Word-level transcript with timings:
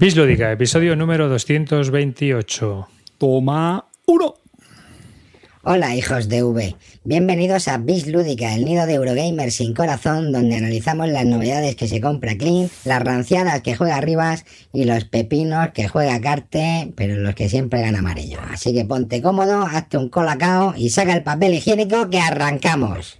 Bislúdica, 0.00 0.50
episodio 0.50 0.96
número 0.96 1.28
228. 1.28 2.88
Toma 3.18 3.84
uno. 4.06 4.34
Hola 5.62 5.94
hijos 5.94 6.30
de 6.30 6.42
V, 6.42 6.74
bienvenidos 7.04 7.68
a 7.68 7.76
Bis 7.76 8.06
Lúdica, 8.06 8.54
el 8.54 8.64
nido 8.64 8.86
de 8.86 8.94
Eurogamer 8.94 9.52
sin 9.52 9.74
corazón, 9.74 10.32
donde 10.32 10.56
analizamos 10.56 11.10
las 11.10 11.26
novedades 11.26 11.76
que 11.76 11.86
se 11.86 12.00
compra 12.00 12.38
Clean, 12.38 12.70
las 12.86 13.02
ranciadas 13.02 13.60
que 13.60 13.76
juega 13.76 14.00
Rivas 14.00 14.46
y 14.72 14.84
los 14.84 15.04
pepinos 15.04 15.72
que 15.74 15.86
juega 15.86 16.18
Carte, 16.22 16.94
pero 16.96 17.16
los 17.16 17.34
que 17.34 17.50
siempre 17.50 17.82
gana 17.82 17.98
amarillo. 17.98 18.38
Así 18.50 18.72
que 18.72 18.86
ponte 18.86 19.20
cómodo, 19.20 19.66
hazte 19.66 19.98
un 19.98 20.08
colacao 20.08 20.72
y 20.78 20.88
saca 20.88 21.12
el 21.12 21.22
papel 21.22 21.52
higiénico 21.52 22.08
que 22.08 22.20
arrancamos. 22.20 23.19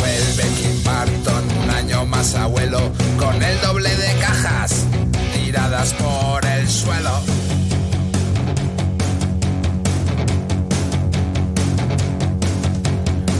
Vuelve 0.00 0.42
Kim 0.56 0.82
Barton, 0.82 1.44
un 1.62 1.70
año 1.70 2.04
más 2.04 2.34
abuelo, 2.34 2.80
con 3.16 3.40
el 3.40 3.60
doble 3.60 3.94
de 3.94 4.12
cajas 4.18 4.86
tiradas 5.32 5.94
por 5.94 6.44
el 6.44 6.68
suelo. 6.68 7.20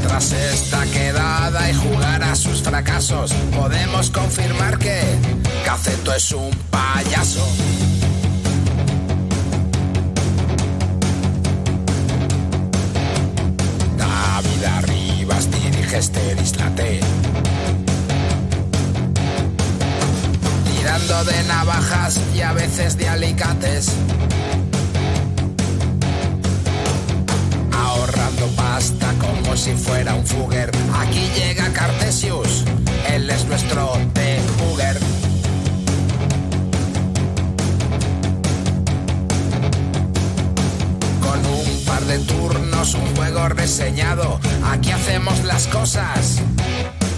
Tras 0.07 0.31
esta 0.31 0.85
quedada 0.87 1.71
y 1.71 1.75
jugar 1.75 2.23
a 2.23 2.37
sus 2.37 2.63
fracasos, 2.63 3.33
podemos 3.53 4.11
confirmar 4.11 4.79
que 4.79 5.01
Caceto 5.65 6.15
es 6.15 6.31
un 6.31 6.51
payaso. 6.71 7.45
A 22.47 22.53
veces 22.53 22.97
de 22.97 23.09
alicates. 23.09 23.91
ahorrando 27.73 28.47
pasta 28.57 29.13
como 29.19 29.57
si 29.57 29.73
fuera 29.73 30.15
un 30.15 30.25
fugger. 30.25 30.71
Aquí 31.01 31.29
llega 31.35 31.73
Cartesius, 31.73 32.65
él 33.09 33.29
es 33.31 33.45
nuestro 33.47 33.93
de 34.15 34.41
Fugger. 34.59 34.99
Con 41.21 41.47
un 41.47 41.85
par 41.85 42.05
de 42.05 42.19
turnos, 42.21 42.95
un 42.95 43.17
juego 43.17 43.49
reseñado, 43.49 44.41
aquí 44.71 44.93
hacemos 44.93 45.43
las 45.45 45.67
cosas 45.67 46.41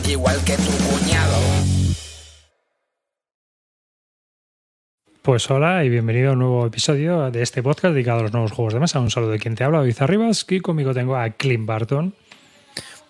igual 0.06 0.38
que 0.44 0.56
tu 0.56 0.72
cuñado. 0.88 1.77
Pues 5.28 5.50
hola 5.50 5.84
y 5.84 5.90
bienvenido 5.90 6.30
a 6.30 6.32
un 6.32 6.38
nuevo 6.38 6.64
episodio 6.64 7.30
de 7.30 7.42
este 7.42 7.62
podcast 7.62 7.92
dedicado 7.92 8.20
a 8.20 8.22
los 8.22 8.32
nuevos 8.32 8.50
juegos 8.50 8.72
de 8.72 8.80
mesa. 8.80 8.98
Un 8.98 9.10
saludo 9.10 9.32
de 9.32 9.38
quien 9.38 9.54
te 9.54 9.62
habla, 9.62 9.80
David 9.80 9.96
Arribas, 10.00 10.46
y 10.48 10.60
conmigo 10.60 10.94
tengo 10.94 11.16
a 11.16 11.28
Clint 11.28 11.66
Barton. 11.66 12.14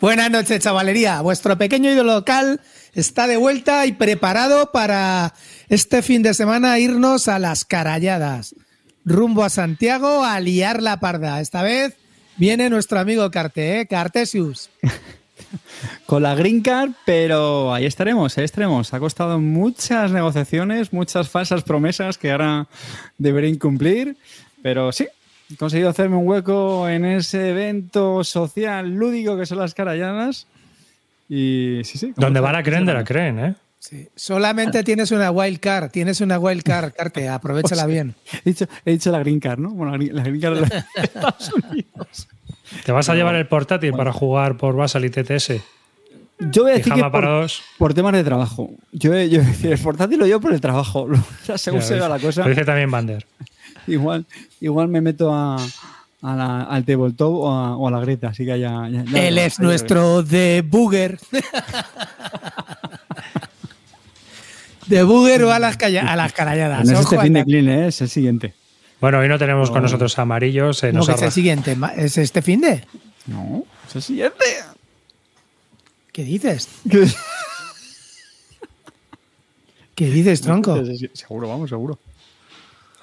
Buenas 0.00 0.28
noches, 0.28 0.58
chavalería. 0.58 1.20
Vuestro 1.20 1.56
pequeño 1.56 1.92
ídolo 1.92 2.14
local 2.14 2.60
está 2.92 3.28
de 3.28 3.36
vuelta 3.36 3.86
y 3.86 3.92
preparado 3.92 4.72
para 4.72 5.32
este 5.68 6.02
fin 6.02 6.24
de 6.24 6.34
semana 6.34 6.80
irnos 6.80 7.28
a 7.28 7.38
las 7.38 7.64
caralladas. 7.64 8.56
Rumbo 9.04 9.44
a 9.44 9.48
Santiago 9.48 10.24
a 10.24 10.40
liar 10.40 10.82
la 10.82 10.98
parda. 10.98 11.40
Esta 11.40 11.62
vez 11.62 11.94
viene 12.36 12.68
nuestro 12.68 12.98
amigo 12.98 13.30
Carte, 13.30 13.78
¿eh? 13.78 13.86
Cartesius. 13.86 14.70
Con 16.06 16.22
la 16.22 16.34
Green 16.34 16.60
Card, 16.62 16.90
pero 17.04 17.72
ahí 17.72 17.86
estaremos, 17.86 18.36
ahí 18.38 18.44
estaremos. 18.44 18.92
Ha 18.94 18.98
costado 18.98 19.38
muchas 19.38 20.10
negociaciones, 20.10 20.92
muchas 20.92 21.28
falsas 21.28 21.62
promesas 21.62 22.18
que 22.18 22.30
ahora 22.30 22.66
deberían 23.18 23.56
cumplir, 23.56 24.16
pero 24.62 24.92
sí, 24.92 25.06
he 25.52 25.56
conseguido 25.56 25.88
hacerme 25.88 26.16
un 26.16 26.26
hueco 26.26 26.88
en 26.88 27.04
ese 27.04 27.50
evento 27.50 28.24
social 28.24 28.90
lúdico 28.90 29.36
que 29.36 29.46
son 29.46 29.58
las 29.58 29.74
caralladas. 29.74 30.46
Y 31.28 31.80
sí, 31.84 31.98
sí. 31.98 32.14
Donde 32.16 32.40
va 32.40 32.52
la 32.52 32.62
creen 32.62 32.86
de 32.86 32.94
la 32.94 33.04
creen, 33.04 33.38
¿eh? 33.38 33.54
Sí. 33.78 34.08
Solamente 34.16 34.82
tienes 34.82 35.12
una 35.12 35.30
wild 35.30 35.60
card, 35.60 35.90
tienes 35.90 36.20
una 36.20 36.38
wild 36.38 36.62
card, 36.62 36.92
Carte, 36.94 37.28
aprovechala 37.28 37.86
bien. 37.86 38.14
He 38.44 38.50
dicho, 38.50 38.66
he 38.84 38.92
dicho 38.92 39.12
la 39.12 39.20
Green 39.20 39.40
Card, 39.40 39.60
¿no? 39.60 39.70
Bueno, 39.70 39.92
la 39.92 39.98
Green, 39.98 40.16
la 40.16 40.22
green 40.22 40.40
Card 40.40 40.54
de 40.54 40.60
los 40.60 40.70
Estados 40.96 41.52
Unidos. 41.52 42.28
¿Te 42.84 42.92
vas 42.92 43.08
a 43.08 43.14
llevar 43.14 43.34
el 43.34 43.46
portátil 43.46 43.92
para 43.92 44.12
jugar 44.12 44.56
por 44.56 44.74
Basal 44.76 45.04
y 45.04 45.10
TTS? 45.10 45.52
Yo 46.52 46.62
voy 46.62 46.72
a 46.72 46.74
decir 46.76 46.92
que 46.92 47.02
por, 47.04 47.24
dos. 47.24 47.62
por 47.78 47.94
temas 47.94 48.12
de 48.12 48.22
trabajo. 48.22 48.70
Yo, 48.92 49.12
yo 49.24 49.38
voy 49.40 49.46
a 49.46 49.50
decir, 49.50 49.72
el 49.72 49.78
portátil 49.78 50.18
lo 50.20 50.26
llevo 50.26 50.40
por 50.40 50.52
el 50.52 50.60
trabajo. 50.60 51.08
O 51.10 51.44
sea, 51.44 51.58
según 51.58 51.82
se 51.82 51.98
va 51.98 52.08
la 52.08 52.18
cosa. 52.20 52.42
Lo 52.44 52.48
dice 52.50 52.64
también 52.64 52.90
Bander. 52.90 53.26
Igual, 53.88 54.26
igual 54.60 54.86
me 54.88 55.00
meto 55.00 55.32
a, 55.34 55.56
a 55.56 56.36
la- 56.36 56.62
al 56.64 56.84
tabletop 56.84 57.32
o 57.34 57.50
a, 57.50 57.74
o 57.76 57.88
a 57.88 57.90
la 57.90 58.00
grieta, 58.00 58.28
así 58.28 58.44
que 58.44 58.58
ya. 58.60 58.86
ya- 58.88 59.02
ya- 59.04 59.26
Él 59.28 59.34
ya- 59.36 59.46
es 59.46 59.56
ya- 59.56 59.64
nuestro 59.64 60.22
de 60.22 60.62
Booger. 60.66 61.18
De 64.86 65.02
Booger 65.02 65.44
o 65.44 65.52
a 65.52 65.58
las, 65.58 65.76
calla- 65.76 66.10
a 66.10 66.16
las 66.16 66.32
caralladas. 66.32 66.86
No 66.86 66.92
es 66.94 67.00
este 67.00 67.18
fin 67.18 67.32
de 67.34 67.44
clean, 67.44 67.68
¿eh? 67.68 67.88
es 67.88 68.00
el 68.00 68.08
siguiente. 68.08 68.54
Bueno, 69.00 69.20
hoy 69.20 69.28
no 69.28 69.38
tenemos 69.38 69.70
con 69.70 69.82
nosotros 69.82 70.18
a 70.18 70.22
Amarillo. 70.22 70.72
Se 70.72 70.88
¿Cómo 70.88 70.98
nos 70.98 71.06
que 71.06 71.12
ha 71.12 71.14
es 71.14 71.22
el 71.22 71.32
siguiente? 71.32 71.76
¿Es 71.96 72.18
este 72.18 72.42
fin 72.42 72.60
de? 72.60 72.84
No, 73.26 73.64
es 73.86 73.96
el 73.96 74.02
siguiente. 74.02 74.44
¿Qué 76.12 76.24
dices? 76.24 76.68
¿Qué 79.94 80.10
dices, 80.10 80.40
tronco? 80.40 80.80
Seguro, 81.12 81.48
vamos, 81.48 81.70
seguro. 81.70 81.98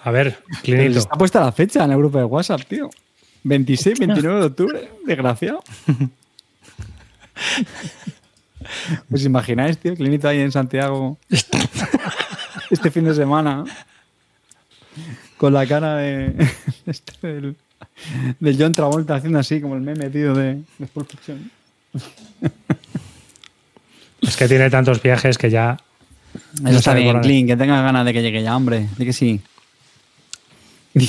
A 0.04 0.12
ver, 0.12 0.38
Clinito. 0.64 1.00
Está 1.00 1.16
puesta 1.16 1.40
la 1.40 1.52
fecha 1.52 1.84
en 1.86 1.92
el 1.92 1.98
grupo 1.98 2.18
de 2.18 2.26
WhatsApp, 2.26 2.62
tío. 2.68 2.90
26, 3.44 4.00
29 4.00 4.40
de 4.40 4.46
octubre. 4.46 4.92
Desgraciado. 5.06 5.64
¿Os 9.12 9.24
imagináis, 9.24 9.78
tío? 9.78 9.96
Clinito 9.96 10.28
ahí 10.28 10.42
en 10.42 10.52
Santiago. 10.52 11.18
este 12.70 12.92
fin 12.92 13.06
de 13.06 13.16
semana. 13.16 13.64
Con 15.38 15.53
la 15.53 15.66
cara 15.68 15.96
de. 15.97 16.34
este 16.85 17.28
del, 17.28 17.56
del 18.40 18.57
John 18.59 18.73
Travolta 18.73 19.16
haciendo 19.16 19.40
así, 19.40 19.59
como 19.62 19.75
el 19.75 19.81
meme, 19.81 20.09
tío, 20.09 20.34
de, 20.34 20.62
de 20.78 20.88
Pulp 20.88 21.09
Fiction. 21.09 21.51
Es 24.22 24.38
que 24.38 24.47
tiene 24.47 24.69
tantos 24.69 25.01
viajes 25.01 25.38
que 25.38 25.50
ya. 25.50 25.78
Eso 26.56 26.63
No 26.63 26.69
está 26.72 26.94
bien. 26.94 27.22
Clint, 27.22 27.50
que 27.50 27.57
tenga 27.57 27.81
ganas 27.81 28.06
de 28.06 28.13
que 28.13 28.22
llegue 28.22 28.41
ya, 28.44 28.56
hombre. 28.56 28.88
De 28.97 29.06
que 29.06 29.13
sí. 29.13 29.41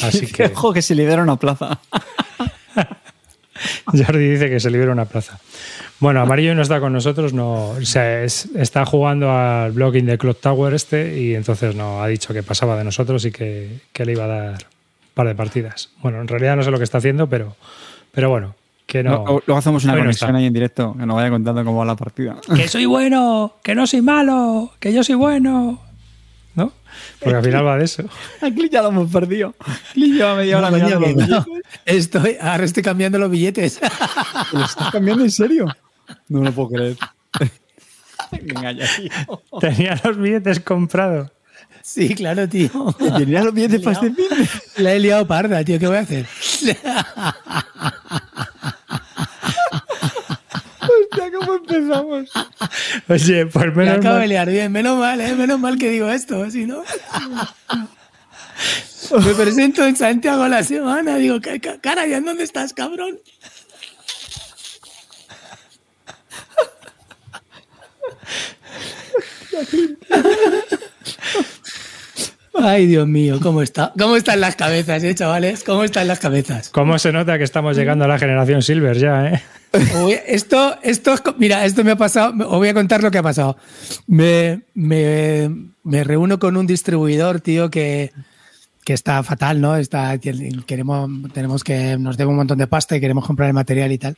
Así 0.03 0.26
que- 0.32 0.47
Ojo, 0.47 0.72
que 0.72 0.82
se 0.82 0.94
libera 0.94 1.22
una 1.22 1.37
plaza. 1.37 1.81
Jordi 4.07 4.29
dice 4.31 4.51
que 4.51 4.61
se 4.61 4.71
libera 4.71 4.93
una 4.93 5.05
plaza. 5.05 5.39
Bueno, 6.01 6.21
Amarillo 6.21 6.55
no 6.55 6.63
está 6.63 6.81
con 6.81 6.93
nosotros, 6.93 7.33
no, 7.33 7.71
o 7.71 7.81
sea, 7.83 8.23
es- 8.23 8.49
está 8.55 8.85
jugando 8.85 9.31
al 9.33 9.73
blogging 9.73 10.07
de 10.07 10.19
Clock 10.19 10.41
Tower 10.41 10.75
este 10.75 11.19
y 11.21 11.35
entonces 11.35 11.75
no 11.75 12.03
ha 12.03 12.09
dicho 12.09 12.35
que 12.35 12.43
pasaba 12.43 12.77
de 12.77 12.85
nosotros 12.85 13.25
y 13.25 13.33
que, 13.33 13.79
que 13.93 14.05
le 14.05 14.13
iba 14.13 14.25
a 14.25 14.29
dar 14.29 14.53
un 14.53 15.15
par 15.15 15.27
de 15.29 15.35
partidas. 15.35 15.91
Bueno, 16.03 16.21
en 16.21 16.29
realidad 16.29 16.57
no 16.57 16.63
sé 16.63 16.71
lo 16.71 16.79
que 16.79 16.85
está 16.85 16.99
haciendo, 16.99 17.29
pero, 17.29 17.57
pero 18.13 18.29
bueno, 18.29 18.55
que 18.87 19.03
no. 19.03 19.11
Luego 19.25 19.43
luego 19.47 19.59
hacemos 19.59 19.85
una 19.85 19.95
no 19.95 20.01
conexión 20.01 20.31
está. 20.31 20.39
ahí 20.39 20.47
en 20.47 20.53
directo, 20.53 20.95
que 20.99 21.07
nos 21.07 21.17
vaya 21.17 21.31
contando 21.31 21.65
cómo 21.65 21.79
va 21.79 21.85
la 21.87 21.97
partida. 21.97 22.37
Que 22.55 22.69
soy 22.69 22.85
bueno, 22.85 23.55
que 23.62 23.75
no 23.75 23.87
soy 23.87 24.03
malo, 24.03 24.73
que 24.79 24.93
yo 24.93 25.03
soy 25.03 25.15
bueno. 25.15 25.81
Porque 27.20 27.37
al 27.37 27.44
final 27.44 27.66
va 27.66 27.78
de 27.78 27.84
eso. 27.84 28.04
A 28.40 28.50
Clint 28.50 28.72
ya 28.72 28.82
lo 28.82 28.88
hemos 28.88 29.10
perdido. 29.10 29.54
Clint 29.93 30.14
lleva 30.14 30.34
media 30.37 30.58
hora 30.58 30.70
No, 30.70 30.88
los 30.88 31.00
billetes. 31.00 31.28
Estoy, 31.84 32.37
ahora 32.40 32.64
estoy 32.64 32.82
cambiando 32.82 33.19
los 33.19 33.31
billetes. 33.31 33.81
¿Lo 34.52 34.64
estás 34.64 34.90
cambiando 34.90 35.25
en 35.25 35.31
serio? 35.31 35.66
No 36.28 36.43
lo 36.43 36.52
puedo 36.52 36.69
creer. 36.70 36.96
Venga, 38.31 38.72
ya, 38.72 38.87
tío. 38.96 39.43
Tenía 39.60 40.00
los 40.02 40.16
billetes 40.16 40.60
comprados. 40.60 41.31
Sí, 41.82 42.14
claro, 42.14 42.48
tío. 42.48 42.70
Tenía 43.16 43.44
los 43.44 43.54
billetes 43.54 43.81
para 43.81 44.00
este. 44.00 44.12
La 44.78 44.93
he 44.93 44.98
liado 44.98 45.26
parda, 45.26 45.62
tío. 45.64 45.78
¿Qué 45.78 45.87
voy 45.87 45.96
a 45.96 46.00
hacer? 46.00 46.26
empezamos. 51.69 52.31
Oye, 53.09 53.47
por 53.47 53.75
menos 53.75 53.95
Me 53.95 53.99
acabo 53.99 54.15
mal. 54.15 54.23
de 54.23 54.29
liar 54.29 54.49
bien, 54.51 54.73
menos 54.73 54.99
mal, 54.99 55.21
¿eh? 55.21 55.35
menos 55.35 55.59
mal 55.59 55.79
que 55.79 55.91
digo 55.91 56.09
esto, 56.09 56.51
si 56.51 56.67
no. 56.67 56.83
Me 59.11 59.35
presento 59.35 59.85
en 59.85 59.97
Santiago 59.97 60.43
a 60.43 60.49
la 60.49 60.63
semana, 60.65 61.17
digo, 61.17 61.39
cara, 61.81 62.07
¿ya 62.07 62.21
dónde 62.21 62.45
estás, 62.45 62.73
cabrón? 62.73 63.19
Ay, 72.58 72.87
Dios 72.87 73.06
mío, 73.06 73.38
¿cómo 73.43 73.62
está? 73.62 73.93
¿Cómo 73.99 74.17
están 74.17 74.41
las 74.41 74.56
cabezas, 74.56 75.05
eh, 75.05 75.14
chavales? 75.14 75.62
¿Cómo 75.62 75.85
están 75.85 76.08
las 76.08 76.19
cabezas? 76.19 76.70
¿Cómo 76.70 76.99
se 76.99 77.12
nota 77.12 77.37
que 77.38 77.44
estamos 77.44 77.76
llegando 77.76 78.05
a 78.05 78.08
la 78.08 78.19
generación 78.19 78.62
Silver 78.62 78.97
ya, 78.99 79.29
eh? 79.29 79.43
Uy, 80.03 80.17
esto, 80.26 80.76
esto, 80.82 81.12
es 81.12 81.23
mira, 81.38 81.64
esto 81.67 81.85
me 81.85 81.91
ha 81.91 81.97
pasado, 81.97 82.32
os 82.49 82.56
voy 82.56 82.69
a 82.69 82.75
contar 82.75 83.03
lo 83.03 83.11
que 83.11 83.19
ha 83.19 83.23
pasado. 83.23 83.56
Me, 84.06 84.62
me, 84.75 85.50
me 85.85 86.05
reúno 86.05 86.38
con 86.38 86.56
un 86.56 86.67
distribuidor, 86.67 87.41
tío, 87.41 87.70
que, 87.70 88.12
que 88.85 88.93
está 88.94 89.23
fatal, 89.23 89.61
¿no? 89.61 89.76
Está, 89.76 90.17
queremos, 90.19 91.11
tenemos 91.35 91.62
que, 91.62 91.99
nos 91.99 92.17
debe 92.17 92.31
un 92.31 92.37
montón 92.37 92.58
de 92.58 92.67
pasta 92.67 92.97
y 92.97 93.00
queremos 93.00 93.26
comprar 93.26 93.49
el 93.49 93.55
material 93.55 93.93
y 93.93 93.99
tal. 93.99 94.17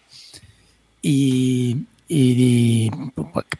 Y, 1.03 1.87
y- 2.09 2.87
y 2.87 2.91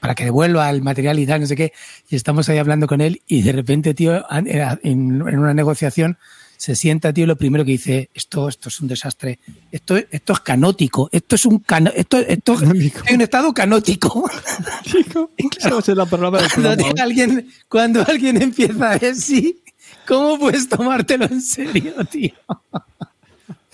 para 0.01 0.15
que 0.15 0.25
devuelva 0.25 0.69
el 0.71 0.83
material 0.83 1.19
y 1.19 1.27
tal, 1.27 1.43
no 1.43 1.47
sé 1.47 1.55
qué. 1.57 1.73
Y 2.09 2.17
estamos 2.17 2.49
ahí 2.49 2.59
hablando 2.59 2.87
con 2.87 3.01
él 3.01 3.23
y 3.27 3.43
de 3.43 3.53
repente, 3.53 3.95
tío, 3.95 4.25
en, 4.31 4.49
en 4.89 5.23
una 5.39 5.55
negociación 5.55 6.17
se 6.57 6.75
sienta, 6.75 7.13
tío, 7.13 7.23
y 7.23 7.27
lo 7.29 7.37
primero 7.37 7.65
que 7.65 7.71
dice, 7.71 8.11
esto, 8.15 8.49
esto 8.49 8.69
es 8.69 8.81
un 8.81 8.89
desastre, 8.89 9.39
esto, 9.71 9.97
esto 9.97 10.33
es 10.33 10.41
canótico, 10.41 11.09
esto 11.13 11.37
es 11.37 11.47
un 11.47 11.61
cano, 11.61 11.93
esto, 11.95 12.19
esto 12.19 12.57
Canótico. 12.57 13.01
hay 13.07 13.15
un 13.15 13.21
estado 13.21 13.55
canótico. 13.55 14.29
A 15.63 15.83
ser 15.83 15.97
la 15.97 16.07
palabra 16.07 16.41
Cuando, 16.53 16.75
programa, 16.75 16.89
¿eh? 16.99 17.03
alguien, 17.03 17.49
cuando 17.69 18.05
alguien 18.09 18.43
empieza 18.43 18.91
así, 18.95 19.63
¿cómo 20.07 20.37
puedes 20.39 20.69
tomártelo 20.69 21.27
en 21.27 21.41
serio, 21.43 21.95
tío? 22.11 22.33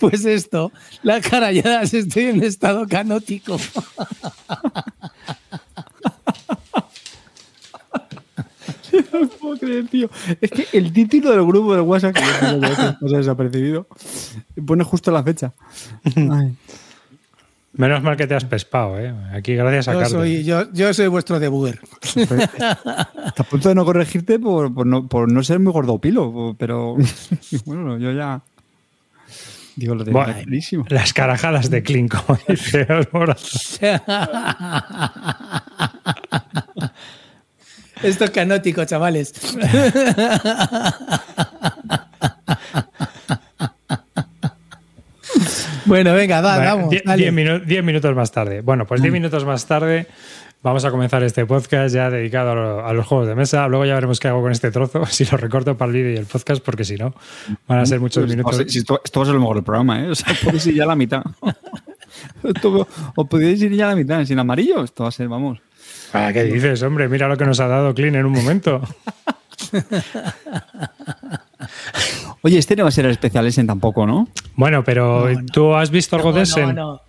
Pues 0.09 0.25
esto, 0.25 0.71
la 1.03 1.19
caralladas, 1.19 1.93
estoy 1.93 2.25
en 2.25 2.43
estado 2.43 2.87
canótico. 2.87 3.57
No 9.11 9.19
lo 9.19 9.27
puedo 9.29 9.57
creer, 9.57 9.87
tío. 9.87 10.09
Es 10.39 10.51
que 10.51 10.67
el 10.73 10.93
título 10.93 11.31
del 11.31 11.43
grupo 11.45 11.73
del 11.73 11.81
WhatsApp, 11.81 12.15
que 12.15 12.21
yo 12.21 12.27
creo 12.39 12.59
que 12.59 12.65
a 12.65 12.69
veces 12.69 12.95
pasa 13.01 13.17
desapercibido, 13.17 13.87
pone 14.65 14.83
justo 14.83 15.11
la 15.11 15.23
fecha. 15.23 15.53
Ay. 16.15 16.55
Menos 17.73 18.03
mal 18.03 18.15
que 18.15 18.25
te 18.25 18.35
has 18.35 18.45
pespado, 18.45 18.97
¿eh? 18.99 19.13
Aquí 19.33 19.53
gracias 19.53 19.89
a 19.89 19.93
Yo 19.93 19.99
Carlos. 19.99 20.21
soy, 20.21 20.43
yo, 20.45 20.71
yo 20.71 20.93
soy 20.93 21.07
vuestro 21.07 21.39
debugger. 21.41 21.81
Está 22.15 23.43
a 23.43 23.43
punto 23.43 23.67
de 23.67 23.75
no 23.75 23.83
corregirte 23.83 24.39
por, 24.39 24.73
por 24.73 24.85
no, 24.85 25.07
por 25.07 25.29
no 25.29 25.43
ser 25.43 25.59
muy 25.59 25.73
gordopilo, 25.73 26.55
pero 26.57 26.95
bueno, 27.65 27.97
yo 27.97 28.13
ya. 28.13 28.41
Digo, 29.75 29.95
lo 29.95 30.05
tengo 30.05 30.19
Bueno. 30.23 30.85
Las 30.89 31.11
carajadas 31.13 31.69
de 31.69 31.83
Clint, 31.83 32.11
como 32.13 32.39
dice. 32.47 32.87
Esto 38.03 38.25
es 38.25 38.31
canótico, 38.31 38.85
chavales. 38.85 39.33
bueno, 45.85 46.13
venga, 46.13 46.41
va, 46.41 46.55
Bueno, 46.57 46.75
vamos. 46.75 46.89
diez, 46.89 47.03
minu- 47.05 47.63
diez 47.63 47.83
minutos 47.83 48.15
más 48.15 48.31
tarde. 48.31 48.61
Bueno, 48.61 48.85
pues 48.85 49.01
diez 49.01 49.13
minutos 49.13 49.45
más 49.45 49.65
tarde 49.65 50.07
vamos 50.63 50.83
a 50.85 50.91
comenzar 50.91 51.21
este 51.23 51.45
podcast 51.45 51.93
ya 51.93 52.09
dedicado 52.09 52.51
a, 52.51 52.55
lo- 52.55 52.85
a 52.87 52.93
los 52.93 53.05
juegos 53.05 53.27
de 53.27 53.35
mesa. 53.35 53.67
Luego 53.67 53.85
ya 53.85 53.93
veremos 53.95 54.19
qué 54.19 54.27
hago 54.29 54.41
con 54.41 54.51
este 54.51 54.71
trozo, 54.71 55.05
si 55.09 55.25
lo 55.25 55.37
recorto 55.37 55.77
para 55.77 55.89
el 55.91 55.97
vídeo 55.97 56.11
y 56.13 56.17
el 56.17 56.25
podcast, 56.25 56.63
porque 56.63 56.83
si 56.85 56.95
no, 56.95 57.13
van 57.67 57.79
a 57.79 57.85
ser 57.85 57.99
muchos 57.99 58.23
Pues, 58.23 58.31
minutos. 58.35 58.53
o 58.55 58.57
sea, 58.57 58.67
si 58.67 58.79
esto, 58.79 59.01
esto 59.03 59.19
va 59.19 59.23
a 59.23 59.25
ser 59.27 59.35
lo 59.35 59.41
mejor 59.41 59.55
del 59.57 59.63
programa, 59.65 60.01
¿eh? 60.03 60.09
O 60.09 60.15
sea, 60.15 60.33
podéis 60.43 60.65
ir 60.67 60.75
ya 60.75 60.83
a 60.83 60.87
la 60.87 60.95
mitad. 60.95 61.23
Esto- 62.43 62.87
os 63.15 63.27
podéis 63.27 63.61
ir 63.61 63.73
ya 63.73 63.87
a 63.87 63.89
la 63.89 63.95
mitad 63.95 64.23
sin 64.25 64.39
amarillo. 64.39 64.83
Esto 64.83 65.03
va 65.03 65.09
a 65.09 65.11
ser, 65.11 65.27
vamos. 65.27 65.59
Ah, 66.13 66.31
¿Qué 66.31 66.43
dices, 66.45 66.81
hombre? 66.83 67.09
Mira 67.09 67.27
lo 67.27 67.35
que 67.35 67.43
nos 67.45 67.59
ha 67.59 67.67
dado 67.67 67.93
Clean 67.93 68.15
en 68.15 68.25
un 68.25 68.31
momento. 68.31 68.81
Oye, 72.41 72.57
este 72.57 72.75
no 72.75 72.83
va 72.83 72.89
a 72.89 72.91
ser 72.91 73.05
el 73.05 73.11
especial 73.11 73.45
Essen 73.47 73.67
tampoco, 73.67 74.05
¿no? 74.05 74.27
Bueno, 74.55 74.83
pero 74.83 75.29
No, 75.29 75.41
no. 75.41 75.45
¿tú 75.47 75.73
has 75.75 75.89
visto 75.89 76.15
algo 76.15 76.31
No, 76.31 76.37
de 76.43 76.73
no. 76.73 77.01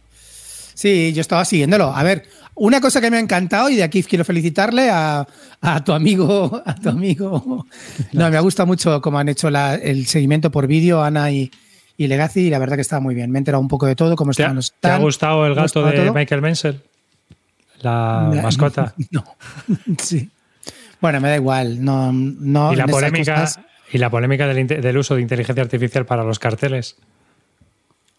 Sí, 0.74 1.12
yo 1.12 1.20
estaba 1.20 1.44
siguiéndolo. 1.44 1.94
A 1.94 2.02
ver, 2.02 2.24
una 2.56 2.80
cosa 2.80 3.00
que 3.00 3.10
me 3.10 3.16
ha 3.18 3.20
encantado 3.20 3.70
y 3.70 3.76
de 3.76 3.82
aquí 3.84 4.02
quiero 4.02 4.24
felicitarle 4.24 4.90
a, 4.90 5.26
a 5.60 5.84
tu 5.84 5.92
amigo, 5.92 6.60
a 6.64 6.74
tu 6.74 6.88
amigo. 6.90 7.66
No, 8.12 8.30
me 8.30 8.36
ha 8.36 8.40
gustado 8.40 8.66
mucho 8.66 9.00
cómo 9.00 9.18
han 9.18 9.28
hecho 9.28 9.50
la- 9.50 9.74
el 9.76 10.06
seguimiento 10.06 10.50
por 10.50 10.66
vídeo, 10.66 11.02
Ana 11.02 11.30
y, 11.30 11.50
y 11.96 12.06
Legacy, 12.08 12.40
y 12.46 12.50
la 12.50 12.58
verdad 12.58 12.76
que 12.76 12.82
estaba 12.82 13.00
muy 13.00 13.14
bien. 13.14 13.30
Me 13.30 13.38
he 13.38 13.40
enterado 13.40 13.60
un 13.60 13.68
poco 13.68 13.86
de 13.86 13.94
todo, 13.94 14.16
cómo 14.16 14.32
¿Te 14.32 14.42
ha, 14.42 14.46
estaban 14.46 14.56
los 14.56 14.72
te 14.80 14.88
ha 14.88 14.98
gustado 14.98 15.46
el 15.46 15.54
gato 15.54 15.84
de 15.86 15.92
todo. 15.92 16.14
Michael 16.14 16.42
Menzel? 16.42 16.82
La 17.82 18.30
mascota. 18.42 18.94
No, 19.10 19.24
sí. 19.98 20.30
Bueno, 21.00 21.20
me 21.20 21.28
da 21.28 21.36
igual. 21.36 21.84
No, 21.84 22.10
no, 22.12 22.72
y 22.72 22.76
la 22.76 22.86
polémica, 22.86 23.40
cosas- 23.42 23.60
y 23.92 23.98
la 23.98 24.08
polémica 24.10 24.46
del, 24.46 24.66
del 24.66 24.96
uso 24.98 25.14
de 25.14 25.20
inteligencia 25.22 25.62
artificial 25.62 26.06
para 26.06 26.24
los 26.24 26.38
carteles. 26.38 26.96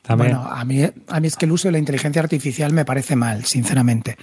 También. 0.07 0.31
Bueno, 0.38 0.50
a 0.50 0.63
mí, 0.65 0.81
a 1.07 1.19
mí 1.19 1.27
es 1.27 1.36
que 1.36 1.45
el 1.45 1.51
uso 1.51 1.68
de 1.68 1.74
la 1.74 1.80
inteligencia 1.80 2.21
artificial 2.21 2.71
me 2.74 2.86
parece 2.86 3.15
mal, 3.15 3.44
sinceramente. 3.45 4.18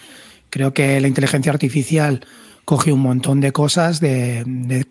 Creo 0.51 0.73
que 0.73 1.01
la 1.01 1.09
inteligencia 1.09 1.53
artificial 1.53 2.25
coge 2.65 2.93
un 2.93 3.01
montón 3.01 3.41
de 3.41 3.53
cosas 3.53 4.01
de, 4.01 4.43
de- 4.47 4.87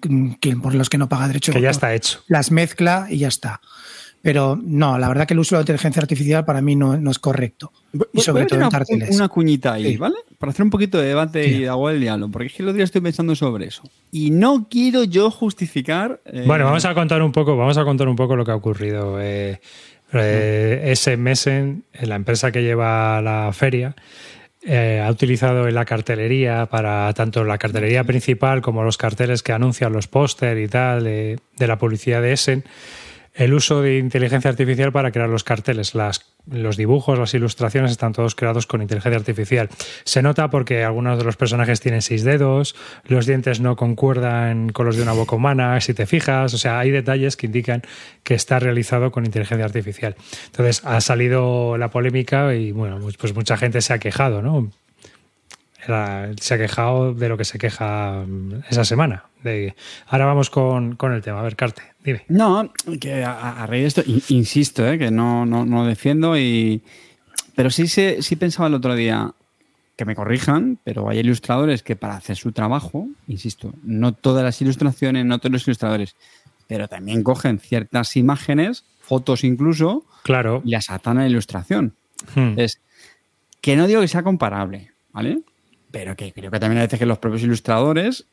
por 0.61 0.75
los 0.75 0.89
que 0.89 0.97
no 0.99 1.09
paga 1.09 1.27
derecho 1.27 1.51
de 1.51 1.57
que 1.57 1.63
ya 1.63 1.71
está 1.71 1.93
hecho. 1.95 2.19
Las 2.27 2.51
mezcla 2.51 3.07
y 3.09 3.17
ya 3.17 3.27
está. 3.29 3.59
Pero 4.21 4.57
no, 4.61 4.97
la 4.97 5.09
verdad 5.09 5.25
que 5.27 5.33
el 5.33 5.39
uso 5.41 5.55
de 5.55 5.59
la 5.59 5.63
inteligencia 5.63 6.01
artificial 6.01 6.45
para 6.45 6.61
mí 6.61 6.77
no, 6.77 6.95
no 6.97 7.11
es 7.11 7.19
correcto. 7.19 7.73
Y 8.13 8.21
sobre 8.21 8.43
Voy 8.43 8.45
a 8.45 8.47
todo 8.47 8.59
en 8.59 8.99
meter 8.99 9.13
una, 9.15 9.27
cuñita 9.27 9.73
ahí, 9.73 9.91
Sí. 9.91 9.97
¿vale? 9.97 10.15
Para 10.37 10.51
hacer 10.51 10.63
un 10.63 10.69
poquito 10.69 10.97
de 10.97 11.07
debate 11.07 11.43
Sí. 11.43 11.49
y 11.55 11.59
de 11.61 11.69
agua 11.69 11.91
del 11.91 11.99
diablo. 11.99 12.29
Porque 12.29 12.47
es 12.47 12.53
que 12.53 12.63
el 12.63 12.69
otro 12.69 12.75
día 12.77 12.85
estoy 12.85 13.01
pensando 13.01 13.35
sobre 13.35 13.65
eso. 13.67 13.83
Y 14.13 14.29
no 14.31 14.67
quiero 14.69 15.03
yo 15.03 15.29
justificar. 15.29 16.21
eh, 16.25 16.43
Bueno, 16.47 16.63
vamos 16.65 16.85
a 16.85 16.93
contar 16.93 17.21
un 17.21 17.33
poco, 17.33 17.57
vamos 17.57 17.77
a 17.77 17.83
contar 17.83 18.07
un 18.07 18.15
poco 18.15 18.37
lo 18.37 18.45
que 18.45 18.51
ha 18.51 18.55
ocurrido. 18.55 19.17
Eh, 19.19 19.59
eh, 20.21 20.91
ese 20.91 21.13
eh, 21.13 22.05
la 22.05 22.15
empresa 22.15 22.51
que 22.51 22.61
lleva 22.61 23.21
la 23.21 23.51
feria, 23.53 23.95
eh, 24.65 25.01
ha 25.05 25.09
utilizado 25.09 25.67
en 25.67 25.75
la 25.75 25.85
cartelería 25.85 26.67
para 26.67 27.11
tanto 27.13 27.43
la 27.43 27.57
cartelería 27.57 28.03
principal 28.03 28.61
como 28.61 28.83
los 28.83 28.97
carteles 28.97 29.43
que 29.43 29.51
anuncian 29.51 29.91
los 29.91 30.07
póster 30.07 30.57
y 30.57 30.67
tal 30.67 31.03
de, 31.03 31.39
de 31.57 31.67
la 31.67 31.77
publicidad 31.77 32.21
de 32.21 32.33
Essen, 32.33 32.63
el 33.33 33.53
uso 33.53 33.81
de 33.81 33.97
inteligencia 33.97 34.49
artificial 34.49 34.91
para 34.91 35.11
crear 35.11 35.29
los 35.29 35.43
carteles. 35.43 35.95
Las, 35.95 36.25
los 36.49 36.77
dibujos, 36.77 37.17
las 37.17 37.33
ilustraciones 37.33 37.91
están 37.91 38.13
todos 38.13 38.35
creados 38.35 38.67
con 38.67 38.81
inteligencia 38.81 39.17
artificial. 39.17 39.69
Se 40.03 40.21
nota 40.21 40.49
porque 40.49 40.83
algunos 40.83 41.17
de 41.17 41.23
los 41.23 41.35
personajes 41.35 41.81
tienen 41.81 42.01
seis 42.01 42.23
dedos, 42.23 42.75
los 43.05 43.25
dientes 43.25 43.59
no 43.59 43.75
concuerdan 43.75 44.69
con 44.69 44.85
los 44.85 44.97
de 44.97 45.03
una 45.03 45.13
boca 45.13 45.35
humana, 45.35 45.79
si 45.81 45.93
te 45.93 46.05
fijas. 46.05 46.53
O 46.53 46.57
sea, 46.57 46.79
hay 46.79 46.91
detalles 46.91 47.35
que 47.35 47.47
indican 47.47 47.81
que 48.23 48.35
está 48.35 48.59
realizado 48.59 49.11
con 49.11 49.25
inteligencia 49.25 49.65
artificial. 49.65 50.15
Entonces, 50.45 50.81
ha 50.85 51.01
salido 51.01 51.77
la 51.77 51.89
polémica 51.89 52.53
y, 52.53 52.71
bueno, 52.71 52.99
pues, 53.01 53.17
pues 53.17 53.33
mucha 53.33 53.57
gente 53.57 53.81
se 53.81 53.93
ha 53.93 53.99
quejado, 53.99 54.41
¿no? 54.41 54.69
Era- 55.85 56.31
se 56.39 56.53
ha 56.53 56.57
quejado 56.57 57.13
de 57.13 57.29
lo 57.29 57.37
que 57.37 57.45
se 57.45 57.57
queja 57.57 58.23
mm, 58.27 58.63
esa 58.69 58.85
semana. 58.85 59.25
De, 59.43 59.75
ahora 60.07 60.25
vamos 60.25 60.49
con, 60.49 60.95
con 60.95 61.11
el 61.13 61.21
tema. 61.21 61.39
A 61.39 61.43
ver, 61.43 61.55
Carte, 61.55 61.81
dime. 62.03 62.23
No, 62.29 62.71
que 63.01 63.23
a, 63.23 63.63
a 63.63 63.67
raíz 63.67 63.81
de 63.83 63.87
esto, 63.87 64.03
in- 64.05 64.23
insisto, 64.29 64.87
eh, 64.87 64.97
que 64.97 65.11
no, 65.11 65.45
no, 65.45 65.65
no 65.65 65.85
defiendo 65.85 66.37
y. 66.37 66.81
Pero 67.55 67.69
sí, 67.69 67.87
sí 67.87 68.35
pensaba 68.35 68.67
el 68.67 68.73
otro 68.73 68.95
día 68.95 69.31
que 69.95 70.05
me 70.05 70.15
corrijan, 70.15 70.79
pero 70.83 71.07
hay 71.09 71.19
ilustradores 71.19 71.83
que 71.83 71.95
para 71.95 72.15
hacer 72.15 72.35
su 72.35 72.51
trabajo, 72.51 73.07
insisto, 73.27 73.73
no 73.83 74.13
todas 74.13 74.43
las 74.43 74.59
ilustraciones, 74.59 75.23
no 75.25 75.37
todos 75.37 75.51
los 75.51 75.67
ilustradores, 75.67 76.15
pero 76.67 76.87
también 76.87 77.21
cogen 77.21 77.59
ciertas 77.59 78.15
imágenes, 78.17 78.85
fotos 79.01 79.43
incluso, 79.43 80.03
Claro. 80.23 80.63
y 80.65 80.71
las 80.71 80.89
atan 80.89 81.19
a 81.19 81.21
la 81.21 81.27
ilustración. 81.29 81.93
Hmm. 82.33 82.57
Es 82.57 82.79
que 83.61 83.75
no 83.75 83.85
digo 83.85 84.01
que 84.01 84.07
sea 84.07 84.23
comparable, 84.23 84.91
¿vale? 85.11 85.41
Pero 85.93 86.15
que 86.15 86.33
creo 86.33 86.49
que 86.49 86.59
también 86.59 86.79
hay 86.79 86.87
veces 86.87 86.97
que 86.97 87.05
los 87.05 87.19
propios 87.19 87.43
ilustradores 87.43 88.25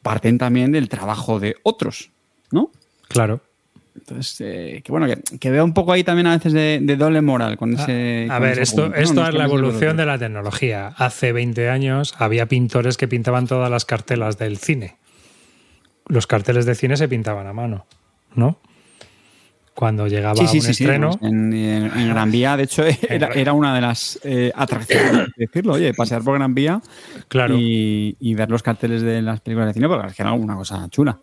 parten 0.00 0.38
también 0.38 0.72
del 0.72 0.88
trabajo 0.88 1.38
de 1.38 1.56
otros, 1.62 2.10
¿no? 2.50 2.70
Claro. 3.08 3.42
Entonces, 3.94 4.40
eh, 4.40 4.80
que 4.82 4.90
bueno, 4.90 5.06
que, 5.06 5.38
que 5.38 5.50
veo 5.50 5.62
un 5.62 5.74
poco 5.74 5.92
ahí 5.92 6.04
también 6.04 6.26
a 6.26 6.34
veces 6.34 6.54
de, 6.54 6.78
de 6.80 6.96
doble 6.96 7.20
moral 7.20 7.58
con 7.58 7.74
ese. 7.74 8.28
A 8.30 8.36
con 8.36 8.42
ver, 8.44 8.52
ese 8.52 8.62
esto, 8.62 8.82
punto, 8.84 8.96
¿no? 8.96 9.02
esto 9.02 9.20
No 9.20 9.28
es 9.28 9.34
la 9.34 9.44
evolución 9.44 9.98
de 9.98 10.06
la 10.06 10.18
tecnología. 10.18 10.94
Hace 10.96 11.32
20 11.32 11.68
años 11.68 12.14
había 12.16 12.46
pintores 12.46 12.96
que 12.96 13.06
pintaban 13.08 13.46
todas 13.46 13.70
las 13.70 13.84
cartelas 13.84 14.38
del 14.38 14.56
cine. 14.56 14.96
Los 16.06 16.26
carteles 16.26 16.64
de 16.64 16.74
cine 16.74 16.96
se 16.96 17.08
pintaban 17.08 17.46
a 17.46 17.52
mano, 17.52 17.84
¿no? 18.34 18.56
Cuando 19.74 20.06
llegaba 20.06 20.36
Sí, 20.36 20.46
sí, 20.46 20.56
un 20.58 20.62
sí, 20.64 20.70
estreno. 20.84 21.18
en, 21.22 21.52
en- 21.54 21.98
en 21.98 22.08
Gran 22.10 22.30
Vía, 22.30 22.56
de 22.56 22.64
hecho, 22.64 22.84
era, 23.08 23.28
era 23.28 23.52
una 23.54 23.74
de 23.74 23.80
las 23.80 24.18
eh, 24.22 24.52
atracciones, 24.54 25.28
decirlo, 25.36 25.74
oye, 25.74 25.94
pasear 25.94 26.22
por 26.22 26.34
Gran 26.34 26.54
Vía 26.54 26.80
Claro. 27.28 27.56
y, 27.58 28.16
y 28.20 28.34
ver 28.34 28.50
los 28.50 28.62
carteles 28.62 29.02
de 29.02 29.22
las 29.22 29.40
películas 29.40 29.68
de 29.68 29.74
cine, 29.74 29.88
porque 29.88 30.08
es 30.08 30.14
que 30.14 30.22
era 30.22 30.32
una 30.32 30.56
cosa 30.56 30.86
chula. 30.90 31.18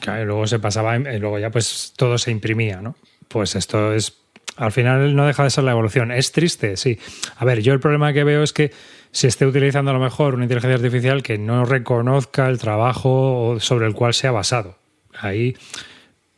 Claro, 0.00 0.22
y 0.22 0.26
luego 0.26 0.46
se 0.46 0.58
pasaba, 0.58 0.96
y 0.96 1.18
luego 1.18 1.38
ya 1.38 1.50
pues 1.50 1.92
todo 1.96 2.18
se 2.18 2.30
imprimía, 2.30 2.80
¿no? 2.82 2.94
Pues 3.28 3.54
esto 3.56 3.94
es, 3.94 4.14
al 4.56 4.70
final 4.72 5.14
no 5.16 5.26
deja 5.26 5.42
de 5.44 5.50
ser 5.50 5.64
la 5.64 5.70
evolución. 5.72 6.12
Es 6.12 6.30
triste, 6.32 6.76
sí. 6.76 6.98
A 7.36 7.44
ver, 7.44 7.60
yo 7.62 7.72
el 7.72 7.80
problema 7.80 8.12
que 8.12 8.22
veo 8.24 8.42
es 8.42 8.52
que 8.52 8.70
se 9.12 9.28
esté 9.28 9.46
utilizando 9.46 9.90
a 9.92 9.94
lo 9.94 10.00
mejor 10.00 10.34
una 10.34 10.44
inteligencia 10.44 10.74
artificial 10.76 11.22
que 11.22 11.38
no 11.38 11.64
reconozca 11.64 12.48
el 12.48 12.58
trabajo 12.58 13.56
sobre 13.60 13.86
el 13.86 13.94
cual 13.94 14.12
se 14.12 14.26
ha 14.26 14.32
basado. 14.32 14.76
Ahí 15.18 15.56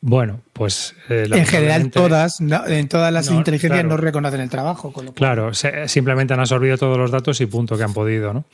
Bueno, 0.01 0.41
pues. 0.53 0.95
eh, 1.09 1.27
en 1.33 1.47
general, 1.47 1.91
todas, 1.91 2.41
en 2.41 2.89
todas 2.89 3.13
las 3.13 3.31
inteligencias 3.31 3.85
no 3.85 3.97
reconocen 3.97 4.41
el 4.41 4.51
trabajo. 4.51 4.93
Claro, 5.15 5.53
simplemente 5.55 6.35
han 6.35 6.41
absorbido 6.41 6.77
todos 6.77 6.99
los 6.99 7.11
datos 7.11 7.41
y 7.41 7.47
punto 7.47 7.77
que 7.77 7.85
han 7.85 7.93
podido, 7.93 8.33
¿no? 8.33 8.45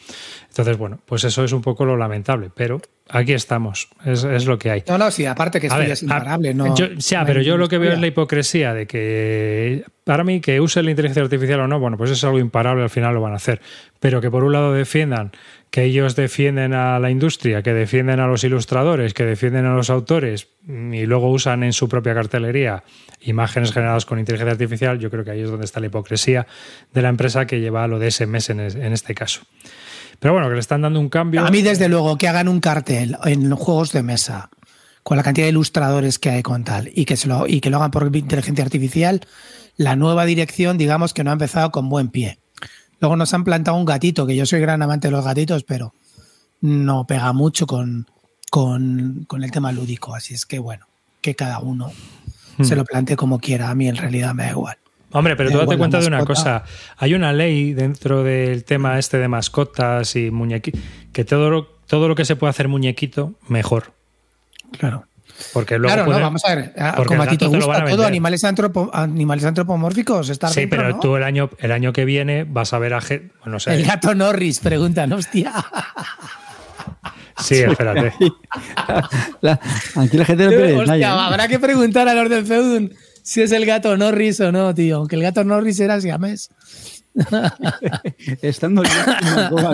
Entonces, 0.49 0.79
bueno, 0.79 0.99
pues 1.05 1.25
eso 1.25 1.45
es 1.45 1.53
un 1.53 1.61
poco 1.61 1.85
lo 1.85 1.97
lamentable, 1.97 2.51
pero 2.55 2.81
aquí 3.09 3.33
estamos, 3.33 3.89
es, 4.05 4.47
lo 4.47 4.59
que 4.59 4.71
hay. 4.71 4.85
No, 4.87 4.99
no, 4.99 5.11
sí, 5.11 5.27
aparte 5.27 5.61
que 5.61 5.67
esto 5.67 5.83
ya 5.83 5.93
es 5.93 6.03
imparable, 6.03 6.55
¿no? 6.55 6.75
Yo, 6.75 6.87
pero 7.27 7.43
yo 7.43 7.57
lo 7.57 7.69
que 7.69 7.79
veo 7.79 7.93
es 7.93 8.01
la 8.01 8.07
hipocresía 8.07 8.73
de 8.73 8.87
que, 8.87 9.85
para 10.05 10.25
mí, 10.25 10.41
que 10.41 10.61
use 10.61 10.83
la 10.83 10.91
inteligencia 10.91 11.23
artificial 11.23 11.61
o 11.61 11.69
no, 11.69 11.81
bueno, 11.81 11.97
pues 11.97 12.11
es 12.11 12.23
algo 12.25 12.39
imparable, 12.39 12.83
al 12.83 12.91
final 12.91 13.15
lo 13.15 13.21
van 13.21 13.33
a 13.33 13.37
hacer. 13.37 13.61
Pero 14.01 14.21
que 14.21 14.31
por 14.31 14.45
un 14.45 14.53
lado 14.53 14.73
defiendan 14.73 15.33
que 15.73 15.85
ellos 15.85 16.17
defienden 16.17 16.75
a 16.75 16.99
la 16.99 17.11
industria, 17.11 17.63
que 17.63 17.73
defienden 17.73 18.21
a 18.21 18.27
los 18.27 18.45
ilustradores, 18.45 19.15
que 19.15 19.25
defienden 19.25 19.65
a 19.65 19.75
los 19.75 19.89
autores 19.89 20.49
y 20.69 21.07
luego 21.07 21.31
usan 21.31 21.63
en 21.63 21.73
su 21.73 21.89
propia 21.89 22.13
cartelería 22.13 22.85
imágenes 23.23 23.73
generadas 23.73 24.05
con 24.05 24.19
inteligencia 24.19 24.53
artificial, 24.53 24.99
yo 24.99 25.11
creo 25.11 25.25
que 25.25 25.31
ahí 25.31 25.41
es 25.41 25.51
donde 25.51 25.65
está 25.65 25.81
la 25.81 25.87
hipocresía 25.87 26.47
de 26.93 27.01
la 27.01 27.09
empresa 27.09 27.47
que 27.47 27.59
lleva 27.59 27.87
lo 27.87 27.99
de 27.99 28.11
SMS 28.11 28.51
en 28.51 28.93
este 28.93 29.15
caso. 29.15 29.41
Pero 30.21 30.35
bueno, 30.35 30.49
que 30.51 30.55
le 30.55 30.61
están 30.61 30.83
dando 30.83 31.01
un 31.01 31.09
cambio. 31.09 31.41
A 31.41 31.51
mí, 31.51 31.63
desde 31.63 31.89
luego, 31.89 32.19
que 32.19 32.29
hagan 32.29 32.49
un 32.49 32.61
cartel 32.61 33.17
en 33.25 33.51
juegos 33.57 33.93
de 33.93 34.03
mesa 34.03 34.51
con 35.03 35.17
la 35.17 35.23
cantidad 35.23 35.47
de 35.47 35.53
ilustradores 35.53 36.19
que 36.19 36.29
hay 36.29 36.43
con 36.43 36.65
tal 36.65 36.91
y 36.95 37.07
que 37.07 37.71
lo 37.71 37.79
hagan 37.79 37.91
por 37.91 38.15
inteligencia 38.15 38.63
artificial, 38.63 39.23
la 39.79 39.97
nueva 39.97 40.27
dirección, 40.27 40.77
digamos 40.77 41.15
que 41.15 41.25
no 41.25 41.31
ha 41.31 41.33
empezado 41.33 41.71
con 41.71 41.89
buen 41.89 42.11
pie. 42.11 42.42
Luego 43.03 43.17
nos 43.17 43.35
han 43.35 43.43
plantado 43.43 43.77
un 43.77 43.85
gatito, 43.85 44.29
que 44.29 44.37
yo 44.37 44.47
soy 44.47 44.61
gran 44.61 44.81
amante 44.81 45.09
de 45.09 45.13
los 45.13 45.25
gatitos, 45.25 45.65
pero 45.65 45.93
no 46.61 47.05
pega 47.05 47.33
mucho 47.33 47.67
con, 47.67 48.07
con, 48.49 49.27
el 49.43 49.51
tema 49.51 49.73
lúdico. 49.73 50.15
Así 50.15 50.35
es 50.35 50.47
que 50.47 50.61
bueno, 50.61 50.87
que 51.21 51.35
cada 51.35 51.59
uno 51.59 51.91
hmm. 52.59 52.63
se 52.63 52.77
lo 52.77 52.85
plantee 52.85 53.17
como 53.17 53.41
quiera. 53.41 53.71
A 53.71 53.75
mí 53.75 53.89
en 53.89 53.97
realidad 53.97 54.35
me 54.35 54.45
da 54.45 54.51
igual. 54.51 54.77
Hombre, 55.11 55.35
pero 55.35 55.51
tú 55.51 55.59
date 55.59 55.77
cuenta 55.77 56.01
de 56.01 56.07
una 56.07 56.25
cosa. 56.25 56.63
Hay 56.97 57.15
una 57.15 57.33
ley 57.33 57.75
dentro 57.75 58.23
del 58.23 58.63
tema 58.63 58.97
este 59.01 59.19
de 59.19 59.27
mascotas 59.27 60.15
y 60.15 60.31
muñequitos, 60.31 60.81
que 61.13 61.25
todo 61.25 61.51
lo, 61.51 61.67
todo 61.89 62.07
lo 62.07 62.15
que 62.15 62.25
se 62.25 62.37
puede 62.37 62.51
hacer 62.51 62.69
muñequito, 62.69 63.35
mejor. 63.49 63.95
Claro. 64.79 65.07
Porque 65.53 65.79
luego 65.79 65.95
claro, 65.95 66.13
no, 66.13 66.21
vamos 66.21 66.45
a 66.45 66.55
ver, 66.55 66.73
como 67.07 67.23
a 67.23 67.27
ti 67.27 67.37
te 67.37 67.47
gusta 67.47 67.85
todo, 67.85 68.07
animales, 68.07 68.45
animales 68.93 69.45
antropomórficos, 69.45 70.29
está 70.29 70.49
Sí, 70.49 70.67
pero 70.67 70.99
tú 70.99 71.17
el 71.17 71.25
año, 71.25 71.51
el 71.59 71.73
año 71.73 71.93
que 71.93 72.05
viene 72.05 72.45
vas 72.45 72.73
a 72.73 72.79
ver 72.79 72.95
a... 72.95 73.01
Bueno, 73.45 73.59
el 73.67 73.85
gato 73.85 74.15
Norris, 74.15 74.61
preguntan, 74.61 75.13
hostia. 75.13 75.53
Sí, 77.39 77.57
espérate. 77.57 78.13
aquí 79.97 80.17
la 80.17 80.25
gente 80.25 80.45
lo 80.45 80.81
Hostia, 80.81 80.97
¿eh? 80.97 81.05
habrá 81.05 81.49
que 81.49 81.59
preguntar 81.59 82.09
a 82.09 82.15
los 82.15 82.31
del 82.31 82.47
Feudun 82.47 82.93
si 83.23 83.41
es 83.41 83.53
el 83.53 83.65
gato 83.65 83.97
Norris 83.97 84.41
o 84.41 84.53
no, 84.53 84.75
tío. 84.75 84.99
Aunque 84.99 85.17
el 85.17 85.23
gato 85.23 85.45
Norris 85.45 85.81
era 85.81 86.01
siamés. 86.01 86.51
Estando 88.43 88.83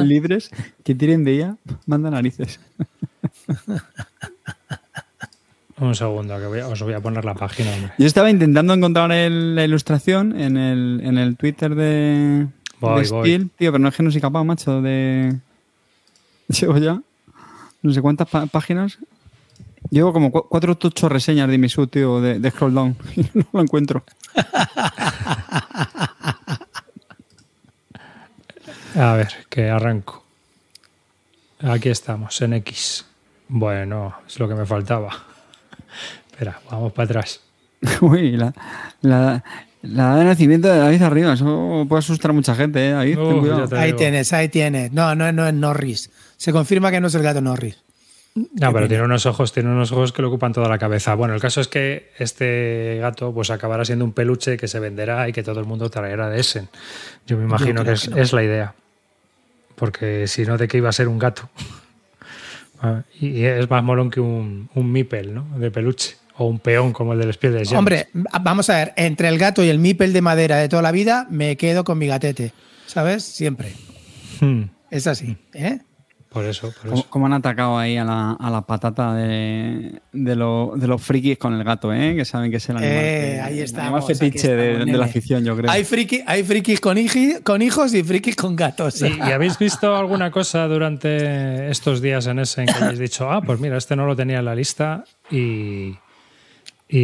libres 0.05 0.51
que 0.85 0.95
tiren 0.95 1.25
de 1.25 1.35
ella, 1.35 1.57
manda 1.87 2.11
narices. 2.11 2.61
Un 5.81 5.95
segundo, 5.95 6.39
que 6.39 6.63
os 6.63 6.83
voy 6.83 6.93
a 6.93 7.01
poner 7.01 7.25
la 7.25 7.35
página. 7.35 7.95
Yo 7.99 8.07
estaba 8.07 8.31
intentando 8.31 8.75
encontrar 8.75 9.11
la 9.11 9.65
ilustración 9.65 10.39
en 10.39 10.57
el, 10.57 11.01
en 11.05 11.19
el 11.19 11.37
Twitter 11.37 11.75
de, 11.75 12.49
Steel, 13.05 13.51
tío, 13.57 13.73
pero 13.73 13.79
no 13.79 13.89
es 13.89 13.97
que 13.97 14.03
no 14.03 14.11
soy 14.11 14.21
capaz, 14.21 14.45
macho, 14.45 14.83
de. 14.83 15.37
Llevo 16.49 16.79
ya 16.79 17.01
no 17.83 17.93
sé 17.93 18.01
cuántas 18.03 18.29
páginas. 18.51 18.99
Llevo 19.91 20.13
como 20.13 20.31
cuatro 20.31 20.77
tuchos 20.77 21.11
reseñas 21.11 21.49
de 21.49 21.57
mi 21.59 21.69
tío, 21.69 22.21
de, 22.21 22.39
de 22.39 22.51
Scroll 22.51 22.75
Down. 22.75 22.97
Y 23.17 23.23
no 23.35 23.47
lo 23.53 23.63
encuentro. 23.63 24.05
A 28.95 29.13
ver, 29.15 29.29
que 29.49 29.71
arranco. 29.71 30.25
Aquí 31.61 31.89
estamos, 31.89 32.41
en 32.43 32.55
X. 32.55 33.07
Bueno, 33.49 34.17
es 34.27 34.41
lo 34.41 34.49
que 34.49 34.55
me 34.55 34.67
faltaba. 34.67 35.28
Espera, 36.39 36.61
vamos 36.71 36.93
para 36.93 37.07
atrás. 37.07 37.41
Uy, 38.01 38.37
la, 38.37 38.55
la, 39.01 39.43
edad 39.83 40.19
de 40.19 40.25
nacimiento 40.25 40.69
de 40.69 40.79
David 40.79 41.03
arriba, 41.03 41.33
eso 41.33 41.85
puede 41.89 41.99
asustar 41.99 42.31
a 42.31 42.35
mucha 42.35 42.55
gente, 42.55 42.91
¿eh? 42.91 42.95
ahí 42.95 43.93
tienes, 43.95 44.33
ahí 44.33 44.49
tienes. 44.49 44.93
No, 44.93 45.17
no, 45.17 45.33
no 45.33 45.49
es 45.49 45.55
Norris. 45.55 46.11
Se 46.37 46.53
confirma 46.53 46.93
que 46.93 47.01
no 47.01 47.09
es 47.09 47.15
el 47.17 47.25
gato 47.25 47.41
Norris. 47.41 47.83
No, 48.37 48.73
pero 48.73 48.87
tiene 48.87 49.03
unos 49.03 49.27
ojos, 49.27 49.53
tiene 49.53 49.69
unos 49.71 49.91
ojos 49.91 50.13
que 50.13 50.23
le 50.23 50.29
ocupan 50.29 50.53
toda 50.53 50.69
la 50.69 50.79
cabeza. 50.79 51.17
Bueno, 51.17 51.35
el 51.35 51.41
caso 51.41 51.61
es 51.61 51.67
que 51.67 52.13
este 52.19 52.99
gato 53.01 53.35
pues 53.35 53.51
acabará 53.51 53.85
siendo 53.85 54.05
un 54.05 54.13
peluche 54.13 54.57
que 54.57 54.69
se 54.69 54.79
venderá 54.79 55.29
y 55.29 55.33
que 55.33 55.43
todo 55.43 55.59
el 55.59 55.67
mundo 55.67 55.91
traerá 55.91 56.31
de 56.31 56.39
Essen. 56.39 56.69
Yo 57.27 57.37
me 57.37 57.43
imagino 57.43 57.83
que, 57.83 57.95
es, 57.95 58.33
la 58.33 58.45
idea. 58.45 58.75
Porque 59.75 60.29
si 60.29 60.45
no, 60.45 60.57
¿de 60.57 60.69
qué 60.69 60.77
iba 60.77 60.89
a 60.89 60.93
ser 60.93 61.09
un 61.09 61.19
gato? 61.19 61.51
Ah, 62.81 63.03
y 63.21 63.43
es 63.43 63.69
más 63.69 63.83
molón 63.83 64.09
que 64.09 64.21
un, 64.21 64.71
un 64.73 64.93
mipel, 64.93 65.35
¿no? 65.35 65.59
De 65.59 65.69
peluche. 65.73 66.17
O 66.39 66.47
un 66.47 66.59
peón 66.59 66.93
como 66.93 67.13
el 67.13 67.19
de 67.19 67.27
los 67.27 67.37
pies 67.37 67.53
de 67.53 67.77
Hombre, 67.77 68.09
vamos 68.13 68.71
a 68.71 68.77
ver, 68.77 68.93
entre 68.97 69.29
el 69.29 69.39
gato 69.39 69.63
y 69.65 69.69
el 69.69 69.79
mipel 69.79 70.13
de 70.13 70.23
madera 70.23 70.57
de 70.57 70.69
toda 70.69 70.83
la 70.83 70.93
vida, 70.93 71.27
me 71.31 71.57
quedo 71.57 71.85
con 71.85 71.99
mi 71.99 72.07
gatete. 72.07 72.53
¿Sabes? 72.87 73.25
Siempre. 73.25 73.73
Hmm. 74.41 74.63
Es 74.91 75.07
así, 75.07 75.37
¿eh? 75.53 75.81
Por 76.29 76.45
eso, 76.45 76.75
¿Cómo, 77.09 77.25
han 77.25 77.33
atacado 77.33 77.79
ahí 77.79 77.97
a 77.97 78.05
la, 78.05 78.33
a 78.33 78.51
la 78.51 78.61
patata 78.61 79.15
de, 79.15 79.99
de, 80.13 80.37
los 80.37 81.03
frikis 81.03 81.39
con 81.39 81.55
el 81.55 81.65
gato, 81.65 81.91
¿eh? 81.91 82.15
Que 82.15 82.27
saben 82.27 82.51
que 82.51 82.59
es 82.59 82.69
el 82.69 82.77
animal. 82.77 82.97
Eh, 82.97 83.41
ahí 83.41 83.61
está. 83.61 83.89
El 83.89 84.03
fetiche 84.03 84.55
de, 84.55 84.85
la 84.85 85.07
afición, 85.07 85.43
yo 85.43 85.57
creo. 85.57 85.71
Hay, 85.71 85.85
friki, 85.85 86.23
hay 86.27 86.45
frikis 86.45 86.81
con, 86.81 86.99
con, 87.43 87.63
hijos 87.63 87.95
y 87.95 88.03
frikis 88.03 88.37
con 88.37 88.57
gatos. 88.57 89.01
¿Y, 89.01 89.21
habéis 89.23 89.59
visto 89.59 89.97
alguna 89.97 90.31
cosa 90.31 90.67
durante 90.67 91.71
estos 91.71 92.03
días 92.03 92.27
en 92.27 92.41
ese 92.41 92.61
en 92.61 92.67
que 92.67 92.85
habéis 92.85 92.99
dicho, 92.99 93.31
ah, 93.31 93.41
pues 93.41 93.59
mira, 93.59 93.79
este 93.79 93.97
no 93.97 94.05
lo 94.05 94.15
tenía 94.15 94.41
en 94.41 94.45
la 94.45 94.55
lista 94.55 95.05
y. 95.31 95.95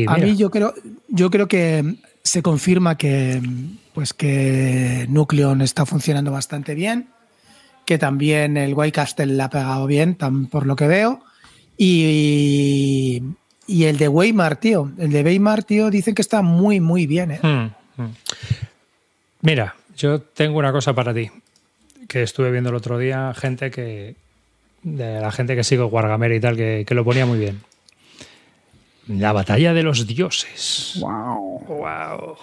a 0.06 0.16
mí 0.16 0.36
yo 0.36 0.50
creo, 0.50 0.74
yo 1.08 1.30
creo 1.30 1.48
que 1.48 1.96
se 2.22 2.42
confirma 2.42 2.96
que, 2.96 3.42
pues 3.92 4.14
que 4.14 5.06
Nucleon 5.08 5.60
está 5.62 5.84
funcionando 5.84 6.32
bastante 6.32 6.74
bien 6.74 7.08
que 7.84 7.98
también 7.98 8.56
el 8.56 8.74
White 8.74 8.92
Castle 8.92 9.26
le 9.26 9.42
ha 9.42 9.50
pegado 9.50 9.86
bien, 9.86 10.16
por 10.50 10.66
lo 10.66 10.76
que 10.76 10.86
veo. 10.86 11.22
Y, 11.76 13.22
y 13.66 13.84
el 13.84 13.98
de 13.98 14.08
Weimar, 14.08 14.56
tío. 14.56 14.90
El 14.98 15.10
de 15.10 15.22
Weimar, 15.22 15.64
tío, 15.64 15.90
dicen 15.90 16.14
que 16.14 16.22
está 16.22 16.42
muy, 16.42 16.80
muy 16.80 17.06
bien. 17.06 17.32
¿eh? 17.32 17.40
Hmm, 17.42 18.02
hmm. 18.02 18.10
Mira, 19.42 19.74
yo 19.96 20.20
tengo 20.20 20.58
una 20.58 20.72
cosa 20.72 20.94
para 20.94 21.12
ti. 21.12 21.30
Que 22.08 22.22
estuve 22.22 22.50
viendo 22.50 22.70
el 22.70 22.76
otro 22.76 22.98
día, 22.98 23.32
gente 23.34 23.70
que. 23.70 24.16
De 24.82 25.18
la 25.18 25.32
gente 25.32 25.56
que 25.56 25.64
sigo 25.64 25.86
Wargamera 25.86 26.34
y 26.34 26.40
tal, 26.40 26.56
que, 26.56 26.84
que 26.86 26.94
lo 26.94 27.04
ponía 27.04 27.24
muy 27.24 27.38
bien. 27.38 27.60
La 29.08 29.32
batalla 29.32 29.72
de 29.74 29.82
los 29.82 30.06
dioses. 30.06 30.98
Wow. 31.00 31.60
Wow. 31.66 32.36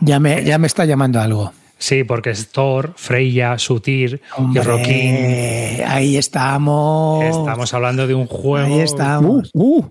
Ya 0.00 0.18
me, 0.18 0.44
ya 0.44 0.58
me 0.58 0.66
está 0.66 0.84
llamando 0.84 1.20
algo. 1.20 1.52
Sí, 1.78 2.02
porque 2.02 2.30
es 2.30 2.50
Thor, 2.50 2.94
Freya, 2.96 3.56
Sutir 3.58 4.20
y 4.52 4.58
Rokin. 4.58 5.84
Ahí 5.86 6.16
estamos. 6.16 7.24
Estamos 7.24 7.72
hablando 7.72 8.06
de 8.06 8.14
un 8.14 8.26
juego. 8.26 8.74
Ahí 8.74 8.80
estamos. 8.80 9.50
Uh, 9.54 9.78
uh. 9.78 9.90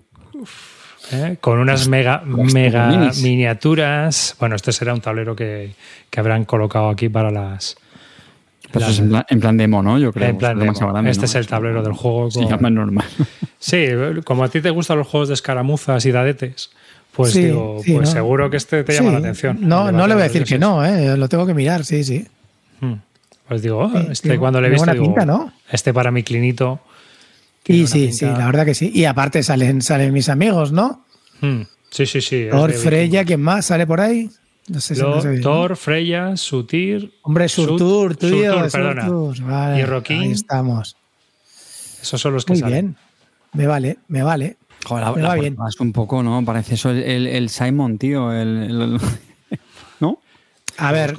¿eh? 1.12 1.36
Con 1.40 1.58
unas 1.58 1.88
mega, 1.88 2.22
mega 2.24 3.10
miniaturas. 3.22 4.36
Bueno, 4.38 4.56
este 4.56 4.72
será 4.72 4.92
un 4.92 5.00
tablero 5.00 5.34
que, 5.34 5.72
habrán 6.16 6.44
colocado 6.44 6.90
aquí 6.90 7.08
para 7.08 7.30
las. 7.30 7.76
Es 8.74 8.98
en 8.98 9.40
plan, 9.40 9.56
demo, 9.56 9.82
¿no? 9.82 9.98
Yo 9.98 10.12
creo. 10.12 10.28
En 10.28 10.38
plan 10.38 11.06
este 11.06 11.26
es 11.26 11.34
el 11.34 11.46
tablero 11.46 11.82
del 11.82 11.92
juego. 11.92 12.30
Sí, 12.30 12.46
más 12.60 12.72
normal. 12.72 13.06
Sí, 13.60 13.86
como 14.24 14.44
a 14.44 14.48
ti 14.48 14.60
te 14.60 14.70
gustan 14.70 14.98
los 14.98 15.08
juegos 15.08 15.26
de 15.26 15.34
escaramuzas 15.34 16.06
y 16.06 16.12
dadetes, 16.12 16.70
pues 17.12 17.34
digo, 17.34 17.82
pues 17.84 18.10
seguro 18.10 18.48
que 18.50 18.56
este 18.56 18.84
te 18.84 18.92
llama 18.92 19.10
la 19.10 19.18
atención. 19.18 19.58
No, 19.60 19.90
no 19.90 20.06
le 20.06 20.14
voy 20.14 20.22
a 20.22 20.26
decir 20.26 20.44
que 20.44 20.60
no, 20.60 20.84
¿eh? 20.84 21.16
lo 21.16 21.28
tengo 21.28 21.44
que 21.44 21.54
mirar, 21.54 21.84
sí, 21.84 22.04
sí. 22.04 22.24
Hmm. 22.80 22.94
Pues 23.48 23.62
digo, 23.62 23.78
oh, 23.78 23.98
este 24.12 24.38
cuando 24.38 24.60
le 24.60 24.68
he 24.68 24.70
visto, 24.70 24.92
digo, 24.92 25.52
este 25.72 25.92
para 25.92 26.12
mi 26.12 26.22
clinito. 26.22 26.80
Y 27.66 27.88
sí, 27.88 28.12
sí, 28.12 28.26
la 28.26 28.46
verdad 28.46 28.64
que 28.64 28.74
sí. 28.74 28.92
Y 28.94 29.06
aparte 29.06 29.42
salen, 29.42 29.82
salen 29.82 30.12
mis 30.12 30.28
amigos, 30.28 30.70
¿no? 30.70 31.04
Hmm. 31.40 31.62
Sí, 31.90 32.06
sí, 32.06 32.20
sí. 32.20 32.46
Thor, 32.48 32.72
Freya, 32.72 33.24
¿quién 33.24 33.40
más 33.40 33.66
sale 33.66 33.88
por 33.88 34.00
ahí? 34.00 34.30
No 34.68 34.80
sé 34.80 34.94
si 34.94 35.02
no 35.02 35.20
Thor, 35.42 35.76
Freya, 35.76 36.36
Sutir. 36.36 37.12
Hombre, 37.22 37.48
Surtur, 37.48 38.16
tío. 38.16 38.68
perdona. 38.70 39.78
y 39.78 39.84
Rocky. 39.84 40.14
Ahí 40.14 40.32
estamos. 40.32 40.96
Esos 42.02 42.20
son 42.20 42.34
los 42.34 42.44
que 42.44 42.54
Muy 42.54 42.62
bien. 42.62 42.96
Me 43.52 43.66
vale, 43.66 43.98
me 44.08 44.22
vale. 44.22 44.56
Joder, 44.84 45.18
la, 45.18 45.34
bien. 45.34 45.56
Es 45.68 45.80
un 45.80 45.92
poco, 45.92 46.22
¿no? 46.22 46.44
Parece 46.44 46.74
eso 46.74 46.90
el, 46.90 47.48
Simon, 47.48 47.98
tío. 47.98 48.30
¿No? 50.00 50.20
A 50.76 50.92
ver, 50.92 51.18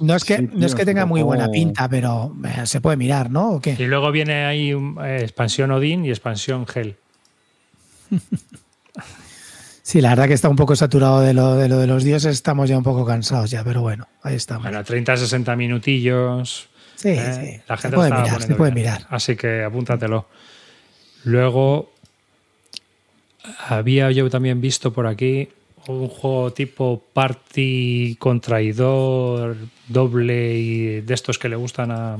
no 0.00 0.14
es 0.14 0.24
que, 0.24 0.40
no 0.40 0.64
es 0.64 0.74
que 0.74 0.84
tenga 0.86 1.04
muy 1.04 1.22
buena 1.22 1.48
pinta, 1.50 1.88
pero 1.88 2.34
eh, 2.44 2.66
se 2.66 2.80
puede 2.80 2.96
mirar, 2.96 3.30
¿no? 3.30 3.60
Y 3.64 3.84
luego 3.84 4.10
viene 4.10 4.46
ahí 4.46 4.70
eh, 4.70 5.18
expansión 5.20 5.70
Odin 5.70 6.04
y 6.04 6.10
expansión 6.10 6.66
Hell. 6.72 6.96
Sí, 9.86 10.00
la 10.00 10.08
verdad 10.08 10.26
que 10.26 10.34
está 10.34 10.48
un 10.48 10.56
poco 10.56 10.74
saturado 10.74 11.20
de 11.20 11.32
lo, 11.32 11.54
de 11.54 11.68
lo 11.68 11.78
de 11.78 11.86
los 11.86 12.02
dioses, 12.02 12.34
estamos 12.34 12.68
ya 12.68 12.76
un 12.76 12.82
poco 12.82 13.06
cansados 13.06 13.52
ya, 13.52 13.62
pero 13.62 13.82
bueno, 13.82 14.08
ahí 14.24 14.34
estamos. 14.34 14.64
Bueno, 14.64 14.82
30, 14.82 15.16
60 15.16 15.54
minutillos. 15.54 16.68
Sí, 16.96 17.10
¿eh? 17.10 17.32
sí. 17.32 17.62
La 17.68 17.76
Se 17.76 17.82
gente 17.82 17.94
puede 17.94 18.10
lo 18.10 18.16
estaba 18.16 18.36
mirar, 18.36 18.42
se 18.42 18.54
puede 18.56 18.72
mirar. 18.72 19.06
Así 19.10 19.36
que 19.36 19.62
apúntatelo. 19.62 20.26
Luego, 21.22 21.92
había 23.68 24.10
yo 24.10 24.28
también 24.28 24.60
visto 24.60 24.92
por 24.92 25.06
aquí 25.06 25.50
un 25.86 26.08
juego 26.08 26.52
tipo 26.52 27.04
party 27.12 28.16
con 28.18 28.40
traidor, 28.40 29.56
doble 29.86 30.54
y 30.54 31.00
de 31.02 31.14
estos 31.14 31.38
que 31.38 31.48
le 31.48 31.54
gustan 31.54 31.92
a. 31.92 32.18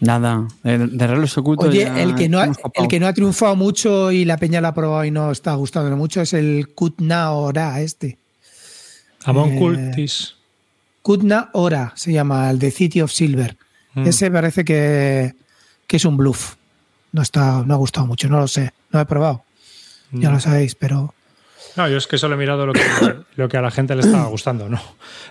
Nada, 0.00 0.46
de, 0.62 1.06
relojes 1.06 1.36
ocultos. 1.38 1.68
Oye, 1.68 1.80
ya 1.84 2.02
el 2.02 2.14
que, 2.14 2.28
no 2.28 2.38
ha, 2.38 2.52
el 2.74 2.88
que 2.88 3.00
no 3.00 3.06
ha 3.08 3.12
triunfado 3.12 3.56
mucho 3.56 4.12
y 4.12 4.24
la 4.24 4.36
peña 4.36 4.60
lo 4.60 4.68
ha 4.68 4.74
probado 4.74 5.04
y 5.04 5.10
no 5.10 5.32
está 5.32 5.54
gustándole 5.54 5.96
mucho 5.96 6.20
es 6.20 6.32
el 6.34 6.68
Kutna 6.74 7.32
Ora 7.32 7.80
este. 7.80 8.16
Amon 9.24 9.52
Eh, 9.54 9.58
Cultis. 9.58 10.36
Kutna 11.02 11.50
Ora 11.52 11.92
se 11.96 12.12
llama, 12.12 12.48
el 12.50 12.58
de 12.60 12.70
City 12.70 13.00
of 13.00 13.10
Silver. 13.12 13.56
Mm. 13.94 14.06
Ese 14.06 14.30
parece 14.30 14.64
que, 14.64 15.34
que 15.86 15.96
es 15.96 16.04
un 16.04 16.16
bluff. 16.16 16.54
No, 17.10 17.22
está, 17.22 17.64
no 17.66 17.74
ha 17.74 17.78
gustado 17.78 18.06
mucho, 18.06 18.28
no 18.28 18.38
lo 18.38 18.46
sé. 18.46 18.72
No 18.92 19.00
he 19.00 19.06
probado, 19.06 19.42
ya 20.12 20.30
Mm. 20.30 20.32
lo 20.34 20.40
sabéis, 20.40 20.74
pero... 20.76 21.12
No, 21.76 21.88
yo 21.88 21.96
es 21.96 22.06
que 22.06 22.18
solo 22.18 22.34
he 22.34 22.38
mirado 22.38 22.66
lo 22.66 22.72
que, 22.72 22.80
lo 23.36 23.48
que 23.48 23.56
a 23.56 23.62
la 23.62 23.70
gente 23.70 23.94
le 23.94 24.02
estaba 24.02 24.26
gustando, 24.26 24.68
¿no? 24.68 24.80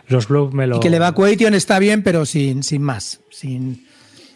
Los 0.07 0.27
Blue 0.27 0.49
me 0.51 0.65
lo. 0.67 0.77
Y 0.77 0.79
que 0.79 0.87
el 0.87 0.93
Evacuation 0.93 1.53
está 1.53 1.77
bien, 1.79 2.03
pero 2.03 2.25
sin, 2.25 2.63
sin 2.63 2.81
más. 2.81 3.19
Sin... 3.29 3.86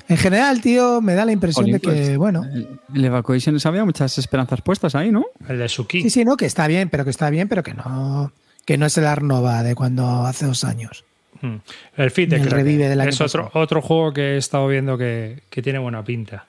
En 0.08 0.17
general, 0.17 0.62
tío, 0.62 1.01
me 1.01 1.13
da 1.13 1.25
la 1.25 1.31
impresión 1.31 1.65
de 1.72 1.79
que, 1.79 1.88
pues, 1.88 2.17
bueno, 2.17 2.43
El, 2.43 2.67
el 2.96 3.05
Evacuation 3.05 3.58
había 3.63 3.86
muchas 3.86 4.17
esperanzas 4.17 4.62
puestas 4.62 4.96
ahí, 4.96 5.12
¿no? 5.12 5.25
El 5.48 5.60
de 5.60 5.70
Suki. 5.70 6.01
sí, 6.01 6.10
sí, 6.10 6.25
no, 6.25 6.38
que 6.38 6.46
está 6.46 6.67
bien, 6.67 6.89
pero 6.89 7.03
que 7.03 7.10
está 7.12 7.29
bien, 7.29 7.48
pero 7.48 7.63
que 7.63 7.74
no, 7.74 8.31
que 8.65 8.77
no 8.77 8.86
es 8.86 8.98
el 8.98 9.05
Arnova 9.05 9.63
de 9.63 9.75
cuando 9.75 10.25
hace 10.25 10.46
dos 10.46 10.63
años. 10.63 11.03
Mm. 11.41 11.55
El 11.98 12.12
Fit 12.12 12.29
de 12.29 12.36
El 12.38 12.51
revive 12.51 12.88
del 12.89 13.01
año 13.01 13.10
Es 13.10 13.22
otro, 13.22 13.50
otro 13.53 13.81
juego 13.81 14.13
que 14.13 14.34
he 14.34 14.38
estado 14.38 14.67
viendo 14.67 14.98
que, 14.98 15.39
que 15.50 15.62
tiene 15.62 15.79
buena 15.79 16.03
pinta. 16.03 16.46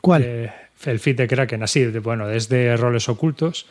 ¿Cuál? 0.00 0.22
Eh, 0.24 0.52
el 0.84 1.00
Fit 1.00 1.16
de 1.16 1.26
Kraken, 1.26 1.62
así, 1.62 1.80
de- 1.84 1.98
bueno, 2.00 2.28
es 2.30 2.48
de 2.48 2.76
roles 2.76 3.08
ocultos, 3.08 3.66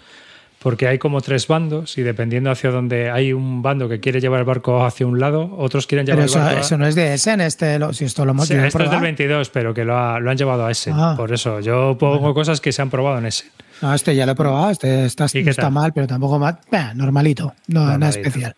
porque 0.64 0.88
hay 0.88 0.98
como 0.98 1.22
tres 1.22 1.46
bandos 1.48 1.98
y 1.98 2.02
dependiendo 2.02 2.50
hacia 2.50 2.72
dónde 2.72 3.12
hay 3.12 3.34
un 3.34 3.62
bando 3.62 3.88
que 3.90 4.00
quiere 4.00 4.20
llevar 4.22 4.40
el 4.40 4.46
barco 4.46 4.84
hacia 4.86 5.06
un 5.06 5.20
lado, 5.20 5.54
otros 5.58 5.86
quieren 5.86 6.06
pero 6.06 6.16
llevar 6.18 6.26
eso, 6.30 6.38
el 6.40 6.44
barco 6.46 6.58
a- 6.58 6.62
eso 6.62 6.78
no 6.78 6.88
es 6.88 6.96
de 6.96 7.14
Essen, 7.14 7.42
este, 7.42 7.78
lo- 7.78 7.94
si 7.94 8.06
esto 8.06 8.24
lo 8.26 8.32
hemos 8.32 8.48
Sí, 8.48 8.54
esto 8.54 8.66
es 8.68 8.74
del 8.74 8.82
probado. 8.84 9.02
22, 9.02 9.50
pero 9.50 9.74
que 9.74 9.84
lo, 9.86 9.98
ha- 9.98 10.20
lo 10.20 10.32
han 10.32 10.38
llevado 10.38 10.66
a 10.66 10.72
ese. 10.72 10.92
Ah. 10.94 11.14
Por 11.18 11.32
eso, 11.34 11.60
yo 11.60 11.98
pongo 12.00 12.34
cosas 12.34 12.62
que 12.62 12.72
se 12.72 12.82
han 12.82 12.90
probado 12.90 13.18
en 13.20 13.26
ese. 13.26 13.46
No, 13.82 13.94
este 13.94 14.16
ya 14.16 14.26
lo 14.26 14.32
he 14.32 14.36
probado, 14.36 14.72
este 14.72 15.06
está, 15.06 15.28
¿Y 15.34 15.44
no 15.44 15.52
está 15.52 15.70
mal, 15.70 15.92
pero 15.94 16.08
tampoco 16.08 16.40
mal. 16.40 16.58
Bah, 16.72 16.94
normalito, 16.94 17.54
no 17.68 17.86
nada 17.98 18.10
especial. 18.10 18.56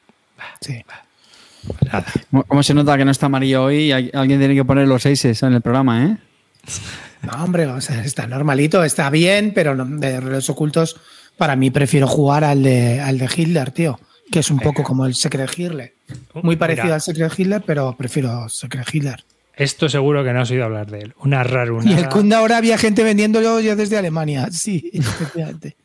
Sí. 0.61 0.81
Nada. 1.91 2.05
¿Cómo- 2.29 2.43
¿Cómo 2.43 2.61
se 2.63 2.75
nota 2.75 2.95
que 2.97 3.05
no 3.05 3.11
está 3.11 3.25
amarillo 3.25 3.63
hoy? 3.63 3.91
Alguien 3.91 4.37
tiene 4.39 4.53
que 4.53 4.63
poner 4.63 4.87
los 4.87 5.01
seises 5.01 5.41
en 5.41 5.53
el 5.53 5.61
programa, 5.61 6.05
¿eh? 6.05 6.17
No, 7.23 7.43
hombre, 7.43 7.65
o 7.65 7.81
sea, 7.81 8.03
está 8.05 8.27
normalito, 8.27 8.83
está 8.83 9.09
bien, 9.09 9.51
pero 9.55 9.73
no- 9.73 9.85
de 9.85 10.19
roles 10.19 10.47
ocultos, 10.51 10.97
para 11.37 11.55
mí 11.55 11.69
prefiero 11.71 12.07
jugar 12.07 12.43
al 12.43 12.63
de, 12.63 12.99
al 13.01 13.17
de 13.17 13.29
Hitler, 13.35 13.71
tío, 13.71 13.99
que 14.31 14.39
es 14.39 14.49
un 14.51 14.59
poco 14.59 14.83
como 14.83 15.05
el 15.05 15.15
Secret 15.15 15.51
Hitler. 15.57 15.93
Muy 16.33 16.55
parecido 16.55 16.85
Mira, 16.85 16.95
al 16.95 17.01
Secret 17.01 17.31
Hitler, 17.37 17.63
pero 17.65 17.95
prefiero 17.97 18.47
Secret 18.49 18.87
Hitler. 18.93 19.23
Esto 19.55 19.87
seguro 19.87 20.23
que 20.23 20.33
no 20.33 20.41
has 20.41 20.51
oído 20.51 20.65
hablar 20.65 20.91
de 20.91 20.99
él. 20.99 21.13
Una 21.19 21.41
Y 21.41 21.43
rarunada. 21.45 21.97
el 21.97 22.09
Kunda 22.09 22.39
ahora 22.39 22.57
había 22.57 22.77
gente 22.77 23.03
vendiéndolo 23.03 23.59
ya 23.61 23.75
desde 23.75 23.97
Alemania, 23.97 24.49
sí, 24.51 24.89
efectivamente. 24.93 25.77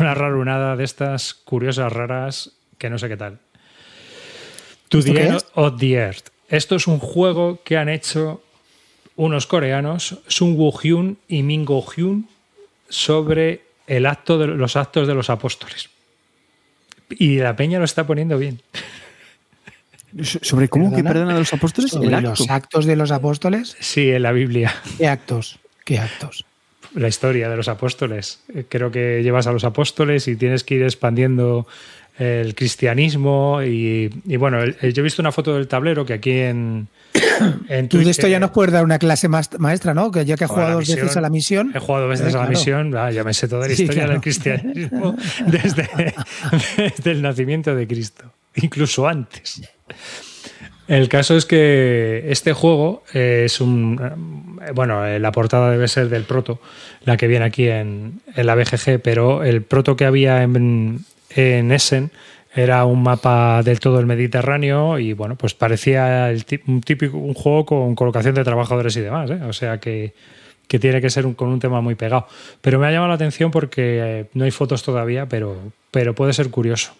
Una 0.00 0.14
rarunada 0.14 0.76
de 0.76 0.84
estas 0.84 1.34
curiosas, 1.34 1.92
raras, 1.92 2.52
que 2.78 2.88
no 2.88 2.98
sé 2.98 3.08
qué 3.08 3.16
tal. 3.16 3.38
To 4.88 4.98
¿Esto 5.00 5.12
the 5.12 5.22
End 5.26 5.36
es? 5.36 5.46
of 5.54 5.74
the 5.78 5.92
Earth. 5.92 6.28
Esto 6.48 6.76
es 6.76 6.86
un 6.86 6.98
juego 6.98 7.60
que 7.64 7.76
han 7.76 7.90
hecho 7.90 8.42
unos 9.16 9.46
coreanos, 9.46 10.20
Sun 10.28 10.56
Woo 10.56 10.72
Hyun 10.72 11.18
y 11.28 11.42
Min 11.42 11.64
Go 11.66 11.84
Hyun, 11.84 12.28
sobre 12.88 13.62
el 13.88 14.06
acto 14.06 14.38
de 14.38 14.46
los 14.48 14.76
actos 14.76 15.08
de 15.08 15.14
los 15.14 15.30
apóstoles. 15.30 15.88
Y 17.10 17.38
la 17.38 17.56
peña 17.56 17.78
lo 17.78 17.84
está 17.86 18.06
poniendo 18.06 18.38
bien. 18.38 18.60
So- 20.22 20.38
¿Sobre 20.42 20.68
cómo 20.68 20.86
que 20.90 20.96
¿Perdona? 20.96 21.10
perdonan 21.12 21.36
a 21.36 21.38
los 21.40 21.52
apóstoles? 21.52 21.90
Sobre 21.90 22.08
El 22.08 22.14
acto. 22.14 22.30
los 22.30 22.50
actos 22.50 22.86
de 22.86 22.96
los 22.96 23.10
apóstoles, 23.10 23.76
Sí, 23.80 24.10
en 24.10 24.22
la 24.22 24.32
Biblia. 24.32 24.74
¿qué 24.96 25.06
actos? 25.08 25.58
¿Qué 25.84 25.98
actos? 25.98 26.44
la 26.94 27.06
historia 27.08 27.50
de 27.50 27.56
los 27.56 27.68
apóstoles. 27.68 28.40
Eh, 28.54 28.64
Creo 28.66 28.90
que 28.90 29.22
llevas 29.22 29.46
a 29.46 29.52
los 29.52 29.64
apóstoles 29.64 30.26
y 30.26 30.36
tienes 30.36 30.64
que 30.64 30.76
ir 30.76 30.82
expandiendo 30.82 31.66
el 32.18 32.54
cristianismo 32.54 33.60
y, 33.62 34.10
y 34.26 34.36
bueno, 34.36 34.62
el- 34.62 34.74
el- 34.80 34.94
yo 34.94 35.02
he 35.02 35.04
visto 35.04 35.20
una 35.20 35.30
foto 35.30 35.54
del 35.54 35.68
tablero 35.68 36.06
que 36.06 36.14
aquí 36.14 36.30
en, 36.32 36.88
en 37.68 37.88
Tú 37.88 37.98
de 37.98 38.10
esto 38.10 38.26
ya 38.28 38.38
nos 38.40 38.50
puedes 38.50 38.72
dar 38.72 38.84
una 38.84 38.98
clase 38.98 39.28
maestra, 39.28 39.94
¿no? 39.94 40.10
Que 40.10 40.24
ya 40.24 40.36
que 40.36 40.44
has 40.44 40.50
jugado 40.50 40.74
dos 40.80 40.88
veces 40.88 41.16
a 41.16 41.20
la 41.20 41.30
misión. 41.30 41.72
He 41.74 41.78
jugado 41.78 42.08
dos 42.08 42.18
veces 42.18 42.34
Eh, 42.34 42.38
a 42.38 42.42
la 42.42 42.48
misión, 42.48 42.96
ah, 42.96 43.10
ya 43.10 43.24
me 43.24 43.34
sé 43.34 43.48
toda 43.48 43.66
la 43.68 43.74
Sí, 43.74 43.82
historia 43.82 44.02
claro. 44.04 44.12
del 44.12 44.20
cristianismo 44.22 45.16
desde, 45.46 45.88
desde 46.76 47.10
el 47.10 47.22
nacimiento 47.22 47.74
de 47.74 47.86
Cristo, 47.86 48.24
incluso 48.56 49.06
antes. 49.06 49.62
El 50.86 51.08
caso 51.10 51.36
es 51.36 51.44
que 51.44 52.24
este 52.30 52.54
juego 52.54 53.02
es 53.12 53.60
un. 53.60 54.58
eh, 54.66 54.72
Bueno, 54.74 55.04
eh, 55.04 55.18
la 55.18 55.32
portada 55.32 55.70
debe 55.70 55.86
ser 55.86 56.08
del 56.08 56.24
proto, 56.24 56.60
la 57.04 57.16
que 57.18 57.26
viene 57.26 57.44
aquí 57.44 57.68
en, 57.68 58.20
en 58.34 58.46
la 58.46 58.54
BGG, 58.54 59.00
pero 59.02 59.44
el 59.44 59.62
proto 59.62 59.96
que 59.96 60.06
había 60.06 60.42
en, 60.42 61.04
en 61.30 61.72
Essen 61.72 62.10
era 62.54 62.84
un 62.86 63.02
mapa 63.02 63.62
del 63.62 63.78
todo 63.80 64.00
el 64.00 64.06
Mediterráneo 64.06 64.98
y 64.98 65.12
bueno, 65.12 65.36
pues 65.36 65.54
parecía 65.54 66.30
el 66.30 66.44
un 66.66 66.80
típico 66.80 67.16
un 67.18 67.34
juego 67.34 67.66
con 67.66 67.94
colocación 67.94 68.34
de 68.34 68.44
trabajadores 68.44 68.96
y 68.96 69.00
demás, 69.00 69.30
¿eh? 69.30 69.40
o 69.44 69.52
sea 69.52 69.78
que, 69.78 70.14
que 70.66 70.78
tiene 70.78 71.00
que 71.00 71.10
ser 71.10 71.26
un- 71.26 71.34
con 71.34 71.48
un 71.48 71.60
tema 71.60 71.80
muy 71.80 71.94
pegado. 71.94 72.26
Pero 72.60 72.78
me 72.78 72.86
ha 72.86 72.90
llamado 72.90 73.08
la 73.08 73.14
atención 73.14 73.50
porque 73.50 74.00
eh, 74.02 74.26
no 74.34 74.44
hay 74.44 74.50
fotos 74.50 74.82
todavía, 74.82 75.26
pero, 75.28 75.56
pero 75.90 76.14
puede 76.14 76.32
ser 76.32 76.50
curioso. 76.50 76.92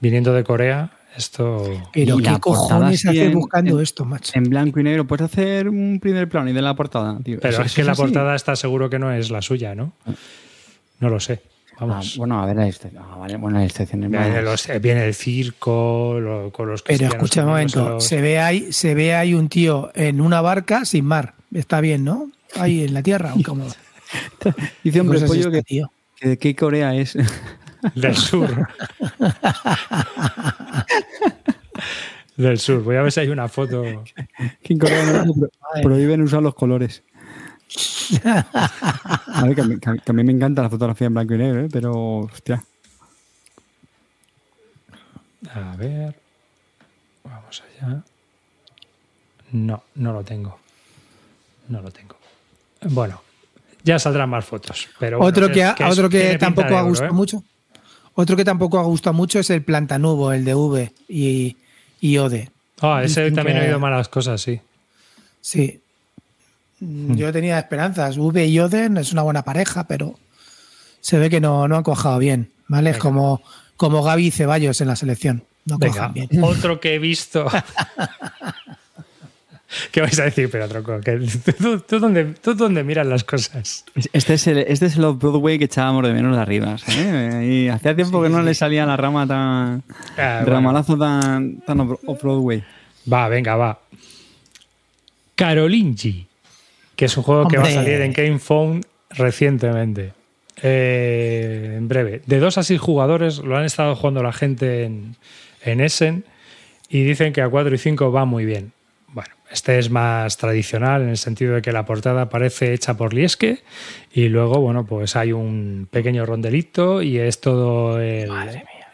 Viniendo 0.00 0.32
de 0.34 0.44
Corea, 0.44 0.90
esto... 1.16 1.62
Pero 1.92 2.16
qué 2.18 2.38
cojones 2.40 3.06
hace 3.06 3.24
en- 3.26 3.32
buscando 3.34 3.76
en- 3.78 3.82
esto, 3.82 4.04
macho. 4.04 4.32
En 4.34 4.44
blanco 4.44 4.80
y 4.80 4.82
negro. 4.82 5.06
¿Puedes 5.06 5.24
hacer 5.24 5.68
un 5.68 5.98
primer 6.00 6.28
plano 6.28 6.50
y 6.50 6.52
de 6.52 6.62
la 6.62 6.74
portada, 6.74 7.18
tío? 7.22 7.38
Pero 7.40 7.62
es 7.62 7.74
que 7.74 7.84
la 7.84 7.92
así. 7.92 8.02
portada 8.02 8.34
está 8.34 8.56
seguro 8.56 8.90
que 8.90 8.98
no 8.98 9.12
es 9.12 9.30
la 9.30 9.42
suya, 9.42 9.74
¿no? 9.74 9.92
No 11.00 11.08
lo 11.08 11.20
sé. 11.20 11.40
Ah, 11.82 11.86
Vamos. 11.86 12.16
bueno, 12.16 12.40
a 12.40 12.46
ver 12.46 12.54
la. 12.56 12.64
Ah, 13.00 13.16
vale, 13.18 13.36
bueno, 13.36 13.58
la 13.58 13.64
institución 13.64 14.04
es 14.04 14.10
Viene, 14.10 14.40
los- 14.42 14.68
eh, 14.68 14.78
viene 14.78 15.04
el 15.06 15.14
circo, 15.14 16.16
lo- 16.20 16.52
con 16.52 16.68
los 16.68 16.82
Pero 16.82 17.06
escucha 17.06 17.42
un 17.42 17.48
momento, 17.48 17.88
los- 17.88 18.04
se 18.06 18.20
ve 18.20 18.38
ahí, 18.38 18.72
se 18.72 18.94
ve 18.94 19.14
ahí 19.16 19.34
un 19.34 19.48
tío 19.48 19.90
en 19.96 20.20
una 20.20 20.40
barca 20.40 20.84
sin 20.84 21.04
mar. 21.06 21.34
Está 21.52 21.80
bien, 21.80 22.04
¿no? 22.04 22.30
Ahí 22.54 22.84
en 22.84 22.94
la 22.94 23.02
tierra. 23.02 23.34
¿o 23.34 23.42
cómo? 23.44 23.66
Dice 24.84 25.00
hombre 25.00 25.18
pollo 25.20 25.40
este 25.40 25.50
que, 25.50 25.62
tío. 25.62 25.90
que 26.16 26.28
de 26.28 26.38
qué 26.38 26.54
Corea 26.54 26.94
es. 26.94 27.14
del 27.96 28.14
sur. 28.16 28.48
del 32.36 32.58
sur. 32.58 32.82
Voy 32.82 32.96
a 32.96 33.02
ver 33.02 33.12
si 33.12 33.20
hay 33.20 33.28
una 33.28 33.48
foto. 33.48 33.82
que 34.62 34.72
en 34.72 34.78
Corea 34.78 35.24
no 35.24 35.34
pro- 35.34 35.50
prohíben 35.82 36.22
usar 36.22 36.42
los 36.42 36.54
colores. 36.54 37.02
A 38.24 39.44
ver, 39.44 39.54
que, 39.54 39.60
a 39.60 39.64
mí, 39.64 39.78
que 39.80 39.88
a 39.88 39.92
mí- 39.92 39.98
que 40.00 40.10
a 40.10 40.14
mí 40.14 40.24
me 40.24 40.32
encanta 40.32 40.62
la 40.62 40.68
fotografía 40.70 41.06
en 41.06 41.14
blanco 41.14 41.34
y 41.34 41.38
negro, 41.38 41.60
¿eh? 41.64 41.68
pero 41.72 41.92
hostia. 42.18 42.62
A 45.54 45.76
ver. 45.76 46.14
Vamos 47.24 47.62
allá. 47.80 48.02
No, 49.52 49.82
no 49.96 50.12
lo 50.12 50.22
tengo. 50.22 50.58
No 51.68 51.80
lo 51.82 51.90
tengo. 51.90 52.16
Bueno, 52.82 53.22
ya 53.84 53.98
saldrán 53.98 54.28
más 54.30 54.44
fotos. 54.44 54.88
Pero 54.98 55.18
bueno, 55.18 55.28
otro 55.30 55.50
que, 55.52 55.60
es- 55.60 55.80
ha- 55.80 55.88
otro 55.88 56.08
que 56.08 56.38
tampoco 56.38 56.76
ha 56.76 56.82
gustado 56.82 57.10
¿eh? 57.10 57.14
mucho. 57.14 57.42
Otro 58.14 58.36
que 58.36 58.44
tampoco 58.44 58.78
ha 58.78 58.82
gustado 58.84 59.14
mucho 59.14 59.38
es 59.38 59.48
el 59.50 59.62
Plantanubo, 59.62 60.32
el 60.32 60.44
de 60.44 60.54
V 60.54 60.92
y, 61.08 61.56
y 62.00 62.18
Ode. 62.18 62.50
Ah, 62.80 63.02
ese 63.04 63.20
Dicen 63.22 63.34
también 63.36 63.58
que- 63.58 63.64
oído 63.66 63.78
malas 63.80 64.08
cosas, 64.08 64.40
sí. 64.40 64.60
Sí. 65.40 65.80
Mm, 66.84 67.14
Yo 67.14 67.32
tenía 67.32 67.58
esperanzas. 67.58 68.16
V 68.18 68.44
y 68.46 68.58
Oden 68.58 68.96
es 68.96 69.12
una 69.12 69.22
buena 69.22 69.42
pareja, 69.44 69.86
pero 69.86 70.18
se 71.00 71.18
ve 71.18 71.30
que 71.30 71.40
no, 71.40 71.68
no 71.68 71.76
han 71.76 71.82
cojado 71.84 72.18
bien. 72.18 72.50
¿Vale? 72.68 72.90
Es 72.90 72.98
como, 72.98 73.40
como 73.76 74.02
Gaby 74.02 74.26
y 74.26 74.30
Ceballos 74.30 74.80
en 74.80 74.88
la 74.88 74.96
selección. 74.96 75.44
No 75.66 75.78
Venga, 75.78 75.94
cojan 75.94 76.14
bien. 76.14 76.28
otro 76.42 76.80
que 76.80 76.94
he 76.94 76.98
visto. 76.98 77.46
¿Qué 79.90 80.02
vais 80.02 80.18
a 80.20 80.24
decir, 80.24 80.50
pero 80.50 80.68
tronco? 80.68 81.00
¿Tú, 81.58 81.80
tú, 81.80 81.98
dónde, 81.98 82.24
¿Tú 82.34 82.54
dónde 82.54 82.84
miras 82.84 83.06
las 83.06 83.24
cosas? 83.24 83.84
Este 84.12 84.34
es 84.34 84.46
el, 84.46 84.58
este 84.58 84.84
es 84.86 84.96
el 84.96 85.04
Off-Broadway 85.04 85.58
que 85.58 85.64
echábamos 85.64 86.02
de 86.04 86.12
menos 86.12 86.36
de 86.36 86.42
arriba. 86.42 86.76
¿eh? 86.88 87.48
Y 87.64 87.68
hacía 87.68 87.94
tiempo 87.96 88.22
que 88.22 88.28
no 88.28 88.42
le 88.42 88.52
salía 88.54 88.84
la 88.84 88.96
rama 88.98 89.26
tan. 89.26 89.82
Ah, 90.18 90.40
bueno. 90.42 90.46
ramalazo 90.46 90.98
tan, 90.98 91.60
tan 91.60 91.80
off- 91.80 92.00
Off-Broadway. 92.06 92.62
Va, 93.10 93.28
venga, 93.28 93.56
va. 93.56 93.80
Carolingi, 95.34 96.26
que 96.96 97.06
es 97.06 97.16
un 97.16 97.22
juego 97.22 97.48
que 97.48 97.56
va 97.58 97.64
a 97.64 97.70
salir 97.70 98.00
en 98.00 98.12
Game 98.12 98.38
Phone 98.38 98.82
recientemente. 99.10 100.12
eh, 100.62 101.74
en 101.76 101.88
breve. 101.88 102.22
De 102.26 102.38
dos 102.38 102.58
a 102.58 102.62
seis 102.62 102.80
jugadores 102.80 103.38
lo 103.38 103.56
han 103.56 103.64
estado 103.64 103.94
jugando 103.96 104.22
la 104.22 104.32
gente 104.32 104.84
en, 104.84 105.16
en 105.64 105.80
Essen 105.80 106.24
y 106.88 107.02
dicen 107.04 107.32
que 107.32 107.40
a 107.42 107.48
4 107.48 107.74
y 107.74 107.78
5 107.78 108.12
va 108.12 108.24
muy 108.24 108.44
bien. 108.44 108.72
Bueno, 109.08 109.30
este 109.50 109.78
es 109.78 109.90
más 109.90 110.36
tradicional 110.36 111.02
en 111.02 111.08
el 111.10 111.16
sentido 111.18 111.54
de 111.54 111.62
que 111.62 111.72
la 111.72 111.84
portada 111.84 112.28
parece 112.28 112.72
hecha 112.74 112.94
por 112.96 113.12
Lieske 113.14 113.60
y 114.12 114.28
luego, 114.28 114.60
bueno, 114.60 114.84
pues 114.86 115.16
hay 115.16 115.32
un 115.32 115.88
pequeño 115.90 116.24
rondelito 116.26 117.02
y 117.02 117.18
es 117.18 117.40
todo 117.40 117.98
el, 118.00 118.30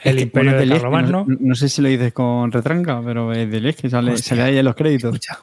el 0.05 0.19
imperio 0.21 0.53
Bueno, 0.53 0.65
de 0.65 0.69
Carlomagno. 0.69 1.25
No, 1.29 1.37
no 1.41 1.55
sé 1.55 1.69
si 1.69 1.83
lo 1.83 1.89
dices 1.89 2.13
con 2.13 2.51
retranca, 2.53 3.03
pero 3.05 3.33
es 3.33 3.51
de 3.51 3.75
que 3.75 3.91
sale, 3.91 4.17
sale 4.17 4.43
ahí 4.43 4.59
en 4.59 4.65
los 4.65 4.75
créditos. 4.75 5.15
Escucha. 5.15 5.39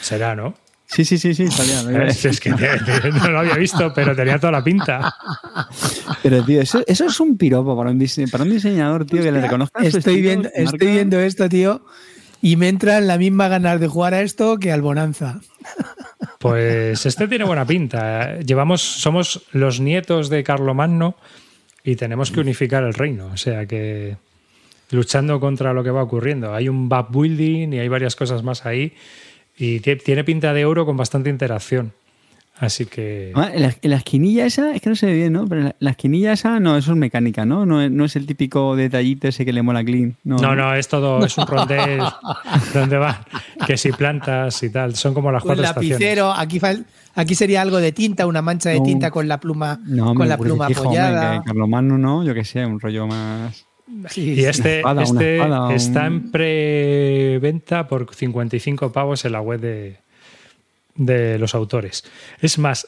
Será, 0.00 0.34
¿no? 0.34 0.54
Sí, 0.92 1.04
sí, 1.04 1.18
sí, 1.18 1.34
sí, 1.34 1.46
salía. 1.48 2.06
Es, 2.08 2.40
que 2.40 2.50
no 2.50 3.28
lo 3.30 3.38
había 3.40 3.54
visto, 3.54 3.92
pero 3.94 4.14
tenía 4.16 4.38
toda 4.38 4.52
la 4.52 4.64
pinta. 4.64 5.14
Pero, 6.22 6.42
tío, 6.44 6.60
eso, 6.60 6.82
eso 6.86 7.06
es 7.06 7.20
un 7.20 7.36
piropo 7.36 7.76
para 7.76 7.90
un, 7.90 7.98
dise- 8.00 8.28
para 8.30 8.44
un 8.44 8.50
diseñador, 8.50 9.04
tío, 9.06 9.22
que 9.22 9.30
le 9.30 9.40
reconozca 9.40 9.80
Estoy 9.82 9.98
estilo, 10.00 10.16
viendo, 10.22 10.48
marca. 10.48 10.60
estoy 10.62 10.88
viendo 10.92 11.20
esto, 11.20 11.48
tío, 11.48 11.84
y 12.42 12.56
me 12.56 12.68
entran 12.68 13.06
la 13.06 13.18
misma 13.18 13.48
ganas 13.48 13.78
de 13.80 13.86
jugar 13.86 14.14
a 14.14 14.22
esto 14.22 14.58
que 14.58 14.72
al 14.72 14.82
Bonanza. 14.82 15.40
Pues 16.38 17.04
este 17.06 17.28
tiene 17.28 17.44
buena 17.44 17.66
pinta. 17.66 18.38
Llevamos, 18.40 18.80
somos 18.82 19.42
los 19.52 19.80
nietos 19.80 20.28
de 20.30 20.42
Carlomagno 20.42 21.14
y 21.84 21.96
tenemos 21.96 22.30
que 22.30 22.40
unificar 22.40 22.82
el 22.82 22.94
reino. 22.94 23.26
O 23.32 23.36
sea 23.36 23.66
que 23.66 24.16
luchando 24.90 25.38
contra 25.38 25.72
lo 25.72 25.84
que 25.84 25.90
va 25.90 26.02
ocurriendo. 26.02 26.54
Hay 26.54 26.68
un 26.68 26.88
back 26.88 27.08
building 27.10 27.74
y 27.74 27.78
hay 27.78 27.88
varias 27.88 28.16
cosas 28.16 28.42
más 28.42 28.64
ahí. 28.66 28.94
Y 29.60 29.78
tie- 29.80 30.02
tiene 30.02 30.24
pinta 30.24 30.52
de 30.52 30.60
euro 30.62 30.84
con 30.86 30.96
bastante 30.96 31.30
interacción. 31.30 31.92
Así 32.58 32.84
que. 32.84 33.32
Ah, 33.34 33.50
en 33.54 33.62
la, 33.62 33.74
en 33.80 33.90
la 33.90 33.96
esquinilla 33.96 34.44
esa, 34.44 34.74
es 34.74 34.82
que 34.82 34.90
no 34.90 34.96
se 34.96 35.06
ve 35.06 35.14
bien, 35.14 35.32
¿no? 35.32 35.46
Pero 35.46 35.60
en 35.62 35.66
la, 35.68 35.76
la 35.78 35.90
esquinilla 35.92 36.32
esa, 36.32 36.60
no, 36.60 36.76
eso 36.76 36.90
es 36.92 36.96
mecánica, 36.98 37.46
¿no? 37.46 37.64
No 37.64 37.80
es, 37.80 37.90
no 37.90 38.04
es 38.04 38.16
el 38.16 38.26
típico 38.26 38.76
detallito 38.76 39.28
ese 39.28 39.46
que 39.46 39.52
le 39.54 39.62
mola 39.62 39.78
a 39.78 39.84
Clean. 39.84 40.14
No, 40.24 40.36
No, 40.36 40.54
no, 40.54 40.74
es 40.74 40.86
todo, 40.88 41.24
es 41.24 41.38
un 41.38 41.46
rondel 41.46 42.00
donde 42.74 42.96
van, 42.98 43.16
que 43.66 43.78
si 43.78 43.92
plantas 43.92 44.62
y 44.62 44.68
tal, 44.68 44.94
son 44.94 45.14
como 45.14 45.32
las 45.32 45.42
Un 45.42 45.48
cuatro 45.48 45.64
estaciones. 45.64 45.90
lapicero, 45.92 46.32
aquí, 46.32 46.58
fal- 46.60 46.84
aquí 47.14 47.34
sería 47.34 47.62
algo 47.62 47.78
de 47.78 47.92
tinta, 47.92 48.26
una 48.26 48.42
mancha 48.42 48.68
de 48.68 48.78
No. 48.78 48.84
tinta 48.84 49.10
con 49.10 49.26
la 49.26 49.40
pluma, 49.40 49.80
No, 49.86 50.14
con 50.14 50.28
la 50.28 50.36
porque 50.36 50.50
pluma 50.50 50.66
apoyada. 50.66 51.42
Carlomagno 51.42 51.96
no, 51.96 52.24
yo 52.24 52.34
qué 52.34 52.44
sé, 52.44 52.66
un 52.66 52.78
rollo 52.78 53.06
más. 53.06 53.64
Sí, 54.08 54.34
Y 54.34 54.44
este, 54.44 54.78
espada, 54.78 55.02
este 55.02 55.36
espada, 55.36 55.66
un- 55.66 55.72
está 55.72 56.06
en 56.06 56.30
preventa 56.30 57.86
por 57.88 58.14
55 58.14 58.92
pavos 58.92 59.24
en 59.24 59.32
la 59.32 59.40
web 59.40 59.60
de, 59.60 59.96
de 60.94 61.38
los 61.38 61.54
autores. 61.54 62.04
Es 62.40 62.58
más, 62.58 62.86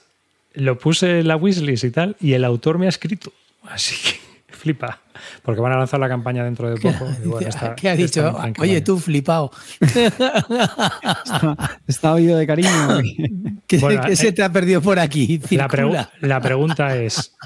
lo 0.54 0.78
puse 0.78 1.20
en 1.20 1.28
la 1.28 1.36
wishlist 1.36 1.84
y 1.84 1.90
tal, 1.90 2.16
y 2.20 2.34
el 2.34 2.44
autor 2.44 2.78
me 2.78 2.86
ha 2.86 2.88
escrito. 2.88 3.32
Así 3.64 3.96
que 3.96 4.20
flipa. 4.56 5.00
Porque 5.42 5.60
van 5.60 5.72
a 5.72 5.76
lanzar 5.78 6.00
la 6.00 6.08
campaña 6.08 6.42
dentro 6.44 6.68
de 6.70 6.80
poco. 6.80 7.06
y 7.24 7.28
bueno, 7.28 7.48
está- 7.48 7.74
¿Qué 7.76 7.88
ha 7.90 7.94
dicho? 7.96 8.36
Oye, 8.58 8.80
tú 8.80 8.98
flipado. 8.98 9.50
Está, 9.80 11.78
está 11.86 12.12
oído 12.14 12.36
de 12.38 12.46
cariño. 12.46 12.70
¿Qué, 13.66 13.78
Bueno, 13.78 14.02
qué 14.06 14.12
eh, 14.12 14.16
se 14.16 14.32
te 14.32 14.42
ha 14.42 14.52
perdido 14.52 14.80
por 14.82 14.98
aquí? 14.98 15.40
La, 15.50 15.68
pregu- 15.68 16.08
la 16.20 16.40
pregunta 16.40 16.96
es. 16.96 17.34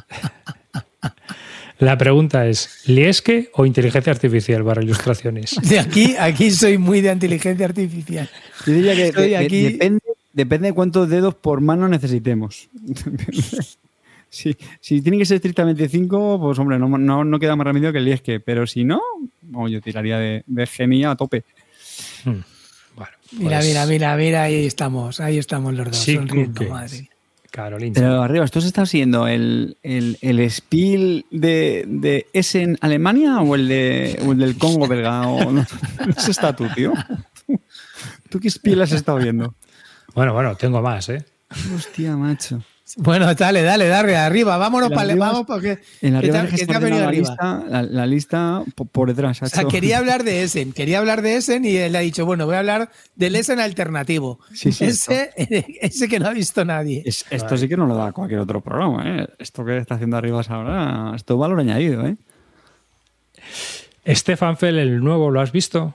La 1.78 1.98
pregunta 1.98 2.46
es: 2.46 2.82
¿Liesque 2.86 3.50
o 3.54 3.66
inteligencia 3.66 4.12
artificial 4.12 4.64
para 4.64 4.82
ilustraciones? 4.82 5.56
De 5.68 5.78
aquí, 5.78 6.14
aquí 6.18 6.50
soy 6.50 6.78
muy 6.78 7.00
de 7.02 7.12
inteligencia 7.12 7.66
artificial. 7.66 8.28
Yo 8.66 8.72
diría 8.72 8.94
que 8.94 9.08
Estoy 9.08 9.22
de- 9.24 9.28
de- 9.30 9.36
aquí- 9.36 9.62
depende, 9.64 10.00
depende 10.32 10.68
de 10.68 10.74
cuántos 10.74 11.08
dedos 11.08 11.34
por 11.34 11.60
mano 11.60 11.86
necesitemos. 11.88 12.68
si, 14.30 14.56
si 14.80 15.00
tiene 15.02 15.18
que 15.18 15.26
ser 15.26 15.36
estrictamente 15.36 15.88
cinco, 15.88 16.38
pues 16.40 16.58
hombre, 16.58 16.78
no, 16.78 16.88
no, 16.88 17.24
no 17.24 17.38
queda 17.38 17.56
más 17.56 17.66
remedio 17.66 17.92
que 17.92 17.98
el 17.98 18.04
Liesque. 18.06 18.40
Pero 18.40 18.66
si 18.66 18.84
no, 18.84 19.00
no, 19.42 19.68
yo 19.68 19.80
tiraría 19.80 20.18
de, 20.18 20.44
de 20.46 20.66
genia 20.66 21.10
a 21.12 21.16
tope. 21.16 21.44
Hmm. 22.24 22.40
Bueno, 22.96 23.12
Mira, 23.32 23.58
pues, 23.58 23.66
mira, 23.68 23.86
mira, 23.86 24.16
mira, 24.16 24.42
ahí 24.44 24.64
estamos, 24.66 25.20
ahí 25.20 25.38
estamos 25.38 25.74
los 25.74 25.86
dos, 25.86 25.96
Sí, 25.96 26.14
sonriendo, 26.14 26.62
madre. 26.68 27.10
Carolina. 27.56 27.94
Pero 27.94 28.22
arriba, 28.22 28.46
¿tú 28.48 28.58
has 28.58 28.66
estado 28.66 28.84
siguiendo 28.84 29.26
el, 29.26 29.78
el, 29.82 30.18
el 30.20 30.50
Spiel 30.50 31.24
de, 31.30 31.84
de 31.88 32.26
Essen, 32.34 32.76
Alemania 32.82 33.40
o 33.40 33.54
el, 33.54 33.66
de, 33.66 34.22
o 34.26 34.32
el 34.32 34.38
del 34.38 34.58
Congo 34.58 34.86
belga? 34.86 35.26
O, 35.26 35.50
no, 35.50 35.64
está 36.28 36.54
tú, 36.54 36.68
tío. 36.74 36.92
¿Tú 38.28 38.40
qué 38.40 38.50
Spiel 38.50 38.82
has 38.82 38.92
estado 38.92 39.16
viendo? 39.16 39.54
Bueno, 40.14 40.34
bueno, 40.34 40.54
tengo 40.54 40.82
más, 40.82 41.08
¿eh? 41.08 41.24
Hostia, 41.74 42.14
macho. 42.14 42.62
Bueno, 42.98 43.34
dale, 43.34 43.62
dale, 43.62 43.88
dale, 43.88 44.16
arriba, 44.16 44.56
vámonos 44.58 44.90
para 44.90 45.02
arriba- 45.10 45.26
vamos 45.26 45.44
porque 45.46 45.80
En 46.00 46.12
que 46.12 46.16
arriba 46.18 46.32
te, 46.32 46.38
ha- 46.38 46.50
que 46.50 46.66
que 46.66 46.78
venido 46.78 47.00
la 47.00 47.08
arriba. 47.08 47.28
lista, 47.30 47.64
la, 47.68 47.82
la 47.82 48.06
lista 48.06 48.62
por, 48.76 48.86
por 48.86 49.08
detrás. 49.08 49.42
ha 49.42 49.46
O 49.46 49.48
sea, 49.48 49.62
hecho- 49.62 49.68
quería 49.70 49.98
hablar 49.98 50.22
de 50.22 50.44
Essen, 50.44 50.72
quería 50.72 51.00
hablar 51.00 51.20
de 51.20 51.34
Essen 51.36 51.64
y 51.64 51.76
él 51.76 51.96
ha 51.96 52.00
dicho, 52.00 52.24
bueno, 52.24 52.46
voy 52.46 52.54
a 52.54 52.60
hablar 52.60 52.90
del 53.16 53.34
Essen 53.34 53.58
alternativo. 53.58 54.38
Sí, 54.54 54.70
sí, 54.70 54.84
ese, 54.84 55.30
ese 55.80 56.08
que 56.08 56.20
no 56.20 56.28
ha 56.28 56.32
visto 56.32 56.64
nadie. 56.64 57.02
Es- 57.04 57.26
esto 57.28 57.56
sí 57.56 57.66
que 57.68 57.76
no 57.76 57.86
lo 57.86 57.96
da 57.96 58.12
cualquier 58.12 58.38
otro 58.40 58.60
programa, 58.60 59.02
¿eh? 59.04 59.26
Esto 59.40 59.64
que 59.64 59.76
está 59.78 59.96
haciendo 59.96 60.16
arriba 60.16 60.40
ahora, 60.48 61.12
esto 61.16 61.34
es 61.34 61.40
valor 61.40 61.58
añadido, 61.58 62.06
¿eh? 62.06 62.16
Stefan 64.14 64.56
Fell, 64.56 64.78
el 64.78 65.00
nuevo, 65.02 65.30
¿lo 65.32 65.40
has 65.40 65.50
visto? 65.50 65.94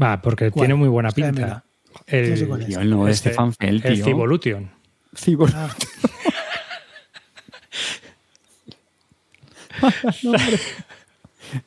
Va, 0.00 0.20
porque 0.20 0.50
¿Cuál? 0.50 0.66
tiene 0.66 0.74
muy 0.74 0.88
buena 0.88 1.10
pinta. 1.12 1.64
El, 2.06 2.32
es. 2.32 2.40
Tío, 2.66 2.80
el 2.80 2.90
nuevo 2.90 3.06
de 3.06 3.14
Stefan 3.14 3.54
Fell, 3.54 3.80
el 3.82 3.94
tío. 3.94 4.04
Civolution. 4.04 4.70
Sí, 5.16 5.36
por- 5.36 5.50
Ah. 5.54 5.74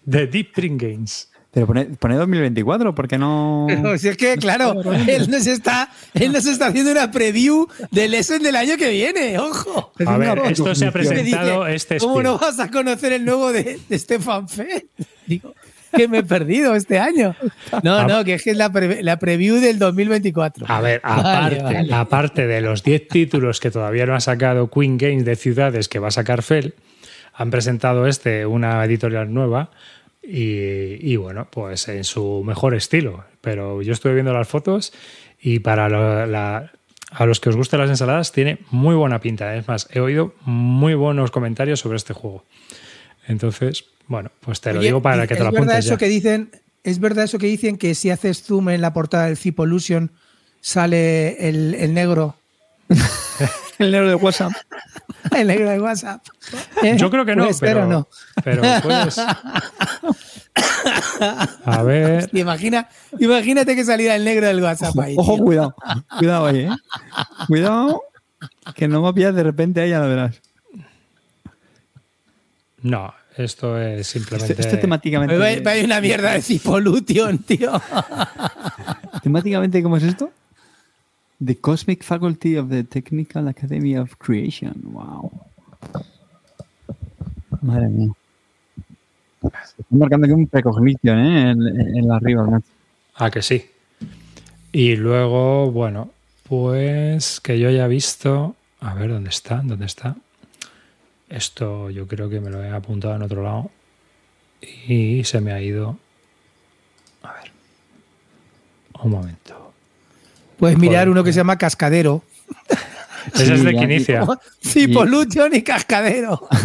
De 0.05 0.27
Deep 0.31 0.53
Dream 0.55 0.77
Games. 0.77 1.29
Pero 1.51 1.65
pone, 1.65 1.85
pone 1.85 2.15
2024, 2.15 2.93
porque 2.93 3.17
no...? 3.17 3.65
Pero 3.67 3.97
si 3.97 4.09
es 4.09 4.17
que, 4.17 4.35
claro, 4.37 4.79
él 5.07 5.29
nos, 5.31 5.47
está, 5.47 5.89
él 6.13 6.31
nos 6.31 6.45
está 6.45 6.67
haciendo 6.67 6.91
una 6.91 7.09
preview 7.09 7.67
del 7.89 8.13
Essen 8.13 8.43
del 8.43 8.55
año 8.55 8.77
que 8.77 8.89
viene, 8.89 9.39
ojo. 9.39 9.91
A 10.05 10.17
ver, 10.17 10.37
esto 10.45 10.75
se 10.75 10.85
ha. 10.85 10.91
Me 10.91 10.99
dice, 10.99 11.13
presentado 11.15 11.65
este 11.65 11.97
¿Cómo 11.97 12.21
no 12.21 12.37
vas 12.37 12.59
a 12.59 12.69
conocer 12.69 13.13
el 13.13 13.25
nuevo 13.25 13.51
de, 13.51 13.79
de 13.89 13.97
Stefan 13.97 14.47
Feld? 14.47 14.83
Digo, 15.25 15.55
que 15.95 16.07
me 16.07 16.19
he 16.19 16.23
perdido 16.23 16.75
este 16.75 16.99
año. 16.99 17.35
No, 17.83 18.07
no, 18.07 18.23
que 18.23 18.35
es 18.35 18.43
que 18.43 18.51
es 18.51 18.57
la, 18.57 18.71
pre- 18.71 19.03
la 19.03 19.17
preview 19.19 19.57
del 19.59 19.79
2024. 19.79 20.65
A 20.69 20.81
ver, 20.81 21.01
Vale, 21.03 21.19
aparte, 21.19 21.63
vale. 21.63 21.93
aparte 21.93 22.47
de 22.47 22.61
los 22.61 22.83
10 22.83 23.07
títulos 23.07 23.59
que 23.59 23.71
todavía 23.71 24.05
no 24.05 24.15
ha 24.15 24.19
sacado 24.19 24.69
Queen 24.69 24.97
Games 24.97 25.25
de 25.25 25.35
ciudades 25.35 25.87
que 25.89 25.99
va 25.99 26.07
a 26.09 26.11
sacar 26.11 26.43
Fell, 26.43 26.73
han 27.33 27.51
presentado 27.51 28.07
este, 28.07 28.45
una 28.45 28.83
editorial 28.85 29.33
nueva, 29.33 29.71
y, 30.23 30.97
y 31.11 31.15
bueno, 31.15 31.47
pues 31.49 31.87
en 31.87 32.03
su 32.03 32.43
mejor 32.45 32.75
estilo. 32.75 33.23
Pero 33.41 33.81
yo 33.81 33.93
estuve 33.93 34.13
viendo 34.13 34.33
las 34.33 34.47
fotos 34.47 34.91
y 35.39 35.59
para 35.59 35.87
lo- 35.87 36.25
la- 36.25 36.71
a 37.11 37.25
los 37.25 37.39
que 37.39 37.47
os 37.47 37.55
gustan 37.55 37.79
las 37.79 37.89
ensaladas 37.89 38.33
tiene 38.33 38.57
muy 38.69 38.93
buena 38.93 39.21
pinta. 39.21 39.55
Es 39.55 39.65
más, 39.69 39.87
he 39.93 40.01
oído 40.01 40.33
muy 40.43 40.93
buenos 40.95 41.31
comentarios 41.31 41.79
sobre 41.79 41.95
este 41.95 42.13
juego. 42.13 42.43
Entonces, 43.27 43.85
bueno, 44.07 44.31
pues 44.41 44.61
te 44.61 44.73
lo 44.73 44.79
Oye, 44.79 44.87
digo 44.89 45.01
para 45.01 45.25
¿y 45.25 45.27
que 45.27 45.35
te 45.35 45.41
lo 45.43 45.47
¿Es 45.47 45.53
verdad 45.53 45.67
apuntes 45.69 45.85
eso 45.85 45.93
ya. 45.95 45.97
que 45.97 46.07
dicen? 46.07 46.51
¿Es 46.83 46.99
verdad 46.99 47.25
eso 47.25 47.37
que 47.37 47.47
dicen 47.47 47.77
que 47.77 47.95
si 47.95 48.09
haces 48.09 48.43
zoom 48.43 48.69
en 48.69 48.81
la 48.81 48.93
portada 48.93 49.25
del 49.25 49.37
Zipolution 49.37 50.11
sale 50.61 51.47
el, 51.49 51.75
el 51.75 51.93
negro? 51.93 52.35
El 53.79 53.91
negro 53.91 54.09
de 54.09 54.15
WhatsApp. 54.15 54.51
El 55.37 55.45
negro 55.47 55.69
de 55.69 55.79
WhatsApp. 55.79 56.25
¿Eh? 56.81 56.95
Yo 56.97 57.11
creo 57.11 57.25
que 57.25 57.35
no, 57.35 57.43
Puede 57.43 57.53
ser 57.53 57.67
pero, 57.67 57.85
no. 57.85 58.07
pero 58.43 58.63
puedes. 58.81 59.19
A 61.65 61.83
ver. 61.83 62.27
Imagina, 62.33 62.89
imagínate 63.19 63.75
que 63.75 63.85
saliera 63.85 64.15
el 64.15 64.23
negro 64.25 64.47
del 64.47 64.63
WhatsApp 64.63 64.97
ahí. 64.97 65.15
Ojo, 65.17 65.37
cuidado. 65.37 65.75
Cuidado 66.17 66.47
ahí, 66.47 66.61
¿eh? 66.61 66.69
Cuidado, 67.47 68.01
que 68.75 68.87
no 68.87 69.01
me 69.03 69.13
pillas 69.13 69.35
de 69.35 69.43
repente 69.43 69.81
ahí, 69.81 69.91
ya 69.91 69.99
lo 69.99 70.09
verás. 70.09 70.41
No, 72.81 73.13
esto 73.37 73.77
es 73.79 74.07
simplemente. 74.07 74.53
Esto, 74.53 74.61
esto 74.67 74.79
temáticamente... 74.79 75.37
Vaya- 75.37 75.61
vaya 75.63 75.83
una 75.85 76.01
mierda 76.01 76.31
de 76.33 76.41
Zipolution, 76.41 77.37
tío. 77.39 77.71
¿Temáticamente 79.23 79.81
cómo 79.83 79.97
es 79.97 80.03
esto? 80.03 80.31
The 81.43 81.57
Cosmic 81.57 82.03
Faculty 82.03 82.57
of 82.57 82.69
the 82.69 82.83
Technical 82.83 83.47
Academy 83.47 83.97
of 83.97 84.15
Creation. 84.17 84.73
Wow. 84.83 85.31
Madre 87.61 87.87
mía. 87.89 88.11
Está 89.43 89.83
marcando 89.91 90.25
aquí 90.25 90.33
un 90.33 90.47
precognition, 90.47 91.19
¿eh? 91.19 91.51
En, 91.51 91.61
en 91.97 92.07
la 92.07 92.15
arriba, 92.15 92.45
¿no? 92.45 92.63
Ah, 93.15 93.29
que 93.29 93.41
sí. 93.41 93.65
Y 94.71 94.95
luego, 94.95 95.71
bueno, 95.71 96.09
pues 96.47 97.39
que 97.39 97.59
yo 97.59 97.69
haya 97.69 97.87
visto. 97.87 98.55
A 98.79 98.93
ver, 98.93 99.09
¿dónde 99.11 99.29
está? 99.29 99.61
¿Dónde 99.63 99.85
está? 99.85 100.15
Esto 101.29 101.89
yo 101.89 102.07
creo 102.07 102.29
que 102.29 102.39
me 102.39 102.49
lo 102.49 102.63
he 102.63 102.69
apuntado 102.71 103.15
en 103.15 103.21
otro 103.21 103.43
lado. 103.43 103.69
Y 104.87 105.23
se 105.23 105.41
me 105.41 105.51
ha 105.51 105.61
ido. 105.61 105.97
A 107.23 107.33
ver. 107.33 107.51
Un 109.03 109.11
momento. 109.11 109.73
Puedes 110.57 110.77
mirar 110.77 111.01
Joder. 111.05 111.09
uno 111.09 111.23
que 111.23 111.31
se 111.33 111.37
llama 111.37 111.57
Cascadero. 111.57 112.23
Ese 113.33 113.53
es 113.55 113.63
de 113.63 113.75
Quinicia. 113.75 114.25
Cipolution 114.63 115.53
y 115.53 115.61
Cascadero. 115.61 116.47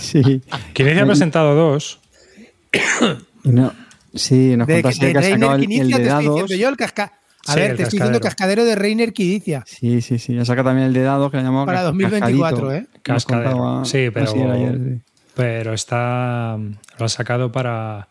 Sí. 0.00 0.42
Quinicia 0.72 1.02
ha 1.02 1.06
presentado 1.06 1.54
dos. 1.54 2.00
No, 3.44 3.72
sí, 4.14 4.56
nos 4.56 4.66
De, 4.68 4.82
contaste 4.82 5.06
de 5.06 5.12
que 5.12 5.18
has 5.18 5.24
sacado 5.26 5.56
Reiner 5.56 5.82
el, 5.82 5.90
de 5.90 6.04
dados. 6.04 6.50
yo 6.50 6.68
el 6.68 6.76
casca. 6.76 7.17
A 7.48 7.52
Sí, 7.54 7.60
ver, 7.60 7.76
te 7.76 7.82
estoy 7.84 7.98
diciendo 7.98 8.20
cascadero. 8.20 8.64
de 8.64 8.74
Reiner 8.74 9.12
Quidicia. 9.12 9.64
Sí, 9.66 10.00
sí, 10.02 10.18
sí. 10.18 10.38
Ha 10.38 10.44
sacado 10.44 10.68
también 10.68 10.88
el 10.88 10.92
de 10.94 11.02
dados 11.02 11.30
que 11.30 11.38
le 11.38 11.42
llamamos 11.42 11.66
Para 11.66 11.78
cas- 11.78 11.86
2024, 11.86 12.56
cascadito. 12.68 12.72
¿eh? 12.74 13.00
Cascadero. 13.02 13.84
Sí, 13.84 14.10
pero- 14.12 14.30
así 14.30 14.40
ayer, 14.40 14.74
sí. 14.78 15.00
pero 15.34 15.72
está 15.72 16.56
lo 16.98 17.04
ha 17.04 17.08
sacado 17.08 17.50
para 17.52 18.08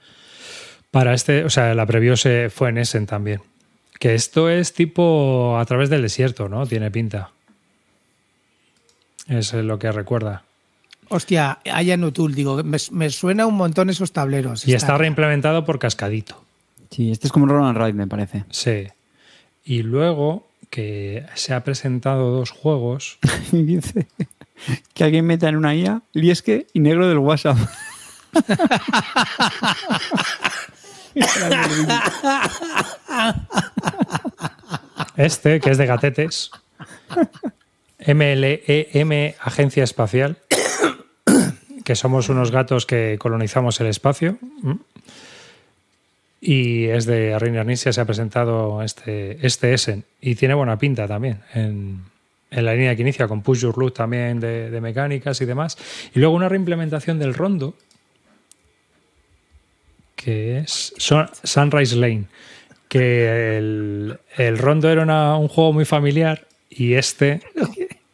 para 0.91 1.13
este, 1.13 1.43
o 1.43 1.49
sea, 1.49 1.75
la 1.75 1.85
preview 1.85 2.15
se 2.17 2.49
fue 2.49 2.69
en 2.69 2.77
Essen 2.79 3.05
también. 3.05 3.41
Que 3.99 4.15
esto 4.15 4.49
es 4.49 4.73
tipo 4.73 5.57
a 5.59 5.65
través 5.65 5.89
del 5.89 6.01
desierto, 6.01 6.49
¿no? 6.49 6.65
Tiene 6.65 6.89
pinta. 6.91 7.31
Es 9.27 9.53
lo 9.53 9.77
que 9.77 9.91
recuerda. 9.91 10.43
Hostia, 11.09 11.59
Aya 11.71 11.97
Nutul, 11.97 12.33
digo, 12.35 12.63
me, 12.63 12.77
me 12.91 13.09
suena 13.09 13.45
un 13.45 13.55
montón 13.55 13.89
esos 13.89 14.11
tableros. 14.11 14.67
Y 14.67 14.73
está 14.73 14.97
reimplementado 14.97 15.65
por 15.65 15.79
Cascadito. 15.79 16.43
Sí, 16.91 17.11
este 17.11 17.27
es 17.27 17.33
como 17.33 17.45
Roland 17.47 17.77
Ride, 17.77 17.93
me 17.93 18.07
parece. 18.07 18.45
Sí. 18.49 18.87
Y 19.67 19.83
luego 19.83 20.47
que 20.69 21.25
se 21.35 21.53
ha 21.53 21.63
presentado 21.65 22.31
dos 22.31 22.51
juegos. 22.51 23.19
Y 23.51 23.63
dice 23.63 24.07
que 24.93 25.03
alguien 25.03 25.25
meta 25.25 25.49
en 25.49 25.57
una 25.57 25.75
IA 25.75 26.01
Liesque 26.13 26.67
y 26.73 26.79
negro 26.79 27.07
del 27.07 27.19
WhatsApp. 27.19 27.57
Este, 35.17 35.59
que 35.59 35.71
es 35.71 35.77
de 35.77 35.85
gatetes. 35.85 36.51
MLEM 38.07 39.33
Agencia 39.41 39.83
Espacial. 39.83 40.37
Que 41.83 41.95
somos 41.95 42.27
unos 42.27 42.51
gatos 42.51 42.85
que 42.85 43.17
colonizamos 43.17 43.79
el 43.79 43.87
espacio. 43.87 44.37
Y 46.49 46.85
es 46.85 47.05
de 47.05 47.37
Reiner 47.37 47.65
Nisia, 47.65 47.91
se 47.91 47.99
ha 47.99 48.05
presentado 48.05 48.81
este, 48.81 49.45
este 49.45 49.73
Essen. 49.73 50.05
Y 50.21 50.35
tiene 50.35 50.53
buena 50.53 50.77
pinta 50.79 51.05
también 51.05 51.41
en, 51.53 52.03
en 52.49 52.65
la 52.65 52.73
línea 52.73 52.95
que 52.95 53.01
inicia, 53.01 53.27
con 53.27 53.41
Push 53.41 53.63
Your 53.63 53.77
Luck 53.77 53.93
también 53.93 54.39
de, 54.39 54.79
mecánicas 54.79 55.41
y 55.41 55.45
demás. 55.45 55.77
Y 56.15 56.19
luego 56.19 56.33
una 56.33 56.47
reimplementación 56.47 57.19
del 57.19 57.33
rondo, 57.33 57.75
que 60.15 60.59
es 60.59 60.93
Sun- 60.97 61.29
Sunrise 61.43 61.97
Lane. 61.97 62.27
Que 62.87 63.57
el, 63.57 64.17
el 64.37 64.57
rondo 64.57 64.89
era 64.89 65.35
un 65.35 65.49
juego 65.49 65.73
muy 65.73 65.83
familiar 65.83 66.47
y 66.69 66.93
este 66.93 67.41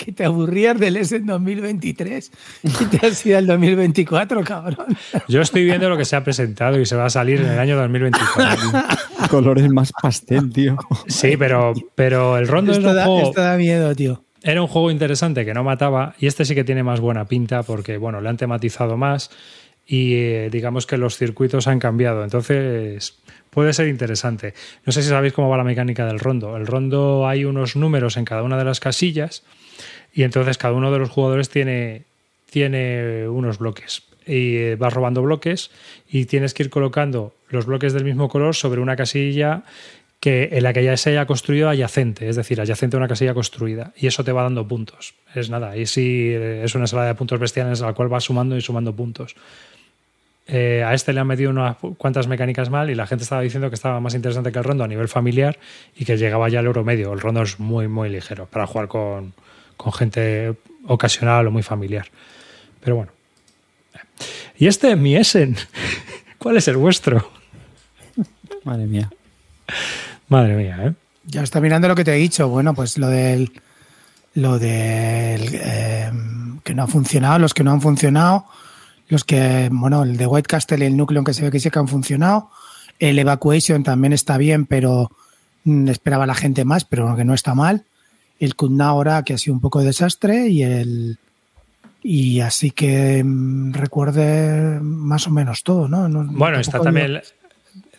Que 0.03 0.11
te 0.11 0.25
aburrías 0.25 0.77
del 0.79 0.97
S 0.97 1.15
en 1.15 1.25
2023 1.25 2.31
y 2.63 2.85
te 2.85 3.07
has 3.07 3.25
ido 3.25 3.37
al 3.37 3.47
2024, 3.47 4.43
cabrón. 4.43 4.97
Yo 5.29 5.41
estoy 5.41 5.63
viendo 5.63 5.87
lo 5.89 5.95
que 5.97 6.03
se 6.05 6.15
ha 6.15 6.23
presentado 6.23 6.79
y 6.79 6.85
se 6.85 6.95
va 6.95 7.05
a 7.05 7.09
salir 7.09 7.39
en 7.39 7.51
el 7.51 7.59
año 7.59 7.77
2024. 7.77 8.83
Colores 9.29 9.69
más 9.69 9.91
pastel, 10.01 10.51
tío. 10.51 10.75
Sí, 11.07 11.37
pero, 11.37 11.73
pero 11.95 12.37
el 12.37 12.47
rondo 12.47 12.71
es 12.73 12.79
Esto 12.79 12.89
un 12.89 12.95
da, 12.95 13.05
juego, 13.05 13.29
esto 13.29 13.41
da 13.41 13.55
miedo, 13.57 13.95
tío. 13.95 14.23
era 14.41 14.61
un 14.61 14.67
juego 14.67 14.91
interesante 14.91 15.45
que 15.45 15.53
no 15.53 15.63
mataba 15.63 16.15
y 16.19 16.27
este 16.27 16.43
sí 16.43 16.53
que 16.53 16.63
tiene 16.65 16.83
más 16.83 16.99
buena 16.99 17.25
pinta 17.25 17.63
porque 17.63 17.97
bueno, 17.97 18.19
le 18.19 18.27
han 18.29 18.37
tematizado 18.37 18.97
más 18.97 19.31
y 19.85 20.15
eh, 20.15 20.49
digamos 20.51 20.85
que 20.85 20.97
los 20.97 21.17
circuitos 21.17 21.67
han 21.67 21.79
cambiado. 21.79 22.23
Entonces 22.25 23.19
puede 23.49 23.71
ser 23.73 23.87
interesante. 23.87 24.53
No 24.85 24.91
sé 24.91 25.01
si 25.01 25.09
sabéis 25.09 25.31
cómo 25.33 25.47
va 25.49 25.57
la 25.57 25.63
mecánica 25.63 26.05
del 26.05 26.19
rondo. 26.19 26.57
El 26.57 26.67
rondo 26.67 27.27
hay 27.27 27.45
unos 27.45 27.75
números 27.77 28.17
en 28.17 28.25
cada 28.25 28.43
una 28.43 28.57
de 28.57 28.65
las 28.65 28.79
casillas 28.79 29.43
y 30.13 30.23
entonces 30.23 30.57
cada 30.57 30.73
uno 30.73 30.91
de 30.91 30.99
los 30.99 31.09
jugadores 31.09 31.49
tiene, 31.49 32.03
tiene 32.49 33.27
unos 33.27 33.57
bloques. 33.57 34.03
Y 34.25 34.55
eh, 34.55 34.75
vas 34.77 34.93
robando 34.93 35.21
bloques 35.21 35.71
y 36.09 36.25
tienes 36.25 36.53
que 36.53 36.63
ir 36.63 36.69
colocando 36.69 37.33
los 37.49 37.65
bloques 37.65 37.93
del 37.93 38.05
mismo 38.05 38.29
color 38.29 38.55
sobre 38.55 38.79
una 38.79 38.95
casilla 38.95 39.63
que 40.21 40.49
en 40.53 40.63
la 40.63 40.71
que 40.71 40.83
ya 40.83 40.95
se 40.95 41.09
haya 41.09 41.25
construido 41.25 41.67
adyacente, 41.67 42.29
es 42.29 42.37
decir, 42.37 42.61
adyacente 42.61 42.95
a 42.95 42.99
una 42.99 43.09
casilla 43.09 43.33
construida. 43.33 43.91
Y 43.97 44.07
eso 44.07 44.23
te 44.23 44.31
va 44.31 44.43
dando 44.43 44.65
puntos. 44.65 45.15
Es 45.35 45.49
nada, 45.49 45.75
y 45.75 45.85
sí 45.85 46.29
eh, 46.29 46.61
es 46.63 46.75
una 46.75 46.85
ensalada 46.85 47.09
de 47.09 47.15
puntos 47.15 47.39
bestiales 47.39 47.81
a 47.81 47.87
la 47.87 47.93
cual 47.93 48.07
vas 48.07 48.23
sumando 48.23 48.55
y 48.55 48.61
sumando 48.61 48.95
puntos. 48.95 49.35
Eh, 50.47 50.83
a 50.85 50.93
este 50.93 51.11
le 51.11 51.19
han 51.19 51.27
metido 51.27 51.49
unas 51.49 51.77
cuantas 51.97 52.27
mecánicas 52.27 52.69
mal 52.69 52.89
y 52.89 52.95
la 52.95 53.07
gente 53.07 53.23
estaba 53.23 53.41
diciendo 53.41 53.69
que 53.69 53.75
estaba 53.75 53.99
más 53.99 54.13
interesante 54.13 54.51
que 54.51 54.59
el 54.59 54.63
rondo 54.63 54.83
a 54.83 54.87
nivel 54.87 55.07
familiar 55.07 55.57
y 55.95 56.05
que 56.05 56.17
llegaba 56.17 56.47
ya 56.47 56.59
al 56.59 56.65
euro 56.67 56.85
medio. 56.85 57.11
El 57.11 57.19
rondo 57.19 57.41
es 57.41 57.59
muy, 57.59 57.89
muy 57.89 58.09
ligero 58.09 58.45
para 58.45 58.67
jugar 58.67 58.87
con, 58.87 59.33
con 59.83 59.91
gente 59.91 60.55
ocasional 60.87 61.45
o 61.47 61.51
muy 61.51 61.61
familiar. 61.61 62.07
Pero 62.79 62.95
bueno. 62.95 63.11
Y 64.57 64.67
este 64.67 64.91
es 64.91 64.97
mi 64.97 65.15
Essen. 65.17 65.57
¿Cuál 66.37 66.55
es 66.57 66.67
el 66.69 66.77
vuestro? 66.77 67.29
Madre 68.63 68.85
mía. 68.85 69.11
Madre 70.29 70.55
mía, 70.55 70.79
¿eh? 70.85 70.93
Ya 71.25 71.43
está 71.43 71.59
mirando 71.59 71.89
lo 71.89 71.95
que 71.95 72.05
te 72.05 72.13
he 72.13 72.17
dicho. 72.17 72.47
Bueno, 72.47 72.73
pues 72.73 72.97
lo 72.97 73.07
del. 73.07 73.51
Lo 74.35 74.57
del. 74.57 75.49
eh, 75.53 76.11
que 76.63 76.73
no 76.73 76.83
ha 76.83 76.87
funcionado, 76.87 77.39
los 77.39 77.53
que 77.53 77.63
no 77.63 77.71
han 77.71 77.81
funcionado. 77.81 78.45
Los 79.09 79.25
que. 79.25 79.69
Bueno, 79.71 80.03
el 80.03 80.15
de 80.15 80.27
White 80.27 80.47
Castle 80.47 80.83
y 80.83 80.87
el 80.87 80.95
Nucleon 80.95 81.25
que 81.25 81.33
se 81.33 81.43
ve 81.43 81.51
que 81.51 81.59
sí 81.59 81.69
que 81.69 81.79
han 81.79 81.89
funcionado. 81.89 82.49
El 82.99 83.19
Evacuation 83.19 83.83
también 83.83 84.13
está 84.13 84.37
bien, 84.37 84.65
pero 84.65 85.11
mm, 85.65 85.89
esperaba 85.89 86.25
la 86.25 86.35
gente 86.35 86.63
más, 86.63 86.85
pero 86.85 87.15
que 87.17 87.25
no 87.25 87.33
está 87.33 87.53
mal. 87.53 87.85
El 88.43 88.55
Kutna 88.55 88.87
ahora, 88.89 89.23
que 89.23 89.33
ha 89.33 89.37
sido 89.37 89.53
un 89.53 89.61
poco 89.61 89.79
de 89.79 89.85
desastre. 89.87 90.47
Y 90.49 90.63
el. 90.63 91.17
Y 92.01 92.41
así 92.41 92.71
que 92.71 93.23
mm, 93.23 93.73
recuerde 93.73 94.79
más 94.81 95.25
o 95.27 95.31
menos 95.31 95.63
todo, 95.63 95.87
¿no? 95.87 96.09
No- 96.09 96.25
Bueno, 96.25 96.59
está 96.59 96.79
también 96.81 97.05
el 97.15 97.23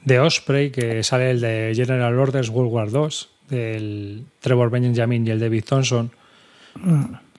de 0.04 0.20
Osprey, 0.20 0.70
que 0.70 1.02
sale 1.02 1.30
el 1.30 1.40
de 1.40 1.72
General 1.74 2.18
Orders 2.18 2.50
World 2.50 2.72
War 2.72 2.88
II, 2.92 3.16
del 3.48 4.26
Trevor 4.40 4.68
Benjamin 4.70 5.26
y 5.26 5.30
el 5.30 5.40
David 5.40 5.64
Thompson, 5.64 6.10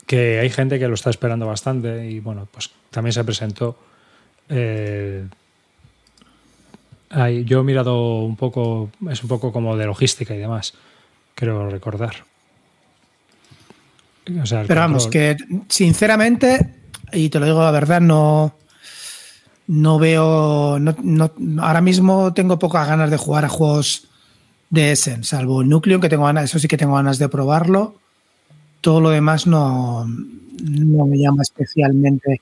que 0.08 0.40
hay 0.40 0.50
gente 0.50 0.80
que 0.80 0.88
lo 0.88 0.96
está 0.96 1.12
esperando 1.12 1.46
bastante 1.46 2.10
y 2.10 2.20
bueno, 2.20 2.48
pues 2.52 2.72
también 2.90 3.14
se 3.14 3.24
presentó. 3.24 3.78
Eh, 4.50 5.26
yo 7.46 7.60
he 7.60 7.64
mirado 7.64 8.22
un 8.24 8.36
poco, 8.36 8.90
es 9.12 9.22
un 9.22 9.30
poco 9.30 9.52
como 9.52 9.78
de 9.78 9.86
logística 9.86 10.34
y 10.34 10.40
demás, 10.40 10.74
creo 11.36 11.70
recordar. 11.70 12.16
O 14.42 14.46
sea, 14.46 14.62
el 14.62 14.68
Pero 14.68 14.82
vamos, 14.82 15.08
que 15.08 15.38
sinceramente, 15.70 16.76
y 17.14 17.30
te 17.30 17.40
lo 17.40 17.46
digo 17.46 17.62
la 17.62 17.72
verdad, 17.72 18.02
no, 18.02 18.56
no 19.68 20.00
veo. 20.00 20.80
No, 20.80 20.96
no- 21.02 21.32
ahora 21.62 21.82
mismo 21.82 22.34
tengo 22.34 22.58
pocas 22.60 22.88
ganas 22.88 23.10
de 23.12 23.18
jugar 23.18 23.46
a 23.46 23.50
juegos 23.50 24.08
de 24.70 24.92
Essen, 24.92 25.24
salvo 25.24 25.64
Nucleon, 25.64 26.02
que 26.02 26.10
tengo 26.10 26.26
ganas, 26.26 26.46
eso 26.46 26.60
sí 26.60 26.68
que 26.68 26.78
tengo 26.78 26.96
ganas 26.96 27.20
de 27.20 27.30
probarlo. 27.30 27.96
Todo 28.82 29.00
lo 29.02 29.10
demás 29.10 29.48
no, 29.48 30.06
no 30.06 31.06
me 31.06 31.18
llama 31.18 31.42
especialmente 31.44 32.42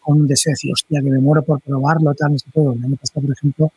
con 0.00 0.20
un 0.22 0.26
deseo 0.26 0.50
de 0.50 0.54
decir, 0.54 0.72
hostia, 0.72 1.00
que 1.02 1.10
me 1.10 1.18
muero 1.18 1.42
por 1.42 1.60
probarlo, 1.60 2.14
tal, 2.14 2.32
no 2.32 2.38
sé 2.38 2.46
todo. 2.52 2.70
Año 2.72 2.96
pasado, 2.96 3.22
por 3.22 3.32
ejemplo, 3.32 3.72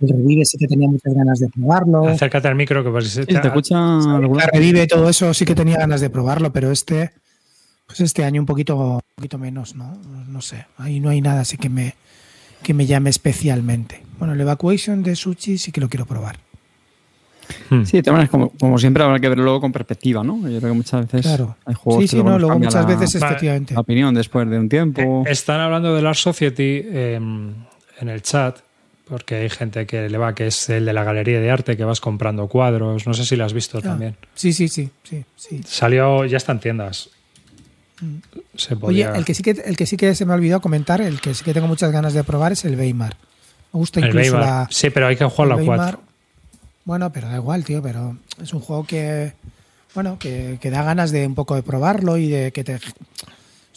el 0.00 0.08
Revive 0.08 0.44
sí 0.44 0.56
que 0.58 0.66
tenía 0.66 0.88
muchas 0.88 1.12
ganas 1.14 1.38
de 1.40 1.48
probarlo. 1.48 2.06
Acércate 2.08 2.48
al 2.48 2.54
micro 2.54 2.82
que 2.82 2.90
pues, 2.90 3.08
Sí, 3.10 3.24
te 3.26 3.34
escucha. 3.46 3.74
La 3.78 4.48
revive 4.52 4.86
todo 4.86 5.08
eso 5.08 5.32
sí 5.34 5.44
que 5.44 5.54
tenía 5.54 5.76
ganas 5.78 6.00
de 6.00 6.10
probarlo, 6.10 6.52
pero 6.52 6.70
este, 6.70 7.10
pues 7.86 8.00
este 8.00 8.24
año 8.24 8.40
un 8.40 8.46
poquito, 8.46 8.76
un 8.76 9.00
poquito 9.16 9.36
menos, 9.38 9.74
¿no? 9.74 9.92
No 10.28 10.40
sé, 10.40 10.66
ahí 10.78 11.00
no 11.00 11.10
hay 11.10 11.20
nada 11.20 11.40
así 11.42 11.56
que 11.56 11.68
me, 11.68 11.94
que 12.62 12.72
me 12.74 12.86
llame 12.86 13.10
especialmente. 13.10 14.02
Bueno, 14.18 14.34
el 14.34 14.40
Evacuation 14.40 15.02
de 15.02 15.16
Sushi 15.16 15.58
sí 15.58 15.72
que 15.72 15.80
lo 15.80 15.88
quiero 15.88 16.06
probar. 16.06 16.38
Hmm. 17.68 17.82
Sí, 17.84 17.96
de 17.96 18.02
todas 18.04 18.14
maneras, 18.18 18.30
como, 18.30 18.50
como 18.50 18.78
siempre 18.78 19.02
habrá 19.02 19.18
que 19.18 19.28
verlo 19.28 19.42
luego 19.44 19.60
con 19.60 19.72
perspectiva, 19.72 20.22
¿no? 20.22 20.36
Yo 20.48 20.58
creo 20.60 20.70
que 20.72 20.76
muchas 20.76 21.02
veces 21.06 21.22
Claro. 21.22 21.56
hay 21.66 21.74
juegos 21.74 22.04
Sí, 22.04 22.08
que 22.10 22.16
luego 22.16 22.30
no, 22.30 22.38
luego 22.38 22.58
muchas 22.58 22.74
la- 22.74 22.84
veces 22.96 23.14
efectivamente. 23.16 23.74
la 23.74 23.80
opinión 23.80 24.14
después 24.14 24.48
de 24.48 24.58
un 24.58 24.68
tiempo. 24.68 25.24
Eh, 25.26 25.32
Están 25.32 25.60
hablando 25.60 25.94
del 25.94 26.06
Art 26.06 26.16
Society 26.16 26.82
eh, 26.84 27.16
en 28.00 28.08
el 28.08 28.22
chat, 28.22 28.60
porque 29.10 29.34
hay 29.34 29.50
gente 29.50 29.86
que 29.86 30.08
le 30.08 30.16
va, 30.16 30.34
que 30.34 30.46
es 30.46 30.70
el 30.70 30.86
de 30.86 30.92
la 30.94 31.04
galería 31.04 31.40
de 31.40 31.50
arte, 31.50 31.76
que 31.76 31.84
vas 31.84 32.00
comprando 32.00 32.46
cuadros. 32.46 33.06
No 33.06 33.12
sé 33.12 33.26
si 33.26 33.36
lo 33.36 33.44
has 33.44 33.52
visto 33.52 33.78
Ah, 33.78 33.82
también. 33.82 34.16
Sí, 34.34 34.52
sí, 34.54 34.68
sí, 34.68 34.88
sí, 35.02 35.24
sí. 35.36 35.60
Salió, 35.66 36.24
ya 36.24 36.36
está 36.38 36.52
en 36.52 36.60
tiendas. 36.60 37.10
Se 38.56 38.74
Mm. 38.74 38.78
Oye, 38.84 39.04
podía- 39.04 39.12
el 39.16 39.24
que 39.26 39.34
sí 39.34 39.42
que 39.42 39.50
el 39.50 39.76
que 39.76 39.84
sí 39.84 39.96
que 39.98 40.14
se 40.14 40.24
me 40.24 40.32
ha 40.32 40.36
olvidado 40.36 40.62
comentar, 40.62 41.02
el 41.02 41.20
que 41.20 41.34
sí 41.34 41.44
que 41.44 41.52
tengo 41.52 41.66
muchas 41.66 41.92
ganas 41.92 42.14
de 42.14 42.24
probar 42.24 42.52
es 42.52 42.64
el 42.64 42.74
Weimar. 42.78 43.14
Me 43.74 43.78
gusta 43.78 44.00
el 44.00 44.06
incluso 44.06 44.32
Weimar. 44.36 44.48
la, 44.48 44.68
Sí, 44.70 44.88
pero 44.88 45.06
hay 45.08 45.16
que 45.16 45.24
jugarlo 45.26 45.54
El 45.54 45.60
a 45.60 45.62
Weimar, 45.62 45.78
cuatro. 45.96 46.00
Bueno, 46.86 47.12
pero 47.12 47.28
da 47.28 47.36
igual, 47.36 47.62
tío, 47.64 47.82
pero 47.82 48.16
es 48.42 48.54
un 48.54 48.60
juego 48.60 48.84
que, 48.86 49.34
bueno, 49.94 50.18
que, 50.18 50.58
que 50.62 50.70
da 50.70 50.82
ganas 50.82 51.10
de 51.10 51.26
un 51.26 51.34
poco 51.34 51.54
de 51.56 51.62
probarlo 51.62 52.16
y 52.16 52.28
de 52.30 52.52
que 52.52 52.64
te... 52.64 52.78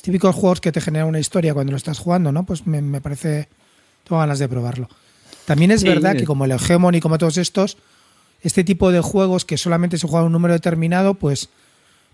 Típicos 0.02 0.36
juegos 0.36 0.62
que 0.62 0.72
te 0.72 0.80
generan 0.82 1.08
una 1.08 1.20
historia 1.20 1.54
cuando 1.54 1.72
lo 1.72 1.78
estás 1.78 2.00
jugando, 2.00 2.32
¿no? 2.32 2.46
Pues 2.46 2.66
me, 2.68 2.82
me 2.82 3.02
parece... 3.02 3.48
Tengo 4.06 4.20
ganas 4.20 4.40
de 4.40 4.48
probarlo. 4.50 4.90
También 5.46 5.72
es 5.72 5.82
Sí, 5.82 5.88
verdad 5.88 6.16
que 6.16 6.24
como 6.26 6.46
el 6.46 6.52
Hegemon 6.52 6.96
y 6.96 7.00
como 7.02 7.18
todos 7.18 7.38
estos, 7.38 7.78
este 8.42 8.64
tipo 8.64 8.92
de 8.92 9.02
juegos 9.02 9.46
que 9.46 9.58
solamente 9.58 9.98
se 9.98 10.08
juega 10.08 10.26
un 10.26 10.32
número 10.32 10.54
determinado, 10.54 11.14
pues 11.16 11.50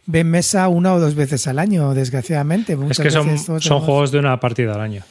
ven 0.05 0.29
mesa 0.29 0.67
una 0.67 0.93
o 0.93 0.99
dos 0.99 1.13
veces 1.15 1.45
al 1.47 1.59
año, 1.59 1.93
desgraciadamente. 1.93 2.77
Es 2.89 2.99
que 2.99 3.11
son, 3.11 3.27
veces 3.27 3.45
son 3.45 3.59
tenemos- 3.59 3.83
juegos 3.85 4.11
de 4.11 4.19
una 4.19 4.39
partida 4.39 4.73
al 4.73 4.81
año. 4.81 5.03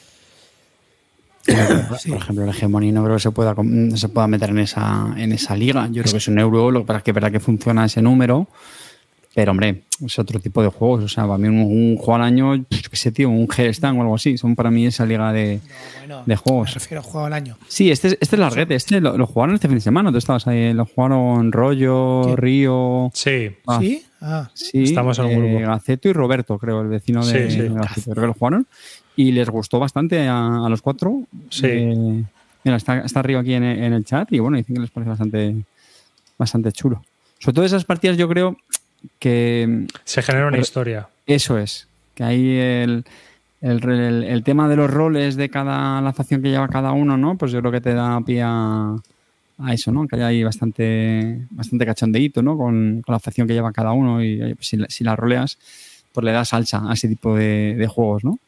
Sí. 1.99 2.11
Por 2.11 2.19
ejemplo, 2.19 2.45
el 2.45 2.51
Hegemony 2.51 2.93
no 2.93 3.03
creo 3.05 3.17
que 3.17 3.23
se 3.23 3.31
pueda, 3.31 3.55
com- 3.55 3.91
se 3.97 4.09
pueda 4.09 4.27
meter 4.27 4.51
en 4.51 4.59
esa, 4.59 5.15
en 5.17 5.33
esa 5.33 5.57
liga. 5.57 5.87
Yo 5.91 6.03
creo 6.03 6.13
que 6.13 6.19
es 6.19 6.29
un 6.29 6.39
euro, 6.39 6.71
lo 6.71 6.81
que 6.81 6.87
pasa 6.87 6.99
es 6.99 7.05
que 7.05 7.11
es 7.11 7.15
verdad 7.15 7.33
que 7.33 7.41
funciona 7.41 7.87
ese 7.87 8.03
número. 8.03 8.49
Pero, 9.39 9.53
hombre, 9.53 9.85
es 10.05 10.19
otro 10.19 10.41
tipo 10.41 10.61
de 10.65 10.69
juegos. 10.69 11.05
O 11.05 11.09
sea, 11.09 11.25
para 11.25 11.39
mí 11.39 11.47
un, 11.47 11.61
un 11.61 11.97
juego 11.97 12.17
al 12.17 12.23
año, 12.23 12.57
yo 12.57 12.65
qué 12.91 12.97
sé, 12.97 13.13
tío, 13.13 13.31
un 13.31 13.47
G-Stand 13.47 13.97
o 13.97 14.03
algo 14.03 14.17
así. 14.17 14.37
Son 14.37 14.57
para 14.57 14.69
mí 14.69 14.85
esa 14.85 15.07
liga 15.07 15.33
de, 15.33 15.61
Bueno, 16.01 16.25
de 16.27 16.35
juegos. 16.35 16.71
Me 16.71 16.75
refiero 16.75 17.01
a 17.03 17.05
juego 17.05 17.27
al 17.27 17.33
año. 17.33 17.57
Sí, 17.69 17.89
este, 17.89 18.09
es- 18.09 18.19
este 18.21 18.35
es 18.35 18.41
larguete. 18.41 18.75
Este 18.75 19.01
lo, 19.01 19.17
lo 19.17 19.29
jugaron 19.29 19.55
este 19.55 19.69
fin 19.69 19.77
de 19.77 19.81
semana. 19.81 20.11
Tú 20.11 20.19
estabas 20.19 20.45
ahí. 20.49 20.73
Lo 20.75 20.87
jugaron 20.87 21.53
Rollo. 21.53 22.35
Río. 22.35 23.13
Sí, 23.15 23.51
Ah, 23.69 23.79
¿Sí? 23.81 24.03
Ah, 24.21 24.51
Sí, 24.55 24.83
Estamos 24.83 25.17
en 25.21 25.27
un 25.27 25.31
eh, 25.31 25.55
grupo. 25.55 25.67
Gaceto 25.71 26.09
y 26.09 26.13
Roberto, 26.15 26.59
creo, 26.59 26.81
el 26.81 26.89
vecino 26.89 27.25
de, 27.25 27.49
Sí, 27.49 27.55
sí. 27.55 27.61
de 27.63 27.69
Gaceto. 27.69 28.11
Creo 28.11 28.23
que 28.23 28.27
lo 28.27 28.35
jugaron. 28.35 28.67
Y 29.15 29.31
les 29.31 29.49
gustó 29.49 29.79
bastante 29.79 30.27
a, 30.27 30.67
a 30.67 30.69
los 30.69 30.83
cuatro. 30.83 31.23
Sí. 31.51 31.67
Eh, 31.69 32.25
mira, 32.65 32.77
está, 32.77 32.99
está 33.03 33.21
arriba 33.21 33.39
aquí 33.43 33.55
en, 33.55 33.63
en 33.63 33.93
el 33.93 34.05
chat 34.05 34.33
y 34.33 34.41
bueno, 34.41 34.57
dicen 34.57 34.75
que 34.75 34.81
les 34.81 34.91
parece 34.91 35.11
bastante, 35.11 35.55
bastante 36.37 36.73
chulo. 36.73 37.05
Sobre 37.39 37.55
todo 37.55 37.65
esas 37.65 37.85
partidas 37.85 38.17
yo 38.17 38.29
creo 38.29 38.57
que 39.19 39.87
se 40.05 40.23
genera 40.23 40.49
una 40.49 40.59
historia. 40.59 41.09
eso 41.27 41.59
es, 41.59 41.87
que 42.15 42.25
ahí 42.25 42.57
el, 42.59 43.05
el, 43.61 43.89
el- 43.89 44.25
el 44.25 44.43
tema 44.45 44.69
de 44.69 44.77
los 44.77 44.91
roles 44.91 45.37
de 45.37 45.49
cada 45.49 46.01
la 46.01 46.13
facción 46.13 46.43
que 46.43 46.51
lleva 46.51 46.69
cada 46.69 46.93
uno, 46.93 47.17
¿no? 47.17 47.37
Pues 47.37 47.53
yo 47.53 47.61
creo 47.61 47.73
que 47.73 47.81
te 47.81 47.95
da 47.95 48.21
pie 48.21 48.43
a, 48.45 48.97
a 49.59 49.75
eso, 49.75 49.93
¿no? 49.93 50.07
Que 50.07 50.17
hay 50.17 50.23
ahí 50.23 50.45
bastante, 50.45 51.43
bastante 51.51 51.87
cachondeíto, 51.87 52.43
¿no? 52.43 52.57
Con, 52.57 53.03
con 53.05 53.13
la 53.13 53.19
facción 53.21 53.47
que 53.47 53.55
lleva 53.55 53.73
cada 53.73 53.93
uno 53.93 54.23
y 54.23 54.55
pues, 54.55 54.67
si, 54.69 54.77
la- 54.77 54.89
si 54.89 55.05
la 55.05 55.17
roleas, 55.17 55.59
pues 56.13 56.25
le 56.25 56.33
da 56.33 56.45
salsa 56.45 56.83
a 56.89 56.95
ese 56.95 57.09
tipo 57.09 57.37
de, 57.37 57.75
de 57.77 57.87
juegos, 57.87 58.25
¿no? 58.25 58.39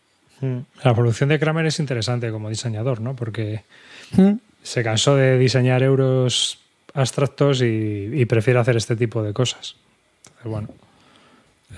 Mm. 0.40 0.58
La 0.84 0.90
evolución 0.92 1.28
de 1.28 1.38
Kramer 1.38 1.66
es 1.66 1.78
interesante 1.80 2.30
como 2.30 2.48
diseñador, 2.48 3.00
¿no? 3.00 3.14
Porque 3.14 3.62
Mm. 4.16 4.32
se 4.64 4.82
cansó 4.82 5.14
de 5.14 5.38
diseñar 5.38 5.82
euros 5.84 6.58
abstractos 6.94 7.62
y, 7.62 8.10
y 8.12 8.24
prefiere 8.24 8.58
hacer 8.58 8.76
este 8.76 8.96
tipo 8.96 9.22
de 9.22 9.32
cosas. 9.32 9.76
Entonces, 10.44 10.50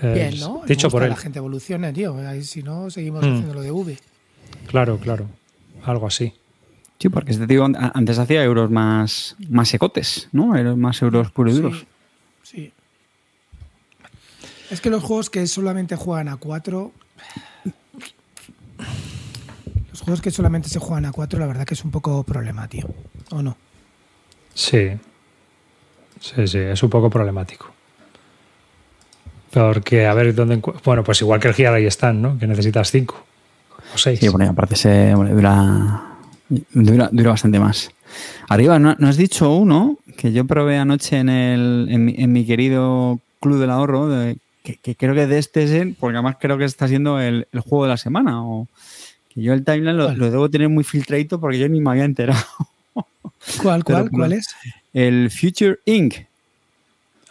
bueno. 0.01 0.13
bien, 0.15 0.33
es- 0.33 0.39
¿no? 0.41 0.61
Dicho 0.65 0.89
por 0.89 1.03
él. 1.03 1.09
La 1.09 1.15
gente 1.15 1.39
evoluciona, 1.39 1.91
tío. 1.93 2.15
Ahí, 2.17 2.43
si 2.43 2.63
no, 2.63 2.89
seguimos 2.89 3.23
Mm. 3.25 3.31
haciendo 3.33 3.53
lo 3.53 3.61
de 3.61 3.71
V. 3.71 3.97
Claro, 4.67 4.97
claro. 4.97 5.27
Algo 5.83 6.07
así. 6.07 6.33
Sí, 6.99 7.09
porque 7.09 7.31
este 7.33 7.45
tío 7.47 7.65
antes 7.65 8.17
hacía 8.17 8.43
euros 8.43 8.71
más, 8.71 9.35
más 9.49 9.67
secotes, 9.67 10.29
¿no? 10.31 10.55
Eran 10.55 10.79
Más 10.79 11.01
euros 11.01 11.31
puros 11.31 11.53
y 11.53 11.57
duros. 11.57 11.85
Sí, 12.43 12.57
sí. 12.57 12.73
Es 14.71 14.79
que 14.79 14.89
los 14.89 15.03
juegos 15.03 15.29
que 15.29 15.45
solamente 15.47 15.95
juegan 15.97 16.29
a 16.29 16.37
4. 16.37 16.91
Los 19.91 20.01
juegos 20.01 20.21
que 20.21 20.31
solamente 20.31 20.69
se 20.69 20.79
juegan 20.79 21.05
a 21.05 21.11
4, 21.11 21.39
la 21.39 21.45
verdad 21.45 21.65
que 21.65 21.73
es 21.73 21.83
un 21.83 21.91
poco 21.91 22.23
problema, 22.23 22.67
tío. 22.67 22.87
¿O 23.31 23.41
no? 23.41 23.57
Sí. 24.53 24.91
Sí, 26.19 26.47
sí, 26.47 26.57
es 26.57 26.81
un 26.81 26.89
poco 26.89 27.09
problemático. 27.09 27.72
Porque, 29.53 30.05
a 30.07 30.13
ver, 30.13 30.33
¿dónde 30.33 30.59
Bueno, 30.83 31.03
pues 31.03 31.21
igual 31.21 31.39
que 31.39 31.47
el 31.49 31.53
Gear 31.53 31.73
ahí 31.73 31.85
están, 31.85 32.21
¿no? 32.21 32.37
Que 32.39 32.47
necesitas 32.47 32.89
cinco 32.89 33.23
o 33.93 33.97
seis. 33.97 34.19
Sí, 34.19 34.27
bueno, 34.29 34.45
y 34.45 34.47
aparte 34.47 34.75
se 34.75 35.13
bueno, 35.13 35.35
dura, 35.35 36.03
dura, 36.49 37.09
dura 37.11 37.29
bastante 37.31 37.59
más. 37.59 37.91
Arriba, 38.49 38.79
¿no, 38.79 38.95
no 38.97 39.07
has 39.07 39.17
dicho 39.17 39.51
uno 39.51 39.97
que 40.17 40.31
yo 40.31 40.45
probé 40.45 40.77
anoche 40.77 41.17
en, 41.17 41.29
el, 41.29 41.87
en, 41.89 42.05
mi, 42.05 42.15
en 42.17 42.31
mi 42.31 42.45
querido 42.45 43.19
Club 43.39 43.59
del 43.59 43.69
Ahorro, 43.69 44.07
de- 44.09 44.37
que, 44.63 44.77
que 44.77 44.95
creo 44.95 45.13
que 45.13 45.27
de 45.27 45.39
este 45.39 45.63
es 45.63 45.71
el, 45.71 45.93
porque 45.95 46.15
además 46.15 46.37
creo 46.39 46.57
que 46.57 46.63
está 46.63 46.87
siendo 46.87 47.19
el, 47.19 47.47
el 47.51 47.59
juego 47.59 47.83
de 47.83 47.89
la 47.89 47.97
semana. 47.97 48.43
O, 48.45 48.67
que 49.33 49.41
yo 49.41 49.53
el 49.53 49.63
timeline 49.65 49.97
lo, 49.97 50.13
lo 50.15 50.31
debo 50.31 50.49
tener 50.49 50.69
muy 50.69 50.83
filtradito 50.85 51.39
porque 51.39 51.59
yo 51.59 51.67
ni 51.67 51.81
me 51.81 51.91
había 51.91 52.05
enterado. 52.05 52.41
¿Cuál, 53.61 53.83
Pero 53.85 53.99
cuál, 53.99 54.05
no. 54.05 54.17
cuál 54.17 54.33
es? 54.33 54.47
El 54.93 55.29
Future 55.31 55.79
Inc. 55.85 56.15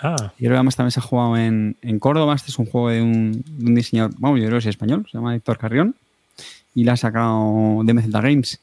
Ah, 0.02 0.16
Yo 0.18 0.30
creo 0.38 0.50
que 0.50 0.54
además 0.56 0.74
también 0.76 0.90
se 0.90 0.98
ha 1.00 1.02
jugado 1.02 1.36
en, 1.36 1.76
en 1.80 1.98
Córdoba. 2.00 2.34
Este 2.34 2.50
es 2.50 2.58
un 2.58 2.66
juego 2.66 2.88
de 2.90 3.00
un, 3.02 3.44
de 3.46 3.64
un 3.66 3.74
diseñador, 3.74 4.12
vamos, 4.18 4.40
yo 4.40 4.46
creo 4.46 4.56
que 4.58 4.62
es 4.64 4.66
español, 4.66 5.06
se 5.10 5.16
llama 5.16 5.34
Héctor 5.36 5.58
Carrión. 5.58 5.94
Y 6.74 6.84
la 6.84 6.94
ha 6.94 6.96
sacado 6.96 7.82
de 7.84 7.92
MZ 7.94 8.08
Games. 8.10 8.60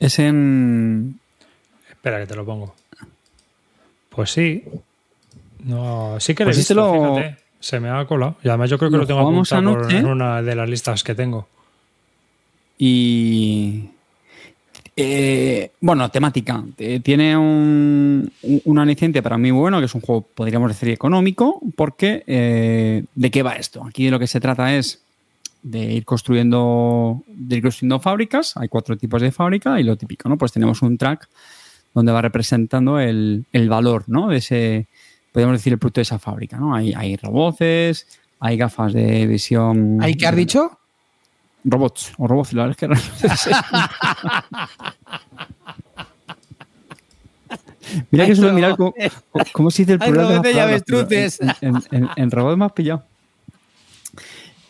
Es 0.00 0.18
en. 0.18 1.18
espera 1.88 2.18
que 2.20 2.26
te 2.26 2.34
lo 2.34 2.44
pongo. 2.44 2.74
Pues 4.08 4.30
sí. 4.30 4.64
No, 5.60 6.18
sí 6.18 6.34
que 6.34 6.42
he 6.42 6.46
Pues 6.46 6.58
este 6.58 6.74
visto, 6.74 6.92
lo- 6.96 7.14
fíjate. 7.16 7.38
Se 7.60 7.78
me 7.78 7.88
ha 7.90 8.04
colado. 8.06 8.36
Y 8.42 8.48
además 8.48 8.68
yo 8.70 8.76
creo 8.78 8.90
que 8.90 8.96
Lo 8.96 9.02
lo 9.02 9.06
tengo 9.06 9.20
apuntado 9.20 9.88
en 9.88 10.06
una 10.06 10.42
de 10.42 10.54
las 10.56 10.68
listas 10.68 11.04
que 11.04 11.14
tengo. 11.14 11.46
Y. 12.76 13.88
eh, 14.96 15.70
bueno, 15.80 16.10
temática. 16.10 16.62
Eh, 16.78 17.00
tiene 17.00 17.36
un, 17.36 18.30
un- 18.64 18.78
aliciente 18.78 19.22
para 19.22 19.38
mí 19.38 19.50
bueno, 19.50 19.78
que 19.78 19.86
es 19.86 19.94
un 19.94 20.00
juego, 20.00 20.22
podríamos 20.34 20.68
decir, 20.70 20.88
económico, 20.90 21.60
porque 21.76 22.22
eh, 22.26 23.04
¿de 23.14 23.30
qué 23.30 23.42
va 23.42 23.54
esto? 23.54 23.84
Aquí 23.86 24.04
de 24.04 24.10
lo 24.10 24.18
que 24.18 24.26
se 24.26 24.40
trata 24.40 24.74
es 24.76 25.00
de 25.62 25.78
ir 25.92 26.04
construyendo, 26.04 27.22
de 27.28 27.56
ir 27.56 27.62
construyendo 27.62 28.00
fábricas. 28.00 28.56
Hay 28.56 28.68
cuatro 28.68 28.96
tipos 28.96 29.22
de 29.22 29.32
fábrica 29.32 29.78
y 29.80 29.84
lo 29.84 29.96
típico, 29.96 30.28
¿no? 30.28 30.36
Pues 30.36 30.52
tenemos 30.52 30.82
un 30.82 30.98
track 30.98 31.28
donde 31.94 32.12
va 32.12 32.20
representando 32.22 32.98
el, 32.98 33.44
el 33.52 33.68
valor, 33.68 34.04
¿no? 34.08 34.28
De 34.28 34.38
ese, 34.38 34.86
podríamos 35.30 35.58
decir, 35.58 35.72
el 35.72 35.78
producto 35.78 36.00
de 36.00 36.02
esa 36.02 36.18
fábrica, 36.18 36.56
¿no? 36.58 36.74
Hay, 36.74 36.92
hay 36.94 37.16
roboces, 37.16 38.06
hay 38.40 38.56
gafas 38.56 38.92
de 38.92 39.26
visión. 39.26 39.98
¿Ahí 40.02 40.14
qué 40.16 40.26
has 40.26 40.36
dicho? 40.36 40.78
Robots, 41.64 42.12
o 42.18 42.26
robots, 42.26 42.52
la 42.54 42.66
verdad 42.66 42.76
es 42.76 42.76
que 42.76 42.88
no 42.88 42.96
sé. 42.96 43.50
Mira 48.10 48.26
que 48.26 48.34
suelo 48.34 48.52
mirar 48.52 48.76
cómo, 48.76 48.94
cómo 49.52 49.70
se 49.70 49.82
dice 49.82 49.92
el 49.94 49.98
plural 49.98 50.42
de 50.42 50.54
las 50.54 50.64
robots 50.64 50.82
palabras. 50.84 51.40
En, 51.60 51.68
en- 51.68 51.82
en- 52.04 52.08
en 52.16 52.30
robot 52.30 52.56
me 52.56 52.64
has 52.64 52.72
pillado. 52.72 53.02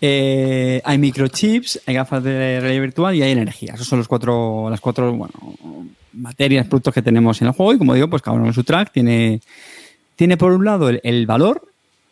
Eh, 0.01 0.83
hay 0.85 0.99
microchips, 0.99 1.81
hay 1.87 1.95
gafas 1.95 2.25
de 2.25 2.59
realidad 2.61 2.83
virtual 2.83 3.15
y 3.15 3.23
hay 3.23 3.31
energía. 3.33 3.75
Esos 3.75 3.87
son 3.87 3.99
los 4.01 4.09
cuatro, 4.09 4.69
las 4.69 4.81
cuatro 4.81 5.13
bueno, 5.15 5.33
materias, 6.13 6.67
productos 6.67 6.93
que 6.93 7.03
tenemos 7.03 7.41
en 7.41 7.49
el 7.49 7.55
juego. 7.55 7.73
Y 7.75 7.79
como 7.79 7.95
digo, 7.95 8.09
pues 8.11 8.21
cada 8.23 8.37
uno 8.37 8.47
en 8.47 8.53
su 8.55 8.65
track 8.65 8.91
tiene, 8.93 9.41
tiene 10.17 10.37
por 10.37 10.53
un 10.53 10.65
lado 10.65 10.89
el, 10.89 11.01
el 11.05 11.25
valor, 11.27 11.63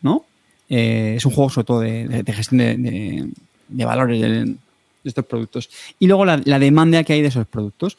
¿no? 0.01 0.23
Eh, 0.69 1.15
es 1.17 1.25
un 1.25 1.33
juego 1.33 1.49
sobre 1.49 1.65
todo 1.65 1.79
de, 1.81 2.07
de- 2.07 2.23
de 2.23 2.33
gestión 2.33 2.59
de, 2.59 2.77
de- 2.77 3.29
de 3.67 3.85
valores 3.85 4.21
de, 5.03 5.09
estos 5.09 5.25
productos. 5.25 5.69
Y 5.99 6.07
luego 6.07 6.25
la, 6.25 6.41
la 6.45 6.59
demanda 6.59 7.03
que 7.03 7.13
hay 7.13 7.21
de 7.21 7.27
esos 7.29 7.47
productos. 7.47 7.97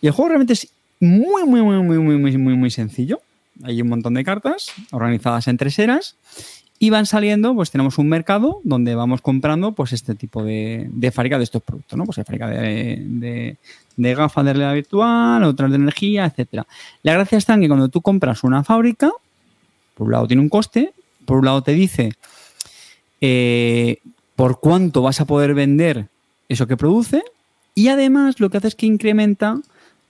Y 0.00 0.06
el 0.06 0.12
juego 0.12 0.30
realmente 0.30 0.54
es 0.54 0.68
muy, 1.00 1.44
muy, 1.44 1.62
muy, 1.62 1.82
muy, 1.82 1.98
muy, 1.98 2.18
muy, 2.18 2.36
muy, 2.36 2.56
muy 2.56 2.70
sencillo. 2.70 3.20
Hay 3.62 3.80
un 3.82 3.88
montón 3.88 4.14
de 4.14 4.24
cartas 4.24 4.72
organizadas 4.90 5.48
en 5.48 5.56
tres 5.56 5.78
eras 5.78 6.16
y 6.82 6.88
van 6.88 7.04
saliendo, 7.04 7.54
pues 7.54 7.70
tenemos 7.70 7.98
un 7.98 8.08
mercado 8.08 8.60
donde 8.64 8.94
vamos 8.94 9.20
comprando 9.20 9.72
pues 9.72 9.92
este 9.92 10.14
tipo 10.14 10.42
de, 10.42 10.88
de 10.90 11.10
fábrica 11.10 11.36
de 11.36 11.44
estos 11.44 11.62
productos, 11.62 11.98
¿no? 11.98 12.06
Pues 12.06 12.16
hay 12.16 12.24
fábrica 12.24 12.48
de, 12.48 13.02
de, 13.06 13.56
de 13.96 14.14
gafas 14.14 14.44
de 14.46 14.52
realidad 14.54 14.74
virtual, 14.74 15.44
otras 15.44 15.70
de 15.70 15.76
energía, 15.76 16.24
etcétera. 16.24 16.66
La 17.02 17.12
gracia 17.12 17.36
está 17.36 17.52
en 17.52 17.60
que 17.60 17.68
cuando 17.68 17.90
tú 17.90 18.00
compras 18.00 18.44
una 18.44 18.64
fábrica, 18.64 19.10
por 19.94 20.06
un 20.06 20.12
lado 20.12 20.26
tiene 20.26 20.42
un 20.42 20.48
coste, 20.48 20.94
por 21.26 21.38
un 21.38 21.44
lado 21.44 21.62
te 21.62 21.72
dice 21.72 22.12
eh, 23.20 23.98
por 24.34 24.58
cuánto 24.60 25.02
vas 25.02 25.20
a 25.20 25.26
poder 25.26 25.52
vender 25.52 26.06
eso 26.50 26.66
que 26.66 26.76
produce 26.76 27.22
y 27.74 27.88
además 27.88 28.40
lo 28.40 28.50
que 28.50 28.58
hace 28.58 28.68
es 28.68 28.74
que 28.74 28.86
incrementa 28.86 29.60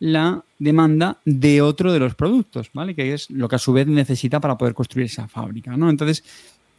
la 0.00 0.42
demanda 0.58 1.18
de 1.26 1.60
otro 1.60 1.92
de 1.92 2.00
los 2.00 2.14
productos, 2.14 2.70
¿vale? 2.72 2.94
Que 2.94 3.12
es 3.12 3.30
lo 3.30 3.48
que 3.48 3.56
a 3.56 3.58
su 3.58 3.72
vez 3.72 3.86
necesita 3.86 4.40
para 4.40 4.56
poder 4.56 4.74
construir 4.74 5.06
esa 5.06 5.28
fábrica, 5.28 5.76
¿no? 5.76 5.90
Entonces, 5.90 6.24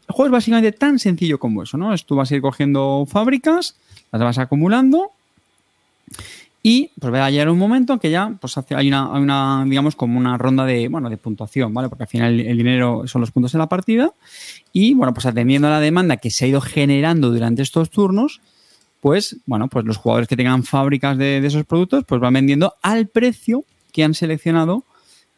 el 0.07 0.16
juego 0.16 0.26
es 0.26 0.32
básicamente 0.32 0.72
tan 0.72 0.97
sencillo 0.97 1.39
como 1.39 1.62
eso, 1.62 1.78
¿no? 1.78 1.95
Tú 1.99 2.16
vas 2.16 2.32
a 2.32 2.36
ir 2.36 2.41
cogiendo 2.41 3.05
fábricas, 3.07 3.78
las 4.12 4.22
vas 4.22 4.39
acumulando 4.39 5.12
y 6.64 6.89
pues 6.99 7.14
va 7.14 7.26
a 7.26 7.30
llegar 7.30 7.49
un 7.49 7.59
momento 7.59 7.93
en 7.93 7.99
que 7.99 8.09
ya 8.09 8.36
pues 8.41 8.55
hay 8.57 8.88
una, 8.88 9.09
una, 9.09 9.64
digamos, 9.68 9.95
como 9.95 10.18
una 10.18 10.39
ronda 10.39 10.66
de, 10.66 10.88
bueno, 10.88 11.07
de 11.09 11.18
puntuación, 11.18 11.74
¿vale? 11.76 11.89
Porque 11.89 12.03
al 12.03 12.09
final 12.09 12.39
el, 12.39 12.47
el 12.47 12.57
dinero 12.57 13.03
son 13.05 13.22
los 13.22 13.30
puntos 13.30 13.51
de 13.51 13.59
la 13.59 13.70
partida 13.70 14.12
y, 14.74 14.95
bueno, 14.95 15.14
pues 15.14 15.28
atendiendo 15.28 15.68
a 15.68 15.72
la 15.72 15.80
demanda 15.80 16.18
que 16.18 16.32
se 16.32 16.45
ha 16.45 16.47
ido 16.47 16.62
generando 16.62 17.30
durante 17.30 17.62
estos 17.62 17.91
turnos, 17.91 18.41
pues, 19.02 19.38
bueno, 19.45 19.68
pues 19.68 19.84
los 19.84 19.97
jugadores 19.97 20.28
que 20.28 20.38
tengan 20.38 20.64
fábricas 20.64 21.18
de, 21.18 21.45
esos 21.45 21.66
productos, 21.66 22.06
pues 22.08 22.22
van 22.22 22.34
vendiendo 22.34 22.76
al 22.82 23.08
precio 23.08 23.66
que 23.91 24.04
han 24.04 24.14
seleccionado 24.14 24.84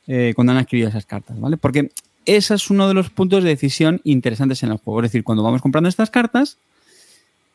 eh, 0.06 0.34
cuando 0.36 0.52
han 0.52 0.60
adquirido 0.60 0.90
esas 0.90 1.06
cartas, 1.06 1.40
¿vale? 1.40 1.58
Porque 1.58 1.90
ese 2.26 2.54
es 2.54 2.70
uno 2.70 2.88
de 2.88 2.94
los 2.94 3.10
puntos 3.10 3.44
de 3.44 3.50
decisión 3.50 4.02
interesantes 4.04 4.62
en 4.64 4.72
el 4.72 4.78
juego. 4.78 5.00
Es 5.00 5.12
decir, 5.12 5.24
cuando 5.24 5.44
vamos 5.44 5.62
comprando 5.62 5.90
estas 5.90 6.10
cartas, 6.10 6.58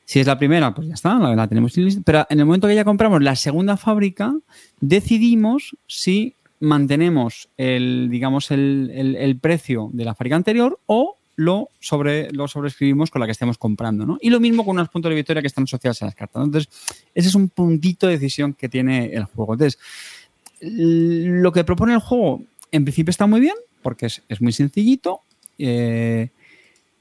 si 0.07 0.19
es 0.19 0.27
la 0.27 0.39
primera, 0.39 0.75
pues 0.75 0.89
ya 0.89 0.95
está, 0.95 1.19
la, 1.19 1.37
la 1.37 1.47
tenemos. 1.47 1.75
Pero 2.05 2.27
en 2.31 2.41
el 2.41 2.47
momento 2.47 2.67
que 2.67 2.75
ya 2.75 2.85
compramos 2.85 3.23
la 3.23 3.37
segunda 3.37 3.77
fábrica, 3.77 4.35
decidimos 4.81 5.77
si 5.87 6.35
mantenemos 6.61 7.51
el, 7.59 8.09
digamos, 8.11 8.51
el 8.51 9.39
precio 9.41 9.91
de 9.93 10.05
la 10.07 10.15
fábrica 10.15 10.37
anterior 10.37 10.81
o 10.87 11.18
lo, 11.39 11.71
sobre, 11.79 12.33
lo 12.33 12.47
con 12.49 13.21
la 13.21 13.27
que 13.27 13.33
estemos 13.33 13.59
comprando. 13.59 14.05
¿no? 14.05 14.19
Y 14.21 14.29
lo 14.29 14.41
mismo 14.41 14.65
con 14.65 14.77
unos 14.77 14.89
puntos 14.89 15.09
de 15.11 15.15
victoria 15.15 15.41
que 15.41 15.47
están 15.47 15.65
asociados 15.65 16.03
a 16.03 16.07
las 16.07 16.17
cartas. 16.17 16.45
Entonces, 16.45 16.69
ese 17.15 17.29
es 17.29 17.35
un 17.37 17.49
puntito 17.49 18.09
de 18.09 18.15
decisión 18.15 18.55
que 18.55 18.69
tiene 18.69 19.13
el 19.15 19.25
juego. 19.25 19.55
Entonces, 19.55 19.79
lo 20.61 21.53
que 21.53 21.63
propone 21.63 21.95
el 21.95 22.01
juego 22.01 22.43
en 22.73 22.85
principio 22.85 23.11
está 23.11 23.29
muy 23.29 23.41
bien 23.41 23.55
porque 23.83 24.07
es, 24.07 24.21
es 24.29 24.41
muy 24.43 24.53
sencillito. 24.53 25.21
eh, 25.59 26.31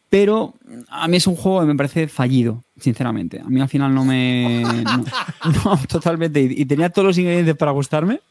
pero 0.10 0.54
a 0.90 1.08
mí 1.08 1.18
es 1.18 1.28
un 1.28 1.36
juego 1.36 1.62
que 1.62 1.66
me 1.66 1.76
parece 1.76 2.08
fallido, 2.08 2.64
sinceramente. 2.80 3.42
A 3.42 3.50
mí 3.50 3.60
al 3.60 3.68
final 3.68 3.94
no 3.94 4.06
me. 4.06 4.64
No, 5.66 5.78
totalmente. 5.90 6.42
Y 6.42 6.66
tenía 6.66 6.90
todos 6.90 7.08
los 7.08 7.18
ingredientes 7.18 7.56
para 7.56 7.72
gustarme. 7.72 8.22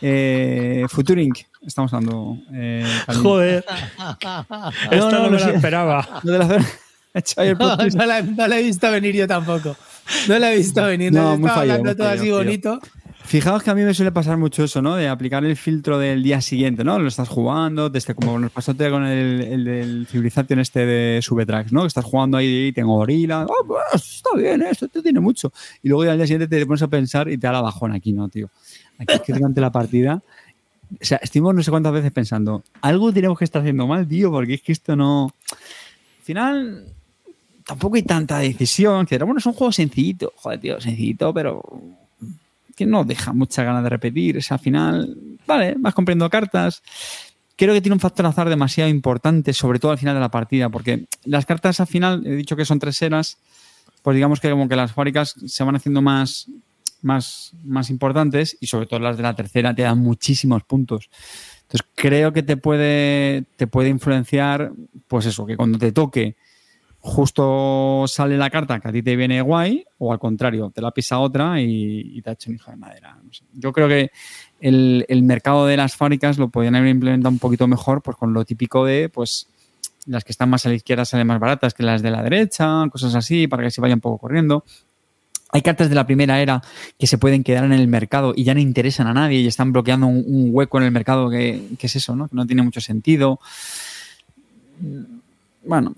Eh, 0.00 0.84
Future 0.88 1.22
Inc. 1.22 1.38
Estamos 1.66 1.92
hablando. 1.92 2.38
Eh. 2.52 2.84
Joder. 3.22 3.64
Esto 4.90 5.10
no, 5.10 5.22
no, 5.24 5.30
me 5.30 5.38
lo 5.40 5.48
esperaba. 5.50 6.20
Lo 6.22 6.32
de 6.32 6.38
la- 6.38 6.66
el 7.38 7.56
No, 7.58 7.76
no 7.76 8.06
la, 8.06 8.22
no 8.22 8.46
la 8.46 8.58
he 8.58 8.62
visto 8.62 8.90
venir 8.90 9.14
yo 9.14 9.26
tampoco. 9.26 9.74
No 10.28 10.38
la 10.38 10.52
he 10.52 10.56
visto 10.58 10.84
venir. 10.84 11.12
No, 11.12 11.22
No, 11.22 11.28
muy 11.30 11.36
estaba 11.48 11.54
fallo, 11.54 11.72
hablando 11.72 11.90
muy 11.90 11.96
todo 11.96 12.06
fallo, 12.08 12.20
así 12.20 12.30
fallo. 12.30 12.44
bonito. 12.44 12.80
Fijaos 13.24 13.62
que 13.64 13.70
a 13.70 13.74
mí 13.74 13.82
me 13.82 13.92
suele 13.92 14.12
pasar 14.12 14.36
mucho 14.36 14.62
eso, 14.62 14.80
¿no? 14.80 14.94
De 14.94 15.08
aplicar 15.08 15.44
el 15.44 15.56
filtro 15.56 15.98
del 15.98 16.22
día 16.22 16.40
siguiente, 16.40 16.84
¿no? 16.84 16.96
Lo 17.00 17.08
estás 17.08 17.28
jugando, 17.28 17.90
desde 17.90 18.14
como 18.14 18.38
nos 18.38 18.52
pasó 18.52 18.72
con 18.76 19.04
el, 19.04 19.40
el 19.40 19.64
del 19.64 20.06
Civilization 20.08 20.60
este 20.60 20.86
de 20.86 21.20
Subtracks, 21.22 21.72
¿no? 21.72 21.80
Que 21.80 21.86
estás 21.88 22.04
jugando 22.04 22.36
ahí 22.36 22.66
y 22.68 22.72
tengo 22.72 22.94
gorila, 22.94 23.44
oh, 23.48 23.64
pues, 23.66 24.14
está 24.16 24.30
bien, 24.36 24.62
esto 24.62 24.86
te 24.86 25.02
tiene 25.02 25.18
mucho. 25.18 25.52
Y 25.82 25.88
luego 25.88 26.08
al 26.08 26.18
día 26.18 26.26
siguiente 26.28 26.46
te 26.46 26.64
pones 26.66 26.82
a 26.82 26.88
pensar 26.88 27.28
y 27.28 27.36
te 27.36 27.48
da 27.48 27.54
la 27.54 27.62
bajón 27.62 27.92
aquí, 27.92 28.12
¿no, 28.12 28.28
tío? 28.28 28.48
Aquí 28.98 29.14
es 29.14 29.20
que 29.22 29.32
durante 29.32 29.60
la 29.60 29.70
partida, 29.70 30.22
o 30.92 31.04
sea, 31.04 31.18
estuvimos 31.22 31.54
no 31.54 31.62
sé 31.62 31.70
cuántas 31.70 31.92
veces 31.92 32.12
pensando, 32.12 32.62
algo 32.80 33.12
tenemos 33.12 33.38
que 33.38 33.44
estar 33.44 33.60
haciendo 33.60 33.86
mal, 33.86 34.06
tío, 34.06 34.30
porque 34.30 34.54
es 34.54 34.62
que 34.62 34.72
esto 34.72 34.96
no... 34.96 35.32
Al 35.50 36.24
final, 36.24 36.84
tampoco 37.64 37.96
hay 37.96 38.02
tanta 38.02 38.38
decisión, 38.38 39.06
que 39.06 39.18
bueno, 39.18 39.38
es 39.38 39.46
un 39.46 39.52
juego 39.52 39.72
sencillito, 39.72 40.32
joder, 40.36 40.60
tío, 40.60 40.80
sencillito, 40.80 41.32
pero 41.34 41.62
que 42.76 42.86
no 42.86 43.04
deja 43.04 43.32
muchas 43.32 43.64
ganas 43.64 43.82
de 43.82 43.88
repetir. 43.88 44.36
O 44.36 44.42
sea, 44.42 44.56
al 44.56 44.60
final, 44.60 45.16
vale, 45.46 45.74
vas 45.78 45.94
comprando 45.94 46.28
cartas. 46.28 46.82
Creo 47.56 47.72
que 47.72 47.80
tiene 47.80 47.94
un 47.94 48.00
factor 48.00 48.26
azar 48.26 48.48
demasiado 48.48 48.90
importante, 48.90 49.52
sobre 49.54 49.78
todo 49.78 49.92
al 49.92 49.98
final 49.98 50.14
de 50.14 50.20
la 50.20 50.30
partida, 50.30 50.68
porque 50.68 51.06
las 51.24 51.46
cartas 51.46 51.80
al 51.80 51.86
final, 51.86 52.24
he 52.26 52.36
dicho 52.36 52.54
que 52.54 52.66
son 52.66 52.78
tres 52.78 53.00
eras, 53.00 53.38
pues 54.02 54.14
digamos 54.14 54.40
que 54.40 54.50
como 54.50 54.68
que 54.68 54.76
las 54.76 54.92
fábricas 54.92 55.34
se 55.46 55.64
van 55.64 55.74
haciendo 55.74 56.02
más, 56.02 56.48
más, 57.02 57.52
más 57.64 57.90
importantes 57.90 58.56
y 58.60 58.66
sobre 58.66 58.86
todo 58.86 59.00
las 59.00 59.16
de 59.16 59.22
la 59.22 59.34
tercera 59.34 59.74
te 59.74 59.82
dan 59.82 59.98
muchísimos 59.98 60.62
puntos. 60.64 61.10
Entonces 61.62 61.86
creo 61.94 62.32
que 62.32 62.42
te 62.42 62.56
puede, 62.56 63.44
te 63.56 63.66
puede 63.66 63.88
influenciar, 63.88 64.72
pues 65.08 65.26
eso, 65.26 65.46
que 65.46 65.56
cuando 65.56 65.78
te 65.78 65.92
toque 65.92 66.36
justo 67.06 68.04
sale 68.08 68.36
la 68.36 68.50
carta 68.50 68.80
que 68.80 68.88
a 68.88 68.92
ti 68.92 69.00
te 69.00 69.14
viene 69.14 69.40
guay, 69.40 69.84
o 69.98 70.12
al 70.12 70.18
contrario, 70.18 70.72
te 70.74 70.82
la 70.82 70.90
pisa 70.90 71.20
otra 71.20 71.60
y, 71.60 72.20
te 72.20 72.30
ha 72.30 72.32
hecho 72.32 72.50
un 72.50 72.56
hijo 72.56 72.70
de 72.72 72.76
madera. 72.76 73.16
Yo 73.52 73.72
creo 73.72 73.86
que 73.86 74.10
el, 74.60 75.06
el 75.08 75.22
mercado 75.22 75.66
de 75.66 75.76
las 75.76 75.94
fábricas 75.94 76.36
lo 76.36 76.48
podrían 76.48 76.74
haber 76.74 76.90
implementado 76.90 77.32
un 77.32 77.38
poquito 77.38 77.68
mejor, 77.68 78.02
pues 78.02 78.16
con 78.16 78.32
lo 78.32 78.44
típico 78.44 78.84
de, 78.84 79.08
pues, 79.08 79.48
las 80.06 80.24
que 80.24 80.32
están 80.32 80.50
más 80.50 80.66
a 80.66 80.68
la 80.68 80.74
izquierda 80.74 81.04
salen 81.04 81.28
más 81.28 81.38
baratas 81.38 81.74
que 81.74 81.84
las 81.84 82.02
de 82.02 82.10
la 82.10 82.22
derecha, 82.22 82.84
cosas 82.90 83.14
así, 83.14 83.46
para 83.46 83.62
que 83.62 83.70
se 83.70 83.80
vaya 83.80 83.94
un 83.94 84.00
poco 84.00 84.18
corriendo. 84.18 84.64
Hay 85.56 85.62
cartas 85.62 85.88
de 85.88 85.94
la 85.94 86.04
primera 86.04 86.38
era 86.42 86.62
que 86.98 87.06
se 87.06 87.16
pueden 87.16 87.42
quedar 87.42 87.64
en 87.64 87.72
el 87.72 87.88
mercado 87.88 88.34
y 88.36 88.44
ya 88.44 88.52
no 88.52 88.60
interesan 88.60 89.06
a 89.06 89.14
nadie 89.14 89.40
y 89.40 89.46
están 89.46 89.72
bloqueando 89.72 90.06
un, 90.06 90.50
hueco 90.52 90.76
en 90.76 90.84
el 90.84 90.90
mercado 90.90 91.30
que, 91.30 91.62
es 91.80 91.96
eso, 91.96 92.14
¿no? 92.14 92.28
Que 92.28 92.36
no 92.36 92.46
tiene 92.46 92.60
mucho 92.60 92.82
sentido 92.82 93.40
bueno, 95.64 95.94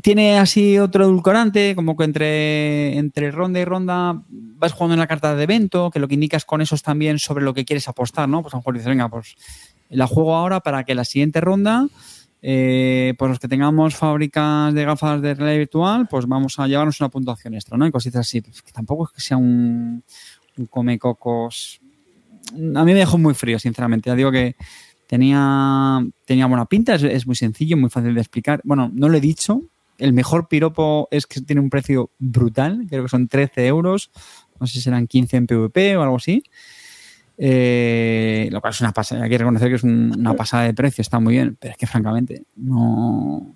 tiene 0.00 0.38
así 0.38 0.78
otro 0.78 1.04
edulcorante, 1.04 1.74
como 1.76 1.94
que 1.94 2.04
entre, 2.04 2.96
entre 2.96 3.30
ronda 3.30 3.60
y 3.60 3.66
ronda 3.66 4.22
vas 4.28 4.72
jugando 4.72 4.94
en 4.94 5.00
la 5.00 5.06
carta 5.06 5.36
de 5.36 5.42
evento, 5.42 5.90
que 5.90 5.98
lo 6.00 6.08
que 6.08 6.14
indicas 6.14 6.46
con 6.46 6.62
eso 6.62 6.74
es 6.74 6.82
también 6.82 7.18
sobre 7.18 7.44
lo 7.44 7.52
que 7.52 7.66
quieres 7.66 7.86
apostar, 7.88 8.30
¿no? 8.30 8.40
Pues 8.40 8.54
a 8.54 8.56
lo 8.56 8.60
mejor 8.60 8.74
dices, 8.74 8.88
venga, 8.88 9.10
pues 9.10 9.36
la 9.90 10.06
juego 10.06 10.34
ahora 10.34 10.60
para 10.60 10.84
que 10.84 10.94
la 10.94 11.04
siguiente 11.04 11.42
ronda, 11.42 11.86
eh, 12.42 13.14
pues 13.18 13.28
los 13.28 13.38
que 13.38 13.48
tengamos 13.48 13.96
fábricas 13.96 14.72
de 14.74 14.84
gafas 14.84 15.20
de 15.22 15.34
realidad 15.34 15.58
virtual, 15.58 16.08
pues 16.08 16.26
vamos 16.26 16.58
a 16.58 16.66
llevarnos 16.66 17.00
una 17.00 17.08
puntuación 17.08 17.54
extra, 17.54 17.76
¿no? 17.76 17.86
Y 17.86 17.90
cositas 17.90 18.20
así. 18.20 18.40
Pues 18.40 18.62
que 18.62 18.72
tampoco 18.72 19.04
es 19.04 19.10
que 19.10 19.20
sea 19.20 19.36
un, 19.36 20.02
un 20.56 20.66
come 20.66 20.98
cocos. 20.98 21.80
A 22.52 22.84
mí 22.84 22.92
me 22.92 22.94
dejó 22.94 23.18
muy 23.18 23.34
frío, 23.34 23.58
sinceramente. 23.58 24.10
Ya 24.10 24.14
digo 24.14 24.30
que 24.30 24.56
tenía, 25.06 26.04
tenía 26.24 26.46
buena 26.46 26.66
pinta, 26.66 26.94
es, 26.94 27.02
es 27.02 27.26
muy 27.26 27.36
sencillo, 27.36 27.76
muy 27.76 27.90
fácil 27.90 28.14
de 28.14 28.20
explicar. 28.20 28.60
Bueno, 28.64 28.90
no 28.92 29.08
lo 29.08 29.16
he 29.16 29.20
dicho. 29.20 29.62
El 29.98 30.12
mejor 30.12 30.48
piropo 30.48 31.08
es 31.10 31.26
que 31.26 31.40
tiene 31.40 31.62
un 31.62 31.70
precio 31.70 32.10
brutal, 32.18 32.84
creo 32.88 33.04
que 33.04 33.08
son 33.08 33.28
13 33.28 33.66
euros, 33.66 34.10
no 34.60 34.66
sé 34.66 34.74
si 34.74 34.80
serán 34.82 35.06
15 35.06 35.36
en 35.38 35.46
PvP 35.46 35.96
o 35.96 36.02
algo 36.02 36.16
así. 36.16 36.42
Eh, 37.38 38.48
lo 38.50 38.60
cual 38.60 38.72
es 38.72 38.80
una 38.80 38.92
pasada, 38.92 39.24
hay 39.24 39.30
que 39.30 39.38
reconocer 39.38 39.68
que 39.68 39.74
es 39.74 39.82
un- 39.84 40.14
una 40.18 40.34
pasada 40.34 40.62
de 40.64 40.74
precio, 40.74 41.02
está 41.02 41.20
muy 41.20 41.34
bien, 41.34 41.56
pero 41.60 41.72
es 41.72 41.78
que 41.78 41.86
francamente 41.86 42.44
no. 42.56 43.54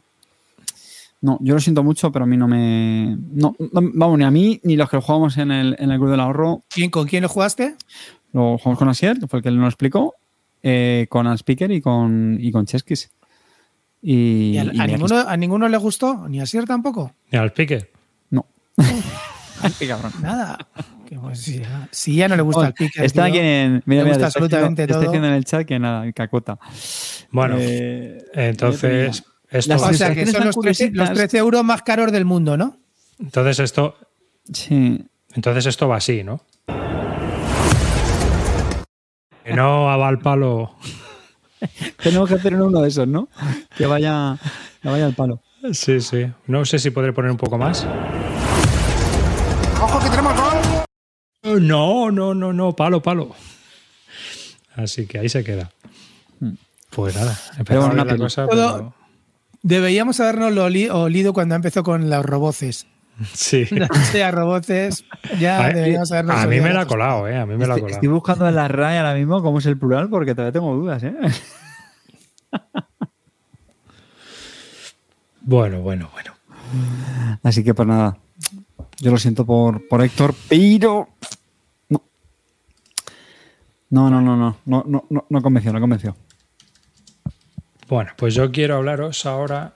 No, 1.22 1.38
yo 1.42 1.52
lo 1.54 1.60
siento 1.60 1.82
mucho, 1.82 2.10
pero 2.10 2.24
a 2.24 2.28
mí 2.28 2.36
no 2.36 2.48
me. 2.48 3.16
No, 3.32 3.54
no- 3.58 3.90
vamos, 3.94 4.18
ni 4.18 4.24
a 4.24 4.30
mí 4.30 4.60
ni 4.64 4.76
los 4.76 4.88
que 4.88 4.96
lo 4.96 5.02
jugamos 5.02 5.36
en 5.38 5.50
el, 5.50 5.76
en 5.78 5.90
el 5.90 5.98
Club 5.98 6.10
del 6.10 6.20
Ahorro 6.20 6.62
¿Quién, 6.68 6.90
¿Con 6.90 7.06
quién 7.06 7.22
lo 7.22 7.28
jugaste? 7.28 7.74
lo 8.32 8.56
jugamos 8.58 8.78
con 8.78 8.88
Asier, 8.88 9.18
que 9.18 9.26
fue 9.26 9.38
el 9.40 9.42
que 9.42 9.50
nos 9.50 9.60
lo 9.60 9.66
explicó, 9.66 10.14
eh, 10.62 11.06
con 11.10 11.26
Speaker 11.36 11.70
y 11.72 11.80
con, 11.80 12.38
y 12.40 12.50
con 12.52 12.64
Cheskis. 12.66 13.10
Y, 14.02 14.52
¿Y 14.52 14.58
a, 14.58 14.62
y 14.64 14.78
ninguno, 14.92 15.18
¿A 15.18 15.36
ninguno 15.36 15.68
le 15.68 15.76
gustó? 15.76 16.26
¿Ni 16.28 16.40
a 16.40 16.46
Sier 16.46 16.64
tampoco? 16.64 17.12
Y 17.30 17.36
al 17.36 17.52
pique. 17.52 17.90
No. 18.30 18.46
Qué 19.78 19.88
cabrón. 19.88 20.12
Nada. 20.22 20.58
Que, 21.06 21.16
pues, 21.16 21.40
si, 21.40 21.58
ya- 21.60 21.88
si 21.90 22.14
ya 22.16 22.28
no 22.28 22.36
le 22.36 22.42
gusta 22.42 22.68
el 22.68 22.72
pique. 22.74 23.04
Está 23.04 23.24
aquí 23.24 23.38
en. 23.38 23.82
Mira, 23.86 24.02
mira, 24.04 24.14
gusta 24.14 24.26
absolutamente 24.26 24.82
estoy 24.82 24.94
todo. 24.94 25.02
diciendo 25.02 25.28
en 25.28 25.34
el 25.34 25.44
chat 25.44 25.66
que 25.66 25.78
nada, 25.78 26.04
el 26.06 26.14
cacota. 26.14 26.58
Bueno, 27.30 27.56
Eh, 27.58 28.24
entonces, 28.34 29.24
esto, 29.50 29.74
O 29.76 29.92
sea, 29.92 30.14
que 30.14 30.26
son 30.26 30.46
los 30.46 30.56
13, 30.58 30.90
los 30.92 31.08
curiositas. 31.08 31.12
13 31.14 31.38
euros 31.38 31.64
más 31.64 31.82
caros 31.82 32.12
del 32.12 32.24
mundo, 32.24 32.56
¿no? 32.56 32.76
entonces 33.18 33.58
esto, 33.58 33.96
Sí. 34.52 35.04
entonces 35.34 35.66
esto 35.66 35.88
va 35.88 35.96
así, 35.96 36.22
¿no? 36.24 36.40
Que 39.44 39.52
no 39.54 39.84
va 39.84 40.08
al 40.08 40.18
palo. 40.20 40.74
Tenemos 42.02 42.28
que 42.28 42.36
hacer 42.36 42.54
uno 42.54 42.80
de 42.80 42.88
esos, 42.88 43.06
¿no? 43.08 43.28
Que 43.76 43.86
vaya, 43.86 44.36
que 44.82 44.88
vaya 44.88 45.06
al 45.06 45.14
palo. 45.14 45.42
Sí, 45.72 46.00
sí. 46.00 46.26
No 46.46 46.64
sé 46.64 46.78
si 46.78 46.90
podré 46.90 47.12
poner 47.12 47.30
un 47.30 47.36
poco 47.36 47.58
más. 47.58 47.86
¡Ojo 49.80 49.98
que 50.00 50.10
tenemos 50.10 50.34
gol! 50.34 51.66
No, 51.66 52.10
no, 52.10 52.34
no, 52.34 52.52
no, 52.52 52.76
palo, 52.76 53.00
palo. 53.02 53.34
Así 54.76 55.06
que 55.06 55.18
ahí 55.18 55.28
se 55.28 55.42
queda. 55.44 55.70
Pues 56.90 57.14
nada, 57.14 57.38
ver 57.68 57.78
una 57.78 58.04
la 58.04 58.16
cosa, 58.16 58.46
pero- 58.48 58.94
Deberíamos 59.62 60.18
habernos 60.20 60.52
lo 60.52 60.64
oli- 60.64 60.88
olido 60.90 61.32
cuando 61.34 61.54
empezó 61.54 61.82
con 61.82 62.08
los 62.10 62.24
roboces. 62.24 62.86
Sí. 63.34 63.66
No 63.70 63.86
sea 64.10 64.30
roboces, 64.30 65.04
ya 65.38 65.64
A, 65.66 65.68
deberíamos 65.72 66.10
habernos 66.10 66.36
a 66.36 66.46
mí 66.46 66.58
me 66.60 66.72
la 66.72 66.80
ha 66.82 66.86
colado, 66.86 67.28
¿eh? 67.28 67.36
A 67.38 67.44
mí 67.44 67.54
me 67.56 67.66
la 67.66 67.74
ha 67.74 67.76
Estoy, 67.76 67.80
colado. 67.82 67.94
estoy 67.96 68.08
buscando 68.08 68.48
en 68.48 68.54
la 68.54 68.66
RAE 68.68 68.96
ahora 68.98 69.14
mismo 69.14 69.42
cómo 69.42 69.58
es 69.58 69.66
el 69.66 69.76
plural 69.78 70.08
porque 70.08 70.34
todavía 70.34 70.52
tengo 70.52 70.74
dudas, 70.74 71.02
¿eh? 71.02 71.14
Bueno, 75.42 75.80
bueno, 75.80 76.10
bueno. 76.12 76.32
Así 77.42 77.64
que 77.64 77.74
pues 77.74 77.88
nada. 77.88 78.16
Yo 79.00 79.10
lo 79.10 79.16
siento 79.16 79.46
por, 79.46 79.88
por 79.88 80.04
Héctor, 80.04 80.34
pero. 80.48 81.08
No. 81.88 82.02
No, 83.88 84.10
no, 84.10 84.20
no, 84.20 84.36
no. 84.36 84.58
No, 84.66 84.84
no, 84.86 85.06
no, 85.08 85.26
no 85.28 85.42
convenció, 85.42 85.72
no 85.72 85.80
convenció. 85.80 86.16
Bueno, 87.88 88.12
pues 88.16 88.34
yo 88.34 88.52
quiero 88.52 88.76
hablaros 88.76 89.26
ahora 89.26 89.74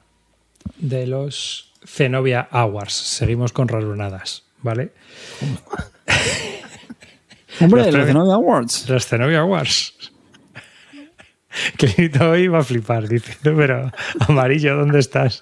de 0.77 1.07
los 1.07 1.73
Zenobia 1.85 2.47
Awards. 2.51 2.93
Seguimos 2.93 3.53
con 3.53 3.69
raronadas, 3.69 4.45
¿vale? 4.63 4.93
Hombre, 7.61 7.87
Los 7.87 7.95
los 7.95 8.07
Zenobia 8.07 8.35
Awards. 8.35 8.89
Los 8.89 9.07
Zenobia 9.07 9.41
Awards. 9.41 9.95
Que 11.79 12.11
hoy 12.21 12.49
va 12.49 12.59
a 12.59 12.65
flipar, 12.65 13.09
diciendo, 13.09 13.55
pero 13.57 13.93
amarillo, 14.27 14.77
¿dónde 14.77 14.99
estás? 14.99 15.41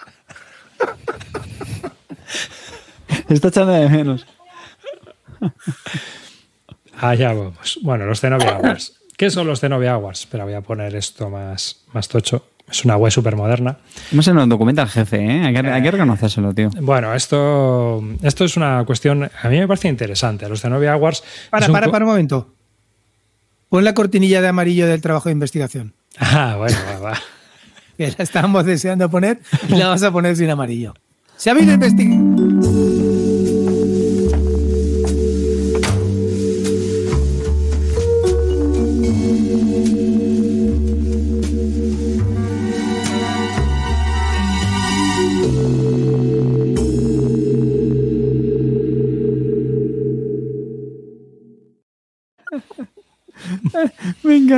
Está 3.32 3.48
echando 3.48 3.72
de 3.72 3.88
menos. 3.88 4.26
Allá 7.00 7.32
vamos. 7.32 7.78
Bueno, 7.82 8.06
los 8.06 8.20
Zenobia 8.20 8.56
Awards. 8.56 8.94
¿Qué 9.16 9.30
son 9.30 9.46
los 9.46 9.60
Zenobia 9.60 9.94
Awards? 9.94 10.20
Espera, 10.20 10.44
voy 10.44 10.54
a 10.54 10.60
poner 10.60 10.94
esto 10.94 11.30
más, 11.30 11.82
más 11.92 12.08
tocho. 12.08 12.46
Es 12.70 12.84
una 12.84 12.96
web 12.96 13.10
súper 13.10 13.36
moderna. 13.36 13.78
No 14.12 14.22
se 14.22 14.32
nos 14.32 14.48
documenta 14.48 14.82
el 14.82 14.88
jefe, 14.88 15.16
¿eh? 15.18 15.44
Hay 15.44 15.54
que, 15.54 15.68
hay 15.68 15.82
que 15.82 15.90
reconocérselo, 15.90 16.54
tío. 16.54 16.70
Bueno, 16.80 17.12
esto, 17.14 18.02
esto 18.22 18.44
es 18.44 18.56
una 18.56 18.84
cuestión, 18.84 19.24
a 19.24 19.48
mí 19.48 19.58
me 19.58 19.66
parece 19.68 19.88
interesante. 19.88 20.48
Los 20.48 20.60
Zenobia 20.60 20.92
Awards. 20.92 21.22
Para, 21.50 21.68
para, 21.68 21.90
para 21.90 22.04
un 22.04 22.10
momento. 22.10 22.54
Pon 23.68 23.84
la 23.84 23.94
cortinilla 23.94 24.40
de 24.40 24.48
amarillo 24.48 24.86
del 24.86 25.00
trabajo 25.00 25.28
de 25.28 25.32
investigación. 25.32 25.94
Ah, 26.18 26.56
bueno, 26.58 26.76
va, 26.88 26.98
va. 26.98 27.18
Que 27.96 28.14
la 28.16 28.24
estábamos 28.24 28.64
deseando 28.64 29.10
poner 29.10 29.40
y 29.68 29.76
la 29.76 29.88
vas 29.88 30.02
a 30.02 30.10
poner 30.10 30.36
sin 30.36 30.50
amarillo. 30.50 30.94
Se 31.36 31.50
ha 31.50 31.52
habido 31.52 31.72
investigación. 31.72 32.51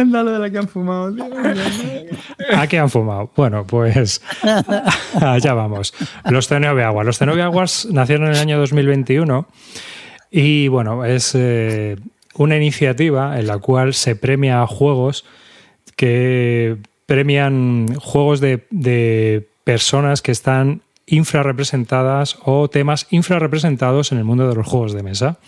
Me 0.04 0.10
encanta 0.10 0.22
lo 0.22 0.32
de 0.32 0.38
la 0.38 0.50
que 0.50 0.58
han 0.58 0.68
fumado. 0.68 1.14
tío. 1.14 1.24
¿A 2.56 2.66
qué 2.66 2.78
han 2.78 2.90
fumado? 2.90 3.30
Bueno, 3.34 3.66
pues 3.66 4.20
allá 5.20 5.54
vamos. 5.54 5.94
Los 6.28 6.48
Cenobia 6.48 6.88
Awards. 6.88 7.06
Los 7.06 7.18
Cenobia 7.18 7.46
Awards 7.46 7.88
nacieron 7.90 8.26
en 8.26 8.32
el 8.34 8.38
año 8.38 8.58
2021 8.58 9.46
y 10.30 10.68
bueno, 10.68 11.04
es 11.04 11.34
eh, 11.34 11.96
una 12.34 12.56
iniciativa 12.56 13.38
en 13.38 13.46
la 13.46 13.58
cual 13.58 13.94
se 13.94 14.16
premia 14.16 14.62
a 14.62 14.66
juegos 14.66 15.24
que 15.96 16.76
premian 17.06 17.94
juegos 17.96 18.40
de, 18.40 18.66
de 18.70 19.48
personas 19.64 20.22
que 20.22 20.32
están 20.32 20.82
infrarrepresentadas 21.06 22.38
o 22.44 22.68
temas 22.68 23.06
infrarrepresentados 23.10 24.12
en 24.12 24.18
el 24.18 24.24
mundo 24.24 24.48
de 24.48 24.54
los 24.54 24.66
juegos 24.66 24.92
de 24.92 25.02
mesa. 25.02 25.38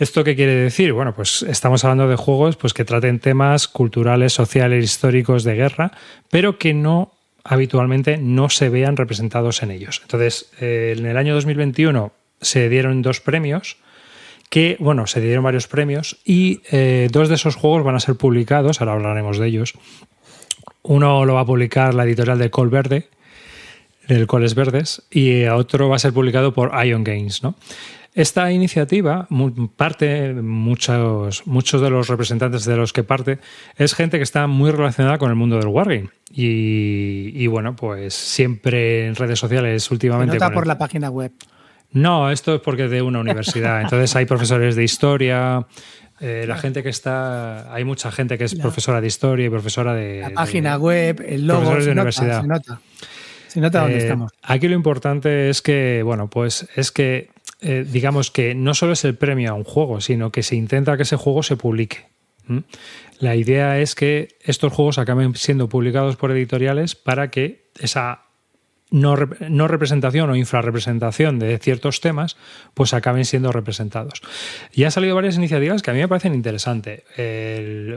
¿Esto 0.00 0.24
qué 0.24 0.34
quiere 0.34 0.54
decir? 0.54 0.94
Bueno, 0.94 1.14
pues 1.14 1.42
estamos 1.42 1.84
hablando 1.84 2.08
de 2.08 2.16
juegos 2.16 2.56
pues, 2.56 2.72
que 2.72 2.86
traten 2.86 3.20
temas 3.20 3.68
culturales, 3.68 4.32
sociales, 4.32 4.82
históricos 4.82 5.44
de 5.44 5.54
guerra, 5.54 5.92
pero 6.30 6.56
que 6.56 6.72
no 6.72 7.12
habitualmente 7.44 8.16
no 8.16 8.48
se 8.48 8.70
vean 8.70 8.96
representados 8.96 9.62
en 9.62 9.70
ellos. 9.70 10.00
Entonces, 10.00 10.52
eh, 10.58 10.94
en 10.96 11.04
el 11.04 11.18
año 11.18 11.34
2021 11.34 12.12
se 12.40 12.70
dieron 12.70 13.02
dos 13.02 13.20
premios, 13.20 13.76
que, 14.48 14.78
bueno, 14.80 15.06
se 15.06 15.20
dieron 15.20 15.44
varios 15.44 15.68
premios 15.68 16.18
y 16.24 16.62
eh, 16.72 17.08
dos 17.12 17.28
de 17.28 17.34
esos 17.34 17.56
juegos 17.56 17.84
van 17.84 17.94
a 17.94 18.00
ser 18.00 18.14
publicados, 18.14 18.80
ahora 18.80 18.94
hablaremos 18.94 19.36
de 19.36 19.48
ellos. 19.48 19.74
Uno 20.80 21.26
lo 21.26 21.34
va 21.34 21.40
a 21.40 21.46
publicar 21.46 21.92
la 21.92 22.04
editorial 22.04 22.38
de 22.38 22.48
Col 22.48 22.70
Verde, 22.70 23.10
del 24.08 24.26
Coles 24.26 24.54
Verdes, 24.54 25.02
y 25.10 25.44
otro 25.44 25.90
va 25.90 25.96
a 25.96 25.98
ser 25.98 26.14
publicado 26.14 26.54
por 26.54 26.72
Ion 26.86 27.04
Games, 27.04 27.42
¿no? 27.42 27.54
Esta 28.12 28.50
iniciativa, 28.50 29.28
parte, 29.76 30.32
muchos, 30.34 31.46
muchos 31.46 31.80
de 31.80 31.90
los 31.90 32.08
representantes 32.08 32.64
de 32.64 32.76
los 32.76 32.92
que 32.92 33.04
parte, 33.04 33.38
es 33.76 33.94
gente 33.94 34.16
que 34.16 34.24
está 34.24 34.48
muy 34.48 34.72
relacionada 34.72 35.16
con 35.18 35.30
el 35.30 35.36
mundo 35.36 35.56
del 35.58 35.68
wargame. 35.68 36.08
Y, 36.32 37.30
y 37.34 37.46
bueno, 37.46 37.76
pues 37.76 38.12
siempre 38.14 39.06
en 39.06 39.14
redes 39.14 39.38
sociales 39.38 39.84
Se 39.84 39.94
últimamente... 39.94 40.34
nota 40.34 40.48
el- 40.48 40.52
por 40.54 40.66
la 40.66 40.76
página 40.76 41.08
web. 41.10 41.30
no, 41.92 42.30
esto 42.32 42.54
es 42.56 42.60
porque 42.60 42.86
es 42.86 42.90
de 42.90 43.00
una 43.02 43.20
universidad. 43.20 43.80
Entonces 43.82 44.14
hay 44.16 44.26
profesores 44.26 44.74
de 44.74 44.82
historia. 44.82 45.66
eh, 46.20 46.44
la 46.48 46.56
gente 46.58 46.82
que 46.82 46.88
está. 46.88 47.72
Hay 47.72 47.84
mucha 47.84 48.10
gente 48.10 48.36
que 48.38 48.44
es 48.44 48.54
La- 48.54 48.62
profesora 48.62 49.00
de 49.00 49.06
historia 49.06 49.46
y 49.46 49.50
profesora 49.50 49.94
de. 49.94 50.20
La 50.20 50.28
de- 50.30 50.34
página 50.34 50.76
web, 50.78 51.24
el 51.26 51.46
logo. 51.46 51.60
profesores 51.60 51.84
de 51.86 51.90
Se 51.92 51.94
nota, 51.94 52.02
universidad. 52.02 52.40
se 52.42 52.46
nota. 52.48 52.80
Se 53.48 53.60
nota 53.60 53.80
dónde 53.80 53.96
Eh, 53.96 54.02
estamos. 54.02 54.32
Aquí 54.42 54.68
lo 54.68 54.74
importante 54.76 55.50
es 55.50 55.60
que, 55.62 56.02
bueno, 56.04 56.28
pues 56.30 56.68
es 56.76 56.92
que, 56.92 57.30
eh, 57.62 57.86
digamos 57.88 58.30
que 58.30 58.54
no 58.54 58.74
solo 58.74 58.92
es 58.92 59.04
el 59.04 59.16
premio 59.16 59.50
a 59.50 59.54
un 59.54 59.64
juego, 59.64 60.00
sino 60.00 60.30
que 60.30 60.42
se 60.42 60.56
intenta 60.56 60.96
que 60.96 61.04
ese 61.04 61.16
juego 61.16 61.42
se 61.42 61.56
publique. 61.56 62.08
La 63.20 63.36
idea 63.36 63.78
es 63.78 63.94
que 63.94 64.36
estos 64.40 64.72
juegos 64.72 64.98
acaben 64.98 65.36
siendo 65.36 65.68
publicados 65.68 66.16
por 66.16 66.32
editoriales 66.32 66.96
para 66.96 67.30
que 67.30 67.70
esa 67.78 68.22
no, 68.90 69.14
no 69.48 69.68
representación 69.68 70.30
o 70.30 70.34
infrarrepresentación 70.34 71.38
de 71.38 71.58
ciertos 71.58 72.00
temas, 72.00 72.36
pues 72.74 72.92
acaben 72.92 73.24
siendo 73.24 73.52
representados. 73.52 74.20
Y 74.72 74.82
han 74.82 74.90
salido 74.90 75.14
varias 75.14 75.36
iniciativas 75.36 75.82
que 75.82 75.92
a 75.92 75.94
mí 75.94 76.00
me 76.00 76.08
parecen 76.08 76.34
interesantes. 76.34 77.04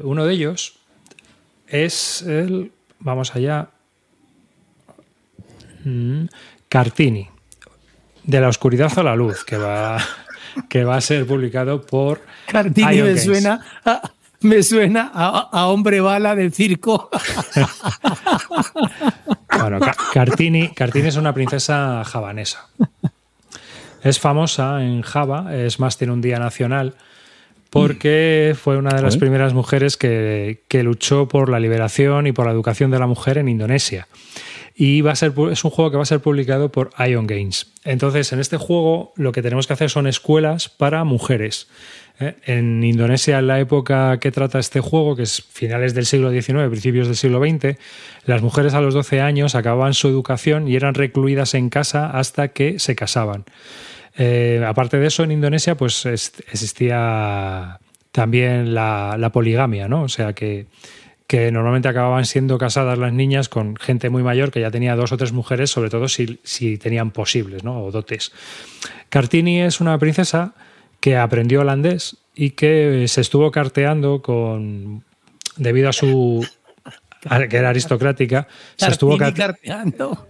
Uno 0.04 0.26
de 0.26 0.34
ellos 0.34 0.78
es 1.68 2.22
el, 2.22 2.74
vamos 3.00 3.36
allá, 3.36 3.70
Mm, 5.84 6.26
Cartini, 6.70 7.30
de 8.24 8.40
la 8.42 8.48
oscuridad 8.50 8.92
a 8.98 9.04
la 9.04 9.16
luz, 9.16 9.44
que 9.44 9.58
va, 9.58 9.98
que 10.70 10.84
va 10.84 10.96
a 10.98 11.02
ser 11.02 11.26
publicado 11.26 11.82
por 11.82 12.22
Cartini 12.48 12.96
Ion 12.96 13.06
me 13.08 13.14
Games. 13.14 13.24
suena, 13.24 13.60
a, 13.86 14.12
me 14.42 14.62
suena 14.64 15.12
a, 15.14 15.50
a 15.52 15.68
hombre 15.68 16.02
bala 16.02 16.36
del 16.36 16.52
circo. 16.54 17.10
Bueno, 19.60 19.80
Ca- 19.80 19.96
Cartini, 20.14 20.70
Cartini 20.70 21.08
es 21.08 21.16
una 21.16 21.34
princesa 21.34 22.04
javanesa. 22.06 22.68
Es 24.04 24.20
famosa 24.20 24.84
en 24.84 25.02
Java, 25.02 25.56
es 25.56 25.80
más, 25.80 25.98
tiene 25.98 26.12
un 26.12 26.22
día 26.22 26.38
nacional, 26.40 26.96
porque 27.70 28.56
fue 28.62 28.78
una 28.78 28.90
de 28.94 29.02
las 29.02 29.16
primeras 29.18 29.54
mujeres 29.54 29.96
que, 29.96 30.64
que 30.68 30.84
luchó 30.84 31.28
por 31.28 31.50
la 31.50 31.60
liberación 31.60 32.28
y 32.28 32.32
por 32.34 32.46
la 32.46 32.52
educación 32.52 32.92
de 32.92 33.00
la 33.00 33.08
mujer 33.08 33.38
en 33.38 33.48
Indonesia. 33.48 34.08
Y 34.76 35.02
va 35.02 35.12
a 35.12 35.16
ser, 35.16 35.34
es 35.52 35.64
un 35.64 35.70
juego 35.72 35.92
que 35.92 35.98
va 35.98 36.04
a 36.04 36.08
ser 36.08 36.20
publicado 36.20 36.72
por 36.72 36.90
Ion 37.08 37.28
Games. 37.28 37.68
Entonces, 37.86 38.34
en 38.34 38.40
este 38.40 38.58
juego 38.58 39.14
lo 39.16 39.32
que 39.32 39.42
tenemos 39.44 39.68
que 39.68 39.74
hacer 39.74 39.90
son 39.92 40.08
escuelas 40.08 40.68
para 40.70 41.04
mujeres. 41.04 41.68
¿eh? 42.20 42.36
En 42.46 42.84
Indonesia, 42.84 43.38
en 43.38 43.46
la 43.48 43.60
época 43.60 44.18
que 44.20 44.32
trata 44.32 44.58
este 44.58 44.80
juego, 44.80 45.16
que 45.16 45.24
es 45.24 45.44
finales 45.44 45.94
del 45.94 46.08
siglo 46.08 46.32
XIX, 46.32 46.70
principios 46.70 47.06
del 47.06 47.16
siglo 47.16 47.40
XX, 47.40 47.78
las 48.26 48.42
mujeres 48.42 48.74
a 48.74 48.82
los 48.82 48.96
12 48.96 49.22
años 49.22 49.54
acababan 49.54 49.94
su 49.94 50.08
educación 50.08 50.68
y 50.68 50.76
eran 50.76 50.96
recluidas 50.96 51.54
en 51.54 51.70
casa 51.70 52.10
hasta 52.10 52.48
que 52.48 52.80
se 52.80 52.96
casaban. 52.96 53.44
Eh, 54.18 54.64
aparte 54.66 54.98
de 54.98 55.08
eso, 55.08 55.24
en 55.24 55.32
Indonesia, 55.32 55.76
pues 55.76 56.06
es- 56.08 56.34
existía 56.52 57.80
también 58.12 58.74
la, 58.74 59.16
la 59.20 59.32
poligamia, 59.32 59.88
¿no? 59.88 60.04
O 60.04 60.10
sea 60.10 60.34
que, 60.34 60.66
que 61.34 61.52
normalmente 61.52 61.88
acababan 61.88 62.26
siendo 62.26 62.60
casadas 62.60 63.00
las 63.00 63.12
niñas 63.12 63.50
con 63.50 63.76
gente 63.76 64.12
muy 64.12 64.22
mayor 64.22 64.52
que 64.52 64.62
ya 64.62 64.70
tenía 64.70 64.96
dos 64.96 65.14
o 65.14 65.18
tres 65.18 65.32
mujeres, 65.32 65.72
sobre 65.72 65.90
todo 65.90 66.08
si, 66.08 66.40
si 66.44 66.78
tenían 66.78 67.10
posibles, 67.10 67.64
¿no? 67.64 67.84
O 67.84 67.90
dotes. 67.90 68.32
Cartini 69.10 69.62
es 69.62 69.82
una 69.82 69.98
princesa 69.98 70.54
que 71.00 71.18
aprendió 71.18 71.62
holandés 71.62 72.18
y 72.36 72.52
que 72.52 73.08
se 73.08 73.22
estuvo 73.22 73.50
carteando 73.50 74.22
con. 74.22 75.06
debido 75.58 75.90
a 75.90 75.94
su. 75.94 76.48
a 77.28 77.48
que 77.48 77.58
era 77.58 77.70
aristocrática, 77.70 78.48
se 78.76 78.92
estuvo 78.92 79.18
carteando. 79.18 80.28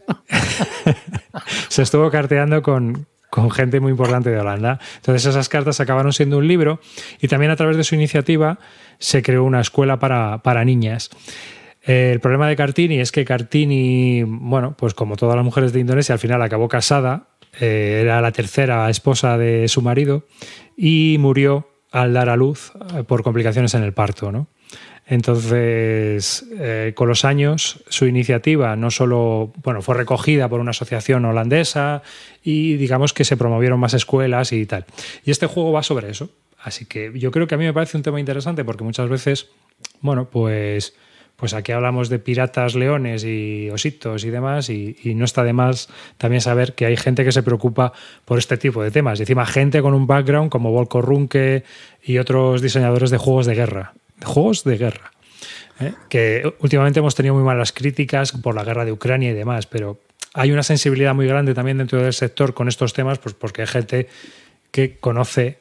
se 1.68 1.82
estuvo 1.82 2.10
carteando 2.12 2.62
con, 2.62 3.08
con 3.34 3.50
gente 3.50 3.80
muy 3.80 3.90
importante 3.90 4.30
de 4.30 4.40
Holanda. 4.40 4.78
Entonces 4.98 5.26
esas 5.26 5.50
cartas 5.50 5.80
acabaron 5.80 6.14
siendo 6.14 6.38
un 6.38 6.48
libro 6.48 6.80
y 7.20 7.28
también 7.28 7.52
a 7.52 7.56
través 7.56 7.78
de 7.78 7.84
su 7.84 7.96
iniciativa 7.96 8.60
se 9.00 9.24
creó 9.24 9.44
una 9.44 9.60
escuela 9.60 9.98
para, 9.98 10.44
para 10.44 10.64
niñas. 10.64 11.10
Eh, 11.82 12.12
el 12.14 12.20
problema 12.20 12.48
de 12.48 12.56
Cartini 12.56 13.00
es 13.00 13.12
que 13.12 13.26
Cartini, 13.26 14.22
bueno, 14.22 14.76
pues 14.78 14.94
como 14.94 15.16
todas 15.16 15.36
las 15.36 15.44
mujeres 15.44 15.74
de 15.74 15.80
Indonesia, 15.80 16.14
al 16.14 16.20
final 16.20 16.44
acabó 16.44 16.68
casada, 16.68 17.30
eh, 17.60 18.02
era 18.04 18.22
la 18.22 18.32
tercera 18.32 18.88
esposa 18.92 19.36
de 19.40 19.68
su 19.68 19.82
marido 19.82 20.28
y 20.78 21.18
murió 21.20 21.68
al 21.92 22.14
dar 22.14 22.30
a 22.30 22.36
luz 22.36 22.72
eh, 22.96 23.02
por 23.02 23.24
complicaciones 23.24 23.74
en 23.74 23.82
el 23.82 23.94
parto, 23.94 24.32
¿no? 24.32 24.48
Entonces, 25.06 26.46
eh, 26.58 26.94
con 26.96 27.10
los 27.10 27.26
años, 27.26 27.84
su 27.90 28.06
iniciativa 28.06 28.76
no 28.76 28.90
solo 28.90 29.52
bueno, 29.64 29.82
fue 29.82 29.96
recogida 29.96 30.48
por 30.48 30.62
una 30.62 30.72
asociación 30.72 31.26
holandesa 31.26 32.04
y 32.44 32.76
digamos 32.76 33.14
que 33.14 33.26
se 33.26 33.36
promovieron 33.36 33.80
más 33.80 33.94
escuelas 33.94 34.54
y 34.54 34.66
tal. 34.66 34.86
Y 35.26 35.32
este 35.32 35.48
juego 35.48 35.74
va 35.74 35.84
sobre 35.84 36.10
eso. 36.10 36.30
Así 36.64 36.86
que 36.86 37.12
yo 37.16 37.32
creo 37.32 37.48
que 37.48 37.56
a 37.56 37.58
mí 37.58 37.66
me 37.66 37.74
parece 37.74 37.98
un 37.98 38.04
tema 38.04 38.20
interesante 38.20 38.64
porque 38.64 38.86
muchas 38.86 39.10
veces, 39.10 39.50
bueno, 40.00 40.30
pues, 40.30 40.96
pues 41.36 41.54
aquí 41.54 41.74
hablamos 41.74 42.08
de 42.08 42.20
piratas, 42.20 42.74
leones 42.74 43.26
y 43.26 43.70
ositos 43.70 44.24
y 44.24 44.30
demás 44.30 44.70
y, 44.70 44.96
no 45.16 45.26
está 45.26 45.44
de 45.44 45.52
más 45.52 45.90
también 46.18 46.40
saber 46.40 46.74
que 46.74 46.86
hay 46.86 46.96
gente 46.96 47.26
que 47.26 47.34
se 47.34 47.44
preocupa 47.44 47.92
por 48.24 48.40
este 48.40 48.56
tipo 48.56 48.82
de 48.82 48.92
temas. 48.92 49.20
Y 49.20 49.24
encima 49.24 49.46
gente 49.46 49.82
con 49.82 49.94
un 49.94 50.08
background 50.08 50.50
como 50.50 50.72
Volko 50.72 51.02
Runke 51.02 51.66
y 52.02 52.18
otros 52.20 52.62
diseñadores 52.62 53.10
de 53.10 53.18
juegos 53.18 53.46
de 53.46 53.56
guerra. 53.56 53.94
De 54.24 54.28
juegos 54.32 54.64
de 54.64 54.78
guerra. 54.78 55.12
¿eh? 55.80 55.94
Que 56.10 56.54
últimamente 56.60 57.00
hemos 57.00 57.16
tenido 57.16 57.36
muy 57.36 57.44
malas 57.44 57.72
críticas 57.74 58.32
por 58.32 58.56
la 58.56 58.64
guerra 58.64 58.86
de 58.86 58.92
Ucrania 58.94 59.32
y 59.32 59.34
demás, 59.34 59.66
pero 59.66 60.00
hay 60.34 60.52
una 60.52 60.64
sensibilidad 60.64 61.14
muy 61.14 61.28
grande 61.28 61.54
también 61.54 61.78
dentro 61.78 62.02
del 62.02 62.14
sector 62.14 62.54
con 62.54 62.68
estos 62.68 62.94
temas, 62.94 63.20
pues 63.20 63.36
porque 63.36 63.62
hay 63.62 63.68
gente 63.68 64.08
que 64.72 64.98
conoce 64.98 65.60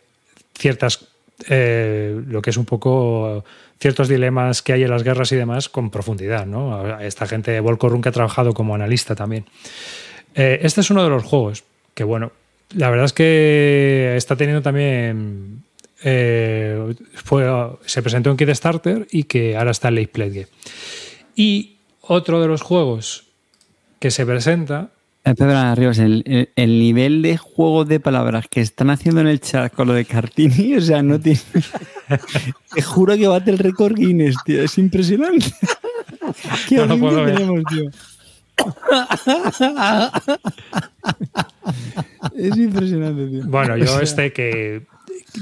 ciertas 0.54 1.08
eh, 1.48 2.20
lo 2.26 2.40
que 2.40 2.50
es 2.50 2.56
un 2.56 2.64
poco 2.64 3.44
ciertos 3.80 4.06
dilemas 4.06 4.62
que 4.62 4.72
hay 4.72 4.84
en 4.84 4.90
las 4.90 5.02
guerras 5.02 5.32
y 5.32 5.36
demás 5.36 5.68
con 5.68 5.90
profundidad, 5.90 6.46
¿no? 6.46 7.00
Esta 7.00 7.26
gente, 7.26 7.58
Volko 7.58 7.88
Run, 7.88 8.00
que 8.00 8.10
ha 8.10 8.12
trabajado 8.12 8.54
como 8.54 8.76
analista 8.76 9.16
también. 9.16 9.44
Eh, 10.34 10.60
este 10.62 10.82
es 10.82 10.90
uno 10.90 11.02
de 11.02 11.10
los 11.10 11.24
juegos 11.24 11.64
que, 11.94 12.04
bueno, 12.04 12.30
la 12.76 12.90
verdad 12.90 13.06
es 13.06 13.12
que 13.12 14.14
está 14.16 14.36
teniendo 14.36 14.62
también 14.62 15.64
eh, 16.04 16.94
fue, 17.14 17.46
se 17.86 18.02
presentó 18.02 18.30
en 18.30 18.36
Kickstarter 18.36 19.06
y 19.10 19.24
que 19.24 19.56
ahora 19.56 19.70
está 19.70 19.88
en 19.88 19.94
Late 19.96 20.08
Play. 20.08 20.46
Y 21.36 21.76
otro 22.00 22.40
de 22.40 22.48
los 22.48 22.62
juegos 22.62 23.24
que 24.00 24.10
se 24.10 24.26
presenta 24.26 24.90
Eh, 25.24 25.34
Pedro 25.36 25.56
Arribas, 25.56 25.98
el, 26.00 26.24
el- 26.26 26.48
el 26.56 26.78
nivel 26.80 27.22
de 27.22 27.36
juego 27.36 27.84
de 27.84 28.00
palabras 28.00 28.46
que 28.50 28.60
están 28.60 28.90
haciendo 28.90 29.20
en 29.20 29.28
el 29.28 29.40
chat 29.40 29.72
con 29.72 29.86
lo 29.86 29.94
de 29.94 30.04
Cartini, 30.04 30.74
o 30.74 30.80
sea, 30.80 31.00
no 31.02 31.20
tiene. 31.20 31.38
Te 32.74 32.82
juro 32.82 33.16
que 33.16 33.28
bate 33.28 33.50
el 33.52 33.58
récord 33.58 33.94
Guinness, 33.94 34.34
tío. 34.44 34.62
Es 34.64 34.76
impresionante. 34.78 35.46
Qué 36.68 36.76
No 36.84 37.24
tenemos, 37.24 37.62
tío. 37.70 37.90
Es 42.36 42.56
impresionante, 42.56 43.26
tío. 43.28 43.42
Bueno, 43.46 43.76
yo 43.76 44.00
este 44.00 44.32
que 44.32 44.82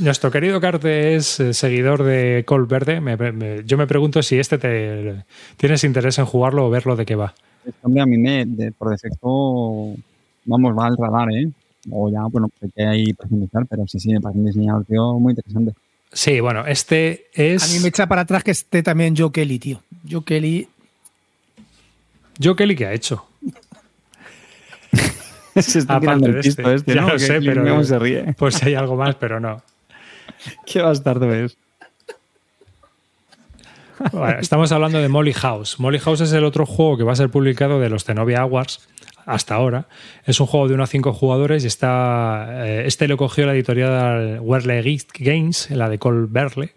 nuestro 0.00 0.30
querido 0.30 0.60
Carte 0.60 1.16
es 1.16 1.40
eh, 1.40 1.52
seguidor 1.54 2.02
de 2.04 2.44
Col 2.46 2.66
Verde, 2.66 3.00
me- 3.00 3.16
me- 3.16 3.64
yo 3.64 3.76
me 3.76 3.86
pregunto 3.86 4.22
si 4.22 4.38
este 4.38 4.58
te 4.58 5.24
tienes 5.56 5.82
interés 5.84 6.18
en 6.18 6.26
jugarlo 6.26 6.66
o 6.66 6.70
verlo 6.70 6.94
de 6.96 7.04
qué 7.06 7.16
va. 7.16 7.34
Este 7.64 7.78
hombre 7.82 8.02
a 8.02 8.06
mí 8.06 8.16
me, 8.16 8.44
de- 8.46 8.72
por 8.72 8.90
defecto, 8.90 9.94
vamos, 10.44 10.78
va 10.78 10.86
al 10.86 10.96
radar, 10.96 11.28
¿eh? 11.32 11.48
O 11.90 12.10
ya, 12.10 12.22
bueno, 12.30 12.48
pues 12.48 12.62
hay 12.62 12.70
que 12.76 12.86
ahí 12.88 13.12
profundizar, 13.14 13.66
pero 13.66 13.86
sí, 13.86 13.98
sí, 13.98 14.12
me 14.12 14.20
parece 14.20 14.38
un 14.38 14.46
diseñador, 14.46 14.84
tío, 14.84 15.18
muy 15.18 15.32
interesante. 15.32 15.72
Sí, 16.12 16.40
bueno, 16.40 16.66
este 16.66 17.26
es 17.34 17.62
A 17.70 17.74
mí 17.74 17.80
me 17.80 17.88
echa 17.88 18.06
para 18.06 18.22
atrás 18.22 18.42
que 18.44 18.50
esté 18.50 18.82
también 18.82 19.14
Joe 19.16 19.30
Kelly, 19.32 19.58
tío. 19.58 19.80
Joe 20.08 20.22
Kelly. 20.24 20.68
Joe 22.42 22.56
Kelly 22.56 22.74
que 22.76 22.86
ha 22.86 22.92
hecho. 22.92 23.24
Se 25.56 25.80
está 25.80 25.96
Aparte 25.96 26.32
de 26.32 26.40
este. 26.40 26.74
este, 26.74 26.94
Ya 26.94 27.02
¿no? 27.02 27.08
lo 27.10 27.18
sé, 27.18 27.40
pero 27.40 27.84
se 27.84 27.98
ríe. 27.98 28.34
pues 28.38 28.54
si 28.54 28.66
hay 28.68 28.74
algo 28.74 28.96
más, 28.96 29.14
pero 29.16 29.40
no. 29.40 29.62
Qué 30.66 30.82
bastardo 30.82 31.32
es. 31.32 31.56
Bueno, 34.12 34.38
estamos 34.40 34.72
hablando 34.72 34.98
de 34.98 35.08
Molly 35.08 35.34
House. 35.34 35.78
Molly 35.78 35.98
House 35.98 36.22
es 36.22 36.32
el 36.32 36.44
otro 36.44 36.64
juego 36.64 36.96
que 36.96 37.04
va 37.04 37.12
a 37.12 37.16
ser 37.16 37.28
publicado 37.28 37.80
de 37.80 37.90
los 37.90 38.04
Zenobia 38.04 38.40
Awards 38.40 38.88
hasta 39.26 39.54
ahora. 39.54 39.88
Es 40.24 40.40
un 40.40 40.46
juego 40.46 40.68
de 40.68 40.74
1 40.74 40.82
a 40.82 40.86
5 40.86 41.12
jugadores 41.12 41.64
y 41.64 41.66
está. 41.66 42.66
eh, 42.66 42.86
este 42.86 43.08
lo 43.08 43.18
cogió 43.18 43.44
la 43.44 43.52
editorial 43.52 44.40
Werle 44.40 44.98
Games, 45.18 45.70
la 45.70 45.88
de 45.90 45.98
Cole 45.98 46.26
Berle. 46.30 46.72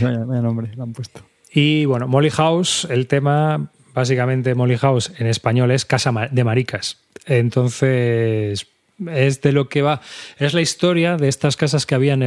Vaya, 0.00 0.24
vaya 0.24 0.40
nombre, 0.40 0.70
lo 0.76 0.84
han 0.84 0.92
puesto. 0.92 1.20
Y 1.52 1.84
bueno, 1.86 2.06
Molly 2.06 2.30
House, 2.30 2.86
el 2.88 3.08
tema, 3.08 3.70
básicamente 3.92 4.54
Molly 4.54 4.76
House 4.76 5.12
en 5.18 5.26
español 5.26 5.72
es 5.72 5.84
Casa 5.84 6.12
de 6.30 6.44
Maricas. 6.44 6.98
Entonces, 7.26 8.68
es 9.10 9.40
de 9.40 9.52
lo 9.52 9.68
que 9.68 9.82
va. 9.82 10.00
Es 10.38 10.54
la 10.54 10.60
historia 10.60 11.16
de 11.16 11.28
estas 11.28 11.56
casas 11.56 11.86
que 11.86 11.94
había 11.94 12.14
en, 12.14 12.22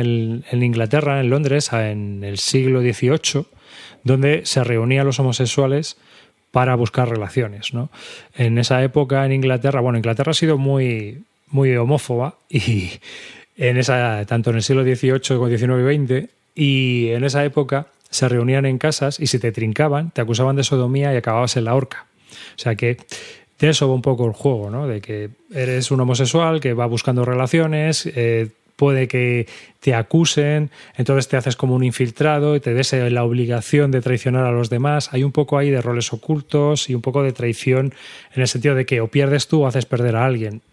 en 0.50 0.64
Inglaterra, 0.64 1.20
en 1.20 1.30
Londres, 1.30 1.72
en 1.74 2.24
el 2.24 2.38
siglo 2.38 2.82
XVIII, 2.82 3.46
donde 4.04 4.46
se 4.46 4.64
reunían 4.64 5.06
los 5.06 5.20
homosexuales 5.20 5.98
para 6.52 6.76
buscar 6.76 7.10
relaciones. 7.10 7.74
¿no? 7.74 7.90
En 8.36 8.58
esa 8.58 8.84
época 8.84 9.26
en 9.26 9.32
Inglaterra, 9.32 9.82
bueno, 9.82 9.98
Inglaterra 9.98 10.32
ha 10.32 10.36
sido 10.36 10.58
muy, 10.58 11.24
muy 11.48 11.76
homófoba 11.76 12.36
y 12.50 12.92
en 13.58 13.78
esa, 13.78 14.26
tanto 14.26 14.52
en 14.52 14.58
el 14.58 14.64
siglo 14.64 14.84
XVIII 14.84 15.38
como 15.38 15.50
XIX 15.50 15.62
y 15.62 16.06
XX, 16.06 16.30
y 16.54 17.10
en 17.10 17.24
esa 17.24 17.44
época 17.46 17.88
se 18.10 18.28
reunían 18.28 18.66
en 18.66 18.78
casas 18.78 19.20
y 19.20 19.28
si 19.28 19.40
te 19.40 19.52
trincaban, 19.52 20.12
te 20.12 20.22
acusaban 20.22 20.58
de 20.58 20.64
sodomía 20.64 21.14
y 21.14 21.18
acababas 21.18 21.56
en 21.56 21.66
la 21.66 21.76
horca. 21.76 22.06
O 22.56 22.60
sea 22.60 22.76
que 22.76 22.98
de 23.68 23.72
eso 23.72 23.88
va 23.88 23.94
un 23.94 24.02
poco 24.02 24.26
el 24.26 24.34
juego, 24.34 24.70
¿no? 24.70 24.88
De 24.88 25.02
que 25.02 25.30
eres 25.54 25.92
un 25.92 26.00
homosexual 26.00 26.60
que 26.60 26.74
va 26.74 26.86
buscando 26.86 27.26
relaciones, 27.26 28.06
eh, 28.06 28.50
puede 28.76 29.08
que 29.08 29.48
te 29.80 29.94
acusen, 29.94 30.72
entonces 30.98 31.28
te 31.28 31.38
haces 31.38 31.56
como 31.56 31.76
un 31.76 31.84
infiltrado 31.84 32.56
y 32.56 32.60
te 32.60 32.72
en 32.72 33.14
la 33.14 33.24
obligación 33.24 33.92
de 33.92 34.02
traicionar 34.02 34.46
a 34.46 34.52
los 34.52 34.72
demás. 34.72 35.14
Hay 35.14 35.24
un 35.24 35.32
poco 35.32 35.60
ahí 35.60 35.70
de 35.70 35.82
roles 35.82 36.12
ocultos 36.14 36.90
y 36.90 36.96
un 36.96 37.02
poco 37.02 37.22
de 37.22 37.32
traición 37.32 37.94
en 38.34 38.42
el 38.42 38.48
sentido 38.48 38.74
de 38.74 38.88
que 38.88 39.00
o 39.00 39.08
pierdes 39.08 39.48
tú 39.48 39.62
o 39.62 39.68
haces 39.68 39.86
perder 39.86 40.16
a 40.16 40.26
alguien. 40.26 40.64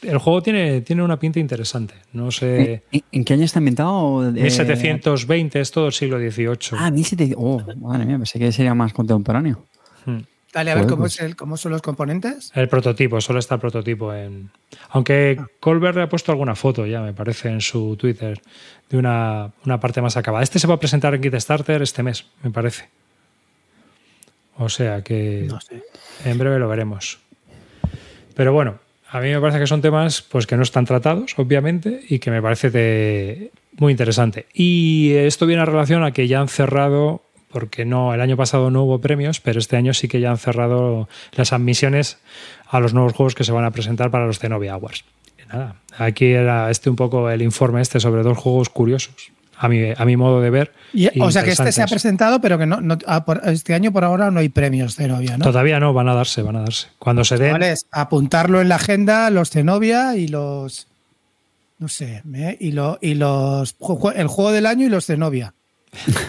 El 0.00 0.16
juego 0.16 0.42
tiene, 0.42 0.80
tiene 0.80 1.02
una 1.02 1.18
pinta 1.18 1.38
interesante. 1.38 1.94
No 2.14 2.30
sé. 2.30 2.82
¿En, 2.90 3.02
en 3.12 3.24
qué 3.24 3.34
año 3.34 3.44
está 3.44 3.58
ambientado? 3.58 4.26
Eh, 4.26 4.32
1720 4.32 5.60
es 5.60 5.70
todo 5.70 5.88
el 5.88 5.92
siglo 5.92 6.18
XVIII. 6.18 6.78
Ah, 6.78 6.90
1700. 6.90 7.38
Oh, 7.38 7.62
madre 7.76 8.06
mía, 8.06 8.16
pensé 8.16 8.38
que 8.38 8.52
sería 8.52 8.74
más 8.74 8.94
contemporáneo. 8.94 9.64
Hmm. 10.06 10.20
Dale 10.54 10.70
a 10.70 10.74
ver 10.76 10.84
cómo, 10.86 10.98
pues. 11.02 11.14
es 11.16 11.20
el, 11.20 11.34
cómo 11.36 11.56
son 11.56 11.72
los 11.72 11.82
componentes. 11.82 12.52
El 12.54 12.68
prototipo, 12.68 13.20
solo 13.20 13.40
está 13.40 13.56
el 13.56 13.60
prototipo 13.60 14.14
en. 14.14 14.50
Aunque 14.90 15.38
Colbert 15.60 15.98
ha 15.98 16.08
puesto 16.08 16.30
alguna 16.30 16.54
foto 16.54 16.86
ya, 16.86 17.00
me 17.02 17.12
parece, 17.12 17.48
en 17.48 17.60
su 17.60 17.96
Twitter, 17.96 18.40
de 18.88 18.96
una, 18.96 19.50
una 19.66 19.80
parte 19.80 20.00
más 20.00 20.16
acabada. 20.16 20.44
Este 20.44 20.58
se 20.60 20.66
va 20.68 20.74
a 20.74 20.78
presentar 20.78 21.12
en 21.14 21.20
Kickstarter 21.20 21.82
este 21.82 22.02
mes, 22.04 22.26
me 22.44 22.50
parece. 22.50 22.88
O 24.56 24.68
sea 24.68 25.02
que 25.02 25.46
No 25.48 25.60
sé. 25.60 25.82
en 26.24 26.38
breve 26.38 26.60
lo 26.60 26.68
veremos. 26.68 27.18
Pero 28.36 28.52
bueno, 28.52 28.78
a 29.10 29.18
mí 29.20 29.30
me 29.30 29.40
parece 29.40 29.58
que 29.58 29.66
son 29.66 29.80
temas 29.82 30.22
pues 30.22 30.46
que 30.46 30.56
no 30.56 30.62
están 30.62 30.84
tratados, 30.84 31.34
obviamente, 31.36 32.00
y 32.08 32.20
que 32.20 32.30
me 32.30 32.40
parece 32.40 32.70
de- 32.70 33.50
muy 33.76 33.90
interesante. 33.90 34.46
Y 34.54 35.12
esto 35.14 35.46
viene 35.46 35.62
a 35.62 35.64
relación 35.64 36.04
a 36.04 36.12
que 36.12 36.28
ya 36.28 36.40
han 36.40 36.46
cerrado, 36.48 37.22
porque 37.54 37.84
no, 37.84 38.12
el 38.12 38.20
año 38.20 38.36
pasado 38.36 38.68
no 38.72 38.82
hubo 38.82 39.00
premios, 39.00 39.38
pero 39.40 39.60
este 39.60 39.76
año 39.76 39.94
sí 39.94 40.08
que 40.08 40.18
ya 40.20 40.30
han 40.32 40.38
cerrado 40.38 41.08
las 41.32 41.52
admisiones 41.52 42.18
a 42.68 42.80
los 42.80 42.92
nuevos 42.94 43.12
juegos 43.12 43.36
que 43.36 43.44
se 43.44 43.52
van 43.52 43.64
a 43.64 43.70
presentar 43.70 44.10
para 44.10 44.26
los 44.26 44.40
Zenobia 44.40 44.74
Awards. 44.74 45.04
Y 45.38 45.46
nada, 45.48 45.76
aquí 45.96 46.26
era 46.26 46.68
este 46.70 46.90
un 46.90 46.96
poco 46.96 47.30
el 47.30 47.42
informe 47.42 47.80
este 47.80 48.00
sobre 48.00 48.24
dos 48.24 48.36
juegos 48.36 48.68
curiosos, 48.70 49.14
a 49.56 49.68
mi, 49.68 49.92
a 49.96 50.04
mi 50.04 50.16
modo 50.16 50.40
de 50.40 50.50
ver. 50.50 50.72
Y- 50.92 51.06
o 51.20 51.30
sea 51.30 51.44
que 51.44 51.52
este 51.52 51.70
se 51.70 51.80
ha 51.80 51.86
presentado, 51.86 52.40
pero 52.40 52.58
que 52.58 52.66
no, 52.66 52.80
no- 52.80 52.98
ah, 53.06 53.24
por- 53.24 53.40
este 53.44 53.72
año 53.72 53.92
por 53.92 54.02
ahora 54.02 54.32
no 54.32 54.40
hay 54.40 54.48
premios 54.48 54.96
Zenobia, 54.96 55.38
¿no? 55.38 55.44
Todavía 55.44 55.78
no, 55.78 55.92
van 55.92 56.08
a 56.08 56.14
darse, 56.14 56.42
van 56.42 56.56
a 56.56 56.60
darse. 56.62 56.88
Cuando 56.98 57.22
se 57.22 57.38
den, 57.38 57.52
Vale, 57.52 57.70
es 57.70 57.86
apuntarlo 57.92 58.60
en 58.60 58.68
la 58.68 58.74
agenda, 58.74 59.30
los 59.30 59.50
Zenobia 59.50 60.16
y 60.16 60.26
los. 60.26 60.88
No 61.78 61.86
sé, 61.88 62.22
¿eh? 62.34 62.56
y, 62.58 62.72
lo, 62.72 62.98
y 63.00 63.14
los. 63.14 63.76
El 64.16 64.26
juego 64.26 64.50
del 64.50 64.66
año 64.66 64.86
y 64.86 64.88
los 64.88 65.06
Zenobia. 65.06 65.54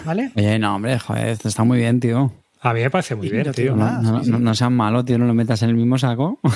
¿Vale? 0.05 0.32
Oye, 0.36 0.59
no, 0.59 0.76
hombre, 0.76 0.99
joder, 0.99 1.38
está 1.43 1.63
muy 1.63 1.78
bien, 1.80 1.99
tío. 1.99 2.32
a 2.61 2.74
mí 2.74 2.82
me 2.82 2.89
parece 2.89 3.16
muy 3.16 3.28
Y 3.28 3.32
bien, 3.32 3.51
tío. 3.51 3.76
No, 3.76 4.01
no, 4.01 4.20
sí, 4.20 4.26
sí. 4.26 4.32
no- 4.32 4.39
no 4.39 4.55
seas 4.55 4.72
malo, 4.72 5.03
tío, 5.05 5.18
no 5.18 5.26
lo 5.26 5.34
metas 5.34 5.61
en 5.63 5.70
el 5.70 5.76
mismo 5.76 5.97
saco. 5.97 6.39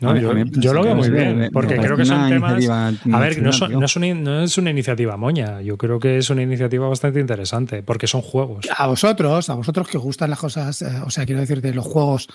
No, 0.00 0.14
yo, 0.14 0.74
lo 0.74 0.82
veo 0.82 0.94
muy 0.94 1.08
bien, 1.08 1.48
porque 1.50 1.76
creo 1.78 1.96
que 1.96 2.04
son 2.04 2.18
una 2.18 2.28
temas. 2.28 2.52
iniciativa 2.52 2.88
A 3.16 3.20
ver, 3.20 3.40
no, 3.42 3.52
son- 3.52 3.82
es 3.82 3.96
una, 3.96 4.14
no 4.14 4.42
es 4.42 4.58
una 4.58 4.68
iniciativa 4.70 5.16
moña. 5.16 5.62
Yo 5.62 5.78
creo 5.78 5.98
que 5.98 6.18
es 6.18 6.28
una 6.28 6.42
iniciativa 6.42 6.86
bastante 6.88 7.20
interesante, 7.20 7.82
porque 7.82 8.06
son 8.06 8.20
juegos. 8.20 8.66
A 8.76 8.86
vosotros, 8.86 9.48
a 9.48 9.54
vosotros 9.54 9.88
que 9.88 9.96
os 9.96 10.02
gustan 10.04 10.28
las 10.28 10.38
cosas, 10.38 10.82
eh, 10.82 10.88
o 11.06 11.10
sea, 11.10 11.24
quiero 11.24 11.40
decir, 11.40 11.62
de 11.62 11.72
los 11.72 11.86
juegos 11.86 12.28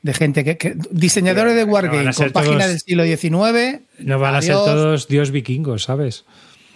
de 0.00 0.14
gente 0.14 0.44
que. 0.44 0.56
que- 0.56 0.76
diseñadores 0.90 1.54
de 1.56 1.64
Wargame 1.64 2.10
con 2.14 2.30
páginas 2.30 2.58
todos- 2.58 2.68
del 2.68 2.80
siglo 2.80 3.04
XIX. 3.04 3.80
No 3.98 4.18
van 4.18 4.36
a 4.36 4.40
ser 4.42 4.54
todos 4.54 5.08
dios 5.08 5.30
vikingos, 5.30 5.82
¿sabes? 5.82 6.24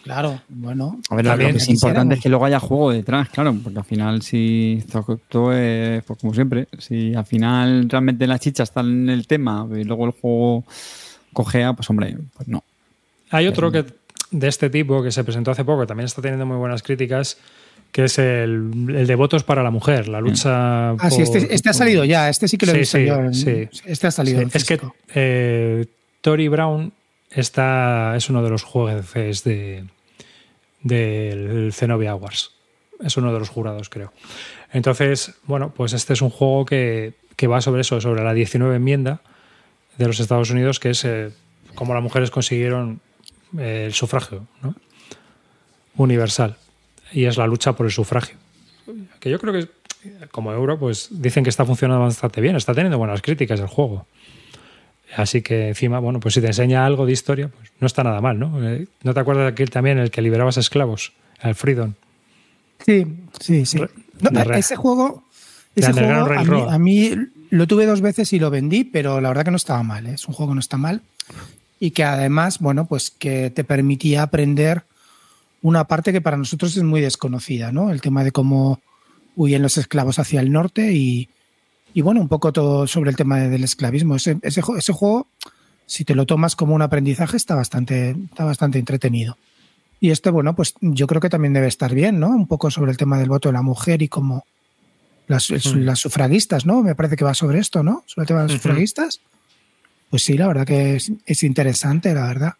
Claro, 0.03 0.41
bueno. 0.49 1.01
A 1.11 1.15
ver, 1.17 1.25
lo- 1.25 1.31
También 1.31 1.51
lo 1.51 1.57
que 1.57 1.63
es 1.63 1.69
importante 1.69 2.15
es 2.17 2.21
que 2.21 2.29
luego 2.29 2.45
haya 2.45 2.59
juego 2.59 2.91
detrás, 2.93 3.29
claro, 3.29 3.55
porque 3.63 3.79
al 3.79 3.85
final 3.85 4.23
si 4.23 4.77
esto, 4.79 5.05
esto 5.09 5.53
es, 5.53 6.03
pues 6.05 6.19
como 6.19 6.35
siempre, 6.35 6.67
si 6.79 7.15
al 7.15 7.25
final 7.25 7.89
realmente 7.89 8.27
la 8.27 8.39
chicha 8.39 8.65
está 8.65 8.81
en 8.81 9.09
el 9.09 9.27
tema 9.27 9.67
y 9.77 9.85
luego 9.85 10.07
el 10.07 10.13
juego 10.13 10.65
cojea, 11.33 11.73
pues 11.75 11.89
hombre, 11.91 12.17
pues 12.37 12.49
no. 12.49 12.65
Hay 13.31 13.47
otro 13.47 13.71
que 13.71 13.85
de 14.33 14.49
este 14.49 14.71
tipo 14.71 15.03
que 15.03 15.13
se 15.13 15.23
presentó 15.25 15.51
hace 15.53 15.65
poco, 15.65 15.87
también 15.87 16.07
está 16.07 16.21
teniendo 16.21 16.47
muy 16.47 16.57
buenas 16.57 16.83
críticas, 16.83 17.39
que 17.93 18.05
es 18.05 18.19
el, 18.19 18.71
el 18.97 19.07
de 19.07 19.15
votos 19.15 19.45
para 19.45 19.63
la 19.63 19.71
mujer, 19.71 20.09
la 20.09 20.21
lucha. 20.21 20.91
Ah, 20.91 21.11
sí, 21.11 21.23
este, 21.23 21.55
este 21.55 21.69
ha 21.69 21.73
salido 21.75 22.05
ya, 22.05 22.29
este 22.29 22.49
sí 22.49 22.57
que 22.59 22.67
lo 22.67 22.73
he 22.73 22.85
Sí, 22.85 22.99
visto 22.99 22.99
sí, 22.99 23.07
yo. 23.07 23.33
sí. 23.71 23.81
Este 23.87 24.07
ha 24.07 24.11
salido. 24.11 24.39
Sí, 24.39 24.43
en 24.45 24.51
es 24.55 24.65
que 24.65 24.81
eh, 25.15 25.87
Tori 26.23 26.49
Brown 26.49 26.93
está, 27.35 28.17
es 28.17 28.31
uno 28.31 28.43
de 28.43 28.51
los 28.51 28.63
jueces 28.63 29.45
de, 29.45 29.85
del 30.83 31.73
Zenobia 31.73 32.13
Awards. 32.13 32.53
Es 33.01 33.17
uno 33.17 33.33
de 33.33 33.39
los 33.39 33.49
jurados, 33.49 33.89
creo. 33.89 34.13
Entonces, 34.73 35.35
bueno, 35.45 35.73
pues 35.75 35.93
este 35.93 36.13
es 36.13 36.23
un 36.23 36.31
juego 36.31 36.65
que, 36.65 37.15
que 37.37 37.47
va 37.47 37.61
sobre 37.61 37.81
eso, 37.81 38.01
sobre 38.01 38.23
la 38.23 38.35
19 38.35 38.77
enmienda 38.77 39.21
de 39.99 40.07
los 40.07 40.21
Estados 40.21 40.51
Unidos, 40.51 40.81
que 40.81 40.91
es 40.91 41.05
eh, 41.05 41.31
cómo 41.75 41.95
las 41.95 42.03
mujeres 42.03 42.31
consiguieron 42.31 43.01
eh, 43.59 43.85
el 43.87 43.93
sufragio 43.93 44.47
¿no? 44.63 44.75
universal. 45.97 46.57
Y 47.13 47.25
es 47.25 47.37
la 47.37 47.47
lucha 47.47 47.75
por 47.75 47.87
el 47.87 47.93
sufragio. 47.93 48.37
Que 49.21 49.31
yo 49.31 49.39
creo 49.39 49.53
que, 49.53 49.69
como 50.31 50.53
euro, 50.53 50.79
pues 50.79 51.09
dicen 51.11 51.45
que 51.45 51.51
está 51.51 51.65
funcionando 51.65 52.03
bastante 52.03 52.41
bien, 52.41 52.57
está 52.57 52.75
teniendo 52.75 52.99
buenas 52.99 53.21
críticas 53.23 53.61
el 53.61 53.67
juego. 53.67 54.07
Así 55.15 55.43
que 55.43 55.69
encima, 55.69 55.99
bueno, 55.99 56.21
pues 56.21 56.35
si 56.35 56.41
te 56.41 56.47
enseña 56.47 56.87
algo 56.87 57.05
de 57.07 57.13
historia, 57.13 57.49
pues 57.49 57.71
no 57.81 57.87
está 57.87 58.03
nada 58.03 58.21
mal, 58.21 58.39
¿no? 58.39 58.67
Eh, 58.67 58.87
¿No 59.03 59.13
te 59.13 59.21
acuerdas 59.21 59.45
de 59.45 59.49
aquel 59.51 59.71
también 59.71 59.99
el 59.99 60.11
que 60.11 60.23
liberabas 60.23 60.57
esclavos? 60.57 61.13
El 61.43 61.55
Freedom. 61.55 61.95
Sí, 62.85 63.07
sí, 63.39 63.67
sí. 63.67 63.79
No, 64.21 64.41
ese 64.55 64.77
juego, 64.77 65.25
ese 65.75 65.93
juego 65.93 66.33
a, 66.33 66.45
mí, 66.45 66.65
a 66.69 66.79
mí 66.79 67.11
lo 67.51 67.67
tuve 67.67 67.87
dos 67.87 68.01
veces 68.01 68.33
y 68.33 68.39
lo 68.39 68.51
vendí, 68.51 68.85
pero 68.85 69.21
la 69.21 69.29
verdad 69.29 69.45
que 69.45 69.51
no 69.51 69.57
estaba 69.57 69.83
mal. 69.83 70.07
¿eh? 70.07 70.15
Es 70.15 70.27
un 70.27 70.35
juego 70.35 70.53
que 70.53 70.55
no 70.55 70.61
está 70.61 70.77
mal. 70.77 71.03
y 71.79 71.91
que 71.91 72.05
además, 72.05 72.59
bueno, 72.61 72.87
pues 72.87 73.11
que 73.11 73.51
te 73.51 73.65
permitía 73.65 74.23
aprender 74.23 74.85
una 75.61 75.85
parte 75.85 76.13
que 76.13 76.21
para 76.21 76.37
nosotros 76.37 76.77
es 76.77 76.83
muy 76.83 77.01
desconocida, 77.01 77.73
¿no? 77.73 77.91
El 77.91 78.01
tema 78.01 78.25
de 78.25 78.33
cómo 78.33 78.81
huyen 79.37 79.63
los 79.63 79.77
esclavos 79.79 80.19
hacia 80.19 80.41
el 80.41 80.53
norte 80.53 80.93
y, 80.93 81.29
y 81.95 82.01
bueno, 82.01 82.21
un 82.21 82.29
poco 82.29 82.53
todo 82.53 82.87
sobre 82.87 83.11
el 83.11 83.17
tema 83.17 83.39
del 83.39 83.65
esclavismo. 83.65 84.17
Ese, 84.17 84.39
ese, 84.43 84.63
ju- 84.63 84.79
ese 84.79 84.93
juego, 84.93 85.27
si 85.87 86.05
te 86.05 86.15
lo 86.15 86.27
tomas 86.27 86.57
como 86.57 86.75
un 86.75 86.83
aprendizaje, 86.83 87.37
está 87.37 87.55
bastante, 87.55 88.17
está 88.31 88.45
bastante 88.45 88.79
entretenido. 88.79 89.37
Y 90.01 90.11
este, 90.11 90.31
bueno, 90.31 90.55
pues 90.57 90.75
yo 90.81 91.07
creo 91.07 91.21
que 91.21 91.29
también 91.29 91.53
debe 91.53 91.69
estar 91.69 91.95
bien, 91.95 92.19
¿no? 92.19 92.29
Un 92.29 92.47
poco 92.49 92.71
sobre 92.71 92.91
el 92.91 92.97
tema 92.97 93.19
del 93.19 93.29
voto 93.29 93.49
de 93.49 93.53
la 93.53 93.63
mujer 93.63 94.03
y 94.03 94.09
cómo 94.09 94.45
las, 95.29 95.49
las 95.77 95.99
sufragistas, 96.01 96.67
¿no? 96.67 96.83
Me 96.83 96.95
parece 96.95 97.17
que 97.17 97.25
va 97.25 97.35
sobre 97.35 97.59
esto, 97.61 97.83
¿no? 97.83 98.03
Sobre 98.07 98.25
el 98.25 98.27
tema 98.29 98.41
de 98.41 98.47
las 98.49 98.53
Ujú. 98.55 98.63
sufragistas. 98.63 99.21
Pues 100.11 100.23
sí, 100.25 100.37
la 100.37 100.49
verdad 100.49 100.67
que 100.67 100.97
es, 100.97 101.13
es 101.25 101.43
interesante, 101.43 102.13
la 102.15 102.27
verdad. 102.27 102.53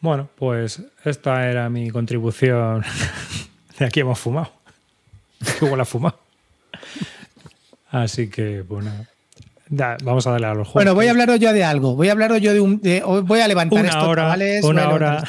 Bueno, 0.00 0.28
pues 0.36 0.82
esta 1.04 1.48
era 1.48 1.68
mi 1.70 1.90
contribución. 1.90 2.84
De 3.78 3.84
aquí 3.84 4.00
hemos 4.00 4.18
fumado. 4.18 4.52
Qué 5.58 5.64
huele 5.64 5.82
a 5.82 5.84
fumado. 5.84 6.18
Así 7.90 8.28
que, 8.28 8.62
bueno. 8.62 8.90
da- 9.68 9.96
vamos 10.02 10.26
a 10.26 10.32
darle 10.32 10.46
a 10.46 10.50
los 10.54 10.66
juegos. 10.68 10.74
Bueno, 10.74 10.94
voy 10.94 11.06
a 11.06 11.10
hablaros 11.10 11.38
yo 11.40 11.52
de 11.52 11.64
algo. 11.64 11.94
Voy 11.96 12.08
a 12.08 12.12
hablaros 12.12 12.40
yo 12.40 12.52
de 12.52 12.60
un. 12.60 12.80
de- 12.80 13.02
voy 13.02 13.40
a 13.40 13.48
levantar 13.48 13.80
una 13.80 13.88
esto, 13.88 14.08
hora, 14.08 14.22
chavales. 14.24 14.64
una 14.64 14.88
hora 14.90 15.24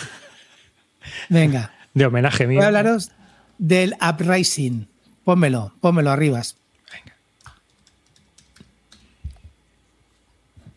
Venga. 1.29 1.71
de 1.93 2.05
homenaje 2.05 2.47
mío. 2.47 2.57
Voy 2.57 2.63
a 2.65 2.67
hablaros 2.67 3.11
del 3.57 3.95
Uprising. 4.01 4.87
Pónmelo, 5.23 5.73
pónmelo 5.81 6.11
arribas. 6.11 6.55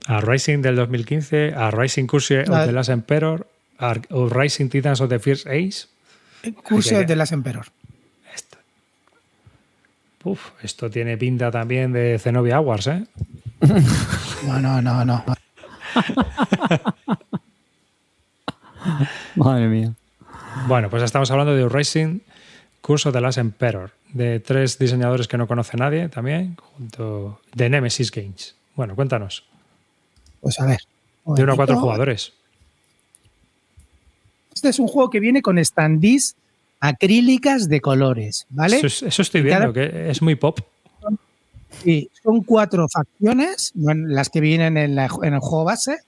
A 0.06 0.20
Rising 0.20 0.62
del 0.62 0.74
2015, 0.76 1.54
a 1.54 1.70
Rising 1.70 2.06
Curse 2.06 2.40
of 2.42 2.48
Ah. 2.50 2.66
the 2.66 2.72
Last 2.72 2.90
Emperor, 2.90 3.46
a 3.78 3.94
Rising 4.10 4.68
Titans 4.68 5.00
of 5.00 5.08
the 5.08 5.18
First 5.20 5.46
Age. 5.46 5.86
Curso 6.64 6.96
Ay, 6.96 7.02
que- 7.02 7.06
de 7.06 7.16
las 7.16 7.30
Emperor. 7.32 7.66
Esto. 10.22 10.30
Uf, 10.30 10.50
esto 10.62 10.88
tiene 10.90 11.16
pinta 11.16 11.50
también 11.50 11.92
de 11.92 12.18
Zenobia 12.18 12.56
Awards, 12.56 12.86
¿eh? 12.86 13.04
No, 14.46 14.60
no, 14.60 14.80
no, 14.82 15.04
no. 15.04 15.24
Madre 19.36 19.68
mía. 19.68 19.92
Bueno, 20.66 20.90
pues 20.90 21.02
estamos 21.02 21.30
hablando 21.30 21.54
de 21.54 21.68
Rising 21.68 22.20
Curse 22.80 23.08
of 23.08 23.14
the 23.14 23.20
Last 23.20 23.38
Emperor, 23.38 23.92
de 24.12 24.40
tres 24.40 24.78
diseñadores 24.78 25.28
que 25.28 25.38
no 25.38 25.46
conoce 25.46 25.76
nadie 25.76 26.08
también, 26.08 26.56
junto 26.56 27.40
de 27.54 27.70
Nemesis 27.70 28.10
Games. 28.10 28.56
Bueno, 28.74 28.96
cuéntanos. 28.96 29.44
Pues 30.40 30.58
a 30.58 30.66
ver. 30.66 30.80
De 31.24 31.44
uno 31.44 31.52
a 31.52 31.56
cuatro 31.56 31.78
jugadores. 31.78 32.32
Este 34.52 34.68
es 34.68 34.78
un 34.80 34.88
juego 34.88 35.08
que 35.10 35.20
viene 35.20 35.40
con 35.40 35.64
standees 35.64 36.34
acrílicas 36.82 37.68
de 37.68 37.80
colores, 37.80 38.46
¿vale? 38.50 38.76
Eso, 38.78 38.88
es- 38.88 39.02
eso 39.04 39.22
estoy 39.22 39.42
Cada- 39.44 39.70
viendo, 39.70 39.72
que 39.72 40.10
es 40.10 40.20
muy 40.20 40.34
pop. 40.34 40.58
Sí, 41.82 42.10
son 42.22 42.42
cuatro 42.42 42.86
facciones, 42.88 43.72
las 43.74 44.28
que 44.28 44.40
vienen 44.40 44.76
en, 44.76 44.94
la- 44.96 45.08
en 45.22 45.34
el 45.34 45.40
juego 45.40 45.64
base. 45.64 45.98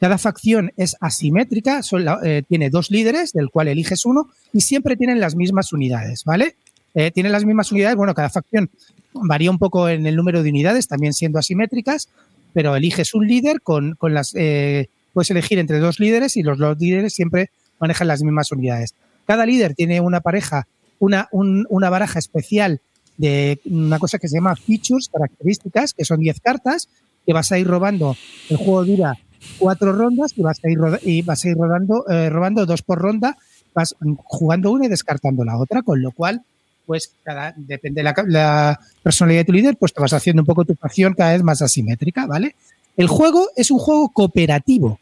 Cada 0.00 0.18
facción 0.18 0.72
es 0.76 0.96
asimétrica, 1.00 1.82
son 1.82 2.04
la- 2.04 2.20
eh, 2.24 2.42
tiene 2.48 2.70
dos 2.70 2.90
líderes, 2.90 3.32
del 3.32 3.50
cual 3.50 3.68
eliges 3.68 4.06
uno, 4.06 4.30
y 4.52 4.60
siempre 4.62 4.96
tienen 4.96 5.20
las 5.20 5.34
mismas 5.36 5.72
unidades, 5.72 6.22
¿vale? 6.24 6.54
Eh, 6.94 7.10
tienen 7.10 7.32
las 7.32 7.44
mismas 7.44 7.72
unidades, 7.72 7.96
bueno, 7.96 8.14
cada 8.14 8.30
facción 8.30 8.70
varía 9.14 9.50
un 9.50 9.58
poco 9.58 9.88
en 9.88 10.06
el 10.06 10.14
número 10.16 10.42
de 10.42 10.50
unidades, 10.50 10.86
también 10.88 11.12
siendo 11.14 11.38
asimétricas, 11.38 12.08
pero 12.52 12.74
eliges 12.76 13.12
un 13.14 13.26
líder 13.26 13.60
con, 13.60 13.94
con 13.96 14.14
las. 14.14 14.32
eh, 14.36 14.86
puedes 15.12 15.30
elegir 15.30 15.58
entre 15.58 15.78
dos 15.78 15.98
líderes 16.00 16.36
y 16.36 16.42
los 16.42 16.58
dos 16.58 16.78
líderes 16.78 17.12
siempre 17.12 17.50
manejan 17.80 18.08
las 18.08 18.22
mismas 18.22 18.50
unidades. 18.52 18.94
Cada 19.26 19.46
líder 19.46 19.74
tiene 19.74 20.00
una 20.00 20.20
pareja, 20.20 20.66
una, 20.98 21.28
un- 21.32 21.66
una 21.68 21.90
baraja 21.90 22.18
especial 22.18 22.80
de 23.16 23.60
una 23.66 23.98
cosa 23.98 24.18
que 24.18 24.28
se 24.28 24.36
llama 24.36 24.56
features, 24.56 25.08
características, 25.08 25.92
que 25.94 26.04
son 26.04 26.20
10 26.20 26.40
cartas, 26.40 26.88
que 27.24 27.32
vas 27.32 27.52
a 27.52 27.58
ir 27.58 27.66
robando. 27.66 28.16
El 28.48 28.56
juego 28.56 28.84
dura 28.84 29.16
cuatro 29.58 29.92
rondas 29.92 30.32
y 30.36 30.42
vas 30.42 30.58
a 30.64 30.70
ir, 30.70 30.78
y 31.02 31.22
vas 31.22 31.44
a 31.44 31.48
ir 31.48 31.56
rodando, 31.56 32.08
eh, 32.08 32.30
robando 32.30 32.64
dos 32.66 32.82
por 32.82 32.98
ronda, 32.98 33.36
vas 33.74 33.94
jugando 34.24 34.70
una 34.70 34.86
y 34.86 34.88
descartando 34.88 35.44
la 35.44 35.56
otra, 35.58 35.82
con 35.82 36.02
lo 36.02 36.12
cual, 36.12 36.42
pues 36.86 37.12
cada, 37.22 37.54
depende 37.56 38.02
de 38.02 38.12
la, 38.28 38.78
personalidad 39.02 39.40
de 39.40 39.44
tu 39.44 39.52
líder, 39.52 39.76
pues 39.76 39.92
te 39.92 40.00
vas 40.00 40.12
haciendo 40.12 40.42
un 40.42 40.46
poco 40.46 40.64
tu 40.64 40.74
facción 40.74 41.14
cada 41.14 41.32
vez 41.32 41.42
más 41.42 41.62
asimétrica, 41.62 42.26
¿vale? 42.26 42.54
El 42.96 43.08
juego 43.08 43.48
es 43.56 43.70
un 43.70 43.78
juego 43.78 44.08
cooperativo. 44.10 44.98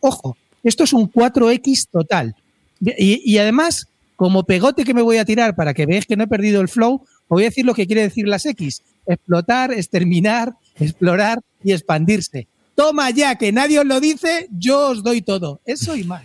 Ojo, 0.00 0.36
esto 0.64 0.84
es 0.84 0.92
un 0.92 1.10
4X 1.10 1.88
total. 1.90 2.34
Y, 2.80 3.20
y 3.24 3.38
además, 3.38 3.88
como 4.16 4.44
pegote 4.44 4.84
que 4.84 4.94
me 4.94 5.02
voy 5.02 5.18
a 5.18 5.24
tirar 5.24 5.54
para 5.54 5.74
que 5.74 5.86
veáis 5.86 6.06
que 6.06 6.16
no 6.16 6.24
he 6.24 6.28
perdido 6.28 6.60
el 6.60 6.68
flow, 6.68 6.94
os 6.94 7.28
voy 7.28 7.44
a 7.44 7.46
decir 7.48 7.64
lo 7.64 7.74
que 7.74 7.86
quiere 7.86 8.02
decir 8.02 8.26
las 8.26 8.46
X. 8.46 8.82
Explotar, 9.06 9.72
exterminar, 9.72 10.54
explorar 10.78 11.40
y 11.64 11.72
expandirse. 11.72 12.46
Toma 12.74 13.10
ya, 13.10 13.34
que 13.36 13.52
nadie 13.52 13.78
os 13.80 13.86
lo 13.86 14.00
dice, 14.00 14.48
yo 14.50 14.88
os 14.90 15.02
doy 15.02 15.20
todo. 15.22 15.60
Eso 15.64 15.96
y 15.96 16.04
más. 16.04 16.22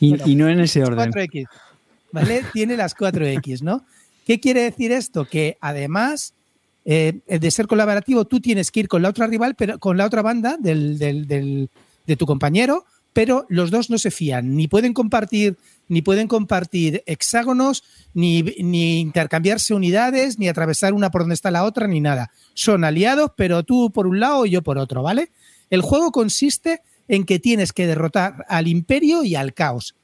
Y, 0.00 0.10
Bueno, 0.10 0.24
y 0.26 0.34
no 0.36 0.48
en 0.48 0.60
ese 0.60 0.82
orden. 0.82 1.10
4X. 1.10 1.46
¿Vale? 2.12 2.42
Tiene 2.52 2.76
las 2.76 2.94
4X, 2.96 3.62
¿no? 3.62 3.84
¿Qué 4.26 4.38
quiere 4.40 4.62
decir 4.62 4.92
esto? 4.92 5.24
Que 5.26 5.56
además 5.60 6.32
eh, 6.84 7.20
de 7.26 7.50
ser 7.50 7.66
colaborativo, 7.66 8.24
tú 8.26 8.40
tienes 8.40 8.70
que 8.70 8.80
ir 8.80 8.88
con 8.88 9.02
la 9.02 9.08
otra 9.08 9.26
rival, 9.26 9.54
pero 9.54 9.78
con 9.78 9.96
la 9.96 10.04
otra 10.06 10.22
banda 10.22 10.56
del, 10.58 10.98
del- 10.98 11.26
del- 11.26 11.70
de 12.06 12.16
tu 12.16 12.26
compañero, 12.26 12.84
pero 13.14 13.46
los 13.48 13.70
dos 13.70 13.88
no 13.88 13.96
se 13.96 14.10
fían, 14.10 14.54
ni 14.56 14.68
pueden 14.68 14.92
compartir, 14.92 15.56
ni 15.88 16.02
pueden 16.02 16.28
compartir 16.28 17.02
hexágonos, 17.06 17.84
ni, 18.12 18.42
ni 18.42 19.00
intercambiarse 19.00 19.72
unidades, 19.72 20.38
ni 20.38 20.48
atravesar 20.48 20.92
una 20.92 21.10
por 21.10 21.22
donde 21.22 21.34
está 21.34 21.50
la 21.50 21.64
otra, 21.64 21.86
ni 21.86 22.00
nada. 22.00 22.30
Son 22.52 22.84
aliados, 22.84 23.30
pero 23.36 23.62
tú 23.62 23.90
por 23.92 24.06
un 24.06 24.20
lado 24.20 24.44
y 24.44 24.50
yo 24.50 24.62
por 24.62 24.78
otro, 24.78 25.02
¿vale? 25.02 25.30
El 25.70 25.80
juego 25.80 26.12
consiste 26.12 26.82
en 27.08 27.24
que 27.24 27.38
tienes 27.38 27.72
que 27.72 27.86
derrotar 27.86 28.44
al 28.48 28.66
imperio 28.66 29.22
y 29.24 29.36
al 29.36 29.54
caos. 29.54 29.94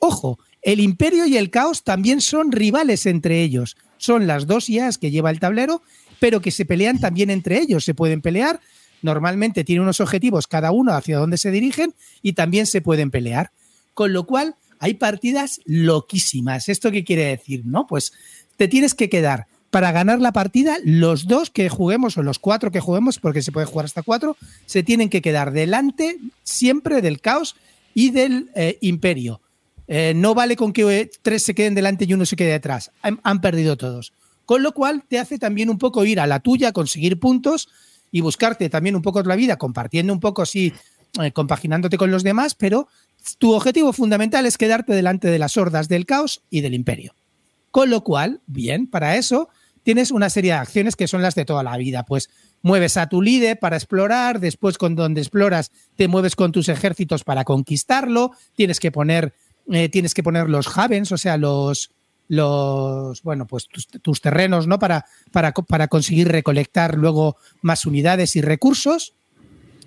Ojo, 0.00 0.38
el 0.62 0.80
imperio 0.80 1.26
y 1.26 1.36
el 1.36 1.50
caos 1.50 1.84
también 1.84 2.20
son 2.20 2.50
rivales 2.50 3.06
entre 3.06 3.42
ellos. 3.42 3.76
Son 3.98 4.26
las 4.26 4.46
dos 4.46 4.68
IAs 4.68 4.98
que 4.98 5.12
lleva 5.12 5.30
el 5.30 5.40
tablero, 5.40 5.82
pero 6.18 6.40
que 6.40 6.50
se 6.50 6.64
pelean 6.64 6.98
también 6.98 7.30
entre 7.30 7.60
ellos. 7.60 7.84
Se 7.84 7.94
pueden 7.94 8.20
pelear. 8.20 8.60
Normalmente 9.06 9.62
tienen 9.62 9.84
unos 9.84 10.00
objetivos 10.00 10.48
cada 10.48 10.72
uno 10.72 10.92
hacia 10.92 11.18
dónde 11.18 11.38
se 11.38 11.52
dirigen 11.52 11.94
y 12.22 12.32
también 12.32 12.66
se 12.66 12.80
pueden 12.80 13.12
pelear. 13.12 13.52
Con 13.94 14.12
lo 14.12 14.26
cual, 14.26 14.56
hay 14.80 14.94
partidas 14.94 15.60
loquísimas. 15.64 16.68
¿Esto 16.68 16.90
qué 16.90 17.04
quiere 17.04 17.26
decir? 17.26 17.62
No, 17.64 17.86
pues 17.86 18.12
te 18.56 18.66
tienes 18.66 18.94
que 18.94 19.08
quedar 19.08 19.46
para 19.70 19.92
ganar 19.92 20.20
la 20.20 20.32
partida, 20.32 20.78
los 20.84 21.26
dos 21.26 21.50
que 21.50 21.68
juguemos 21.68 22.16
o 22.16 22.22
los 22.22 22.38
cuatro 22.38 22.70
que 22.70 22.80
juguemos, 22.80 23.18
porque 23.18 23.42
se 23.42 23.52
puede 23.52 23.66
jugar 23.66 23.84
hasta 23.84 24.02
cuatro, 24.02 24.36
se 24.64 24.82
tienen 24.82 25.08
que 25.08 25.22
quedar 25.22 25.52
delante 25.52 26.18
siempre 26.42 27.00
del 27.00 27.20
caos 27.20 27.56
y 27.94 28.10
del 28.10 28.50
eh, 28.54 28.78
imperio. 28.80 29.40
Eh, 29.88 30.14
no 30.16 30.34
vale 30.34 30.56
con 30.56 30.72
que 30.72 30.82
eh, 31.00 31.10
tres 31.22 31.42
se 31.42 31.54
queden 31.54 31.74
delante 31.74 32.06
y 32.08 32.14
uno 32.14 32.26
se 32.26 32.36
quede 32.36 32.52
detrás. 32.52 32.90
Han, 33.02 33.20
han 33.22 33.40
perdido 33.40 33.76
todos. 33.76 34.12
Con 34.46 34.62
lo 34.62 34.72
cual 34.72 35.04
te 35.06 35.18
hace 35.18 35.38
también 35.38 35.70
un 35.70 35.78
poco 35.78 36.04
ir 36.04 36.20
a 36.20 36.26
la 36.26 36.40
tuya, 36.40 36.72
conseguir 36.72 37.18
puntos 37.18 37.68
y 38.10 38.20
buscarte 38.20 38.68
también 38.68 38.96
un 38.96 39.02
poco 39.02 39.22
la 39.22 39.36
vida, 39.36 39.56
compartiendo 39.56 40.12
un 40.12 40.20
poco 40.20 40.42
así, 40.42 40.72
eh, 41.20 41.32
compaginándote 41.32 41.98
con 41.98 42.10
los 42.10 42.22
demás, 42.22 42.54
pero 42.54 42.88
tu 43.38 43.52
objetivo 43.52 43.92
fundamental 43.92 44.46
es 44.46 44.58
quedarte 44.58 44.92
delante 44.94 45.28
de 45.28 45.38
las 45.38 45.56
hordas 45.56 45.88
del 45.88 46.06
caos 46.06 46.42
y 46.50 46.60
del 46.60 46.74
imperio. 46.74 47.14
Con 47.70 47.90
lo 47.90 48.02
cual, 48.02 48.40
bien, 48.46 48.86
para 48.86 49.16
eso 49.16 49.48
tienes 49.82 50.10
una 50.10 50.30
serie 50.30 50.52
de 50.52 50.58
acciones 50.58 50.96
que 50.96 51.06
son 51.08 51.22
las 51.22 51.34
de 51.34 51.44
toda 51.44 51.62
la 51.62 51.76
vida. 51.76 52.04
Pues 52.04 52.30
mueves 52.62 52.96
a 52.96 53.08
tu 53.08 53.22
líder 53.22 53.58
para 53.58 53.76
explorar, 53.76 54.40
después 54.40 54.78
con 54.78 54.96
donde 54.96 55.20
exploras 55.20 55.70
te 55.94 56.08
mueves 56.08 56.34
con 56.34 56.52
tus 56.52 56.68
ejércitos 56.68 57.22
para 57.22 57.44
conquistarlo, 57.44 58.32
tienes 58.54 58.80
que 58.80 58.90
poner, 58.90 59.34
eh, 59.70 59.88
tienes 59.88 60.14
que 60.14 60.22
poner 60.22 60.48
los 60.48 60.76
havens, 60.76 61.12
o 61.12 61.18
sea, 61.18 61.36
los, 61.36 61.90
los 62.28 63.22
bueno, 63.22 63.46
pues 63.46 63.68
tus, 63.68 63.86
tus 63.86 64.20
terrenos, 64.20 64.66
¿no? 64.66 64.78
Para, 64.78 65.06
para, 65.32 65.52
para 65.52 65.88
conseguir 65.88 66.28
recolectar 66.28 66.96
luego 66.96 67.36
más 67.62 67.86
unidades 67.86 68.36
y 68.36 68.40
recursos. 68.40 69.14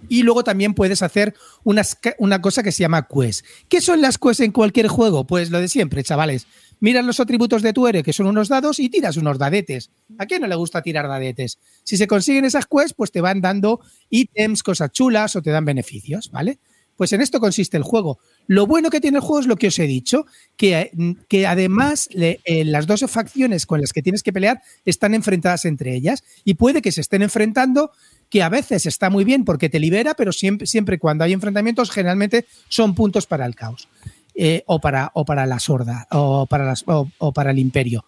Y 0.07 0.23
luego 0.23 0.43
también 0.43 0.73
puedes 0.73 1.01
hacer 1.01 1.35
unas, 1.63 1.97
una 2.17 2.41
cosa 2.41 2.63
que 2.63 2.71
se 2.71 2.81
llama 2.81 3.07
quest. 3.07 3.45
¿Qué 3.67 3.81
son 3.81 4.01
las 4.01 4.17
quests 4.17 4.39
en 4.39 4.51
cualquier 4.51 4.87
juego? 4.87 5.27
Pues 5.27 5.51
lo 5.51 5.59
de 5.59 5.67
siempre, 5.67 6.03
chavales. 6.03 6.47
Miras 6.79 7.03
los 7.03 7.19
atributos 7.19 7.61
de 7.61 7.73
tu 7.73 7.85
héroe, 7.85 8.03
que 8.03 8.13
son 8.13 8.27
unos 8.27 8.47
dados, 8.47 8.79
y 8.79 8.89
tiras 8.89 9.17
unos 9.17 9.37
dadetes. 9.37 9.91
¿A 10.17 10.25
quién 10.25 10.41
no 10.41 10.47
le 10.47 10.55
gusta 10.55 10.81
tirar 10.81 11.07
dadetes? 11.07 11.59
Si 11.83 11.97
se 11.97 12.07
consiguen 12.07 12.45
esas 12.45 12.65
quests, 12.65 12.93
pues 12.93 13.11
te 13.11 13.19
van 13.19 13.41
dando 13.41 13.81
ítems, 14.09 14.63
cosas 14.63 14.91
chulas 14.91 15.35
o 15.35 15.41
te 15.41 15.51
dan 15.51 15.65
beneficios, 15.65 16.31
¿vale? 16.31 16.59
Pues 16.99 17.13
en 17.13 17.21
esto 17.21 17.39
consiste 17.39 17.77
el 17.77 17.83
juego. 17.83 18.19
Lo 18.45 18.67
bueno 18.67 18.89
que 18.89 18.99
tiene 18.99 19.19
el 19.19 19.23
juego 19.23 19.39
es 19.39 19.47
lo 19.47 19.55
que 19.55 19.67
os 19.67 19.79
he 19.79 19.87
dicho, 19.87 20.25
que, 20.57 20.91
que 21.29 21.47
además 21.47 22.09
eh, 22.11 22.65
las 22.65 22.87
dos 22.87 23.05
facciones 23.07 23.65
con 23.65 23.79
las 23.79 23.93
que 23.93 24.01
tienes 24.01 24.21
que 24.21 24.33
pelear 24.33 24.61
están 24.83 25.13
enfrentadas 25.13 25.63
entre 25.63 25.95
ellas 25.95 26.25
y 26.43 26.55
puede 26.55 26.81
que 26.81 26.91
se 26.91 26.99
estén 26.99 27.21
enfrentando, 27.21 27.91
que 28.29 28.43
a 28.43 28.49
veces 28.49 28.85
está 28.85 29.09
muy 29.09 29.23
bien 29.23 29.45
porque 29.45 29.69
te 29.69 29.79
libera, 29.79 30.13
pero 30.13 30.33
siempre, 30.33 30.67
siempre 30.67 30.99
cuando 30.99 31.23
hay 31.23 31.31
enfrentamientos 31.31 31.89
generalmente 31.89 32.45
son 32.67 32.93
puntos 32.95 33.25
para 33.25 33.45
el 33.45 33.55
caos 33.55 33.87
eh, 34.35 34.63
o, 34.65 34.81
para, 34.81 35.09
o 35.13 35.23
para 35.23 35.45
la 35.45 35.59
sorda 35.59 36.05
o 36.11 36.47
para, 36.47 36.65
las, 36.65 36.83
o, 36.85 37.31
para 37.31 37.51
el 37.51 37.59
imperio. 37.59 38.03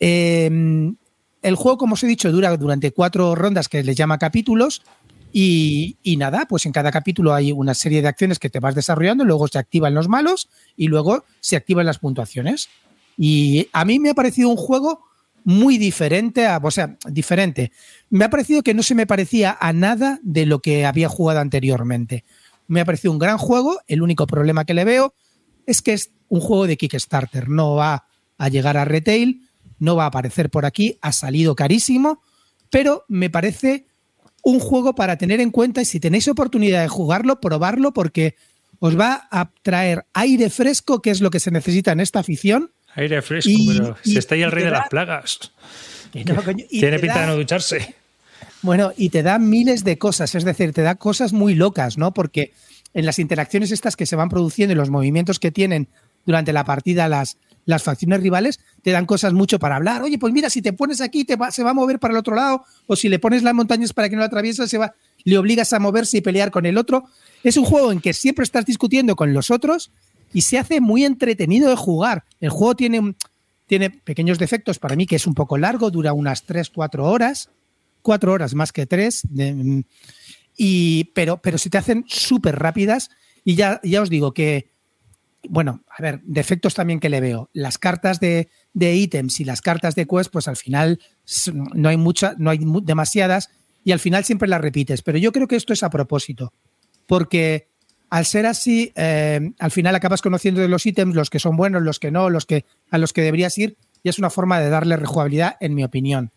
Eh, 0.00 0.50
el 1.42 1.56
juego, 1.56 1.76
como 1.76 1.94
os 1.94 2.02
he 2.02 2.06
dicho, 2.06 2.30
dura 2.30 2.56
durante 2.56 2.92
cuatro 2.92 3.34
rondas 3.34 3.68
que 3.68 3.82
les 3.82 3.96
llama 3.96 4.18
capítulos. 4.18 4.82
Y, 5.34 5.96
nada, 6.18 6.46
pues 6.46 6.66
en 6.66 6.72
cada 6.72 6.90
capítulo 6.90 7.32
hay 7.32 7.52
una 7.52 7.74
serie 7.74 8.02
de 8.02 8.08
acciones 8.08 8.38
que 8.38 8.50
te 8.50 8.60
vas 8.60 8.74
desarrollando, 8.74 9.24
luego 9.24 9.48
se 9.48 9.58
activan 9.58 9.94
los 9.94 10.08
malos 10.08 10.50
y 10.76 10.88
luego 10.88 11.24
se 11.40 11.56
activan 11.56 11.86
las 11.86 11.98
puntuaciones. 11.98 12.68
Y 13.16 13.68
a 13.72 13.84
mí 13.84 13.98
me 13.98 14.10
ha 14.10 14.14
parecido 14.14 14.50
un 14.50 14.56
juego 14.56 15.04
muy 15.44 15.78
diferente, 15.78 16.46
a, 16.46 16.60
o 16.62 16.70
sea, 16.70 16.96
diferente. 17.08 17.72
Me 18.10 18.24
ha 18.24 18.30
parecido 18.30 18.62
que 18.62 18.74
no 18.74 18.82
se 18.82 18.94
me 18.94 19.06
parecía 19.06 19.56
a 19.58 19.72
nada 19.72 20.20
de 20.22 20.44
lo 20.44 20.60
que 20.60 20.84
había 20.84 21.08
jugado 21.08 21.40
anteriormente. 21.40 22.24
Me 22.68 22.80
ha 22.80 22.84
parecido 22.84 23.12
un 23.12 23.18
gran 23.18 23.38
juego. 23.38 23.80
El 23.86 24.02
único 24.02 24.26
problema 24.26 24.64
que 24.64 24.74
le 24.74 24.84
veo 24.84 25.14
es 25.66 25.82
que 25.82 25.94
es 25.94 26.12
un 26.28 26.40
juego 26.40 26.66
de 26.66 26.76
Kickstarter. 26.76 27.48
No 27.48 27.74
va 27.74 28.06
a 28.38 28.48
llegar 28.48 28.76
a 28.76 28.84
retail, 28.84 29.48
no 29.78 29.96
va 29.96 30.04
a 30.04 30.08
aparecer 30.08 30.50
por 30.50 30.64
aquí, 30.66 30.98
ha 31.00 31.12
salido 31.12 31.56
carísimo, 31.56 32.22
pero 32.70 33.04
me 33.08 33.30
parece 33.30 33.86
un 34.42 34.58
juego 34.60 34.94
para 34.94 35.16
tener 35.16 35.40
en 35.40 35.50
cuenta 35.50 35.80
y 35.82 35.84
si 35.84 36.00
tenéis 36.00 36.28
oportunidad 36.28 36.82
de 36.82 36.88
jugarlo, 36.88 37.40
probarlo 37.40 37.92
porque 37.92 38.34
os 38.80 38.98
va 38.98 39.28
a 39.30 39.50
traer 39.62 40.04
aire 40.12 40.50
fresco, 40.50 41.00
que 41.00 41.10
es 41.10 41.20
lo 41.20 41.30
que 41.30 41.38
se 41.40 41.50
necesita 41.50 41.92
en 41.92 42.00
esta 42.00 42.18
afición. 42.20 42.70
Aire 42.94 43.22
fresco, 43.22 43.50
Y- 43.52 43.68
pero 43.78 43.96
y- 44.04 44.10
si 44.10 44.18
está 44.18 44.34
ahí 44.34 44.42
el 44.42 44.50
rey 44.50 44.64
de 44.64 44.70
da- 44.70 44.78
las 44.80 44.88
plagas. 44.88 45.38
No, 46.26 46.42
coño, 46.42 46.64
y 46.68 46.80
Tiene 46.80 46.98
pinta 46.98 47.14
da- 47.14 47.20
de 47.22 47.26
no 47.28 47.36
ducharse. 47.36 47.94
Bueno, 48.60 48.92
y 48.96 49.08
te 49.08 49.22
da 49.22 49.38
miles 49.38 49.82
de 49.84 49.96
cosas, 49.98 50.34
es 50.34 50.44
decir, 50.44 50.72
te 50.72 50.82
da 50.82 50.94
cosas 50.96 51.32
muy 51.32 51.54
locas, 51.54 51.96
¿no? 51.96 52.12
Porque 52.12 52.52
en 52.94 53.06
las 53.06 53.18
interacciones 53.18 53.70
estas 53.70 53.96
que 53.96 54.06
se 54.06 54.16
van 54.16 54.28
produciendo 54.28 54.72
y 54.72 54.76
los 54.76 54.90
movimientos 54.90 55.38
que 55.38 55.50
tienen 55.50 55.88
durante 56.26 56.52
la 56.52 56.64
partida 56.64 57.08
las, 57.08 57.36
las 57.64 57.82
facciones 57.82 58.20
rivales, 58.20 58.60
te 58.82 58.90
dan 58.90 59.06
cosas 59.06 59.32
mucho 59.32 59.58
para 59.58 59.76
hablar. 59.76 60.02
Oye, 60.02 60.18
pues 60.18 60.32
mira, 60.32 60.50
si 60.50 60.62
te 60.62 60.72
pones 60.72 61.00
aquí, 61.00 61.24
te 61.24 61.36
va- 61.36 61.50
se 61.50 61.62
va 61.62 61.70
a 61.70 61.74
mover 61.74 61.98
para 61.98 62.12
el 62.12 62.18
otro 62.18 62.34
lado, 62.34 62.64
o 62.86 62.96
si 62.96 63.08
le 63.08 63.18
pones 63.18 63.42
las 63.42 63.54
montañas 63.54 63.92
para 63.92 64.08
que 64.08 64.16
no 64.16 64.20
lo 64.20 64.26
atraviesa, 64.26 64.66
se 64.66 64.78
va, 64.78 64.94
le 65.24 65.38
obligas 65.38 65.72
a 65.72 65.78
moverse 65.78 66.18
y 66.18 66.20
pelear 66.20 66.50
con 66.50 66.66
el 66.66 66.76
otro. 66.78 67.04
Es 67.44 67.56
un 67.56 67.64
juego 67.64 67.92
en 67.92 68.00
que 68.00 68.12
siempre 68.12 68.44
estás 68.44 68.64
discutiendo 68.66 69.14
con 69.16 69.32
los 69.32 69.50
otros 69.50 69.90
y 70.32 70.42
se 70.42 70.58
hace 70.58 70.80
muy 70.80 71.04
entretenido 71.04 71.70
de 71.70 71.76
jugar. 71.76 72.24
El 72.40 72.50
juego 72.50 72.74
tiene, 72.74 73.14
tiene 73.66 73.90
pequeños 73.90 74.38
defectos 74.38 74.78
para 74.78 74.96
mí, 74.96 75.06
que 75.06 75.16
es 75.16 75.26
un 75.26 75.34
poco 75.34 75.58
largo, 75.58 75.90
dura 75.90 76.12
unas 76.12 76.46
3-4 76.46 77.04
horas 77.04 77.48
cuatro 78.04 78.32
horas 78.32 78.52
más 78.54 78.72
que 78.72 78.84
tres, 78.84 79.22
de- 79.30 79.84
y, 80.56 81.04
pero, 81.14 81.40
pero 81.40 81.56
se 81.56 81.70
te 81.70 81.78
hacen 81.78 82.04
súper 82.08 82.58
rápidas 82.58 83.10
y 83.44 83.54
ya, 83.54 83.80
ya 83.84 84.02
os 84.02 84.10
digo 84.10 84.34
que, 84.34 84.71
bueno, 85.48 85.82
a 85.88 86.02
ver, 86.02 86.20
defectos 86.24 86.74
también 86.74 87.00
que 87.00 87.08
le 87.08 87.20
veo. 87.20 87.50
Las 87.52 87.78
cartas 87.78 88.20
de, 88.20 88.48
de 88.72 88.94
ítems 88.94 89.40
y 89.40 89.44
las 89.44 89.60
cartas 89.60 89.94
de 89.94 90.06
quest, 90.06 90.30
pues 90.30 90.48
al 90.48 90.56
final 90.56 91.00
no 91.74 91.88
hay 91.88 91.96
muchas, 91.96 92.38
no 92.38 92.50
hay 92.50 92.60
demasiadas 92.82 93.50
y 93.84 93.92
al 93.92 93.98
final 93.98 94.24
siempre 94.24 94.48
las 94.48 94.60
repites, 94.60 95.02
pero 95.02 95.18
yo 95.18 95.32
creo 95.32 95.48
que 95.48 95.56
esto 95.56 95.72
es 95.72 95.82
a 95.82 95.90
propósito, 95.90 96.52
porque 97.06 97.68
al 98.10 98.26
ser 98.26 98.46
así, 98.46 98.92
eh, 98.94 99.52
al 99.58 99.70
final 99.70 99.94
acabas 99.94 100.22
conociendo 100.22 100.60
de 100.60 100.68
los 100.68 100.86
ítems, 100.86 101.14
los 101.16 101.30
que 101.30 101.40
son 101.40 101.56
buenos, 101.56 101.82
los 101.82 101.98
que 101.98 102.10
no, 102.10 102.30
los 102.30 102.46
que 102.46 102.64
a 102.90 102.98
los 102.98 103.12
que 103.12 103.22
deberías 103.22 103.58
ir, 103.58 103.76
y 104.04 104.08
es 104.08 104.18
una 104.18 104.30
forma 104.30 104.60
de 104.60 104.68
darle 104.70 104.96
rejugabilidad, 104.96 105.56
en 105.60 105.74
mi 105.74 105.82
opinión 105.82 106.30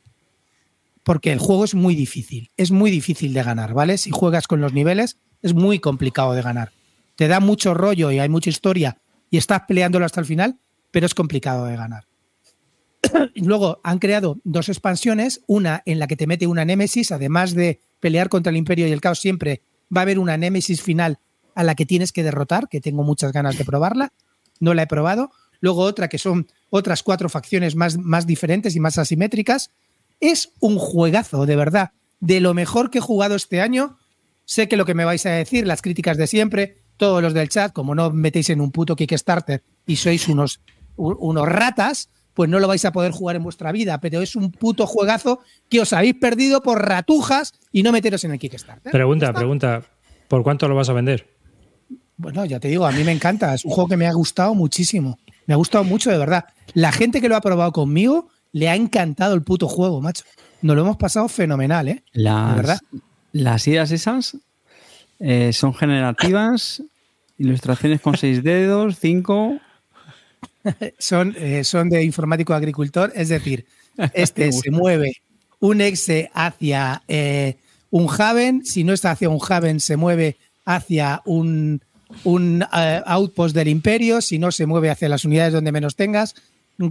porque 1.06 1.32
el 1.32 1.38
juego 1.38 1.64
es 1.64 1.76
muy 1.76 1.94
difícil, 1.94 2.50
es 2.58 2.72
muy 2.72 2.90
difícil 2.90 3.32
de 3.36 3.44
ganar, 3.44 3.76
¿vale? 3.76 4.00
Si 4.00 4.10
juegas 4.10 4.48
con 4.48 4.60
los 4.60 4.74
niveles, 4.74 5.20
es 5.44 5.54
muy 5.54 5.78
complicado 5.78 6.34
de 6.34 6.42
ganar. 6.42 6.72
Te 7.16 7.28
da 7.28 7.40
mucho 7.40 7.74
rollo 7.74 8.12
y 8.12 8.20
hay 8.20 8.30
mucha 8.30 8.50
historia 8.50 8.98
y 9.30 9.38
estás 9.38 9.62
peleándolo 9.68 10.06
hasta 10.06 10.20
el 10.20 10.26
final, 10.26 10.60
pero 10.92 11.06
es 11.06 11.16
complicado 11.16 11.66
de 11.66 11.76
ganar. 11.76 12.06
Luego 13.36 13.80
han 13.84 14.00
creado 14.00 14.40
dos 14.44 14.70
expansiones, 14.70 15.42
una 15.48 15.84
en 15.86 16.00
la 16.00 16.08
que 16.08 16.16
te 16.16 16.28
mete 16.28 16.48
una 16.48 16.66
némesis, 16.66 17.12
además 17.12 17.54
de 17.54 17.80
pelear 18.00 18.30
contra 18.30 18.50
el 18.50 18.58
imperio 18.58 18.88
y 18.88 18.92
el 18.92 19.02
caos 19.02 19.20
siempre, 19.20 19.62
va 19.96 20.02
a 20.02 20.04
haber 20.04 20.20
una 20.20 20.38
némesis 20.38 20.82
final 20.82 21.20
a 21.54 21.64
la 21.64 21.76
que 21.76 21.86
tienes 21.86 22.12
que 22.12 22.24
derrotar, 22.24 22.68
que 22.68 22.82
tengo 22.82 23.04
muchas 23.04 23.32
ganas 23.32 23.58
de 23.58 23.66
probarla, 23.66 24.12
no 24.60 24.74
la 24.74 24.84
he 24.84 24.88
probado. 24.88 25.32
Luego 25.62 25.82
otra 25.82 26.10
que 26.10 26.18
son 26.18 26.48
otras 26.70 27.02
cuatro 27.04 27.30
facciones 27.30 27.76
más, 27.76 27.98
más 27.98 28.28
diferentes 28.28 28.76
y 28.76 28.80
más 28.80 28.98
asimétricas. 28.98 29.72
Es 30.20 30.52
un 30.60 30.78
juegazo, 30.78 31.46
de 31.46 31.56
verdad. 31.56 31.92
De 32.20 32.40
lo 32.40 32.54
mejor 32.54 32.90
que 32.90 32.98
he 32.98 33.02
jugado 33.02 33.36
este 33.36 33.62
año. 33.62 33.98
Sé 34.44 34.68
que 34.68 34.78
lo 34.78 34.86
que 34.86 34.94
me 34.94 35.06
vais 35.06 35.26
a 35.26 35.32
decir, 35.32 35.66
las 35.66 35.82
críticas 35.82 36.18
de 36.18 36.28
siempre, 36.28 36.78
todos 36.98 37.22
los 37.22 37.34
del 37.34 37.50
chat, 37.50 37.74
como 37.74 37.96
no 37.96 38.12
metéis 38.12 38.50
en 38.50 38.62
un 38.62 38.72
puto 38.72 38.96
Kickstarter 38.96 39.64
y 39.86 39.96
sois 39.96 40.28
unos, 40.28 40.62
unos 40.96 41.48
ratas, 41.48 42.10
pues 42.34 42.50
no 42.50 42.60
lo 42.60 42.68
vais 42.68 42.84
a 42.86 42.92
poder 42.92 43.12
jugar 43.12 43.36
en 43.36 43.44
vuestra 43.44 43.72
vida. 43.72 44.00
Pero 44.00 44.22
es 44.22 44.36
un 44.36 44.52
puto 44.52 44.86
juegazo 44.88 45.40
que 45.70 45.82
os 45.82 45.94
habéis 45.94 46.16
perdido 46.16 46.62
por 46.62 46.86
ratujas 46.86 47.54
y 47.72 47.84
no 47.84 47.92
meteros 47.92 48.24
en 48.24 48.32
el 48.32 48.40
Kickstarter. 48.40 48.92
Pregunta, 48.92 49.34
pregunta. 49.34 49.84
¿Por 50.28 50.44
cuánto 50.44 50.68
lo 50.68 50.76
vas 50.76 50.90
a 50.90 50.94
vender? 50.94 51.36
Bueno, 52.18 52.46
ya 52.46 52.60
te 52.60 52.68
digo, 52.68 52.86
a 52.86 52.92
mí 52.92 53.04
me 53.04 53.12
encanta. 53.12 53.54
Es 53.54 53.66
un 53.66 53.72
juego 53.72 53.90
que 53.90 53.98
me 53.98 54.08
ha 54.08 54.14
gustado 54.14 54.56
muchísimo. 54.56 55.18
Me 55.46 55.54
ha 55.54 55.58
gustado 55.58 55.84
mucho, 55.84 56.10
de 56.12 56.18
verdad. 56.18 56.46
La 56.74 56.92
gente 56.92 57.22
que 57.22 57.30
lo 57.30 57.36
ha 57.36 57.42
probado 57.42 57.72
conmigo 57.72 58.30
le 58.52 58.70
ha 58.70 58.76
encantado 58.76 59.36
el 59.36 59.44
puto 59.44 59.68
juego, 59.68 60.02
macho. 60.02 60.24
Nos 60.62 60.76
lo 60.76 60.82
hemos 60.82 60.98
pasado 60.98 61.28
fenomenal, 61.28 61.88
¿eh? 61.90 62.04
Las, 62.14 62.56
verdad. 62.56 62.80
las 63.34 63.68
ideas 63.68 63.92
esas 63.92 64.38
eh, 65.20 65.54
son 65.54 65.74
generativas, 65.74 66.84
ilustraciones 67.38 68.02
con 68.02 68.18
seis 68.18 68.44
dedos, 68.44 68.98
cinco. 69.00 69.60
Son, 70.98 71.36
eh, 71.38 71.64
son 71.64 71.92
de 71.92 72.04
informático 72.04 72.52
agricultor, 72.56 73.12
es 73.14 73.30
decir, 73.30 73.68
este 74.14 74.52
se 74.52 74.72
mueve 74.72 75.22
un 75.60 75.80
exe 75.80 76.32
hacia 76.34 77.04
eh, 77.08 77.58
un 77.92 78.10
Haven, 78.10 78.66
si 78.66 78.84
no 78.84 78.92
está 78.94 79.12
hacia 79.12 79.30
un 79.30 79.40
Haven, 79.48 79.80
se 79.80 79.96
mueve 79.96 80.38
hacia 80.66 81.22
un, 81.26 81.82
un 82.24 82.66
outpost 82.72 83.56
del 83.56 83.68
imperio, 83.68 84.22
si 84.22 84.40
no, 84.40 84.52
se 84.52 84.66
mueve 84.66 84.90
hacia 84.90 85.08
las 85.08 85.24
unidades 85.24 85.54
donde 85.54 85.72
menos 85.72 85.96
tengas. 85.96 86.34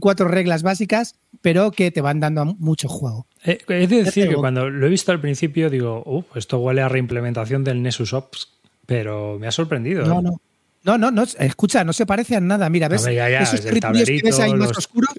Cuatro 0.00 0.28
reglas 0.28 0.62
básicas, 0.62 1.16
pero 1.42 1.70
que 1.70 1.90
te 1.90 2.00
van 2.00 2.20
dando 2.20 2.44
mucho 2.46 2.88
juego. 2.88 3.26
Eh, 3.44 3.58
He 3.68 3.86
de 3.86 4.04
decir 4.04 4.28
que 4.28 4.34
cuando 4.34 4.70
lo 4.70 4.86
he 4.86 4.88
visto 4.88 5.12
al 5.12 5.20
principio 5.20 5.68
digo, 5.70 6.02
uh, 6.06 6.24
esto 6.36 6.58
huele 6.58 6.80
a 6.82 6.88
reimplementación 6.88 7.64
del 7.64 7.82
Nessus 7.82 8.12
Ops, 8.14 8.48
pero 8.86 9.38
me 9.38 9.46
ha 9.46 9.52
sorprendido. 9.52 10.06
No, 10.06 10.22
no. 10.22 10.40
No, 10.84 10.98
no, 10.98 11.10
no, 11.10 11.22
escucha, 11.38 11.82
no 11.82 11.94
se 11.94 12.04
parece 12.04 12.36
a 12.36 12.40
nada. 12.40 12.68
Mira, 12.68 12.88
¿ves? 12.88 13.00
Hombre, 13.00 13.14
ya, 13.14 13.30
ya, 13.30 13.40
esos 13.40 13.62
territorios 13.62 14.06
que 14.06 14.20
ves 14.22 14.38
ahí 14.38 14.50
tablerito, 14.50 14.58
más 14.58 14.68
los- 14.68 14.78
oscuros, 14.78 15.10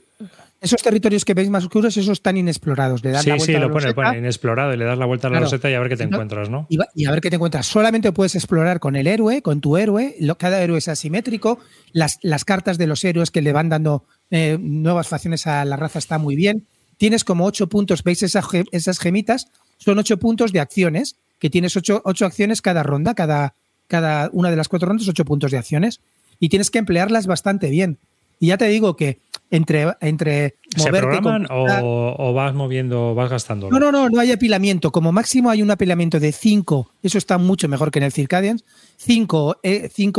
esos 0.61 0.82
territorios 0.84 1.26
que 1.26 1.34
veis 1.34 1.49
más 1.49 1.63
oscuros, 1.63 1.97
esos 1.97 2.09
están 2.13 2.38
inexplorados. 2.38 3.03
Le 3.03 3.09
das 3.09 3.24
Sí, 3.24 3.30
la 3.30 3.36
vuelta 3.36 3.45
sí, 3.51 3.55
a 3.55 3.59
la 3.59 3.66
lo 3.68 3.74
pone, 3.74 3.93
pone 3.95 4.18
inexplorado 4.20 4.74
y 4.74 4.78
le 4.78 4.86
das 4.86 4.97
la 4.99 5.05
vuelta 5.07 5.28
a 5.28 5.32
la 5.32 5.38
Claro. 5.38 5.45
roseta 5.45 5.70
y 5.72 5.74
a 5.74 5.80
ver 5.80 5.89
qué 5.89 5.97
te 5.97 6.05
no- 6.05 6.16
encuentras, 6.18 6.49
¿no? 6.51 6.68
y, 6.70 6.78
va- 6.78 6.88
y 6.93 7.05
a 7.05 7.11
ver 7.11 7.20
qué 7.22 7.30
te 7.32 7.38
encuentras. 7.38 7.66
Solamente 7.66 8.11
puedes 8.11 8.36
explorar 8.36 8.80
con 8.80 8.95
el 8.95 9.07
héroe, 9.07 9.41
con 9.41 9.59
tu 9.59 9.76
héroe. 9.78 10.16
lo- 10.20 10.38
cada 10.38 10.61
héroe 10.61 10.78
es 10.78 10.88
asimétrico. 10.88 11.57
Las, 11.93 12.20
las 12.22 12.45
cartas 12.45 12.78
de 12.78 12.86
los 12.86 13.03
héroes 13.03 13.32
que 13.32 13.41
le 13.41 13.51
van 13.51 13.70
dando 13.70 14.05
eh, 14.32 14.57
nuevas 14.59 15.07
facciones 15.07 15.47
a 15.47 15.65
la 15.65 15.76
raza 15.76 15.99
está 15.99 16.17
muy 16.17 16.36
bien. 16.36 16.65
Tienes 16.97 17.23
como 17.23 17.45
ocho 17.45 17.67
puntos, 17.67 18.03
¿veis 18.03 18.23
esas, 18.23 18.45
esas 18.71 18.99
gemitas? 18.99 19.47
Son 19.78 19.99
ocho 19.99 20.17
puntos 20.17 20.53
de 20.53 20.59
acciones, 20.59 21.17
que 21.39 21.49
tienes 21.49 21.76
ocho, 21.76 22.01
ocho 22.05 22.26
acciones 22.26 22.61
cada 22.61 22.84
ronda, 22.84 23.13
cada, 23.13 23.53
cada 23.88 24.30
una 24.32 24.49
de 24.49 24.55
las 24.55 24.69
cuatro 24.69 24.88
rondas, 24.88 25.07
ocho 25.07 25.26
puntos 25.26 25.51
de 25.51 25.57
acciones. 25.57 25.99
Y 26.39 26.49
tienes 26.49 26.71
que 26.71 26.80
emplearlas 26.80 27.28
bastante 27.28 27.69
bien. 27.69 27.97
Y 28.39 28.47
ya 28.47 28.57
te 28.57 28.67
digo 28.67 28.95
que 28.95 29.19
entre, 29.51 29.93
entre 30.01 30.55
¿Se 30.76 30.88
moverte, 30.88 31.21
programan 31.21 31.47
o, 31.49 32.15
o 32.17 32.34
vas 32.34 32.53
moviendo, 32.53 33.15
vas 33.15 33.30
gastando? 33.30 33.69
no, 33.69 33.80
no, 33.80 33.91
no, 33.91 34.09
no 34.09 34.19
hay 34.19 34.32
apilamiento. 34.32 34.91
Como 34.91 35.11
máximo 35.11 35.49
hay 35.49 35.61
un 35.61 35.71
apilamiento 35.71 36.19
de 36.19 36.32
5, 36.32 36.91
eso 37.03 37.17
está 37.17 37.38
mucho 37.38 37.67
mejor 37.67 37.91
que 37.91 37.99
en 37.99 38.05
el 38.05 38.11
Circadians. 38.11 38.63
5 38.97 39.57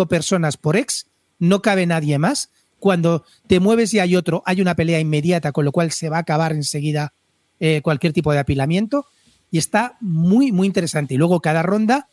personas 0.08 0.56
por 0.56 0.76
ex, 0.76 1.06
no 1.38 1.60
cabe 1.62 1.86
nadie 1.86 2.18
más. 2.18 2.50
Cuando 2.78 3.24
te 3.46 3.60
mueves 3.60 3.94
y 3.94 3.98
hay 3.98 4.16
otro, 4.16 4.42
hay 4.46 4.60
una 4.60 4.74
pelea 4.74 5.00
inmediata, 5.00 5.52
con 5.52 5.64
lo 5.64 5.72
cual 5.72 5.92
se 5.92 6.08
va 6.08 6.18
a 6.18 6.20
acabar 6.20 6.52
enseguida 6.52 7.12
eh, 7.58 7.80
cualquier 7.82 8.12
tipo 8.12 8.32
de 8.32 8.38
apilamiento. 8.38 9.06
Y 9.50 9.58
está 9.58 9.96
muy, 10.00 10.52
muy 10.52 10.66
interesante. 10.66 11.14
Y 11.14 11.16
luego 11.16 11.40
cada 11.40 11.62
ronda, 11.62 12.08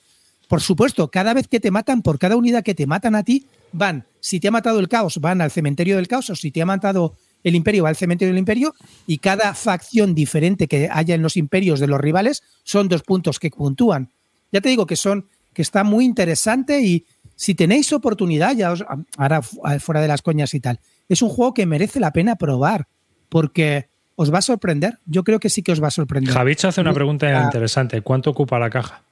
por 0.48 0.62
supuesto, 0.62 1.10
cada 1.10 1.34
vez 1.34 1.48
que 1.48 1.60
te 1.60 1.72
matan, 1.72 2.02
por 2.02 2.20
cada 2.20 2.36
unidad 2.36 2.64
que 2.64 2.76
te 2.76 2.88
matan 2.88 3.16
a 3.16 3.24
ti, 3.24 3.48
van, 3.72 4.06
si 4.20 4.40
te 4.40 4.48
ha 4.48 4.52
matado 4.52 4.80
el 4.80 4.88
caos, 4.88 5.20
van 5.20 5.42
al 5.42 5.52
cementerio 5.52 5.98
del 5.98 6.08
caos, 6.08 6.30
o 6.30 6.36
si 6.36 6.52
te 6.52 6.62
ha 6.62 6.66
matado 6.66 7.16
el 7.44 7.56
imperio, 7.56 7.84
va 7.84 7.90
al 7.90 7.96
cementerio 7.96 8.32
del 8.32 8.40
imperio, 8.40 8.74
y 9.06 9.18
cada 9.18 9.54
facción 9.54 10.16
diferente 10.16 10.68
que 10.68 10.90
haya 10.90 11.16
en 11.16 11.22
los 11.22 11.36
imperios 11.36 11.80
de 11.80 11.88
los 11.88 12.00
rivales 12.00 12.44
son 12.64 12.88
dos 12.88 13.04
puntos 13.04 13.40
que 13.40 13.50
puntúan. 13.50 14.10
Ya 14.52 14.62
te 14.62 14.70
digo 14.70 14.86
que 14.86 14.96
son 14.96 15.26
que 15.54 15.62
está 15.62 15.84
muy 15.84 16.06
interesante 16.06 16.82
y 16.82 17.06
si 17.36 17.56
tenéis 17.56 17.92
oportunidad, 17.94 18.56
ya 18.56 18.72
os, 18.72 18.84
ahora 19.18 19.42
fuera 19.42 20.02
de 20.02 20.08
las 20.08 20.22
coñas 20.22 20.54
y 20.54 20.60
tal, 20.60 20.80
es 21.10 21.22
un 21.22 21.30
juego 21.30 21.54
que 21.54 21.66
merece 21.66 22.00
la 22.00 22.12
pena 22.12 22.36
probar 22.36 22.88
porque 23.30 23.90
os 24.16 24.34
va 24.34 24.40
a 24.40 24.44
sorprender. 24.44 25.00
Yo 25.06 25.24
creo 25.24 25.40
que 25.40 25.50
sí 25.50 25.64
que 25.64 25.72
os 25.72 25.82
va 25.82 25.88
a 25.88 25.92
sorprender. 25.92 26.34
Javich 26.34 26.66
hace 26.66 26.82
una 26.82 26.94
pregunta 26.94 27.44
interesante. 27.44 28.02
¿Cuánto 28.02 28.30
ocupa 28.30 28.60
la 28.60 28.70
caja? 28.70 29.04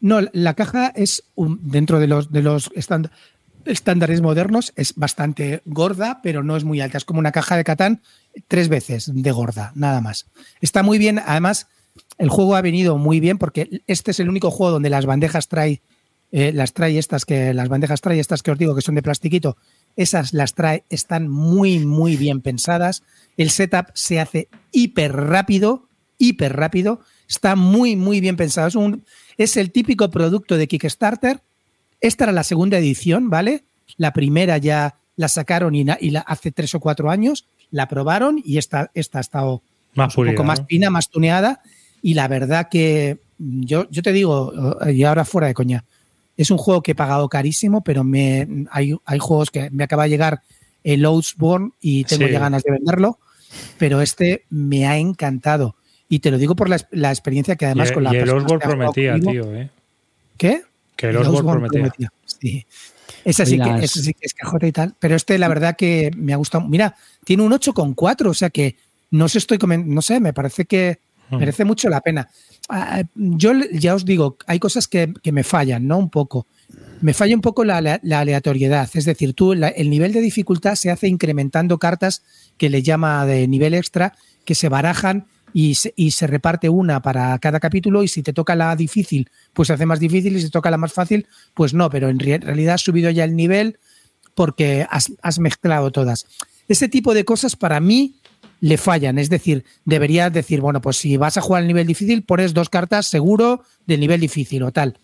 No, 0.00 0.20
la 0.32 0.54
caja 0.54 0.92
es 0.94 1.24
dentro 1.36 1.98
de 1.98 2.06
los, 2.06 2.30
de 2.30 2.42
los 2.42 2.70
estándares 3.64 4.20
modernos, 4.20 4.72
es 4.76 4.94
bastante 4.94 5.62
gorda, 5.64 6.20
pero 6.22 6.42
no 6.42 6.56
es 6.56 6.64
muy 6.64 6.80
alta. 6.80 6.98
Es 6.98 7.04
como 7.04 7.18
una 7.18 7.32
caja 7.32 7.56
de 7.56 7.64
Catán 7.64 8.02
tres 8.46 8.68
veces 8.68 9.10
de 9.12 9.30
gorda, 9.32 9.72
nada 9.74 10.00
más. 10.00 10.26
Está 10.60 10.82
muy 10.82 10.98
bien, 10.98 11.18
además, 11.18 11.68
el 12.18 12.28
juego 12.28 12.56
ha 12.56 12.62
venido 12.62 12.98
muy 12.98 13.20
bien 13.20 13.38
porque 13.38 13.82
este 13.86 14.10
es 14.10 14.20
el 14.20 14.28
único 14.28 14.50
juego 14.50 14.72
donde 14.72 14.90
las 14.90 15.06
bandejas 15.06 15.48
trae, 15.48 15.82
eh, 16.32 16.52
las 16.52 16.72
trae 16.72 16.98
estas 16.98 17.24
que, 17.24 17.54
las 17.54 17.68
bandejas 17.68 18.00
trae 18.00 18.18
estas 18.18 18.42
que 18.42 18.50
os 18.50 18.58
digo 18.58 18.74
que 18.74 18.82
son 18.82 18.94
de 18.94 19.02
plastiquito, 19.02 19.56
esas 19.96 20.32
las 20.32 20.54
trae, 20.54 20.84
están 20.90 21.28
muy, 21.28 21.80
muy 21.80 22.16
bien 22.16 22.42
pensadas. 22.42 23.02
El 23.36 23.50
setup 23.50 23.86
se 23.94 24.20
hace 24.20 24.48
hiper 24.72 25.12
rápido, 25.12 25.88
hiper 26.18 26.54
rápido, 26.54 27.00
está 27.28 27.56
muy, 27.56 27.96
muy 27.96 28.20
bien 28.20 28.36
pensado. 28.36 28.68
Es 28.68 28.74
un, 28.74 29.04
es 29.38 29.56
el 29.56 29.72
típico 29.72 30.10
producto 30.10 30.56
de 30.56 30.68
Kickstarter. 30.68 31.40
Esta 32.00 32.24
era 32.24 32.32
la 32.32 32.44
segunda 32.44 32.78
edición, 32.78 33.30
¿vale? 33.30 33.64
La 33.96 34.12
primera 34.12 34.58
ya 34.58 34.98
la 35.16 35.28
sacaron 35.28 35.74
y, 35.74 35.84
la, 35.84 36.20
hace 36.20 36.52
tres 36.52 36.74
o 36.74 36.80
cuatro 36.80 37.10
años, 37.10 37.46
la 37.70 37.88
probaron 37.88 38.40
y 38.44 38.58
esta, 38.58 38.90
esta 38.94 39.18
ha 39.18 39.22
estado 39.22 39.62
más 39.94 40.16
un 40.16 40.26
poco 40.26 40.44
más 40.44 40.62
fina, 40.66 40.90
más 40.90 41.08
tuneada. 41.08 41.62
Y 42.06 42.14
la 42.14 42.28
verdad 42.28 42.68
que 42.70 43.18
yo, 43.36 43.90
yo 43.90 44.00
te 44.00 44.12
digo, 44.12 44.52
y 44.86 45.02
ahora 45.02 45.24
fuera 45.24 45.48
de 45.48 45.54
coña, 45.54 45.84
es 46.36 46.52
un 46.52 46.56
juego 46.56 46.80
que 46.80 46.92
he 46.92 46.94
pagado 46.94 47.28
carísimo, 47.28 47.82
pero 47.82 48.04
me, 48.04 48.46
hay, 48.70 48.94
hay 49.04 49.18
juegos 49.18 49.50
que 49.50 49.70
me 49.70 49.82
acaba 49.82 50.04
de 50.04 50.10
llegar 50.10 50.40
el 50.84 51.04
Outsborn 51.04 51.72
y 51.80 52.04
tengo 52.04 52.28
ya 52.28 52.38
ganas 52.38 52.62
de 52.62 52.70
venderlo, 52.70 53.18
pero 53.76 54.02
este 54.02 54.44
me 54.50 54.86
ha 54.86 54.98
encantado. 54.98 55.74
Y 56.08 56.20
te 56.20 56.30
lo 56.30 56.38
digo 56.38 56.54
por 56.54 56.68
la, 56.68 57.10
experiencia 57.10 57.56
que 57.56 57.66
además 57.66 57.90
con 57.90 58.04
la 58.04 58.14
y 58.14 58.18
el 58.18 58.30
Osborne 58.30 58.64
prometía, 58.64 59.18
tío, 59.18 59.52
¿eh? 59.52 59.68
¿Qué? 60.36 60.62
Que 60.94 61.08
el, 61.08 61.16
Osborne 61.16 61.68
prometía. 61.68 62.12
Sí. 62.24 62.64
Ese 63.24 63.46
sí, 63.46 63.58
que, 63.58 63.88
sí 63.88 64.14
que 64.14 64.26
es 64.26 64.34
cajota 64.34 64.64
y 64.64 64.70
tal. 64.70 64.94
Pero 65.00 65.16
este, 65.16 65.38
la 65.38 65.48
verdad 65.48 65.74
que 65.74 66.12
me 66.16 66.32
ha 66.32 66.36
gustado. 66.36 66.68
Mira, 66.68 66.94
tiene 67.24 67.42
un 67.42 67.50
8,4, 67.50 68.26
o 68.28 68.34
sea 68.34 68.50
que 68.50 68.76
no 69.10 69.28
sé, 69.28 69.38
estoy 69.38 69.58
no 69.58 70.02
sé, 70.02 70.20
me 70.20 70.32
parece 70.32 70.66
que. 70.66 71.00
Merece 71.30 71.64
mucho 71.64 71.88
la 71.88 72.00
pena. 72.00 72.28
Ah, 72.68 73.02
yo 73.14 73.52
ya 73.72 73.94
os 73.94 74.04
digo, 74.04 74.36
hay 74.46 74.58
cosas 74.58 74.88
que, 74.88 75.12
me 75.32 75.44
fallan, 75.44 75.86
¿no? 75.86 75.98
Un 75.98 76.10
poco. 76.10 76.46
Me 77.00 77.14
falla 77.14 77.34
un 77.34 77.40
poco 77.40 77.64
la, 77.64 77.76
aleatoriedad. 77.76 78.88
Es 78.94 79.04
decir, 79.04 79.34
tú, 79.34 79.52
el 79.52 79.90
nivel 79.90 80.12
de 80.12 80.20
dificultad 80.20 80.74
se 80.74 80.90
hace 80.90 81.08
incrementando 81.08 81.78
cartas 81.78 82.22
que 82.56 82.70
le 82.70 82.82
llama 82.82 83.26
de 83.26 83.46
nivel 83.48 83.74
extra, 83.74 84.14
que 84.44 84.54
se 84.54 84.68
barajan 84.68 85.26
y 85.52 85.74
se, 85.74 86.26
reparte 86.26 86.68
una 86.68 87.00
para 87.00 87.38
cada 87.38 87.60
capítulo 87.60 88.02
y 88.02 88.08
si 88.08 88.22
te 88.22 88.34
toca 88.34 88.54
la 88.54 88.76
difícil, 88.76 89.30
pues 89.54 89.68
se 89.68 89.72
hace 89.72 89.86
más 89.86 89.98
difícil 89.98 90.36
y 90.36 90.40
si 90.40 90.46
te 90.46 90.50
toca 90.50 90.70
la 90.70 90.76
más 90.76 90.92
fácil, 90.92 91.26
pues 91.54 91.72
no, 91.72 91.88
pero 91.88 92.10
en 92.10 92.18
realidad 92.18 92.74
has 92.74 92.82
subido 92.82 93.10
ya 93.10 93.24
el 93.24 93.34
nivel 93.34 93.78
porque 94.34 94.86
has, 94.90 95.38
mezclado 95.38 95.90
todas. 95.90 96.26
Ese 96.68 96.90
tipo 96.90 97.14
de 97.14 97.24
cosas 97.24 97.56
para 97.56 97.80
mí 97.80 98.16
le 98.60 98.76
fallan, 98.76 99.18
es 99.18 99.30
decir, 99.30 99.64
deberías 99.84 100.32
decir, 100.32 100.60
bueno, 100.60 100.80
pues 100.80 100.96
si 100.96 101.16
vas 101.16 101.36
a 101.36 101.40
jugar 101.40 101.62
al 101.62 101.68
nivel 101.68 101.86
difícil, 101.86 102.22
pones 102.22 102.54
dos 102.54 102.68
cartas 102.68 103.06
seguro 103.06 103.62
del 103.86 104.00
nivel 104.00 104.20
difícil 104.20 104.62
o 104.62 104.72
tal. 104.72 104.98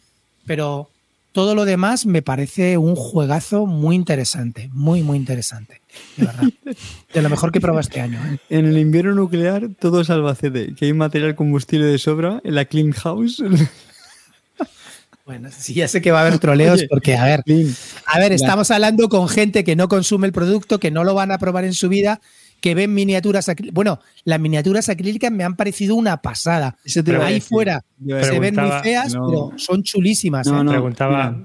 Pero 0.46 0.88
todo 1.32 1.54
lo 1.54 1.64
demás 1.64 2.06
me 2.06 2.22
parece 2.22 2.76
un 2.76 2.94
juegazo 2.94 3.66
muy 3.66 3.96
interesante, 3.96 4.70
muy, 4.72 5.02
muy 5.02 5.16
interesante. 5.16 5.80
De 6.16 6.26
verdad. 6.26 6.44
De 7.12 7.22
lo 7.22 7.30
mejor 7.30 7.52
que 7.52 7.58
he 7.58 7.80
este 7.80 8.00
año. 8.00 8.20
¿eh? 8.24 8.38
En 8.50 8.66
el 8.66 8.78
invierno 8.78 9.14
nuclear, 9.14 9.68
todo 9.78 10.00
es 10.00 10.10
Albacete, 10.10 10.74
que 10.74 10.86
hay 10.86 10.92
material 10.92 11.34
combustible 11.34 11.86
de 11.86 11.98
sobra 11.98 12.40
en 12.44 12.54
la 12.54 12.64
Clean 12.64 12.92
House. 12.92 13.42
Bueno, 15.24 15.50
sí, 15.56 15.74
ya 15.74 15.86
sé 15.86 16.02
que 16.02 16.10
va 16.10 16.18
a 16.18 16.26
haber 16.26 16.40
troleos 16.40 16.84
porque, 16.90 17.16
a 17.16 17.24
ver, 17.24 17.44
a 18.06 18.18
ver, 18.18 18.32
estamos 18.32 18.72
hablando 18.72 19.08
con 19.08 19.28
gente 19.28 19.62
que 19.62 19.76
no 19.76 19.88
consume 19.88 20.26
el 20.26 20.32
producto, 20.32 20.80
que 20.80 20.90
no 20.90 21.04
lo 21.04 21.14
van 21.14 21.30
a 21.30 21.38
probar 21.38 21.64
en 21.64 21.74
su 21.74 21.88
vida 21.88 22.20
que 22.62 22.74
ven 22.74 22.94
miniaturas 22.94 23.48
acrílicas. 23.50 23.74
Bueno, 23.74 24.00
las 24.24 24.40
miniaturas 24.40 24.88
acrílicas 24.88 25.30
me 25.30 25.44
han 25.44 25.56
parecido 25.56 25.96
una 25.96 26.22
pasada. 26.22 26.78
Ahí 27.20 27.40
fuera 27.40 27.84
se 28.06 28.40
ven 28.40 28.54
muy 28.54 28.70
feas, 28.82 29.12
pero 29.12 29.52
son 29.56 29.82
chulísimas. 29.82 30.46
No, 30.46 30.62
¿eh? 30.62 30.72
preguntaba. 30.72 31.36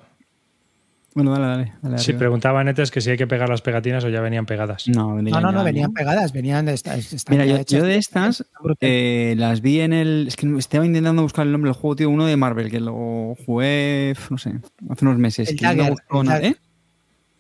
Bueno, 1.16 1.32
dale, 1.32 1.74
dale. 1.82 1.98
sí, 1.98 2.14
preguntaba 2.14 2.64
Netes 2.64 2.92
que 2.92 3.02
si 3.02 3.10
hay 3.10 3.18
que 3.18 3.26
pegar 3.26 3.50
las 3.50 3.64
pegatinas 3.64 4.04
o 4.04 4.10
ya 4.10 4.22
venían 4.22 4.46
pegadas. 4.46 4.88
No, 4.88 5.20
no, 5.20 5.52
no, 5.52 5.64
venían 5.64 5.92
pegadas, 5.92 6.32
venían 6.32 6.68
de 6.68 6.76
estas. 6.76 7.26
Mira, 7.30 7.44
yo, 7.46 7.84
de 7.84 7.96
estas 7.96 8.46
eh, 8.82 9.34
las 9.36 9.62
vi 9.62 9.80
en 9.80 9.94
el. 9.94 10.28
Es 10.28 10.36
que 10.36 10.48
estaba 10.60 10.86
intentando 10.86 11.24
buscar 11.24 11.48
el 11.48 11.52
nombre 11.52 11.70
del 11.70 11.80
juego, 11.80 11.96
tío, 11.96 12.10
uno 12.12 12.28
de 12.28 12.38
Marvel, 12.38 12.70
que 12.70 12.80
lo 12.80 13.36
jugué, 13.44 14.14
no 14.30 14.38
sé, 14.38 14.60
hace 14.88 15.06
unos 15.06 15.18
meses. 15.18 15.50
El 15.50 15.58
Dagger, 15.58 15.96
¿eh? 16.44 16.56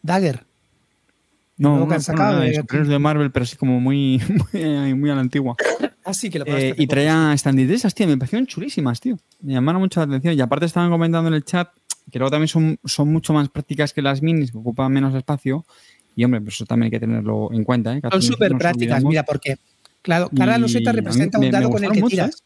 Dagger. 0.01 0.46
No, 1.57 1.85
no, 1.85 1.99
sacado 1.99 2.41
de, 2.41 2.61
de 2.61 2.99
Marvel, 2.99 3.31
pero 3.31 3.43
así 3.43 3.55
como 3.55 3.79
muy, 3.79 4.21
muy, 4.53 5.09
a 5.09 5.15
la 5.15 5.21
antigua. 5.21 5.55
Así 6.03 6.27
ah, 6.27 6.29
que 6.29 6.39
lo 6.39 6.45
eh, 6.45 6.75
Y 6.77 6.85
traía 6.85 7.33
esas, 7.33 7.95
tío. 7.95 8.07
Me 8.07 8.17
parecieron 8.17 8.45
chulísimas, 8.45 9.01
tío. 9.01 9.17
Me 9.41 9.53
llamaron 9.53 9.81
mucho 9.81 9.99
la 9.99 10.05
atención. 10.05 10.37
Y 10.37 10.41
aparte 10.41 10.67
estaban 10.67 10.91
comentando 10.91 11.29
en 11.29 11.33
el 11.33 11.43
chat 11.43 11.69
que 12.11 12.19
luego 12.19 12.31
también 12.31 12.47
son, 12.47 12.79
son 12.85 13.11
mucho 13.11 13.33
más 13.33 13.49
prácticas 13.49 13.91
que 13.91 14.01
las 14.01 14.21
minis, 14.21 14.51
que 14.51 14.57
ocupan 14.57 14.91
menos 14.91 15.13
espacio. 15.15 15.65
Y 16.15 16.23
hombre, 16.23 16.41
pues 16.41 16.55
eso 16.55 16.65
también 16.65 16.85
hay 16.85 16.91
que 16.91 16.99
tenerlo 16.99 17.49
en 17.51 17.63
cuenta. 17.63 17.95
¿eh? 17.95 18.01
Son 18.11 18.21
súper 18.21 18.57
prácticas, 18.57 19.03
mira, 19.03 19.23
porque 19.23 19.57
claro, 20.01 20.29
cada 20.35 20.57
loseta 20.57 20.91
representa 20.91 21.37
un 21.39 21.51
dado 21.51 21.69
con 21.69 21.83
el 21.83 21.91
que 21.91 22.01
tiras. 22.03 22.43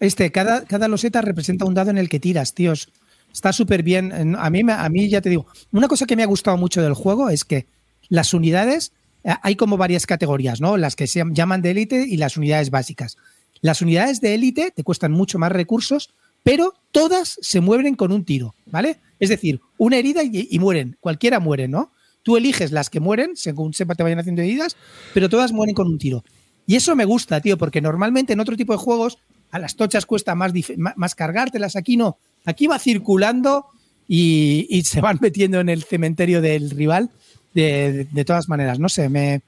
Este, 0.00 0.30
cada, 0.30 0.64
cada 0.64 0.86
loseta 0.86 1.22
representa 1.22 1.64
un 1.64 1.74
dado 1.74 1.90
en 1.90 1.98
el 1.98 2.08
que 2.08 2.20
tiras, 2.20 2.54
tíos. 2.54 2.92
Está 3.32 3.52
súper 3.52 3.82
bien. 3.82 4.36
A 4.36 4.50
mí, 4.50 4.62
a 4.68 4.88
mí 4.88 5.08
ya 5.08 5.20
te 5.20 5.30
digo, 5.30 5.46
una 5.72 5.88
cosa 5.88 6.06
que 6.06 6.16
me 6.16 6.22
ha 6.22 6.26
gustado 6.26 6.56
mucho 6.56 6.82
del 6.82 6.94
juego 6.94 7.30
es 7.30 7.44
que 7.44 7.66
las 8.08 8.34
unidades, 8.34 8.92
eh, 9.24 9.34
hay 9.42 9.56
como 9.56 9.76
varias 9.76 10.06
categorías, 10.06 10.60
¿no? 10.60 10.76
Las 10.76 10.96
que 10.96 11.06
se 11.06 11.22
llaman 11.30 11.62
de 11.62 11.70
élite 11.70 12.06
y 12.08 12.16
las 12.16 12.36
unidades 12.36 12.70
básicas. 12.70 13.16
Las 13.60 13.82
unidades 13.82 14.20
de 14.20 14.34
élite 14.34 14.72
te 14.74 14.84
cuestan 14.84 15.12
mucho 15.12 15.38
más 15.38 15.52
recursos, 15.52 16.14
pero 16.42 16.74
todas 16.92 17.38
se 17.40 17.60
mueven 17.60 17.94
con 17.94 18.12
un 18.12 18.24
tiro, 18.24 18.54
¿vale? 18.66 18.98
Es 19.18 19.28
decir, 19.28 19.60
una 19.76 19.96
herida 19.96 20.22
y, 20.22 20.58
mueren, 20.58 20.96
cualquiera 21.00 21.40
muere, 21.40 21.68
¿no? 21.68 21.92
Tú 22.22 22.36
eliges 22.36 22.72
las 22.72 22.90
que 22.90 23.00
mueren, 23.00 23.36
según 23.36 23.74
sepa 23.74 23.94
te 23.94 24.02
vayan 24.02 24.20
haciendo 24.20 24.42
heridas, 24.42 24.76
pero 25.14 25.28
todas 25.28 25.52
mueren 25.52 25.74
con 25.74 25.88
un 25.88 25.98
tiro. 25.98 26.24
Y 26.66 26.76
eso 26.76 26.94
me 26.94 27.04
gusta, 27.04 27.40
tío, 27.40 27.58
porque 27.58 27.80
normalmente 27.80 28.34
en 28.34 28.40
otro 28.40 28.56
tipo 28.56 28.72
de 28.72 28.78
juegos 28.78 29.18
a 29.50 29.58
las 29.58 29.76
tochas 29.76 30.06
cuesta 30.06 30.34
más, 30.34 30.52
más 30.96 31.14
cargártelas, 31.14 31.76
aquí 31.76 31.96
no. 31.96 32.18
Aquí 32.48 32.66
va 32.66 32.78
circulando 32.78 33.66
y, 34.08 34.82
se 34.86 35.02
van 35.02 35.18
metiendo 35.20 35.60
en 35.60 35.68
el 35.68 35.82
cementerio 35.82 36.40
del 36.40 36.70
rival 36.70 37.10
de, 37.52 38.24
todas 38.26 38.48
maneras. 38.48 38.78
No 38.78 38.88
sé, 38.88 39.10
me, 39.10 39.42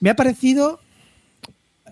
me 0.00 0.08
ha 0.08 0.16
parecido 0.16 0.80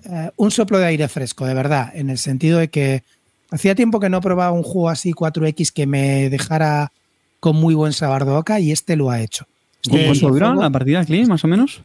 eh, 0.04 0.30
un 0.36 0.50
soplo 0.50 0.78
de 0.78 0.86
aire 0.86 1.08
fresco, 1.08 1.44
de 1.44 1.52
verdad, 1.52 1.92
en 1.94 2.08
el 2.08 2.16
sentido 2.16 2.58
de 2.58 2.68
que 2.68 3.02
hacía 3.50 3.74
tiempo 3.74 4.00
que 4.00 4.08
no 4.08 4.22
probaba 4.22 4.52
un 4.52 4.62
juego 4.62 4.88
así 4.88 5.12
4X 5.12 5.72
que 5.72 5.86
me 5.86 6.30
dejara 6.30 6.90
con 7.38 7.56
muy 7.56 7.74
buen 7.74 7.92
sabor 7.92 8.24
de 8.24 8.30
boca 8.30 8.58
y 8.58 8.72
este 8.72 8.96
lo 8.96 9.10
ha 9.10 9.20
hecho. 9.20 9.46
¿Cuánto 9.86 10.28
dura 10.28 10.54
la 10.54 10.70
partida, 10.70 11.04
Clean, 11.04 11.28
más 11.28 11.44
o 11.44 11.48
menos? 11.48 11.82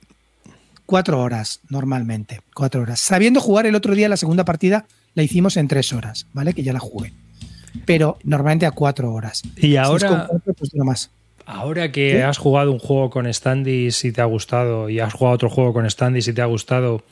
Cuatro 0.86 1.22
horas, 1.22 1.60
normalmente. 1.70 2.40
Cuatro 2.56 2.84
horas. 2.84 3.02
Sabiendo 3.02 3.42
jugar 3.42 3.66
el 3.66 3.76
otro 3.76 3.96
día 3.96 4.08
la 4.08 4.18
segunda 4.18 4.46
partida, 4.46 4.86
la 5.14 5.24
hicimos 5.24 5.58
en 5.58 5.68
tres 5.68 5.92
horas, 5.92 6.26
¿vale? 6.32 6.54
Que 6.54 6.64
ya 6.64 6.72
la 6.72 6.80
jugué 6.80 7.12
pero 7.86 8.18
normalmente 8.24 8.66
a 8.66 8.72
cuatro 8.72 9.14
horas. 9.14 9.42
Y 9.58 9.76
ahora, 9.76 10.30
pues 10.58 10.74
más. 10.76 11.10
ahora 11.46 11.92
que 11.92 12.24
has 12.24 12.38
jugado 12.38 12.72
un 12.72 12.80
juego 12.80 13.10
con 13.10 13.32
standees 13.32 14.04
y 14.06 14.12
te 14.12 14.22
ha 14.22 14.26
gustado, 14.26 14.90
y 14.90 15.00
has 15.00 15.14
jugado 15.14 15.36
otro 15.36 15.50
juego 15.50 15.74
con 15.74 15.90
standees 15.90 16.28
y 16.28 16.34
te 16.34 16.42
ha 16.42 16.46
gustado, 16.46 17.04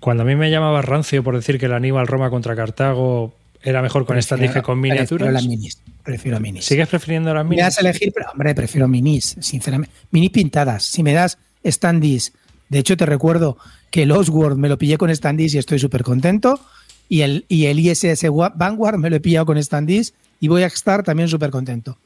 cuando 0.00 0.22
a 0.22 0.26
mí 0.26 0.36
me 0.36 0.50
llamaba 0.50 0.82
rancio 0.82 1.22
por 1.22 1.34
decir 1.36 1.58
que 1.58 1.66
el 1.66 1.72
Aníbal 1.72 2.06
Roma 2.06 2.30
contra 2.30 2.54
Cartago 2.54 3.34
era 3.62 3.80
mejor 3.80 4.04
con 4.04 4.20
standees 4.20 4.52
que 4.52 4.62
con 4.62 4.78
miniaturas. 4.78 5.08
Prefiero 5.08 5.32
las 5.32 5.46
minis. 5.46 5.78
Prefiero 6.02 6.40
minis. 6.40 6.66
¿Sigues 6.66 6.86
prefiriendo 6.86 7.32
las 7.32 7.44
minis? 7.44 7.56
Me 7.56 7.62
das 7.62 7.78
a 7.78 7.80
elegir, 7.80 8.12
pero 8.14 8.30
hombre, 8.30 8.54
prefiero 8.54 8.86
minis, 8.86 9.36
sinceramente. 9.40 9.94
Minis 10.10 10.30
pintadas. 10.30 10.84
Si 10.84 11.02
me 11.02 11.14
das 11.14 11.38
standees, 11.64 12.34
de 12.68 12.78
hecho 12.78 12.96
te 12.96 13.06
recuerdo 13.06 13.56
que 13.90 14.02
el 14.02 14.12
Oswald 14.12 14.58
me 14.58 14.68
lo 14.68 14.76
pillé 14.76 14.98
con 14.98 15.14
standees 15.14 15.54
y 15.54 15.58
estoy 15.58 15.78
súper 15.78 16.02
contento 16.02 16.60
y 17.08 17.20
el, 17.22 17.44
y 17.48 17.66
el 17.66 17.78
ISS 17.80 18.26
Vanguard 18.54 18.98
me 18.98 19.10
lo 19.10 19.16
he 19.16 19.20
pillado 19.20 19.46
con 19.46 19.62
standees 19.62 20.14
y 20.40 20.48
voy 20.48 20.62
a 20.62 20.66
estar 20.66 21.02
también 21.02 21.28
súper 21.28 21.50
contento. 21.50 21.98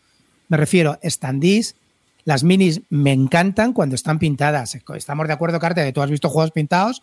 Me 0.48 0.56
refiero, 0.56 0.98
standees, 1.04 1.76
las 2.24 2.44
minis 2.44 2.82
me 2.90 3.12
encantan 3.12 3.72
cuando 3.72 3.94
están 3.94 4.18
pintadas. 4.18 4.76
Estamos 4.96 5.26
de 5.26 5.32
acuerdo, 5.32 5.58
Carta, 5.60 5.84
que 5.84 5.92
tú 5.92 6.02
has 6.02 6.10
visto 6.10 6.28
juegos 6.28 6.50
pintados 6.52 7.02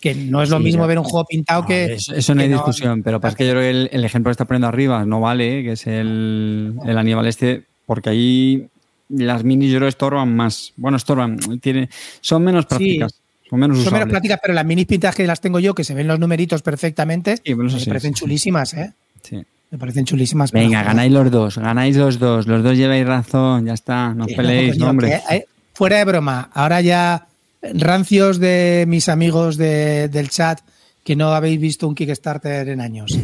que 0.00 0.14
no 0.14 0.42
es 0.42 0.50
lo 0.50 0.58
Sí, 0.58 0.64
mismo 0.64 0.82
ya. 0.82 0.86
ver 0.88 0.98
un 0.98 1.04
juego 1.04 1.24
pintado 1.24 1.62
No, 1.62 1.66
que. 1.68 1.94
eso, 1.94 2.14
eso 2.14 2.34
no 2.34 2.42
hay 2.42 2.48
discusión, 2.48 3.02
pero 3.02 3.20
pasa 3.20 3.36
que 3.36 3.46
yo 3.46 3.52
creo 3.52 3.62
que 3.62 3.70
el, 3.70 3.88
el 3.90 4.04
ejemplo 4.04 4.28
que 4.28 4.32
está 4.32 4.44
poniendo 4.44 4.66
arriba 4.68 5.04
no 5.06 5.20
vale, 5.20 5.62
que 5.62 5.72
es 5.72 5.86
el, 5.86 6.74
el 6.84 6.98
Aníbal 6.98 7.26
este, 7.26 7.64
porque 7.86 8.10
ahí 8.10 8.66
las 9.08 9.44
minis 9.44 9.70
yo 9.70 9.78
creo 9.78 9.86
que 9.86 9.90
estorban 9.90 10.36
más. 10.36 10.74
Bueno, 10.76 10.98
estorban, 10.98 11.38
tiene, 11.60 11.88
son 12.20 12.44
menos 12.44 12.66
prácticas, 12.66 13.14
son 13.48 13.58
menos 13.60 13.82
Son 13.82 13.92
menos 13.92 14.08
prácticas, 14.08 14.38
pero 14.42 14.54
las 14.54 14.64
minis 14.64 14.86
pintadas 14.86 15.14
que 15.16 15.26
las 15.26 15.40
tengo 15.40 15.58
yo, 15.60 15.74
que 15.74 15.84
se 15.84 15.94
ven 15.94 16.06
los 16.06 16.18
numeritos 16.18 16.62
perfectamente, 16.62 17.36
Sí, 17.44 17.52
bueno, 17.52 17.68
eso 17.68 17.78
me 17.78 17.84
sí, 17.84 17.90
parecen 17.90 18.14
sí, 18.14 18.20
chulísimas, 18.20 18.74
¿eh? 18.74 18.92
Sí. 19.22 19.42
Me 19.70 19.78
parecen 19.78 20.04
chulísimas. 20.04 20.52
Venga, 20.52 20.82
ganáis 20.82 21.10
los 21.12 21.30
dos, 21.30 21.58
ganáis 21.58 21.96
los 21.96 22.18
dos, 22.18 22.46
los 22.46 22.62
dos 22.62 22.76
lleváis 22.76 23.04
razón, 23.06 23.66
ya 23.66 23.74
está, 23.74 24.14
no 24.14 24.24
os 24.24 24.30
Sí, 24.30 24.36
peleéis, 24.36 24.72
coño, 24.74 24.84
no, 24.84 24.90
hombre. 24.90 25.08
que, 25.28 25.36
eh, 25.36 25.46
fuera 25.72 25.96
de 25.98 26.04
broma, 26.04 26.50
ahora 26.54 26.80
ya 26.80 27.26
rancios 27.74 28.38
de 28.38 28.84
mis 28.86 29.08
amigos 29.08 29.56
de- 29.56 30.08
del 30.08 30.28
chat 30.28 30.60
que 31.02 31.16
no 31.16 31.32
habéis 31.34 31.60
visto 31.60 31.88
un 31.88 31.94
Kickstarter 31.94 32.68
en 32.68 32.80
años. 32.80 33.18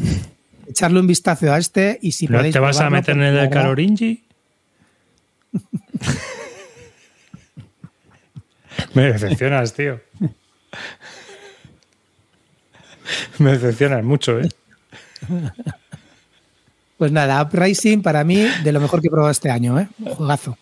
Echarle 0.68 1.00
un 1.00 1.06
vistazo 1.06 1.52
a 1.52 1.58
este 1.58 1.98
y 2.02 2.12
si 2.12 2.26
¿No 2.26 2.36
podéis 2.38 2.52
te 2.52 2.58
vas 2.58 2.80
a 2.80 2.90
meter 2.90 3.16
en 3.16 3.22
el 3.22 3.50
de? 3.50 4.18
Me 8.94 9.12
decepcionas, 9.12 9.72
tío. 9.74 10.00
Me 13.38 13.52
decepcionas 13.52 14.04
mucho, 14.04 14.40
¿eh? 14.40 14.48
Pues 16.96 17.12
nada, 17.12 17.42
Uprising 17.42 18.02
para 18.02 18.24
mí 18.24 18.46
de 18.62 18.72
lo 18.72 18.80
mejor 18.80 19.00
que 19.00 19.08
he 19.08 19.10
probado 19.10 19.30
este 19.30 19.50
año, 19.50 19.78
¿eh? 19.80 19.88
Juegazo. 20.04 20.58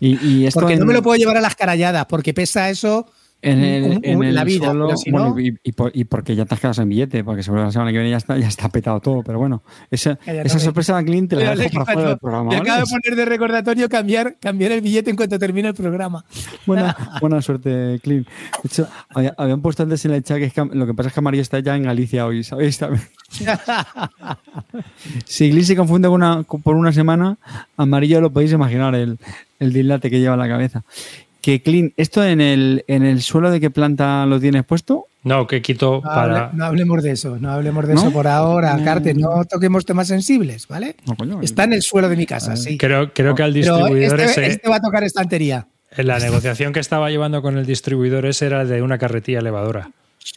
Y, 0.00 0.24
y 0.24 0.46
esto 0.46 0.60
Porque 0.60 0.76
no 0.76 0.86
me 0.86 0.92
lo 0.92 1.02
puedo 1.02 1.16
llevar 1.16 1.36
a 1.36 1.40
las 1.40 1.56
caralladas, 1.56 2.06
porque 2.06 2.32
pesa 2.32 2.70
eso 2.70 3.10
En 3.40 3.62
el, 3.62 3.82
un- 3.84 3.96
un- 3.98 4.04
en 4.04 4.22
el 4.24 4.34
la 4.34 4.42
vida. 4.42 4.72
pero 4.72 4.96
si 4.96 5.12
bueno, 5.12 5.28
no- 5.30 5.40
y, 5.40 5.56
y 5.62 5.70
por- 5.72 5.92
y 5.94 6.02
porque 6.04 6.34
ya 6.34 6.44
te 6.44 6.54
has 6.54 6.60
quedado 6.60 6.74
sin 6.74 6.88
billete, 6.88 7.22
porque 7.22 7.44
seguro 7.44 7.62
que 7.62 7.66
la 7.66 7.72
semana 7.72 7.92
que 7.92 7.98
viene 7.98 8.10
ya 8.10 8.16
está, 8.16 8.36
ya 8.36 8.48
está 8.48 8.68
petado 8.68 8.98
todo, 9.00 9.22
pero 9.22 9.38
bueno, 9.38 9.62
esa, 9.92 10.18
esa 10.26 10.54
no, 10.54 10.60
sorpresa 10.60 10.96
de 10.96 11.04
Clint 11.04 11.30
te 11.30 11.36
la 11.36 11.54
dejo 11.54 11.70
para 11.84 11.92
fuera 11.92 12.08
del 12.08 12.18
programa. 12.18 12.50
me 12.50 12.56
¿vale? 12.58 12.70
acabo 12.70 12.84
de 12.86 12.90
poner 13.00 13.16
de 13.16 13.24
recordatorio 13.24 13.88
cambiar, 13.88 14.36
cambiar 14.40 14.72
el 14.72 14.80
billete 14.80 15.10
en 15.10 15.16
cuanto 15.16 15.38
termine 15.38 15.68
el 15.68 15.74
programa. 15.74 16.24
Buena, 16.66 16.96
buena 17.20 17.40
suerte, 17.40 18.00
Clint. 18.02 18.26
De 18.26 18.32
hecho, 18.66 18.88
había- 19.10 19.34
habían 19.38 19.62
puesto 19.62 19.84
antes 19.84 20.04
en 20.04 20.14
el 20.14 20.24
chat 20.24 20.38
que, 20.38 20.44
es 20.46 20.52
que 20.52 20.64
lo 20.64 20.86
que 20.86 20.94
pasa 20.94 21.10
es 21.10 21.14
que 21.14 21.20
María 21.20 21.42
está 21.42 21.60
ya 21.60 21.76
en 21.76 21.84
Galicia 21.84 22.26
hoy, 22.26 22.42
¿sabéis? 22.42 22.80
Si 25.26 25.50
Clint 25.50 25.64
se 25.66 25.76
confunde 25.76 26.08
con 26.08 26.16
una- 26.22 26.42
por 26.42 26.74
una 26.76 26.92
semana, 26.92 27.36
amarillo 27.76 28.20
lo 28.20 28.30
podéis 28.32 28.52
imaginar, 28.52 28.94
el, 28.94 29.18
el 29.60 29.72
dislate 29.72 30.10
que 30.10 30.18
lleva 30.20 30.34
en 30.34 30.40
la 30.40 30.48
cabeza. 30.48 30.82
Que 31.40 31.62
Clint, 31.62 31.92
¿esto 31.96 32.24
en 32.24 32.40
el, 32.40 32.84
en 32.88 33.04
el 33.04 33.22
suelo 33.22 33.50
de 33.50 33.60
qué 33.60 33.70
planta 33.70 34.26
lo 34.26 34.40
tienes 34.40 34.64
puesto? 34.64 35.06
No, 35.22 35.46
que 35.46 35.62
quito 35.62 35.96
No, 35.96 36.02
para. 36.02 36.50
hable- 36.50 36.56
no 36.58 36.64
hablemos 36.64 37.02
de 37.02 37.12
eso, 37.12 37.38
no 37.38 37.50
hablemos 37.50 37.86
de 37.86 37.94
¿No? 37.94 38.00
eso 38.00 38.12
por 38.12 38.26
ahora, 38.26 38.76
No. 38.76 38.84
Carte, 38.84 39.14
no 39.14 39.44
toquemos 39.44 39.84
temas 39.84 40.08
sensibles, 40.08 40.66
¿vale? 40.68 40.96
No, 41.06 41.16
coño, 41.16 41.40
Está 41.42 41.64
en 41.64 41.74
el 41.74 41.82
suelo 41.82 42.08
de 42.08 42.16
mi 42.16 42.26
casa, 42.26 42.56
sí. 42.56 42.76
Creo, 42.78 43.12
creo 43.12 43.34
que 43.34 43.42
al 43.42 43.54
distribuidor 43.54 44.20
este, 44.20 44.42
ese. 44.42 44.46
este 44.52 44.68
va 44.68 44.76
a 44.76 44.80
tocar 44.80 45.04
estantería. 45.04 45.66
En 45.96 46.06
la 46.06 46.18
negociación 46.18 46.72
que 46.72 46.80
estaba 46.80 47.08
llevando 47.10 47.40
con 47.40 47.56
el 47.56 47.64
distribuidor 47.66 48.26
ese 48.26 48.46
era 48.46 48.64
de 48.64 48.82
una 48.82 48.98
carretilla 48.98 49.38
elevadora. 49.38 49.90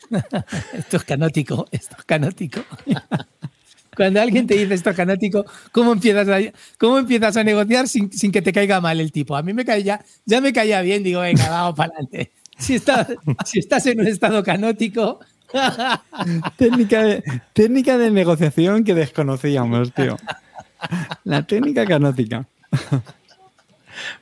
Esto 0.74 0.97
es 0.97 1.04
canótico, 1.04 1.68
esto 1.72 1.95
es 1.97 2.06
canótico. 2.06 2.62
Cuando 3.96 4.22
alguien 4.22 4.48
te 4.48 4.56
dice 4.56 4.74
esto 4.74 4.89
es 4.92 4.96
canótico, 4.96 5.46
¿cómo 5.72 5.92
empiezas 5.94 6.28
a, 6.30 6.39
cómo 6.78 6.98
empiezas 6.98 7.36
a 7.38 7.44
negociar 7.44 7.88
sin, 7.88 8.12
sin 8.12 8.32
que 8.32 8.42
te 8.42 8.54
caiga 8.54 8.80
mal 8.80 9.00
el 9.00 9.12
tipo? 9.12 9.36
A 9.36 9.44
mí 9.44 9.54
me 9.54 9.66
caía, 9.66 10.04
ya 10.26 10.39
me 10.39 10.54
caía 10.54 10.82
bien, 10.82 11.04
digo, 11.04 11.22
venga, 11.22 11.50
vamos 11.50 11.76
para 11.76 11.92
adelante. 11.94 12.32
Si 12.58 12.76
estás, 12.76 13.08
si 13.46 13.60
estás 13.60 13.86
en 13.88 14.00
un 14.00 14.08
estado 14.08 14.44
canótico, 14.44 15.20
técnica, 16.58 17.04
de, 17.04 17.24
técnica 17.54 17.98
de 17.98 18.12
negociación 18.12 18.84
que 18.84 18.94
desconocíamos, 18.94 19.94
tío. 19.94 20.18
La 21.26 21.44
técnica 21.44 21.86
canótica. 21.86 22.46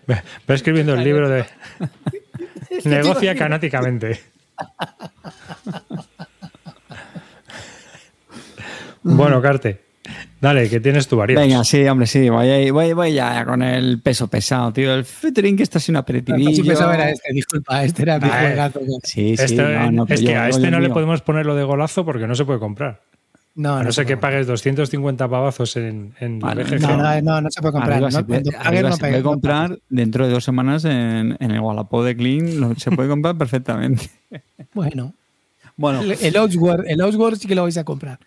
Ve 0.08 0.22
ve 0.48 0.56
escribiendo 0.56 0.96
el 0.96 1.04
libro 1.04 1.30
de 1.30 1.46
Negocia 2.86 3.34
tipo- 3.34 3.40
bueno, 9.16 9.42
Carte, 9.42 9.82
dale, 10.42 10.70
que 10.70 10.80
tienes 10.80 11.08
tu 11.08 11.18
variedad. 11.18 11.42
Venga, 11.42 11.64
sí, 11.64 11.86
hombre, 11.88 12.08
sí, 12.08 12.30
voy, 12.30 12.70
voy, 12.72 12.94
voy 12.94 13.14
ya 13.14 13.46
con 13.46 13.62
el 13.62 14.02
peso 14.02 14.28
pesado, 14.28 14.72
tío. 14.74 14.94
El 14.94 15.06
featuring 15.06 15.58
que 15.58 15.64
está 15.64 15.78
así 15.80 15.92
un 15.92 15.94
No, 15.94 16.00
aperitivillo. 16.00 16.52
si 16.56 16.64
pensaba 16.64 16.96
era 16.96 17.10
este, 17.12 17.34
disculpa, 17.34 17.84
este 17.84 18.04
era 18.04 18.20
mi 18.20 18.30
Ah, 18.32 18.44
eh. 18.44 18.48
juegazo. 18.48 18.80
Sí, 19.04 19.36
sí, 19.38 19.44
Este- 19.44 19.56
no, 19.64 19.92
no, 19.92 20.06
es 20.10 20.22
yo 20.22 20.28
que 20.28 20.36
a 20.36 20.50
este 20.50 20.72
no 20.72 20.80
le 20.80 20.88
mío. 20.88 20.94
podemos 20.94 21.22
poner 21.22 21.46
lo 21.46 21.56
de 21.56 21.64
golazo 21.64 22.06
porque 22.06 22.28
no 22.28 22.36
se 22.36 22.46
puede 22.46 22.60
comprar. 22.60 23.02
No, 23.56 23.76
A 23.76 23.84
no 23.84 23.92
se 23.92 23.96
ser 23.98 24.06
que 24.06 24.16
puede 24.16 24.32
pagues 24.34 24.48
250 24.48 25.28
pavazos 25.28 25.76
en, 25.76 26.14
en 26.22 26.40
Vale, 26.40 26.64
BGG. 26.64 26.80
No, 26.82 26.96
no, 26.98 27.22
no, 27.22 27.42
no 27.42 27.52
se 27.52 27.60
puede 27.60 27.74
comprar. 27.74 27.94
Arriba 27.94 28.10
¿no? 28.10 28.18
se 28.18 28.24
puede, 28.24 28.44
arriba 28.58 28.92
se 28.94 29.00
puede 29.00 29.18
no 29.18 29.24
comprar 29.24 29.80
dentro 29.90 30.26
de 30.28 30.32
dos 30.34 30.44
semanas 30.46 30.86
en, 30.86 31.36
en 31.40 31.52
el 31.52 31.60
Wallapop 31.60 32.06
de 32.06 32.16
Clean. 32.16 32.76
se 32.78 32.92
puede 32.92 33.10
comprar 33.10 33.38
perfectamente. 33.38 34.10
Bueno, 34.74 35.14
Bueno, 35.76 36.02
el, 36.04 36.12
el 36.22 36.38
Outward, 36.38 36.86
el 36.88 37.02
Outward 37.02 37.36
sí 37.38 37.48
que 37.50 37.56
lo 37.56 37.64
vais 37.64 37.78
a 37.78 37.84
comprar. 37.84 38.20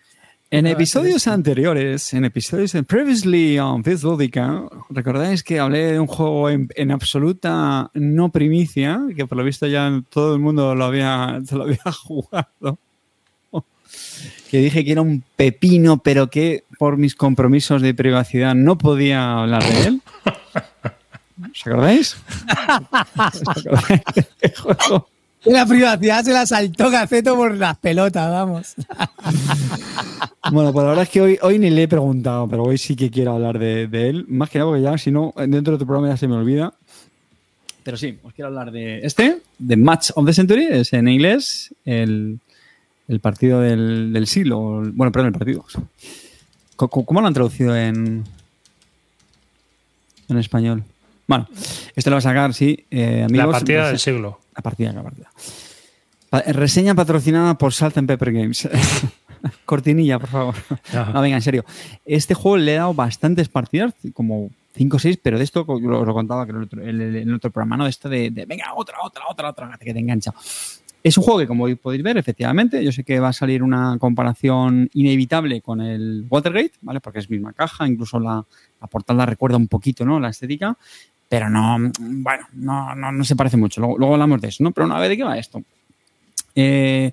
En 0.53 0.67
episodios 0.67 1.25
anteriores, 1.25 2.13
en 2.13 2.25
episodios 2.25 2.75
en 2.75 2.85
Previously 2.85 3.57
on 3.57 3.81
Biz 3.81 4.03
Lúdica, 4.03 4.61
recordáis 4.91 5.41
que 5.41 5.59
hablé 5.59 5.93
de 5.93 5.99
un 5.99 6.05
juego 6.05 6.47
en, 6.47 6.69
en 6.75 6.91
absoluta 6.91 7.89
no 7.95 8.29
primicia, 8.29 9.01
que 9.17 9.25
por 9.25 9.39
lo 9.39 9.43
visto 9.43 9.65
ya 9.65 10.03
todo 10.11 10.35
el 10.35 10.39
mundo 10.39 10.75
lo 10.75 10.85
había, 10.85 11.41
lo 11.51 11.63
había 11.63 11.91
jugado. 11.91 12.77
Que 14.51 14.59
dije 14.59 14.85
que 14.85 14.91
era 14.91 15.01
un 15.01 15.23
pepino, 15.35 15.97
pero 15.97 16.29
que 16.29 16.65
por 16.77 16.97
mis 16.97 17.15
compromisos 17.15 17.81
de 17.81 17.95
privacidad 17.95 18.53
no 18.53 18.77
podía 18.77 19.39
hablar 19.39 19.63
de 19.63 19.87
él. 19.87 20.01
¿Os 21.51 21.65
acordáis? 21.65 22.15
¿Os 23.17 23.41
acordáis 23.57 24.59
juego? 24.59 25.07
La 25.45 25.65
privacidad 25.65 26.23
se 26.23 26.31
la 26.31 26.45
saltó 26.45 26.89
Gaceto 26.89 27.35
por 27.35 27.55
las 27.55 27.77
pelotas, 27.77 28.29
vamos. 28.31 28.75
Bueno, 30.51 30.73
pues 30.73 30.83
la 30.83 30.89
verdad 30.89 31.03
es 31.03 31.09
que 31.09 31.21
hoy, 31.21 31.39
hoy 31.41 31.57
ni 31.57 31.69
le 31.69 31.83
he 31.83 31.87
preguntado, 31.87 32.49
pero 32.49 32.63
hoy 32.63 32.77
sí 32.77 32.97
que 32.97 33.09
quiero 33.09 33.31
hablar 33.31 33.57
de, 33.59 33.87
de 33.87 34.09
él. 34.09 34.25
Más 34.27 34.49
que 34.49 34.57
nada 34.59 34.69
porque 34.71 34.83
ya, 34.83 34.97
si 34.97 35.09
no, 35.09 35.33
dentro 35.37 35.73
de 35.73 35.79
tu 35.79 35.85
programa 35.85 36.09
ya 36.09 36.17
se 36.17 36.27
me 36.27 36.35
olvida. 36.35 36.73
Pero 37.83 37.95
sí, 37.95 38.19
os 38.23 38.33
quiero 38.33 38.49
hablar 38.49 38.69
de 38.71 38.99
este, 39.05 39.37
de 39.57 39.77
Match 39.77 40.09
of 40.15 40.25
the 40.25 40.33
Century, 40.33 40.67
es 40.69 40.91
en 40.91 41.07
inglés, 41.07 41.73
el, 41.85 42.39
el 43.07 43.19
partido 43.21 43.61
del, 43.61 44.11
del 44.11 44.27
siglo. 44.27 44.83
Bueno, 44.93 45.13
perdón, 45.13 45.27
el 45.27 45.33
partido. 45.33 45.65
¿Cómo, 46.75 47.05
cómo 47.05 47.21
lo 47.21 47.27
han 47.27 47.33
traducido 47.33 47.73
en, 47.75 48.25
en 50.27 50.37
español? 50.37 50.83
Bueno, 51.25 51.47
este 51.95 52.09
lo 52.09 52.15
va 52.15 52.19
a 52.19 52.21
sacar, 52.21 52.53
sí, 52.53 52.85
eh, 52.91 53.23
amigos. 53.23 53.45
La 53.45 53.51
partida 53.51 53.83
del 53.85 53.93
Pues, 53.93 54.01
siglo. 54.01 54.39
La 54.55 54.61
partida, 54.61 54.93
la 54.93 55.03
partida. 55.03 55.29
Pa- 56.29 56.41
reseña 56.41 56.95
patrocinada 56.95 57.57
por 57.57 57.73
Salt 57.73 57.97
and 57.97 58.07
Pepper 58.07 58.31
Games. 58.31 58.67
Cortinilla, 59.65 60.19
por 60.19 60.29
favor. 60.29 60.55
Ajá. 60.93 61.11
No, 61.13 61.21
venga, 61.21 61.35
en 61.35 61.41
serio. 61.41 61.65
Este 62.05 62.33
juego 62.33 62.57
le 62.57 62.73
he 62.73 62.77
dado 62.77 62.93
bastantes 62.93 63.49
partidas, 63.49 63.93
como 64.13 64.49
5 64.75 64.97
o 64.97 64.99
6, 64.99 65.19
pero 65.21 65.37
de 65.37 65.43
esto 65.43 65.65
lo, 65.67 66.05
lo 66.05 66.13
contaba 66.13 66.43
en, 66.43 66.49
el 66.51 66.63
otro, 66.63 66.81
el- 66.81 67.01
el 67.15 67.33
otro 67.33 67.51
programa, 67.51 67.77
¿no? 67.77 67.83
De 67.83 67.89
esto 67.89 68.07
de, 68.09 68.31
de, 68.31 68.45
venga, 68.45 68.73
otra, 68.75 68.97
otra, 69.03 69.23
otra, 69.29 69.49
otra, 69.49 69.77
que 69.79 69.93
te 69.93 69.99
engancha. 69.99 70.33
Es 71.03 71.17
un 71.17 71.23
juego 71.25 71.39
que, 71.39 71.47
como 71.47 71.67
podéis 71.75 72.01
ver, 72.01 72.17
efectivamente, 72.17 72.81
yo 72.81 72.93
sé 72.93 73.03
que 73.03 73.19
va 73.19 73.27
a 73.27 73.33
salir 73.33 73.61
una 73.61 73.97
comparación 73.99 74.89
inevitable 74.93 75.59
con 75.61 75.81
el 75.81 76.25
Watergate, 76.29 76.71
¿vale? 76.81 77.01
Porque 77.01 77.19
es 77.19 77.29
misma 77.29 77.51
caja, 77.51 77.85
incluso 77.85 78.21
la, 78.21 78.45
la 78.79 78.87
portada 78.87 79.25
recuerda 79.25 79.57
un 79.57 79.67
poquito, 79.67 80.05
¿no? 80.05 80.17
La 80.21 80.29
estética, 80.29 80.77
pero 81.33 81.49
no, 81.49 81.91
bueno, 81.99 82.45
no, 82.53 82.93
no, 82.93 83.11
no 83.11 83.23
se 83.23 83.35
parece 83.35 83.57
mucho. 83.57 83.81
Luego, 83.81 83.97
luego 83.97 84.13
hablamos 84.13 84.39
de 84.39 84.49
eso, 84.49 84.63
¿no? 84.63 84.71
Pero 84.71 84.85
una 84.85 84.99
vez 84.99 85.09
de 85.09 85.17
qué 85.17 85.23
va 85.23 85.35
esto. 85.35 85.63
Eh, 86.53 87.11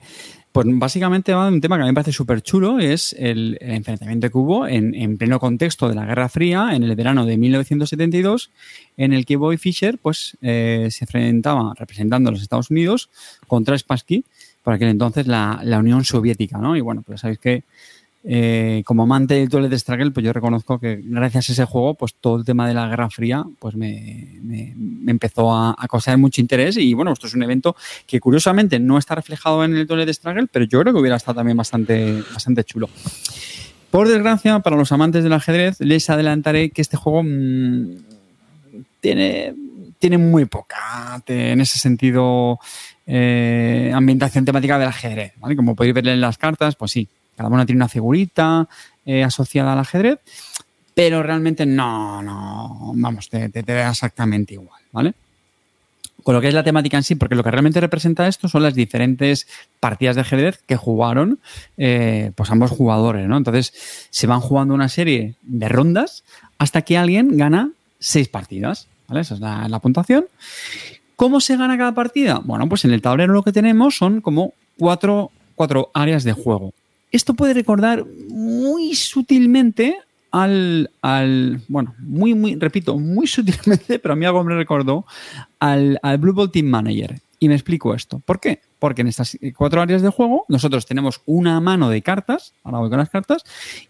pues 0.52 0.66
básicamente 0.68 1.32
va 1.32 1.46
de 1.46 1.54
un 1.54 1.62
tema 1.62 1.76
que 1.76 1.84
a 1.84 1.84
mí 1.86 1.90
me 1.92 1.94
parece 1.94 2.12
súper 2.12 2.42
chulo, 2.42 2.78
es 2.78 3.16
el, 3.18 3.56
enfrentamiento 3.62 4.28
que 4.28 4.36
hubo 4.36 4.66
en, 4.66 4.94
en 4.94 5.16
pleno 5.16 5.40
contexto 5.40 5.88
de 5.88 5.94
la 5.94 6.04
Guerra 6.04 6.28
Fría, 6.28 6.68
en 6.74 6.82
el 6.82 6.94
verano 6.96 7.24
de 7.24 7.38
1972, 7.38 8.50
en 8.98 9.14
el 9.14 9.24
que 9.24 9.36
Boy 9.36 9.56
Fischer 9.56 9.96
pues, 9.96 10.36
eh, 10.42 10.88
se 10.90 11.04
enfrentaba 11.06 11.72
representando 11.74 12.28
a 12.28 12.32
los 12.32 12.42
Estados 12.42 12.70
Unidos 12.70 13.08
contra 13.46 13.78
Spassky, 13.78 14.22
por 14.62 14.74
aquel 14.74 14.88
entonces 14.88 15.28
la, 15.28 15.62
la 15.64 15.78
Unión 15.78 16.04
Soviética, 16.04 16.58
¿no? 16.58 16.76
Y 16.76 16.82
bueno, 16.82 17.00
pues 17.06 17.22
sabéis 17.22 17.38
que 17.38 17.64
eh, 18.22 18.82
como 18.84 19.04
amante 19.04 19.34
del 19.34 19.48
Toilet 19.48 19.72
Struggle, 19.78 20.10
pues 20.10 20.24
yo 20.24 20.32
reconozco 20.32 20.78
que 20.78 21.00
gracias 21.02 21.48
a 21.48 21.52
ese 21.52 21.64
juego, 21.64 21.94
pues 21.94 22.14
todo 22.14 22.36
el 22.36 22.44
tema 22.44 22.68
de 22.68 22.74
la 22.74 22.86
Guerra 22.88 23.08
Fría, 23.08 23.44
pues 23.58 23.76
me, 23.76 24.40
empezó 25.06 25.52
a, 25.52 25.74
a 25.76 25.88
causar 25.88 26.18
mucho 26.18 26.40
interés 26.40 26.76
y 26.76 26.92
bueno, 26.94 27.12
esto 27.12 27.26
es 27.26 27.34
un 27.34 27.42
evento 27.42 27.76
que 28.06 28.20
curiosamente 28.20 28.78
no 28.78 28.98
está 28.98 29.14
reflejado 29.14 29.64
en 29.64 29.76
el 29.76 29.86
Toilet 29.86 30.12
Struggle, 30.12 30.48
pero 30.52 30.66
yo 30.66 30.80
creo 30.80 30.92
que 30.92 31.00
hubiera 31.00 31.16
estado 31.16 31.36
también 31.36 31.56
bastante, 31.56 32.22
bastante 32.32 32.64
chulo. 32.64 32.90
Por 33.90 34.06
desgracia, 34.06 34.60
para 34.60 34.76
los 34.76 34.92
amantes 34.92 35.24
del 35.24 35.32
ajedrez, 35.32 35.80
les 35.80 36.08
adelantaré 36.10 36.70
que 36.70 36.82
este 36.82 36.96
juego 36.96 37.22
mm, 37.24 37.96
tiene 39.00 39.54
tiene 40.00 40.16
muy 40.16 40.46
poca, 40.46 41.22
en 41.26 41.60
ese 41.60 41.78
sentido, 41.78 42.58
eh, 43.06 43.92
ambientación 43.94 44.46
temática 44.46 44.78
del 44.78 44.88
ajedrez. 44.88 45.34
Como 45.54 45.76
podéis 45.76 45.94
ver 45.94 46.08
en 46.08 46.22
las 46.22 46.38
cartas, 46.38 46.74
pues 46.74 46.90
sí, 46.90 47.06
cada 47.42 47.54
una 47.54 47.66
tiene 47.66 47.78
una 47.78 47.88
figurita 47.88 48.68
eh, 49.04 49.24
asociada 49.24 49.72
al 49.72 49.78
ajedrez, 49.78 50.18
pero 50.94 51.22
realmente 51.22 51.66
no, 51.66 52.22
no, 52.22 52.92
vamos, 52.94 53.28
te 53.28 53.48
da 53.48 53.90
exactamente 53.90 54.54
igual, 54.54 54.82
¿vale? 54.92 55.14
con 56.22 56.34
lo 56.34 56.40
que 56.40 56.48
es 56.48 56.54
la 56.54 56.62
temática 56.62 56.96
en 56.96 57.02
sí, 57.02 57.14
porque 57.14 57.34
lo 57.34 57.42
que 57.42 57.50
realmente 57.50 57.80
representa 57.80 58.26
esto 58.28 58.48
son 58.48 58.62
las 58.62 58.74
diferentes 58.74 59.46
partidas 59.78 60.16
de 60.16 60.22
ajedrez 60.22 60.62
que 60.66 60.76
jugaron 60.76 61.38
eh, 61.76 62.32
pues 62.34 62.50
ambos 62.50 62.70
jugadores, 62.70 63.26
¿no? 63.28 63.36
Entonces 63.36 63.72
se 64.10 64.26
van 64.26 64.40
jugando 64.40 64.74
una 64.74 64.88
serie 64.88 65.34
de 65.42 65.68
rondas 65.68 66.24
hasta 66.58 66.82
que 66.82 66.98
alguien 66.98 67.36
gana 67.36 67.70
seis 67.98 68.28
partidas, 68.28 68.86
¿vale? 69.08 69.22
Esa 69.22 69.34
es 69.34 69.40
la, 69.40 69.68
la 69.68 69.78
puntuación. 69.78 70.26
¿Cómo 71.16 71.40
se 71.40 71.56
gana 71.56 71.76
cada 71.76 71.92
partida? 71.92 72.40
Bueno, 72.42 72.68
pues 72.68 72.84
en 72.84 72.92
el 72.92 73.02
tablero 73.02 73.32
lo 73.32 73.42
que 73.42 73.52
tenemos 73.52 73.96
son 73.96 74.20
como 74.20 74.54
cuatro, 74.78 75.30
cuatro 75.54 75.90
áreas 75.92 76.24
de 76.24 76.32
juego. 76.32 76.72
Esto 77.10 77.34
puede 77.34 77.54
recordar 77.54 78.04
muy 78.28 78.94
sutilmente 78.94 79.96
al, 80.30 80.90
al, 81.02 81.60
bueno, 81.68 81.94
muy, 81.98 82.34
muy, 82.34 82.54
repito, 82.56 82.98
muy 82.98 83.26
sutilmente, 83.26 83.98
pero 83.98 84.14
a 84.14 84.16
mí 84.16 84.24
algo 84.24 84.44
me 84.44 84.54
recordó 84.54 85.04
al, 85.58 85.98
al 86.02 86.18
Blue 86.18 86.32
Ball 86.32 86.50
Team 86.50 86.66
Manager. 86.66 87.20
Y 87.42 87.48
me 87.48 87.54
explico 87.54 87.94
esto. 87.94 88.18
¿Por 88.18 88.38
qué? 88.38 88.60
Porque 88.78 89.00
en 89.00 89.08
estas 89.08 89.38
cuatro 89.56 89.80
áreas 89.80 90.02
de 90.02 90.10
juego 90.10 90.44
nosotros 90.48 90.84
tenemos 90.84 91.22
una 91.24 91.58
mano 91.58 91.88
de 91.88 92.02
cartas, 92.02 92.52
ahora 92.62 92.80
voy 92.80 92.90
con 92.90 92.98
las 92.98 93.08
cartas, 93.08 93.44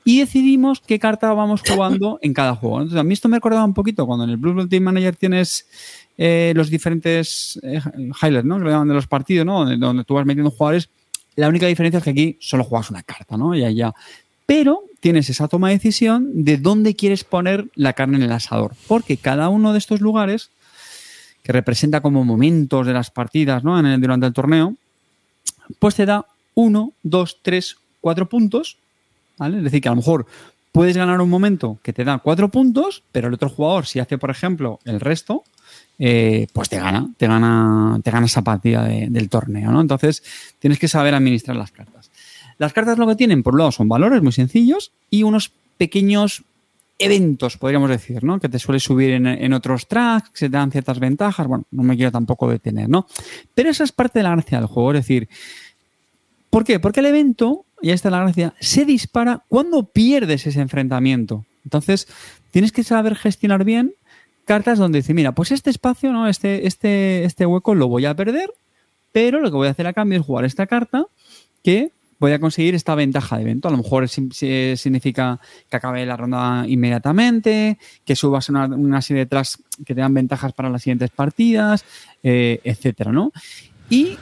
y 0.05 0.21
decidimos 0.21 0.81
qué 0.81 1.01
carta 1.01 1.33
vamos 1.33 1.63
jugando 1.69 2.21
en 2.23 2.33
cada 2.33 2.55
juego. 2.55 2.77
Entonces, 2.77 3.01
a 3.01 3.03
mí 3.03 3.13
esto 3.13 3.29
me 3.29 3.39
recordaba 3.39 3.65
un 3.65 3.75
poquito 3.75 4.07
cuando 4.07 4.23
en 4.23 4.31
el 4.31 4.37
Blue 4.37 4.55
Ball 4.55 4.69
Team 4.69 4.85
Manager 4.85 5.17
tienes 5.17 5.67
eh, 6.17 6.53
los 6.55 6.71
diferentes 6.71 7.59
eh, 7.65 7.81
highlights, 8.23 8.45
¿no? 8.45 8.59
Que 8.59 8.65
lo 8.65 8.71
llaman 8.71 8.89
de 8.89 8.95
los 8.95 9.09
partidos, 9.09 9.45
¿no? 9.45 9.65
Donde, 9.65 9.77
donde, 9.79 10.05
tú 10.05 10.15
vas 10.15 10.27
metiendo 10.27 10.53
jugadores. 10.53 10.89
La 11.41 11.49
única 11.49 11.67
diferencia 11.67 11.99
es 11.99 12.05
que 12.05 12.11
aquí 12.11 12.37
solo 12.39 12.65
juegas 12.65 12.91
una 12.91 13.03
carta, 13.03 13.39
¿no? 13.39 13.55
Y 13.55 13.75
ya. 13.75 13.95
Pero 14.45 14.83
tienes 15.01 15.31
esa 15.31 15.49
toma 15.49 15.69
de 15.69 15.77
decisión 15.77 16.45
de 16.45 16.59
dónde 16.59 16.95
quieres 16.95 17.25
poner 17.25 17.71
la 17.75 17.95
carne 17.95 18.19
en 18.19 18.25
el 18.25 18.33
asador. 18.33 18.75
Porque 18.87 19.17
cada 19.17 19.49
uno 19.49 19.73
de 19.73 19.79
estos 19.79 20.03
lugares, 20.03 20.51
que 21.43 21.53
representa 21.53 22.03
como 22.03 22.27
momentos 22.27 22.87
de 22.87 22.93
las 22.93 23.11
partidas 23.11 23.65
¿no? 23.65 23.83
durante 23.99 24.27
el 24.27 24.35
torneo, 24.35 24.75
pues 25.79 25.95
te 25.95 26.05
da 26.05 26.27
uno, 26.55 26.93
dos, 27.03 27.39
tres, 27.41 27.79
cuatro 28.03 28.29
puntos. 28.29 28.77
¿vale? 29.39 29.57
Es 29.57 29.65
decir, 29.65 29.81
que 29.81 29.89
a 29.89 29.93
lo 29.93 29.97
mejor 29.97 30.27
puedes 30.73 30.97
ganar 30.97 31.21
un 31.21 31.31
momento 31.31 31.79
que 31.83 31.93
te 31.93 32.05
da 32.05 32.19
cuatro 32.19 32.49
puntos, 32.49 33.03
pero 33.13 33.29
el 33.29 33.35
otro 33.35 33.49
jugador, 33.49 33.87
si 33.87 33.99
hace, 33.99 34.19
por 34.19 34.31
ejemplo, 34.31 34.79
el 34.85 35.01
resto, 35.01 35.45
eh, 35.99 36.47
pues 36.53 36.69
te 36.69 36.79
gana, 36.79 37.09
te 37.17 37.27
gana, 37.27 38.01
te 38.03 38.11
gana 38.11 38.27
esa 38.27 38.43
partida 38.43 38.85
de, 38.85 39.09
del 39.11 39.29
torneo. 39.29 39.71
¿no? 39.71 39.81
Entonces, 39.81 40.23
tienes 40.59 40.79
que 40.79 40.89
saber 40.89 41.15
administrar 41.15 41.57
las 41.57 41.73
cartas. 41.73 42.11
Las 42.59 42.73
cartas 42.73 42.99
lo 42.99 43.07
que 43.07 43.17
tienen, 43.17 43.43
por 43.43 43.55
un 43.55 43.59
lado, 43.59 43.73
son 43.73 43.89
valores 43.89 44.23
muy 44.23 44.33
sencillos 44.33 44.93
y 45.09 45.23
unos 45.23 45.53
pequeños 45.79 46.45
eventos, 46.99 47.57
podríamos 47.57 47.89
decir, 47.89 48.23
¿no? 48.23 48.39
Que 48.39 48.51
te 48.51 48.59
suele 48.59 48.79
subir 48.79 49.13
en, 49.13 49.27
en, 49.27 49.55
otros 49.55 49.89
tracks, 49.89 50.29
que 50.29 50.51
te 50.51 50.57
dan 50.57 50.71
ciertas 50.71 50.99
ventajas. 50.99 51.47
Bueno, 51.47 51.65
no 51.71 51.83
me 51.83 51.97
quiero 51.97 52.13
tampoco 52.13 52.51
detener, 52.51 52.91
¿no? 52.91 53.07
Pero 53.55 53.71
esa 53.71 53.85
es 53.85 53.93
parte 53.93 54.19
de 54.19 54.25
la 54.25 54.33
gracia 54.33 54.59
del 54.59 54.67
juego. 54.67 54.93
Es 54.93 54.99
decir, 54.99 55.27
¿por 56.51 56.65
qué? 56.65 56.79
Porque 56.79 57.01
el 57.01 57.07
evento, 57.07 57.65
y 57.83 57.89
ahí 57.89 57.95
está 57.95 58.11
la 58.11 58.21
gracia, 58.21 58.55
se 58.61 58.85
dispara 58.85 59.43
cuando 59.49 59.85
pierdes 59.85 60.47
ese 60.47 60.61
enfrentamiento. 60.61 61.45
Entonces, 61.65 62.09
tienes 62.51 62.73
que 62.73 62.85
saber 62.85 63.17
gestionar 63.17 63.65
bien 63.65 63.95
cartas 64.45 64.79
donde 64.79 64.99
dice, 64.99 65.15
mira, 65.15 65.33
pues 65.33 65.53
este 65.53 65.71
espacio, 65.71 66.13
¿no? 66.13 66.27
Este, 66.27 66.67
este, 66.67 67.25
este 67.25 67.47
hueco 67.47 67.75
lo 67.75 67.89
voy 67.89 68.07
a 68.07 68.15
perder, 68.15 68.51
pero 69.13 69.41
lo 69.41 69.51
que 69.51 69.57
voy 69.57 69.69
a 69.69 69.71
hacer 69.71 69.87
a 69.87 69.93
cambio 69.93 70.19
es 70.19 70.27
jugar 70.27 70.45
esta 70.45 70.67
carta 70.67 71.07
que 71.63 71.93
voy 72.19 72.33
a 72.33 72.39
conseguir 72.39 72.75
esta 72.75 72.95
ventaja 72.95 73.37
de 73.37 73.43
evento. 73.43 73.69
A 73.69 73.71
lo 73.71 73.79
mejor 73.79 74.09
significa 74.09 75.41
que 75.69 75.77
acabe 75.77 76.05
la 76.05 76.17
ronda 76.17 76.65
inmediatamente, 76.69 77.79
que 78.05 78.15
subas 78.15 78.49
una, 78.51 78.67
una 78.67 79.01
serie 79.03 79.25
de 79.25 79.43
que 79.87 79.95
te 79.95 80.01
dan 80.01 80.15
ventajas 80.15 80.53
para 80.53 80.69
las 80.69 80.83
siguientes 80.83 81.11
partidas, 81.11 81.85
eh, 82.23 82.61
etcétera, 82.63 83.11
¿no? 83.11 83.33
Y 83.89 84.19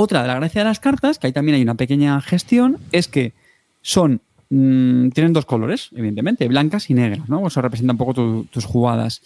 otra 0.00 0.22
de 0.22 0.28
la 0.28 0.36
gracia 0.36 0.60
de 0.60 0.66
las 0.66 0.78
cartas, 0.78 1.18
que 1.18 1.26
ahí 1.26 1.32
también 1.32 1.56
hay 1.56 1.62
una 1.62 1.74
pequeña 1.74 2.20
gestión, 2.20 2.78
es 2.92 3.08
que 3.08 3.32
son 3.82 4.20
mmm, 4.48 5.08
tienen 5.08 5.32
dos 5.32 5.44
colores, 5.44 5.90
evidentemente, 5.92 6.46
blancas 6.46 6.88
y 6.88 6.94
negras, 6.94 7.28
¿no? 7.28 7.44
Eso 7.44 7.60
representa 7.60 7.94
un 7.94 7.98
poco 7.98 8.14
tu, 8.14 8.44
tus 8.44 8.64
jugadas. 8.64 9.22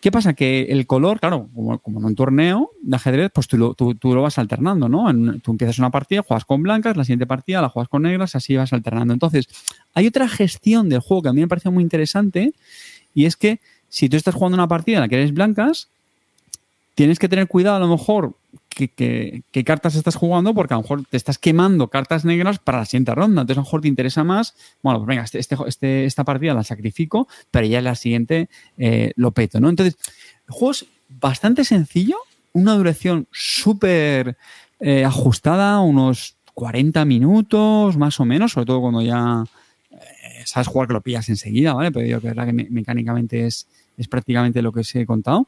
¿Qué 0.00 0.10
pasa? 0.10 0.34
Que 0.34 0.62
el 0.62 0.84
color, 0.88 1.20
claro, 1.20 1.48
como, 1.54 1.80
en 2.00 2.04
un 2.04 2.16
torneo 2.16 2.72
de 2.82 2.96
ajedrez, 2.96 3.30
pues 3.32 3.46
tú 3.46 3.56
lo, 3.56 3.74
tú 3.74 3.94
lo 4.02 4.22
vas 4.22 4.36
alternando, 4.38 4.88
¿no? 4.88 5.08
En, 5.08 5.40
tú 5.42 5.52
empiezas 5.52 5.78
una 5.78 5.90
partida, 5.90 6.24
juegas 6.26 6.44
con 6.44 6.60
blancas, 6.60 6.96
la 6.96 7.04
siguiente 7.04 7.26
partida 7.26 7.62
la 7.62 7.68
juegas 7.68 7.88
con 7.88 8.02
negras, 8.02 8.34
así 8.34 8.56
vas 8.56 8.72
alternando. 8.72 9.14
Entonces, 9.14 9.48
hay 9.94 10.08
otra 10.08 10.28
gestión 10.28 10.88
del 10.88 11.00
juego 11.00 11.22
que 11.22 11.28
a 11.28 11.32
mí 11.32 11.40
me 11.40 11.48
parece 11.48 11.70
muy 11.70 11.84
interesante 11.84 12.52
y 13.14 13.26
es 13.26 13.36
que 13.36 13.60
si 13.88 14.08
tú 14.08 14.16
estás 14.16 14.34
jugando 14.34 14.56
una 14.56 14.66
partida 14.66 14.96
en 14.96 15.02
la 15.02 15.08
que 15.08 15.16
eres 15.16 15.32
blancas, 15.32 15.88
tienes 16.96 17.18
que 17.18 17.28
tener 17.28 17.46
cuidado 17.46 17.76
a 17.76 17.80
lo 17.80 17.88
mejor 17.88 18.34
qué, 18.70 19.62
cartas 19.64 19.94
estás 19.94 20.16
jugando, 20.16 20.54
porque 20.54 20.74
a 20.74 20.78
lo 20.78 20.82
mejor 20.82 21.04
te 21.04 21.16
estás 21.16 21.38
quemando 21.38 21.88
cartas 21.88 22.24
negras 22.24 22.58
para 22.58 22.78
la 22.78 22.86
siguiente 22.86 23.14
ronda. 23.14 23.42
Entonces, 23.42 23.58
a 23.58 23.60
lo 23.60 23.64
mejor 23.64 23.82
te 23.82 23.88
interesa 23.88 24.24
más, 24.24 24.54
bueno, 24.82 24.98
pues 25.00 25.06
venga, 25.06 25.22
este, 25.22 25.38
este, 25.38 25.56
este, 25.66 26.04
esta 26.06 26.24
partida 26.24 26.54
la 26.54 26.64
sacrifico, 26.64 27.28
pero 27.50 27.66
ya 27.66 27.78
en 27.78 27.84
la 27.84 27.94
siguiente 27.94 28.48
eh, 28.78 29.12
lo 29.14 29.30
peto, 29.32 29.60
¿no? 29.60 29.68
Entonces, 29.68 29.96
el 30.48 30.54
juego 30.54 30.72
es 30.72 30.86
bastante 31.08 31.64
sencillo, 31.64 32.16
una 32.54 32.74
duración 32.74 33.28
súper 33.30 34.38
eh, 34.80 35.04
ajustada, 35.04 35.80
unos 35.80 36.36
40 36.54 37.04
minutos 37.04 37.98
más 37.98 38.18
o 38.20 38.24
menos, 38.24 38.52
sobre 38.52 38.66
todo 38.66 38.80
cuando 38.80 39.02
ya 39.02 39.44
eh, 39.90 40.42
sabes 40.46 40.68
jugar 40.68 40.88
que 40.88 40.94
lo 40.94 41.02
pillas 41.02 41.28
enseguida, 41.28 41.74
¿vale? 41.74 41.92
Pero 41.92 42.06
yo 42.06 42.20
que 42.22 42.52
me, 42.54 42.66
mecánicamente 42.70 43.46
es, 43.46 43.66
es 43.98 44.08
prácticamente 44.08 44.62
lo 44.62 44.72
que 44.72 44.80
os 44.80 44.94
he 44.94 45.04
contado. 45.04 45.46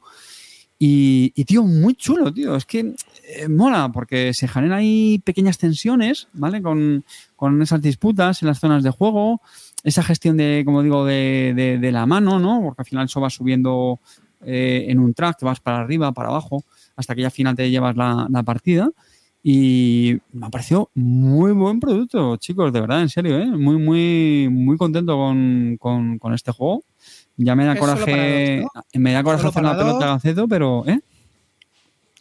Y, 0.81 1.45
tío, 1.45 1.65
muy 1.65 1.95
chulo, 1.95 2.33
tío. 2.33 2.55
Es 2.55 2.65
que 2.65 2.95
eh, 3.25 3.49
mola 3.49 3.91
porque 3.93 4.33
se 4.33 4.47
generan 4.47 4.79
ahí 4.79 5.21
pequeñas 5.25 5.59
tensiones, 5.59 6.29
¿vale? 6.35 6.63
Con, 6.63 7.05
con, 7.35 7.61
esas 7.63 7.83
disputas 7.83 8.43
en 8.43 8.49
las 8.49 8.61
zonas 8.61 8.85
de 8.85 8.91
juego, 8.91 9.41
esa 9.83 10.05
gestión 10.05 10.37
de, 10.37 10.63
como 10.65 10.85
digo, 10.85 11.05
de, 11.05 11.79
de, 11.81 11.93
la 11.93 12.07
mano, 12.07 12.39
¿no? 12.39 12.63
Porque 12.63 12.83
al 12.83 12.87
final 12.87 13.07
eso 13.07 13.21
va 13.21 13.29
subiendo 13.29 13.99
eh, 14.45 14.87
en 14.89 15.01
un 15.01 15.15
track, 15.15 15.43
vas 15.43 15.59
para 15.59 15.81
arriba, 15.81 16.13
para 16.13 16.29
abajo, 16.29 16.65
hasta 16.95 17.15
que 17.17 17.23
ya 17.23 17.27
al 17.27 17.33
final 17.33 17.57
te 17.57 17.71
llevas 17.71 17.97
la, 17.97 18.43
partida. 18.45 18.89
Y 19.43 20.19
me 20.33 20.47
ha 20.47 20.51
parecido 20.51 20.91
muy 20.95 21.53
buen 21.53 21.81
producto, 21.81 22.37
chicos, 22.37 22.73
de 22.73 22.81
verdad, 22.81 23.03
en 23.03 23.09
serio, 23.09 23.39
¿eh? 23.39 23.47
Muy, 23.47 23.79
muy, 23.79 24.49
muy 24.49 24.77
contento 24.77 25.17
con, 25.17 25.77
con, 25.81 26.19
con 26.19 26.35
este 26.35 26.53
juego. 26.53 26.85
Ya 27.39 27.55
me 27.55 27.65
da 27.65 27.77
coraje, 27.79 28.63
dos, 28.63 28.71
¿no? 28.95 29.01
me 29.01 29.13
da 29.13 29.23
coraje 29.23 29.47
hacer 29.47 29.63
la 29.63 29.79
pelota 29.79 30.05
de 30.07 30.13
Gaceto, 30.13 30.49
pero 30.49 30.85
¿eh? 30.87 31.01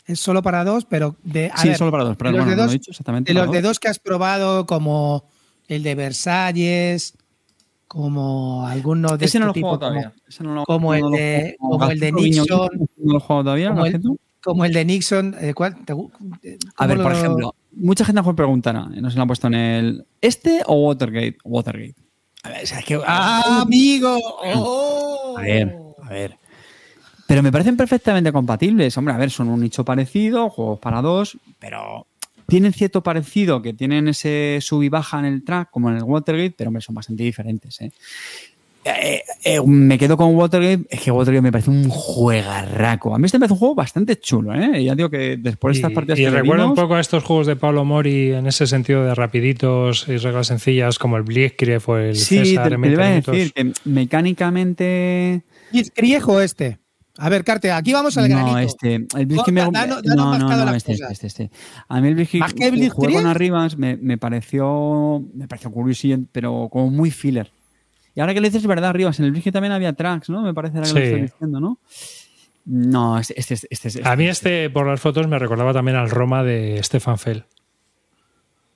Es 0.05 0.19
solo 0.21 0.41
para 0.41 0.63
dos, 0.63 0.85
pero 0.85 1.17
de 1.23 1.51
a 1.53 1.57
Sí, 1.57 1.67
ver, 1.69 1.77
solo 1.77 1.91
para 1.91 2.05
dos, 2.05 2.15
pero 2.15 2.31
de 2.31 2.37
bueno, 2.37 2.45
los, 2.45 2.51
de, 2.51 2.55
no 2.55 2.63
dos, 2.63 2.71
he 2.71 2.77
dicho 2.77 2.91
exactamente 2.91 3.33
de 3.33 3.37
los 3.39 3.47
dos. 3.47 3.55
de 3.55 3.61
dos 3.61 3.79
que 3.79 3.87
has 3.89 3.99
probado, 3.99 4.65
como 4.65 5.25
el 5.67 5.83
de 5.83 5.95
Versalles, 5.95 7.13
como 7.87 8.65
algunos 8.67 9.17
de 9.17 9.25
Ese 9.25 9.37
este 9.37 9.39
no 9.39 9.45
lo 9.47 9.51
he 9.51 9.61
todavía. 9.79 10.11
como, 10.11 10.15
Ese 10.27 10.43
no 10.43 10.53
lo, 10.53 10.63
como 10.65 10.93
el 10.93 11.01
no 11.01 11.09
lo 11.09 11.17
de, 11.17 11.55
como 11.59 11.89
el 11.89 11.99
de 11.99 12.11
Nixon, 12.11 12.69
No 12.97 13.11
lo 13.11 13.17
he 13.17 13.19
jugado 13.21 13.43
todavía, 13.43 13.69
como 13.69 13.85
el, 13.85 13.91
Gaceto. 13.91 14.15
como 14.43 14.65
el 14.65 14.73
de 14.73 14.85
Nixon, 14.85 15.35
eh, 15.41 15.53
¿cuál? 15.53 15.83
Te, 15.83 15.93
A 16.77 16.87
ver, 16.87 16.97
lo- 16.97 17.03
por 17.03 17.11
ejemplo, 17.11 17.55
mucha 17.73 18.05
gente 18.05 18.19
a 18.19 18.21
lo 18.21 18.23
mejor 18.25 18.35
preguntará, 18.35 18.85
no 18.85 19.09
se 19.09 19.15
lo 19.17 19.21
han 19.23 19.27
puesto 19.27 19.47
en 19.47 19.53
el 19.55 20.05
¿este 20.21 20.61
o 20.67 20.87
Watergate? 20.87 21.37
Watergate. 21.43 21.95
A 22.47 22.49
ver, 22.49 22.63
o 22.63 22.67
sea, 22.67 22.79
es 22.79 22.85
que 22.85 22.99
¡Ah, 23.05 23.61
amigo! 23.63 24.17
¡Oh! 24.55 25.35
A 25.37 25.41
ver, 25.41 25.75
a 26.01 26.09
ver. 26.09 26.37
Pero 27.27 27.43
me 27.43 27.51
parecen 27.51 27.75
perfectamente 27.75 28.31
compatibles. 28.31 28.97
Hombre, 28.97 29.13
a 29.13 29.17
ver, 29.17 29.29
son 29.31 29.49
un 29.49 29.59
nicho 29.59 29.83
parecido, 29.83 30.49
juegos 30.49 30.79
para 30.79 31.01
dos, 31.01 31.37
pero 31.59 32.07
tienen 32.47 32.71
cierto 32.71 33.03
parecido, 33.03 33.61
que 33.61 33.73
tienen 33.73 34.07
ese 34.07 34.59
sub 34.61 34.81
y 34.81 34.87
baja 34.87 35.19
en 35.19 35.25
el 35.25 35.43
track, 35.43 35.69
como 35.71 35.89
en 35.89 35.97
el 35.97 36.03
Watergate, 36.03 36.55
pero 36.57 36.69
hombre, 36.69 36.81
son 36.81 36.95
bastante 36.95 37.23
diferentes. 37.23 37.81
¿eh? 37.81 37.91
Eh, 38.87 39.23
eh, 39.43 39.61
me 39.65 39.97
quedo 39.97 40.15
con 40.17 40.35
Watergate, 40.35 40.85
es 40.89 41.01
que 41.01 41.11
Watergate 41.11 41.41
me 41.41 41.51
parece 41.51 41.69
un 41.69 41.89
juegarraco. 41.89 43.13
A 43.13 43.17
mí 43.17 43.25
este 43.25 43.37
me 43.37 43.41
parece 43.41 43.53
un 43.53 43.59
juego 43.59 43.75
bastante 43.75 44.17
chulo, 44.19 44.53
¿eh? 44.53 44.83
Ya 44.83 44.95
digo 44.95 45.09
que 45.09 45.37
después 45.37 45.75
de 45.75 45.79
estas 45.79 45.91
y, 45.91 45.95
partidas 45.95 46.19
y 46.19 46.23
que 46.23 46.29
recuerda 46.29 46.63
vimos, 46.63 46.77
un 46.77 46.83
poco 46.83 46.95
a 46.95 46.99
estos 46.99 47.23
juegos 47.23 47.47
de 47.47 47.55
Pablo 47.55 47.83
Mori 47.85 48.31
en 48.31 48.47
ese 48.47 48.67
sentido 48.67 49.03
de 49.03 49.13
rapiditos 49.15 50.07
y 50.07 50.17
reglas 50.17 50.47
sencillas 50.47 50.99
como 50.99 51.17
el 51.17 51.23
Blitzkrieg 51.23 51.81
o 51.87 51.97
el 51.97 52.15
Sí, 52.15 52.37
César 52.37 52.69
te, 52.69 52.69
te 52.69 52.77
20 52.77 52.93
iba 52.93 53.05
a 53.05 53.09
decir 53.09 53.53
que 53.53 53.73
mecánicamente... 53.85 55.43
Este. 55.73 56.79
A 57.19 57.29
ver, 57.29 57.43
Carte, 57.43 57.71
aquí 57.71 57.93
vamos 57.93 58.17
al 58.17 58.29
granito. 58.29 58.51
No, 58.51 58.59
este. 58.59 59.07
El 59.17 59.25
Blitzkrieg 59.25 59.53
me... 59.53 59.61
No, 59.61 60.01
no, 60.01 60.37
no, 60.37 60.65
las 60.65 60.75
este, 60.75 60.93
este, 60.93 61.11
este, 61.11 61.27
este. 61.27 61.51
A 61.87 61.99
mí 61.99 62.07
el 62.07 62.15
Blitzkrieg, 62.15 62.41
¿Más 62.41 62.53
que 62.53 62.63
el 62.65 62.69
jugué 62.71 62.79
Blitzkrieg? 62.79 63.13
con 63.13 63.27
Arribas, 63.27 63.77
me, 63.77 63.97
me 63.97 64.17
pareció 64.17 65.23
me 65.33 65.47
pareció 65.47 65.71
curioso, 65.71 66.07
pero 66.31 66.69
como 66.71 66.89
muy 66.89 67.11
filler. 67.11 67.51
Y 68.17 68.19
ahora 68.19 68.33
que 68.33 68.41
le 68.41 68.47
dices, 68.47 68.63
es 68.63 68.67
verdad, 68.67 68.89
Arribas, 68.89 69.19
en 69.19 69.25
el 69.25 69.31
Blitzkrieg 69.31 69.53
también 69.53 69.73
había 69.73 69.93
tracks, 69.93 70.27
¿no? 70.31 70.41
Me 70.41 70.51
parece 70.51 70.77
ahora 70.79 70.87
que 70.89 70.93
lo 70.95 70.99
Sí. 70.99 71.05
estoy 71.05 71.21
diciendo, 71.21 71.59
¿no? 71.59 71.77
No, 72.65 73.19
este, 73.19 73.39
este, 73.39 73.53
este, 73.69 73.87
este- 73.89 74.01
A 74.09 74.15
mí 74.15 74.27
este, 74.27 74.71
por 74.71 74.87
las 74.87 74.99
fotos, 74.99 75.27
me 75.27 75.37
recordaba 75.37 75.71
también 75.71 75.97
al 75.97 76.09
Roma 76.09 76.43
de 76.43 76.81
Stefan 76.83 77.19
Fell, 77.19 77.45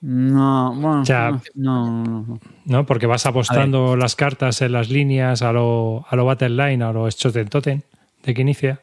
No, 0.01 0.73
bueno, 0.75 1.01
O 1.01 1.05
sea, 1.05 1.41
no, 1.55 2.03
no, 2.03 2.39
no. 2.65 2.85
Porque 2.85 3.07
vas 3.07 3.25
apostando 3.25 3.95
las 3.95 4.15
cartas 4.15 4.61
en 4.61 4.71
las 4.73 4.89
líneas 4.89 5.41
a 5.41 5.51
lo, 5.51 6.05
a 6.07 6.15
lo 6.15 6.23
Battle 6.25 6.49
Line, 6.49 6.83
a 6.83 6.91
lo 6.91 7.09
Schotten 7.09 7.47
Totten 7.49 7.83
de 8.23 8.33
que 8.35 8.41
inicia. 8.41 8.79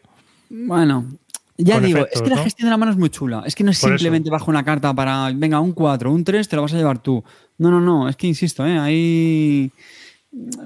Bueno, 0.51 1.06
ya 1.56 1.74
Con 1.74 1.85
digo, 1.85 1.98
efectos, 2.01 2.20
es 2.22 2.28
que 2.28 2.35
la 2.35 2.43
gestión 2.43 2.66
de 2.66 2.70
la 2.70 2.76
mano 2.76 2.93
es 2.93 2.98
muy 2.98 3.10
chula. 3.10 3.43
Es 3.47 3.55
que 3.55 3.64
no 3.64 3.70
es 3.70 3.80
Por 3.80 3.90
eso. 3.90 3.98
simplemente 3.98 4.30
bajo 4.30 4.51
una 4.51 4.64
carta 4.64 4.93
para, 4.94 5.30
venga, 5.35 5.59
un 5.60 5.72
4, 5.72 6.12
un 6.12 6.22
3, 6.24 6.48
te 6.48 6.56
lo 6.56 6.62
vas 6.62 6.74
a 6.74 6.76
llevar 6.76 6.98
tú. 7.01 7.22
No, 7.59 7.70
no, 7.70 7.80
no, 7.80 8.09
es 8.09 8.16
que 8.16 8.26
insisto, 8.28 8.64
¿eh? 8.66 8.78
ahí 8.78 9.72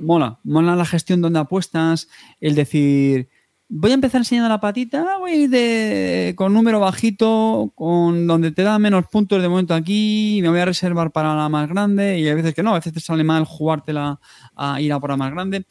mola, 0.01 0.39
mola 0.45 0.77
la 0.77 0.85
gestión 0.85 1.21
donde 1.21 1.39
apuestas, 1.39 2.09
el 2.41 2.55
decir, 2.55 3.29
voy 3.69 3.91
a 3.91 3.95
empezar 3.95 4.21
enseñando 4.21 4.49
la 4.49 4.61
patita, 4.61 5.17
voy 5.19 5.31
a 5.31 5.35
ir 5.35 5.51
de, 5.51 6.35
con 6.37 6.53
número 6.53 6.79
bajito, 6.79 7.73
con 7.75 8.27
donde 8.27 8.53
te 8.53 8.63
da 8.63 8.79
menos 8.79 9.07
puntos 9.07 9.41
de 9.41 9.49
momento 9.49 9.75
aquí, 9.75 10.41
me 10.43 10.51
voy 10.51 10.61
a 10.61 10.67
reservar 10.67 11.11
para 11.11 11.35
la 11.35 11.49
más 11.49 11.69
grande, 11.69 12.19
y 12.19 12.29
hay 12.29 12.35
veces 12.35 12.55
que 12.55 12.63
no, 12.63 12.73
a 12.73 12.75
veces 12.75 12.93
te 12.93 13.01
sale 13.01 13.25
mal 13.25 13.45
jugártela 13.45 14.21
a 14.55 14.81
ir 14.81 14.93
a 14.93 15.01
por 15.01 15.11
la 15.11 15.17
más 15.17 15.33
grande. 15.33 15.65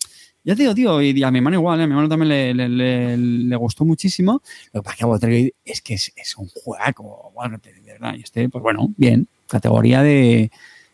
Ya 0.43 0.55
te 0.55 0.63
digo, 0.63 0.73
tío, 0.73 1.01
y 1.03 1.21
a 1.21 1.29
mi 1.29 1.37
hermano 1.37 1.57
igual, 1.57 1.79
¿eh? 1.79 1.83
a 1.83 1.85
mi 1.85 1.91
hermano 1.91 2.09
también 2.09 2.57
le, 2.57 3.55
gustó 3.57 3.85
muchísimo. 3.85 4.41
Lo 4.73 4.81
que 4.81 4.85
pasa 4.85 5.19
que 5.27 5.53
es 5.63 5.81
que 5.83 5.93
es, 5.93 6.35
un 6.35 6.47
juego, 6.47 7.31
bueno, 7.35 7.59
de 7.61 7.93
verdad. 7.93 8.15
Y 8.15 8.21
este, 8.21 8.49
pues 8.49 8.63
bueno, 8.63 8.91
bien, 8.97 9.27
categoría 9.45 10.01
de, 10.01 10.49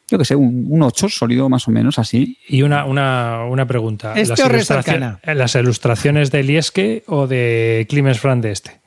yo 0.09 0.17
que 0.17 0.25
sé, 0.25 0.35
un, 0.35 0.65
un 0.69 0.81
8 0.83 1.09
sólido 1.09 1.49
más 1.49 1.67
o 1.67 1.71
menos, 1.71 1.99
así. 1.99 2.37
Y 2.47 2.61
una, 2.61 2.85
una, 2.85 3.43
una 3.49 3.65
pregunta. 3.65 4.13
¿Este 4.15 4.41
¿Las, 4.49 4.71
Arcana? 4.71 5.19
¿Las 5.23 5.55
ilustraciones 5.55 6.31
de 6.31 6.43
Lieske 6.43 7.03
o 7.07 7.27
de 7.27 7.85
Clemens 7.89 8.19
Fran 8.19 8.39
de 8.41 8.51
este? 8.51 8.79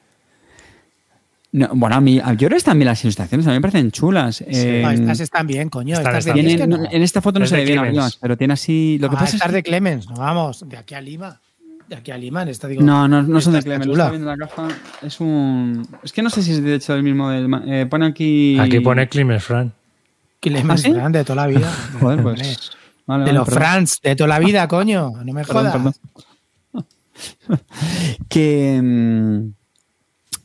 No, 1.53 1.69
bueno, 1.75 1.97
a 1.97 2.01
mí, 2.01 2.21
a- 2.23 2.33
yo 2.35 2.47
creo 2.47 2.59
que 2.59 2.65
también 2.65 2.87
las 2.87 3.03
ilustraciones 3.05 3.45
a 3.47 3.51
mí 3.51 3.57
me 3.57 3.61
parecen 3.61 3.91
chulas. 3.91 4.41
Eh, 4.47 4.83
No, 4.85 4.91
estas 4.93 5.19
están 5.21 5.47
bien, 5.49 5.69
coño. 5.69 5.97
Están- 5.97 6.17
Estas 6.17 6.35
de 6.37 6.41
están 6.53 6.71
no. 6.71 6.77
no, 6.79 6.85
en 6.91 7.03
esta 7.03 7.21
foto 7.21 7.39
no 7.41 7.45
Es 7.45 7.51
se 7.51 7.57
ve 7.57 7.65
bien 7.65 7.79
arriba, 7.81 8.09
pero 8.21 8.37
tiene 8.37 8.55
así. 8.55 8.99
Lo 9.01 9.09
que 9.11 9.17
Ah, 9.17 9.19
pasa 9.19 9.31
es 9.31 9.35
estas 9.35 9.49
que. 9.51 9.57
de 9.57 9.63
Clemens, 9.65 10.09
no 10.09 10.15
vamos, 10.17 10.67
de 10.69 10.77
aquí 10.77 10.95
a 10.95 11.01
Lima. 11.01 11.41
De 11.89 11.97
aquí 11.97 12.13
a 12.13 12.17
Lima, 12.19 12.43
en 12.43 12.49
esta 12.51 12.69
digo. 12.69 12.83
No, 12.83 13.09
no, 13.09 13.25
no 13.25 13.41
son 13.41 13.55
de 13.55 13.63
Clemens. 13.63 13.87
lo 13.87 13.93
chula. 13.95 14.05
estaba 14.05 14.11
viendo 14.17 14.33
en 14.33 14.39
la 14.39 14.47
caja. 14.47 14.69
Es 15.03 15.19
un. 15.21 15.87
Es 16.05 16.13
que 16.13 16.23
no 16.23 16.31
sé 16.31 16.45
si 16.45 16.53
es 16.53 16.63
de 16.63 16.77
hecho 16.77 16.95
el 16.95 17.03
mismo. 17.03 17.29
Del, 17.31 17.49
eh, 17.67 17.87
pone 17.91 18.07
aquí. 18.07 18.57
Aquí 18.61 18.79
pone 18.79 19.09
Clemens 19.09 19.43
Fran. 19.43 19.73
Clemens 20.41 20.85
¿Ah? 20.87 20.91
Fran, 20.93 21.13
de 21.13 21.25
toda 21.25 21.37
la 21.37 21.47
vida. 21.47 21.73
Joder, 22.01 22.23
pues. 22.23 22.71
vale, 23.07 23.25
de 23.25 23.33
los 23.33 23.45
perdón. 23.45 23.63
Frans, 23.63 24.01
de 24.03 24.17
toda 24.17 24.29
la 24.29 24.39
vida, 24.39 24.67
coño. 24.69 25.13
No 25.25 25.33
me 25.33 25.45
jodas. 25.45 25.73
perdón. 25.73 25.95
que. 28.29 28.81
mm, 28.83 29.53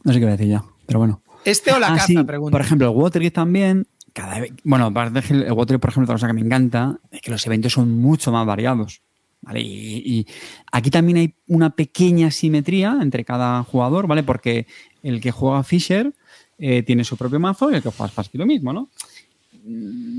No 0.03 0.13
sé 0.13 0.19
qué 0.19 0.25
voy 0.25 0.33
a 0.33 0.37
decir 0.37 0.47
ya, 0.47 0.63
pero 0.85 0.99
bueno. 0.99 1.21
¿Este 1.43 1.71
o 1.71 1.79
la 1.79 1.87
Ah, 1.93 1.99
sí, 1.99 2.15
Pregunta. 2.23 2.51
Por 2.51 2.61
ejemplo, 2.61 2.89
el 2.89 2.95
Watergate 2.95 3.31
también. 3.31 3.87
Cada 4.13 4.39
vez, 4.39 4.53
bueno, 4.63 4.85
aparte 4.85 5.19
el 5.29 5.51
Watergate, 5.51 5.79
por 5.79 5.89
ejemplo, 5.89 6.05
otra 6.05 6.15
cosa 6.15 6.27
que 6.27 6.33
me 6.33 6.41
encanta 6.41 6.97
es 7.11 7.21
que 7.21 7.31
los 7.31 7.45
eventos 7.45 7.73
son 7.73 7.91
mucho 7.99 8.31
más 8.31 8.45
variados. 8.45 9.01
¿vale? 9.41 9.59
Y, 9.61 10.01
y 10.05 10.27
aquí 10.71 10.89
también 10.89 11.17
hay 11.17 11.35
una 11.47 11.69
pequeña 11.69 12.31
simetría 12.31 12.97
entre 13.01 13.23
cada 13.25 13.61
jugador, 13.63 14.07
¿vale? 14.07 14.23
Porque 14.23 14.65
el 15.03 15.19
que 15.21 15.31
juega 15.31 15.63
Fisher 15.63 16.13
eh, 16.57 16.81
tiene 16.83 17.03
su 17.03 17.17
propio 17.17 17.39
mazo 17.39 17.69
y 17.69 17.75
el 17.75 17.83
que 17.83 17.89
juega 17.91 18.09
Spassky 18.09 18.37
lo 18.37 18.45
mismo, 18.47 18.71
¿no? 18.73 18.89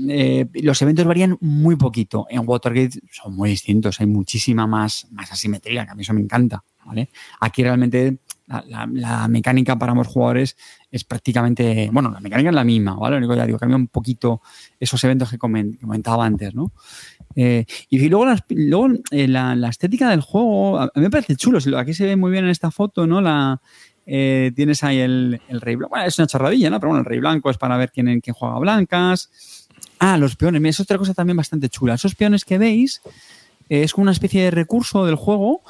Eh, 0.09 0.47
los 0.61 0.81
eventos 0.81 1.05
varían 1.05 1.37
muy 1.41 1.75
poquito. 1.75 2.27
En 2.29 2.41
Watergate 2.45 2.99
son 3.11 3.35
muy 3.35 3.49
distintos, 3.49 3.99
hay 3.99 4.07
muchísima 4.07 4.67
más, 4.67 5.07
más 5.11 5.31
asimetría, 5.31 5.85
que 5.85 5.91
a 5.91 5.95
mí 5.95 6.01
eso 6.01 6.13
me 6.13 6.21
encanta. 6.21 6.63
¿vale? 6.85 7.09
Aquí 7.41 7.63
realmente 7.63 8.19
la, 8.47 9.27
mecánica 9.27 9.77
para 9.77 9.91
ambos 9.91 10.07
jugadores 10.07 10.55
es 10.89 11.03
prácticamente, 11.03 11.89
bueno, 11.91 12.09
la 12.09 12.21
mecánica 12.21 12.49
es 12.49 12.55
la 12.55 12.63
misma, 12.63 12.95
¿vale? 12.95 13.15
Lo 13.15 13.17
único 13.17 13.33
que 13.33 13.39
ya 13.39 13.45
digo, 13.45 13.59
cambia 13.59 13.75
un 13.75 13.87
poquito 13.87 14.41
esos 14.79 15.03
eventos 15.03 15.29
que 15.29 15.37
comen- 15.37 15.73
que 15.73 15.79
comentaba 15.81 16.25
antes, 16.25 16.55
¿no? 16.55 16.71
Eh, 17.35 17.65
y 17.89 18.07
luego, 18.07 18.25
las- 18.25 18.43
luego 18.47 18.87
eh, 19.11 19.27
la, 19.27 19.53
la 19.55 19.67
estética 19.67 20.09
del 20.09 20.21
juego, 20.21 20.79
a 20.79 20.85
mí 20.95 21.01
me 21.01 21.09
parece 21.09 21.35
chulo. 21.35 21.59
Aquí 21.77 21.93
se 21.93 22.05
ve 22.05 22.15
muy 22.15 22.31
bien 22.31 22.45
en 22.45 22.51
esta 22.51 22.71
foto, 22.71 23.05
¿no? 23.05 23.19
La, 23.19 23.61
eh, 24.09 24.53
tienes 24.55 24.83
ahí 24.85 24.99
el, 24.99 25.41
rey 25.49 25.75
blanco. 25.75 25.89
Bueno, 25.89 26.05
es 26.05 26.17
una 26.17 26.27
chorradilla, 26.27 26.69
¿no? 26.69 26.79
Pero 26.79 26.89
bueno, 26.91 27.01
el 27.01 27.05
rey 27.05 27.19
blanco 27.19 27.49
es 27.49 27.57
para 27.57 27.75
ver 27.75 27.91
quién, 27.91 28.21
juega 28.33 28.57
blancas. 28.57 29.67
Ah, 29.99 30.17
los 30.17 30.37
peones. 30.37 30.61
Mira, 30.61 30.69
es 30.69 30.79
otra 30.79 30.97
cosa 30.97 31.13
también 31.13 31.35
bastante 31.35 31.67
chula. 31.67 31.95
Esos 31.95 32.15
peones 32.15 32.45
que 32.45 32.57
veis 32.57 33.01
eh, 33.69 33.83
es 33.83 33.93
como 33.93 34.03
una 34.03 34.13
especie 34.13 34.41
de 34.43 34.51
recurso 34.51 35.05
del 35.05 35.15
juego 35.15 35.61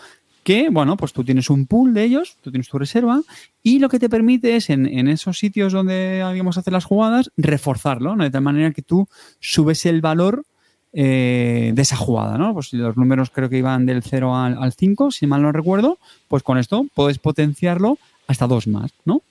que, 0.44 0.70
bueno, 0.70 0.96
pues 0.96 1.12
tú 1.12 1.26
tienes 1.26 1.50
un 1.50 1.66
pool 1.66 1.94
de 1.94 2.04
ellos, 2.04 2.38
tú 2.42 2.52
tienes 2.52 2.70
tu 2.70 2.78
reserva, 2.78 3.22
y 3.64 3.80
lo 3.80 3.90
que 3.90 4.00
te 4.00 4.08
permite 4.08 4.56
es 4.56 4.70
en, 4.70 4.86
en 4.86 5.10
esos 5.10 5.38
sitios 5.38 5.74
donde, 5.74 6.24
digamos, 6.32 6.58
hacer 6.58 6.72
las 6.72 6.86
jugadas, 6.86 7.32
reforzarlo, 7.36 8.16
¿no? 8.16 8.24
De 8.24 8.30
tal 8.30 8.44
manera 8.44 8.72
que 8.72 8.82
tú 8.82 9.10
subes 9.42 9.86
el 9.86 10.00
valor 10.00 10.46
eh, 10.94 11.74
de 11.76 11.82
esa 11.82 11.98
jugada, 11.98 12.38
¿no? 12.38 12.54
Pues 12.54 12.72
los 12.72 12.96
números 12.96 13.30
creo 13.30 13.50
que 13.50 13.58
iban 13.58 13.86
del 13.86 14.04
0 14.04 14.36
al, 14.38 14.58
al 14.58 14.72
5, 14.72 15.12
si 15.12 15.28
mal 15.28 15.42
no 15.42 15.52
recuerdo, 15.52 15.98
pues 16.30 16.44
con 16.44 16.58
esto 16.58 16.86
puedes 16.96 17.20
potenciarlo 17.20 17.98
hasta 18.28 18.48
dos 18.48 18.68
más, 18.68 18.92
¿no? 19.06 19.22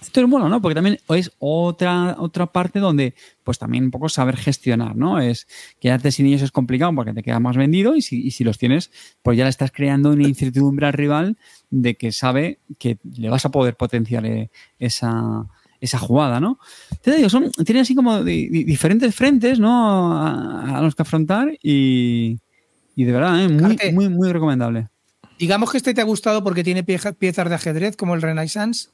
Esto 0.00 0.20
es 0.20 0.28
bueno, 0.30 0.48
¿no? 0.48 0.60
Porque 0.62 0.74
también 0.76 0.98
es 1.08 1.32
otra, 1.38 2.16
otra 2.18 2.46
parte 2.46 2.78
donde, 2.78 3.14
pues 3.42 3.58
también 3.58 3.84
un 3.84 3.90
poco 3.90 4.08
saber 4.08 4.36
gestionar, 4.36 4.94
¿no? 4.96 5.18
Es 5.20 5.48
quedarte 5.80 6.12
sin 6.12 6.26
ellos 6.26 6.42
es 6.42 6.52
complicado 6.52 6.94
porque 6.94 7.12
te 7.12 7.22
queda 7.22 7.40
más 7.40 7.56
vendido 7.56 7.96
y 7.96 8.02
si, 8.02 8.24
y 8.24 8.30
si 8.30 8.44
los 8.44 8.58
tienes, 8.58 8.90
pues 9.22 9.36
ya 9.36 9.44
le 9.44 9.50
estás 9.50 9.72
creando 9.72 10.10
una 10.12 10.26
incertidumbre 10.26 10.86
al 10.86 10.92
rival 10.92 11.36
de 11.70 11.96
que 11.96 12.12
sabe 12.12 12.58
que 12.78 12.98
le 13.16 13.28
vas 13.28 13.44
a 13.44 13.50
poder 13.50 13.74
potenciar 13.76 14.24
eh, 14.24 14.50
esa, 14.78 15.46
esa 15.80 15.98
jugada, 15.98 16.38
¿no? 16.38 16.58
Te 17.02 17.16
digo, 17.16 17.28
son, 17.28 17.50
tiene 17.50 17.80
así 17.80 17.94
como 17.94 18.22
di- 18.22 18.48
di- 18.48 18.64
diferentes 18.64 19.14
frentes, 19.14 19.58
¿no? 19.58 20.12
A, 20.16 20.78
a 20.78 20.82
los 20.82 20.94
que 20.94 21.02
afrontar 21.02 21.50
y, 21.62 22.38
y 22.94 23.04
de 23.04 23.12
verdad, 23.12 23.42
¿eh? 23.42 23.48
muy, 23.48 23.62
muy, 23.92 24.08
muy 24.08 24.32
recomendable. 24.32 24.88
Digamos 25.38 25.70
que 25.70 25.76
este 25.78 25.94
te 25.94 26.00
ha 26.00 26.04
gustado 26.04 26.42
porque 26.42 26.64
tiene 26.64 26.82
pieja- 26.84 27.12
piezas 27.12 27.48
de 27.48 27.54
ajedrez 27.54 27.96
como 27.96 28.14
el 28.14 28.22
Renaissance. 28.22 28.88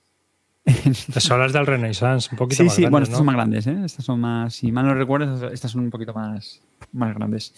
Son 1.19 1.41
las 1.41 1.53
del 1.53 1.67
Renaissance, 1.67 2.29
un 2.33 2.39
poquito 2.39 2.57
Sí, 2.63 2.65
más 2.65 2.75
sí, 2.75 2.83
grandes, 2.83 2.91
bueno, 2.91 3.05
estas 3.05 3.13
¿no? 3.13 3.17
son 3.19 3.27
más 3.27 3.35
grandes, 3.35 3.67
¿eh? 3.67 3.77
Estas 3.85 4.05
son 4.05 4.21
más, 4.21 4.55
si 4.55 4.73
mal 4.73 4.87
no 4.87 4.95
recuerdo, 4.95 5.51
estas- 5.51 5.71
son 5.71 5.83
un 5.83 5.91
poquito 5.91 6.15
más, 6.15 6.61
más 6.93 7.15
grandes. 7.15 7.53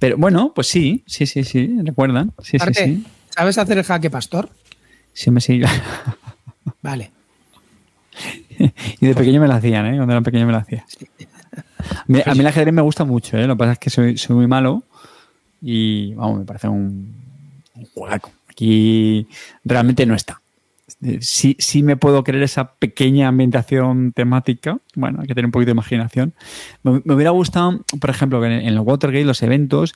Pero 0.00 0.16
bueno, 0.16 0.52
pues 0.54 0.66
sí, 0.66 1.04
sí, 1.06 1.26
sí, 1.26 1.44
sí, 1.44 1.76
recuerdan. 1.84 2.32
Sí, 2.42 2.58
sí, 2.58 2.58
Arte, 2.60 2.84
sí. 2.84 3.04
¿sabes 3.30 3.58
hacer 3.58 3.78
el 3.78 3.84
jaque 3.84 4.10
pastor? 4.10 4.48
Siempre 5.12 5.40
sí. 5.40 5.60
Vale. 6.82 7.10
y 9.00 9.06
de 9.06 9.14
pequeño 9.14 9.40
me 9.40 9.46
lo 9.46 9.54
hacían, 9.54 9.86
¿eh? 9.86 9.96
Cuando 9.96 10.12
era 10.14 10.20
pequeño 10.22 10.46
me 10.46 10.52
lo 10.52 10.58
hacía. 10.58 10.84
Me- 12.08 12.22
a 12.26 12.34
mí 12.34 12.40
el 12.40 12.46
ajedrez 12.48 12.74
me 12.74 12.82
gusta 12.82 13.04
mucho, 13.04 13.36
¿eh? 13.38 13.46
Lo 13.46 13.54
que 13.54 13.58
pasa 13.60 13.72
es 13.72 13.78
que 13.78 13.90
soy, 13.90 14.18
soy 14.18 14.34
muy 14.36 14.46
malo 14.48 14.82
y, 15.62 16.14
vamos, 16.14 16.40
me 16.40 16.44
parece 16.44 16.66
un, 16.68 17.14
Aquí 18.48 19.26
realmente 19.64 20.06
no 20.06 20.14
está. 20.14 20.40
Eh, 21.02 21.18
Sí, 21.20 21.54
sí 21.60 21.82
me 21.82 21.96
puedo 21.96 22.24
creer 22.24 22.42
esa 22.42 22.72
pequeña 22.74 23.28
ambientación 23.28 24.12
temática. 24.12 24.78
Bueno, 24.94 25.20
hay 25.20 25.26
que 25.28 25.34
tener 25.34 25.46
un 25.46 25.52
poquito 25.52 25.68
de 25.68 25.72
imaginación. 25.72 26.34
Me, 26.82 27.02
me 27.04 27.14
hubiera 27.14 27.30
gustado, 27.30 27.84
por 28.00 28.10
ejemplo, 28.10 28.40
que 28.40 28.46
en, 28.46 28.52
en 28.52 28.66
el 28.68 28.80
Watergate 28.80 29.24
los 29.24 29.42
eventos 29.42 29.94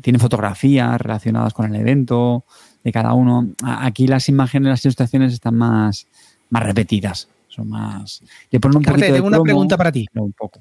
tienen 0.00 0.20
fotografías 0.20 1.00
relacionadas 1.00 1.54
con 1.54 1.66
el 1.74 1.80
evento 1.80 2.44
de 2.84 2.92
cada 2.92 3.14
uno. 3.14 3.48
Aquí 3.64 4.06
las 4.06 4.28
imágenes, 4.28 4.68
las 4.68 4.84
ilustraciones 4.84 5.32
están 5.32 5.56
más, 5.56 6.06
más 6.50 6.62
repetidas. 6.62 7.28
Son 7.48 7.68
más. 7.68 8.22
Le 8.50 8.60
ponen 8.60 8.78
un 8.78 8.82
Carte, 8.84 8.98
poquito 9.00 9.12
de 9.12 9.18
tengo 9.18 9.28
una 9.28 9.42
pregunta 9.42 9.76
para 9.76 9.90
ti. 9.90 10.06
un 10.14 10.32
poco. 10.32 10.60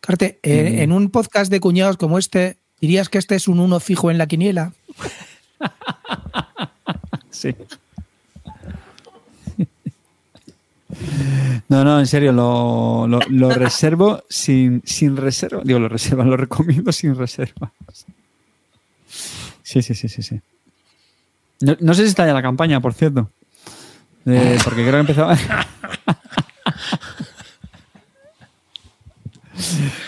Carte, 0.00 0.38
eh, 0.42 0.74
Mm. 0.76 0.82
en 0.82 0.92
un 0.92 1.10
podcast 1.10 1.50
de 1.50 1.58
cuñados 1.58 1.96
como 1.96 2.18
este, 2.18 2.58
¿dirías 2.80 3.08
que 3.08 3.18
este 3.18 3.34
es 3.34 3.48
un 3.48 3.58
uno 3.58 3.80
fijo 3.80 4.10
en 4.10 4.18
la 4.18 4.26
quiniela? 4.26 4.72
Sí. 7.30 7.54
No, 11.68 11.84
no, 11.84 11.98
en 12.00 12.06
serio, 12.06 12.32
lo, 12.32 13.06
lo- 13.08 13.50
reservo 13.50 14.22
sin, 14.28 14.82
sin 14.84 15.16
reserva. 15.16 15.60
Digo, 15.64 15.78
lo 15.78 15.88
reserva, 15.88 16.24
lo 16.24 16.36
recomiendo 16.36 16.92
sin 16.92 17.14
reservas. 17.16 17.70
Sí, 19.62 19.82
sí, 19.82 19.94
sí, 19.94 20.08
sí, 20.08 20.22
sí. 20.22 20.40
No, 21.80 21.94
sé 21.94 22.02
si 22.02 22.08
está 22.08 22.26
ya 22.26 22.32
la 22.34 22.42
campaña, 22.42 22.80
por 22.80 22.94
cierto. 22.94 23.30
Eh, 24.26 24.58
porque 24.64 24.82
creo 24.82 24.92
que 24.92 25.00
empezaba. 25.00 25.36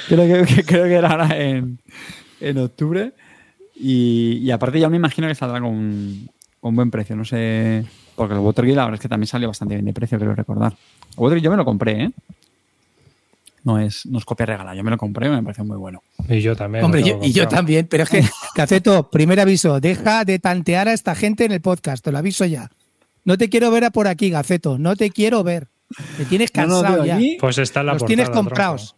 creo, 0.09 0.45
que, 0.47 0.55
que- 0.55 0.65
creo 0.65 0.85
que 0.85 0.95
era 0.95 1.11
ahora 1.11 1.37
en, 1.37 1.79
en 2.41 2.59
octubre. 2.59 3.13
Y, 3.81 4.39
y 4.43 4.51
aparte 4.51 4.81
ya 4.81 4.89
me 4.89 4.97
imagino 4.97 5.29
que 5.29 5.35
saldrá 5.35 5.61
con, 5.61 6.29
con 6.61 6.75
buen 6.77 6.91
precio. 6.91 7.15
No 7.17 7.25
sé. 7.25 7.85
Porque 8.17 8.35
el 8.35 8.41
Watergate 8.41 8.75
la 8.77 8.85
verdad 8.85 8.95
es 8.97 9.01
que 9.03 9.09
también 9.09 9.29
salió 9.29 9.49
bastante 9.49 9.75
bien 9.75 9.85
de 9.87 9.93
precio, 9.93 10.19
quiero 10.19 10.35
recordar. 10.35 10.73
El 10.73 11.19
Watergate 11.19 11.45
yo 11.45 11.51
me 11.53 11.57
lo 11.57 11.65
compré, 11.65 12.05
¿eh? 12.05 12.11
No 13.65 13.79
es, 13.79 14.07
no 14.07 14.19
es 14.19 14.25
copia 14.25 14.47
regalada, 14.47 14.75
yo 14.75 14.83
me 14.83 14.91
lo 14.91 14.97
compré, 14.97 15.29
me 15.29 15.43
pareció 15.43 15.65
muy 15.65 15.77
bueno. 15.77 16.03
Y 16.29 16.41
yo 16.41 16.57
también. 16.57 16.85
Hombre, 16.85 17.03
yo- 17.03 17.19
y 17.23 17.33
yo 17.33 17.47
también, 17.49 17.87
pero 17.91 18.05
es 18.05 18.09
que, 18.11 18.25
Caceto, 18.55 19.11
primer 19.11 19.39
aviso, 19.41 19.79
deja 19.81 20.25
de 20.25 20.39
tantear 20.39 20.89
a 20.89 20.93
esta 20.93 21.15
gente 21.15 21.45
en 21.45 21.53
el 21.53 21.61
podcast, 21.61 22.03
te 22.05 22.11
lo 22.13 22.19
aviso 22.19 22.45
ya. 22.47 22.71
No 23.25 23.37
te 23.37 23.49
quiero 23.51 23.71
ver 23.71 23.85
a 23.85 23.91
por 23.91 24.09
aquí, 24.09 24.31
Gaceto. 24.31 24.79
No 24.79 24.97
te 24.97 25.11
quiero 25.11 25.43
ver. 25.45 25.69
Me 26.19 26.25
tienes 26.25 26.51
No, 26.55 26.67
no, 26.67 26.81
cansado 26.83 27.05
ya. 27.05 27.17
aquí- 27.17 27.37
Pues 27.41 27.59
está 27.59 27.83
la 27.83 27.93
Los 27.93 28.01
portada, 28.03 28.07
tienes 28.09 28.25
tronco. 28.27 28.49
comprados. 28.49 28.97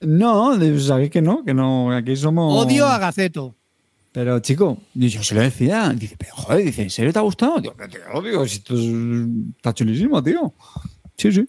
No, 0.00 0.58
sabéis 0.80 1.10
que 1.10 1.22
no, 1.22 1.44
que 1.44 1.54
no, 1.54 1.92
aquí 1.92 2.16
somos. 2.16 2.66
Odio 2.66 2.86
a 2.88 2.98
Gaceto. 2.98 3.54
Pero 4.12 4.40
chico, 4.40 4.78
yo 4.94 5.22
se 5.22 5.34
lo 5.34 5.40
decía, 5.40 5.88
dice, 5.96 6.16
pero 6.18 6.34
joder, 6.34 6.64
dice, 6.66 6.82
¿en 6.82 6.90
serio 6.90 7.12
te 7.12 7.18
ha 7.18 7.22
gustado? 7.22 7.58
Digo, 7.60 7.74
"Que 7.74 7.88
te 7.88 7.98
odio, 8.12 8.46
si 8.46 8.56
esto 8.56 8.74
es- 8.74 8.92
está 9.56 9.72
chulísimo, 9.72 10.22
tío. 10.22 10.52
Sí, 11.16 11.32
sí. 11.32 11.48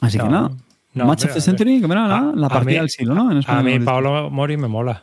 Así 0.00 0.18
que 0.18 0.24
nada. 0.24 0.50
no, 0.94 1.04
Match 1.06 1.20
mira, 1.22 1.30
of 1.32 1.34
the 1.34 1.40
Century, 1.40 1.80
que 1.80 1.88
mira, 1.88 2.04
a- 2.04 2.32
la, 2.34 2.48
partida 2.48 2.72
mí- 2.72 2.78
del 2.80 2.90
siglo, 2.90 3.14
¿no? 3.14 3.32
En 3.32 3.42
A 3.46 3.62
mí 3.62 3.78
Paolo 3.80 4.30
Mori 4.30 4.56
me 4.56 4.68
mola. 4.68 5.02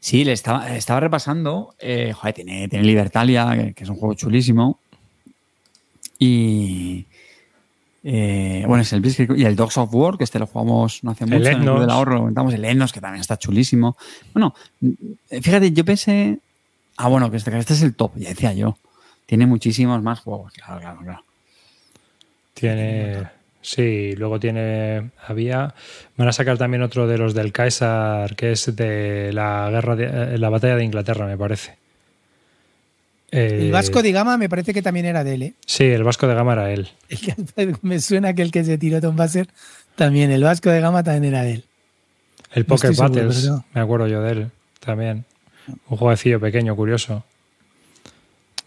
Sí, 0.00 0.24
le 0.24 0.32
estaba, 0.32 0.74
estaba 0.76 1.00
repasando. 1.00 1.74
eh, 1.78 2.12
joder, 2.14 2.34
tiene, 2.34 2.68
tiene 2.68 2.84
Libertalia, 2.84 3.50
que, 3.56 3.74
que 3.74 3.84
es 3.84 3.90
un 3.90 3.96
juego 3.96 4.14
chulísimo. 4.14 4.78
Y. 6.18 7.06
eh, 8.02 8.64
bueno, 8.66 8.82
es 8.82 8.92
el 8.92 9.00
Blitzkrieg 9.00 9.36
y 9.36 9.44
el 9.44 9.56
Dogs 9.56 9.76
of 9.76 9.94
War, 9.94 10.16
que 10.16 10.24
este 10.24 10.38
lo 10.38 10.46
jugamos 10.46 11.04
no 11.04 11.10
hace 11.10 11.26
mucho. 11.26 11.36
en 11.36 11.42
el 11.42 11.46
Etnos. 11.48 11.80
del 11.80 11.90
ahorro 11.90 12.14
lo 12.14 12.20
comentamos. 12.20 12.54
El 12.54 12.64
Etnos, 12.64 12.92
que 12.92 13.00
también 13.00 13.20
está 13.20 13.38
chulísimo. 13.38 13.96
Bueno, 14.32 14.54
eh, 15.30 15.42
fíjate, 15.42 15.72
yo 15.72 15.84
pensé. 15.84 16.38
Ah, 16.96 17.08
bueno, 17.08 17.30
que 17.30 17.36
este, 17.36 17.50
que 17.50 17.58
este 17.58 17.74
es 17.74 17.82
el 17.82 17.94
top, 17.94 18.12
ya 18.16 18.30
decía 18.30 18.52
yo. 18.52 18.76
Tiene 19.26 19.46
muchísimos 19.46 20.02
más 20.02 20.20
juegos, 20.20 20.52
claro, 20.52 20.80
claro, 20.80 21.00
claro. 21.02 21.24
Tiene. 22.54 23.28
Sí, 23.62 24.14
luego 24.16 24.40
tiene. 24.40 25.10
Había. 25.26 25.74
Van 26.16 26.28
a 26.28 26.32
sacar 26.32 26.56
también 26.56 26.82
otro 26.82 27.06
de 27.06 27.18
los 27.18 27.34
del 27.34 27.52
Caesar, 27.52 28.34
que 28.34 28.52
es 28.52 28.74
de 28.74 29.32
la 29.32 29.68
guerra 29.70 29.96
de, 29.96 30.04
eh, 30.34 30.38
la 30.38 30.48
batalla 30.48 30.76
de 30.76 30.84
Inglaterra, 30.84 31.26
me 31.26 31.36
parece. 31.36 31.76
Eh, 33.32 33.58
El 33.62 33.72
Vasco 33.72 34.02
de 34.02 34.10
Gama 34.12 34.36
me 34.36 34.48
parece 34.48 34.74
que 34.74 34.82
también 34.82 35.06
era 35.06 35.22
de 35.22 35.34
él. 35.34 35.42
¿eh? 35.42 35.54
Sí, 35.66 35.84
el 35.84 36.02
Vasco 36.02 36.26
de 36.26 36.34
Gama 36.34 36.52
era 36.54 36.72
él. 36.72 36.88
El 37.08 37.20
que- 37.20 37.76
me 37.82 38.00
suena 38.00 38.34
que 38.34 38.42
el 38.42 38.50
que 38.50 38.64
se 38.64 38.76
tiró 38.78 39.00
Tom 39.00 39.16
Basser 39.16 39.48
también. 39.96 40.30
El 40.30 40.42
Vasco 40.42 40.70
de 40.70 40.80
Gama 40.80 41.02
también 41.04 41.34
era 41.34 41.42
de 41.44 41.52
él. 41.52 41.64
El 42.52 42.62
No 42.62 42.66
Pocket 42.68 42.88
seguro, 42.94 43.08
Battles, 43.08 43.44
no. 43.46 43.64
me 43.74 43.80
acuerdo 43.80 44.08
yo 44.08 44.20
de 44.22 44.32
él 44.32 44.50
también. 44.80 45.24
Un 45.88 45.96
jueguecillo 45.96 46.40
pequeño, 46.40 46.74
curioso. 46.74 47.22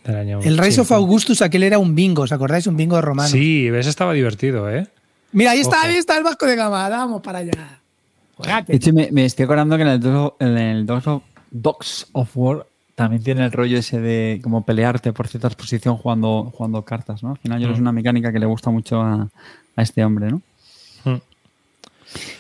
Del 0.06 0.16
año 0.18 0.40
El 0.42 0.58
Rise 0.58 0.82
of 0.82 0.88
80. 0.92 0.96
Augustus, 0.96 1.42
aquel 1.42 1.64
era 1.64 1.80
un 1.80 1.96
bingo, 1.96 2.24
¿os 2.24 2.32
acordáis? 2.32 2.68
Un 2.68 2.76
bingo 2.78 3.02
romano. 3.02 3.28
Sí, 3.30 3.68
ese 3.68 3.90
estaba 3.90 4.14
divertido, 4.14 4.70
¿eh? 4.70 4.88
Mira, 5.32 5.52
ahí 5.52 5.60
está, 5.60 5.78
Ojo. 5.80 5.88
ahí 5.88 5.96
está 5.96 6.18
el 6.18 6.24
Vasco 6.24 6.46
de 6.46 6.56
Gama. 6.56 6.88
Vamos 6.90 7.22
para 7.22 7.40
allá. 7.40 7.80
Juegate. 8.36 8.72
De 8.74 8.78
hecho, 8.78 8.94
me, 8.94 9.10
me 9.12 9.26
estoy 9.26 9.44
acordando 9.46 9.76
que 9.78 9.82
en 9.84 9.88
el, 9.90 10.00
Dogs- 10.02 10.36
en 10.40 10.58
el 10.58 10.86
Dogs 10.86 12.08
of 12.14 12.30
War 12.36 12.66
también 12.96 13.24
tiene 13.24 13.44
el 13.46 13.52
rollo 13.52 13.78
ese 13.78 14.00
de 14.00 14.40
como 14.44 14.64
pelearte 14.66 15.14
por 15.14 15.28
cierta 15.28 15.48
exposición 15.48 15.98
jugando, 15.98 16.52
jugando 16.56 16.84
cartas, 16.84 17.24
¿no? 17.24 17.32
Al 17.32 17.38
final 17.38 17.60
yo 17.62 17.70
Mm. 17.70 17.74
es 17.74 17.80
una 17.80 17.92
mecánica 17.92 18.32
que 18.32 18.40
le 18.40 18.46
gusta 18.46 18.70
mucho 18.70 19.02
a, 19.02 19.28
a 19.76 19.82
este 19.82 20.04
hombre, 20.06 20.30
¿no? 20.32 20.42
Mm. 21.06 21.22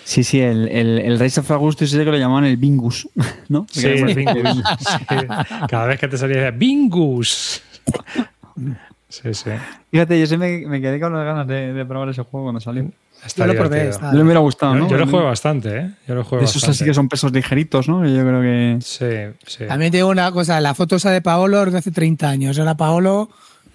Sí, 0.04 0.24
sí, 0.24 0.40
el, 0.40 0.68
el, 0.68 1.00
el 1.00 1.20
Race 1.20 1.40
of 1.40 1.50
Augustus 1.50 1.92
ese 1.94 2.04
que 2.06 2.12
lo 2.12 2.18
llamaban 2.18 2.46
el 2.46 2.58
Bingus, 2.58 3.10
¿no? 3.50 3.66
Sí, 3.72 3.88
el 3.88 4.14
Bingus. 4.14 4.62
Sí. 4.80 5.16
Cada 5.70 5.86
vez 5.88 6.00
que 6.00 6.08
te 6.08 6.18
salía 6.18 6.52
¡Bingus! 6.52 7.62
Sí, 9.10 9.32
sí. 9.34 9.52
Fíjate, 9.92 10.20
yo 10.20 10.26
sí 10.26 10.38
me, 10.38 10.66
me 10.66 10.82
quedé 10.82 11.00
con 11.00 11.14
las 11.14 11.24
ganas 11.24 11.46
de, 11.48 11.72
de 11.72 11.86
probar 11.86 12.10
ese 12.10 12.24
juego 12.24 12.46
cuando 12.48 12.60
salió. 12.60 12.90
Está 13.26 13.46
Yo 13.48 13.54
lo 13.54 13.60
probé, 13.60 13.90
está- 13.90 14.12
Yo 14.12 14.18
me 14.18 14.24
hubiera 14.24 14.40
gustado, 14.42 14.74
Yo, 14.74 14.80
¿no? 14.82 14.90
yo 14.90 14.98
lo 14.98 15.08
juego 15.08 15.26
bastante, 15.28 15.78
¿eh? 15.78 15.92
Yo 16.08 16.16
lo 16.16 16.24
juego 16.24 16.44
Esos 16.44 16.56
bastante. 16.56 16.72
así 16.76 16.86
que 16.86 16.94
son 16.94 17.08
pesos 17.08 17.32
ligeritos, 17.32 17.88
¿no? 17.88 18.06
Yo 18.06 18.22
creo 18.22 18.42
que... 18.42 18.78
Sí, 18.82 19.06
sí. 19.48 19.66
También 19.66 19.92
te 19.92 19.98
digo 19.98 20.10
una 20.10 20.32
cosa, 20.32 20.60
la 20.60 20.74
foto 20.74 20.98
esa 20.98 21.10
de 21.12 21.22
Paolo 21.22 21.64
es 21.64 21.72
de 21.72 21.80
hace 21.80 21.92
30 21.92 22.30
años. 22.30 22.60
Ahora 22.60 22.76
Paolo 22.76 23.30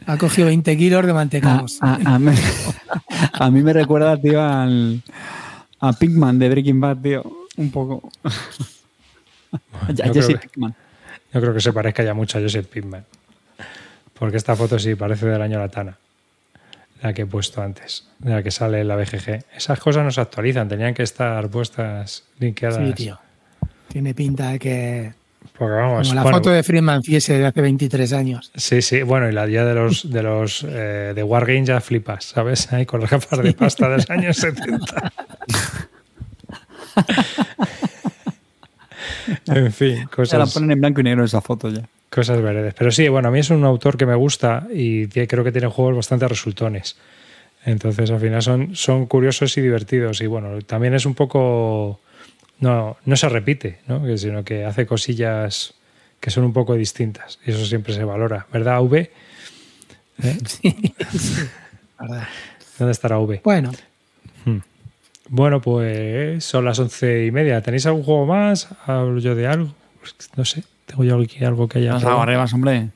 ha 0.06 0.16
cogido 0.18 0.48
20 0.48 0.76
kilos 0.76 1.04
de 1.06 1.10
A, 1.10 1.14
mantecaos. 1.14 1.78
a- 1.80 1.98
a 2.14 2.18
mí, 2.18 2.30
a 3.32 3.50
mí 3.50 3.62
me 3.62 3.72
recuerda, 3.72 4.16
tío, 4.20 4.42
al, 4.42 5.02
a 5.80 5.92
Pinkman 5.94 6.38
de 6.38 6.48
Breaking 6.50 6.80
Bad, 6.80 6.96
tío. 6.98 7.24
Un 7.56 7.70
poco. 7.70 8.10
a 9.52 9.92
yo 9.92 10.04
Jesse 10.12 10.26
creo 10.26 10.40
que- 10.40 10.48
Pinkman. 10.48 10.74
Yo 11.32 11.40
creo 11.40 11.52
que 11.54 11.60
se 11.60 11.72
parezca 11.72 12.02
ya 12.02 12.14
mucho 12.14 12.38
a 12.38 12.40
Joseph 12.40 12.66
Pittman. 12.66 13.04
Porque 14.18 14.36
esta 14.36 14.56
foto 14.56 14.78
sí 14.78 14.94
parece 14.94 15.26
del 15.26 15.40
año 15.42 15.58
Latana. 15.58 15.96
La 17.02 17.12
que 17.12 17.22
he 17.22 17.26
puesto 17.26 17.62
antes. 17.62 18.08
De 18.18 18.30
la 18.30 18.42
que 18.42 18.50
sale 18.50 18.80
en 18.80 18.88
la 18.88 18.96
BGG. 18.96 19.44
Esas 19.56 19.78
cosas 19.78 20.04
no 20.04 20.10
se 20.10 20.20
actualizan. 20.20 20.68
Tenían 20.68 20.94
que 20.94 21.04
estar 21.04 21.48
puestas 21.48 22.24
linkeadas. 22.38 22.84
Sí, 22.88 22.92
tío. 22.94 23.18
Tiene 23.88 24.14
pinta 24.14 24.50
de 24.50 24.58
que. 24.58 25.12
Porque 25.56 25.74
vamos. 25.74 26.08
Como 26.08 26.14
la 26.16 26.22
bueno, 26.22 26.38
foto 26.38 26.50
de 26.50 26.62
Freeman 26.62 27.02
Fiese 27.02 27.38
de 27.38 27.46
hace 27.46 27.60
23 27.60 28.12
años. 28.12 28.50
Sí, 28.56 28.82
sí. 28.82 29.02
Bueno, 29.02 29.28
y 29.28 29.32
la 29.32 29.46
día 29.46 29.64
de 29.64 29.74
los 29.74 30.10
de 30.10 30.22
los 30.22 30.64
eh, 30.68 31.12
de 31.14 31.22
Wargame 31.22 31.64
ya 31.64 31.80
flipas, 31.80 32.24
¿sabes? 32.24 32.72
Ahí 32.72 32.84
con 32.84 33.00
las 33.00 33.10
gafas 33.10 33.42
de 33.42 33.52
pasta 33.52 33.88
de 33.88 33.96
los 33.96 34.10
años 34.10 34.36
70. 34.36 35.12
en 39.46 39.72
fin, 39.72 39.94
Se 39.94 40.00
la 40.02 40.06
cosas. 40.08 40.54
ponen 40.54 40.72
en 40.72 40.80
blanco 40.80 41.00
y 41.00 41.04
negro 41.04 41.24
esa 41.24 41.40
foto 41.40 41.68
ya. 41.70 41.88
Cosas 42.10 42.40
veredes. 42.40 42.74
Pero 42.74 42.90
sí, 42.90 43.08
bueno, 43.08 43.28
a 43.28 43.30
mí 43.30 43.40
es 43.40 43.50
un 43.50 43.64
autor 43.64 43.96
que 43.96 44.06
me 44.06 44.14
gusta 44.14 44.66
y 44.72 45.08
creo 45.08 45.44
que 45.44 45.52
tiene 45.52 45.68
juegos 45.68 45.96
bastante 45.96 46.26
resultones. 46.26 46.96
Entonces, 47.64 48.10
al 48.10 48.20
final 48.20 48.42
son, 48.42 48.74
son 48.74 49.06
curiosos 49.06 49.56
y 49.58 49.60
divertidos. 49.60 50.20
Y 50.20 50.26
bueno, 50.26 50.60
también 50.62 50.94
es 50.94 51.04
un 51.04 51.14
poco. 51.14 52.00
No, 52.60 52.96
no 53.04 53.16
se 53.16 53.28
repite, 53.28 53.80
¿no? 53.86 54.16
Sino 54.16 54.42
que 54.42 54.64
hace 54.64 54.86
cosillas 54.86 55.74
que 56.20 56.30
son 56.30 56.44
un 56.44 56.52
poco 56.52 56.74
distintas. 56.74 57.38
Y 57.46 57.50
eso 57.50 57.64
siempre 57.66 57.92
se 57.92 58.04
valora. 58.04 58.46
¿Verdad, 58.52 58.80
V? 58.82 59.10
¿Eh? 60.22 60.38
¿verdad? 62.00 62.28
¿Dónde 62.78 62.92
estará 62.92 63.18
V? 63.18 63.40
Bueno, 63.44 63.72
Bueno, 65.28 65.60
pues 65.60 66.42
son 66.44 66.64
las 66.64 66.78
once 66.78 67.26
y 67.26 67.30
media. 67.30 67.60
¿Tenéis 67.60 67.84
algún 67.86 68.02
juego 68.02 68.24
más? 68.24 68.68
¿Hablo 68.86 69.20
yo 69.20 69.34
de 69.34 69.46
algo? 69.46 69.74
Pues, 70.00 70.14
No 70.36 70.44
sé. 70.44 70.64
Tengo 70.88 71.04
yo 71.04 71.20
aquí 71.20 71.44
algo 71.44 71.68
que 71.68 71.78
haya. 71.78 71.92
Las 71.94 72.04
agarrebas, 72.04 72.52
hombre. 72.52 72.88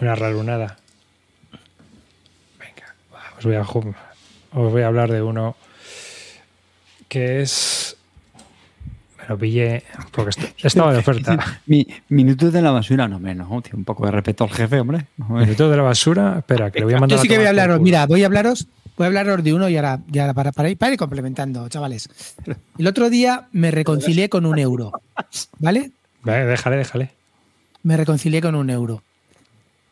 Una 0.00 0.14
rarunada. 0.14 0.76
Venga, 2.58 2.94
os 3.38 3.44
voy, 3.44 3.54
a, 3.54 3.62
os 3.62 4.72
voy 4.72 4.82
a 4.82 4.86
hablar 4.88 5.10
de 5.10 5.22
uno 5.22 5.56
que 7.08 7.40
es. 7.42 7.96
Me 9.18 9.28
lo 9.28 9.38
pillé 9.38 9.82
porque 10.10 10.30
est- 10.30 10.54
estaba 10.64 10.92
de 10.92 10.98
oferta. 10.98 11.60
Mi, 11.66 11.86
minutos 12.08 12.52
de 12.52 12.60
la 12.60 12.72
basura, 12.72 13.06
no, 13.08 13.18
tío, 13.62 13.72
un 13.74 13.84
poco 13.84 14.04
de 14.04 14.10
respeto 14.12 14.44
al 14.44 14.50
jefe, 14.50 14.80
hombre. 14.80 15.06
No, 15.16 15.26
hombre. 15.26 15.44
Minuto 15.46 15.70
de 15.70 15.76
la 15.76 15.82
basura. 15.84 16.34
Espera, 16.38 16.70
que 16.70 16.80
le 16.80 16.84
voy 16.86 16.94
a 16.94 16.98
mandar 16.98 17.16
yo 17.18 17.22
sí 17.22 17.28
que 17.28 17.36
voy 17.38 17.46
a 17.46 17.50
hablaros. 17.50 17.80
Mira, 17.80 18.06
voy 18.06 18.22
a 18.22 18.26
hablaros. 18.26 18.66
Voy 18.96 19.04
a 19.04 19.06
hablaros 19.08 19.42
de 19.42 19.52
uno 19.52 19.68
y 19.68 19.76
ahora, 19.76 20.00
y 20.12 20.18
ahora 20.18 20.34
para, 20.34 20.52
para, 20.52 20.70
ir, 20.70 20.76
para 20.78 20.92
ir 20.92 20.98
complementando, 20.98 21.68
chavales. 21.68 22.08
El 22.78 22.86
otro 22.86 23.10
día 23.10 23.48
me 23.52 23.70
reconcilié 23.70 24.28
con 24.28 24.46
un 24.46 24.58
euro. 24.58 24.92
¿Vale? 25.58 25.90
Déjale, 26.24 26.76
déjale. 26.76 27.10
Me 27.82 27.96
reconcilié 27.96 28.40
con 28.40 28.54
un 28.54 28.70
euro. 28.70 29.02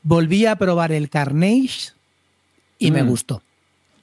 Volví 0.05 0.47
a 0.47 0.57
probar 0.57 0.93
el 0.93 1.11
Carnage 1.11 1.91
y 2.79 2.91
me 2.91 3.03
Mm. 3.03 3.09
gustó. 3.09 3.43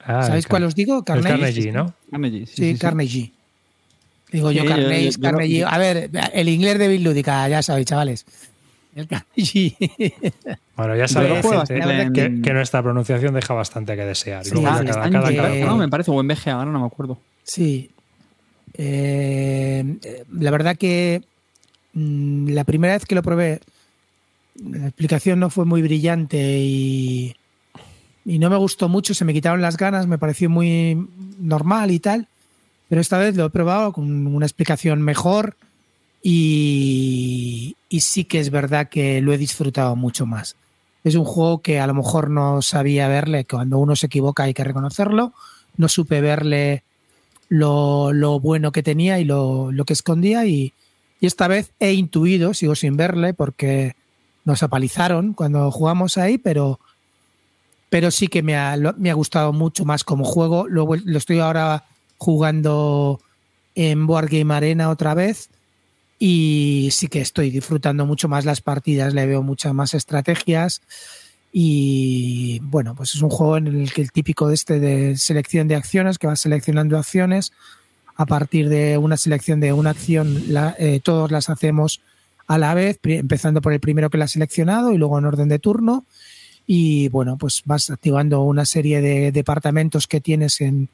Ah, 0.04 0.22
¿Sabéis 0.24 0.44
el 0.44 0.48
cuál 0.50 0.64
os 0.64 0.74
digo? 0.74 0.98
El 0.98 1.04
Carnage. 1.04 1.28
Carnegie, 1.28 1.72
¿no? 1.72 1.94
Carnegie, 2.10 2.46
sí, 2.46 2.52
Sí, 2.54 2.62
sí, 2.64 2.72
sí. 2.74 2.78
Carnegie. 2.78 3.32
Digo 4.32 4.52
yo 4.52 4.62
Sí, 4.62 4.68
yo- 4.68 4.74
Carnage, 4.74 5.04
yo- 5.04 5.10
yo- 5.10 5.20
Carnegie. 5.20 5.64
A 5.64 5.78
ver, 5.78 6.10
el 6.32 6.48
inglés 6.48 6.78
de 6.78 6.88
Bill 6.88 7.02
Lúdica, 7.04 7.48
ya 7.48 7.62
sabéis, 7.62 7.86
chavales. 7.86 8.24
El. 8.94 9.08
Bueno, 10.76 10.96
ya 10.96 11.02
bastante 11.02 12.10
que, 12.42 12.52
nuestra 12.52 12.82
pronunciación 12.82 13.34
deja 13.34 13.54
bastante 13.54 13.96
que 13.96 14.04
desear. 14.04 14.44
Sí, 14.44 14.54
Ah, 14.66 14.82
cada, 14.84 15.10
cada 15.10 15.34
cada. 15.34 15.54
¿no? 15.66 15.76
me 15.76 15.88
parece, 15.88 16.10
o 16.10 16.20
en 16.20 16.28
BGA, 16.28 16.52
ahora 16.52 16.70
no 16.70 16.80
me 16.80 16.86
acuerdo. 16.86 17.18
Sí. 17.42 17.90
Eh, 18.74 19.98
eh, 20.02 20.24
la 20.32 20.50
verdad 20.50 20.76
que 20.76 21.22
mm, 21.92 22.48
la 22.48 22.64
primera 22.64 22.94
vez 22.94 23.04
que 23.04 23.14
lo 23.14 23.22
probé, 23.22 23.60
la 24.64 24.86
explicación 24.88 25.38
no 25.40 25.50
fue 25.50 25.64
muy 25.64 25.82
brillante 25.82 26.58
y, 26.60 27.36
y 28.24 28.38
no 28.38 28.48
me 28.48 28.56
gustó 28.56 28.88
mucho, 28.88 29.12
se 29.14 29.24
me 29.24 29.32
quitaron 29.32 29.60
las 29.60 29.76
ganas, 29.76 30.06
me 30.06 30.18
pareció 30.18 30.48
muy 30.48 31.08
normal 31.38 31.90
y 31.90 31.98
tal, 32.00 32.26
pero 32.88 33.00
esta 33.00 33.18
vez 33.18 33.36
lo 33.36 33.46
he 33.46 33.50
probado 33.50 33.92
con 33.92 34.26
una 34.26 34.46
explicación 34.46 35.02
mejor 35.02 35.56
y, 36.22 37.76
sí 38.00 38.24
que 38.24 38.40
es 38.40 38.50
verdad 38.50 38.88
que 38.88 39.20
lo 39.20 39.32
he 39.32 39.38
disfrutado 39.38 39.96
mucho 39.96 40.26
más. 40.26 40.56
Es 41.04 41.14
un 41.14 41.24
juego 41.24 41.62
que 41.62 41.80
a 41.80 41.86
lo 41.86 41.94
mejor 41.94 42.30
no 42.30 42.60
sabía 42.62 43.08
verle, 43.08 43.46
cuando 43.46 43.78
uno 43.78 43.96
se 43.96 44.06
equivoca 44.06 44.44
hay 44.44 44.54
que 44.54 44.64
reconocerlo, 44.64 45.32
no 45.76 45.88
supe 45.88 46.20
verle 46.20 46.82
lo, 47.48 48.12
lo 48.12 48.38
bueno 48.38 48.70
que 48.70 48.82
tenía 48.82 49.18
y 49.18 49.24
lo, 49.24 49.72
lo 49.72 49.84
que 49.84 49.94
escondía 49.94 50.46
y, 50.46 50.72
esta 51.22 51.48
vez 51.48 51.72
he 51.80 51.92
intuido, 51.92 52.54
sigo 52.54 52.74
sin 52.74 52.96
verle 52.96 53.34
porque 53.34 53.94
nos 54.46 54.62
apalizaron 54.62 55.34
cuando 55.34 55.70
jugamos 55.70 56.16
ahí, 56.16 56.38
pero, 56.38 56.80
pero 57.90 58.10
sí 58.10 58.28
que 58.28 58.42
me 58.42 58.56
ha, 58.56 58.74
me 58.96 59.10
ha 59.10 59.14
gustado 59.14 59.52
mucho 59.52 59.84
más 59.84 60.02
como 60.02 60.24
juego. 60.24 60.66
Lo, 60.66 60.88
lo 60.96 61.18
estoy 61.18 61.40
ahora 61.40 61.84
jugando 62.16 63.20
en 63.74 64.06
Board 64.06 64.30
Game 64.30 64.54
Arena 64.54 64.88
otra 64.88 65.12
vez 65.12 65.50
y 66.22 66.90
sí 66.92 67.08
que 67.08 67.22
estoy 67.22 67.50
disfrutando 67.50 68.04
mucho 68.04 68.28
más 68.28 68.44
las 68.44 68.60
partidas, 68.60 69.14
le 69.14 69.26
veo 69.26 69.42
muchas 69.42 69.72
más 69.72 69.94
estrategias 69.94 70.82
y 71.50 72.60
bueno, 72.60 72.94
pues 72.94 73.14
es 73.14 73.22
un 73.22 73.30
juego 73.30 73.56
en 73.56 73.66
el 73.68 73.92
que 73.92 74.02
el 74.02 74.12
típico 74.12 74.46
de 74.46 74.54
este 74.54 74.78
de 74.78 75.16
selección 75.16 75.66
de 75.66 75.76
acciones, 75.76 76.18
que 76.18 76.26
vas 76.26 76.40
seleccionando 76.40 76.98
acciones, 76.98 77.52
a 78.16 78.26
partir 78.26 78.68
de 78.68 78.98
una 78.98 79.16
selección 79.16 79.60
de 79.60 79.72
una 79.72 79.90
acción, 79.90 80.52
la, 80.52 80.76
eh, 80.78 81.00
todos 81.02 81.30
las 81.30 81.48
hacemos 81.48 82.02
a 82.46 82.58
la 82.58 82.74
vez, 82.74 82.98
empezando 83.02 83.62
por 83.62 83.72
el 83.72 83.80
primero 83.80 84.10
que 84.10 84.18
la 84.18 84.26
ha 84.26 84.28
seleccionado 84.28 84.92
y 84.92 84.98
luego 84.98 85.18
en 85.18 85.24
orden 85.24 85.48
de 85.48 85.58
turno. 85.58 86.04
Y 86.66 87.08
bueno, 87.08 87.38
pues 87.38 87.62
vas 87.64 87.88
activando 87.88 88.42
una 88.42 88.66
serie 88.66 89.00
de 89.00 89.32
departamentos 89.32 90.06
que 90.06 90.20
tienes 90.20 90.60
en, 90.60 90.90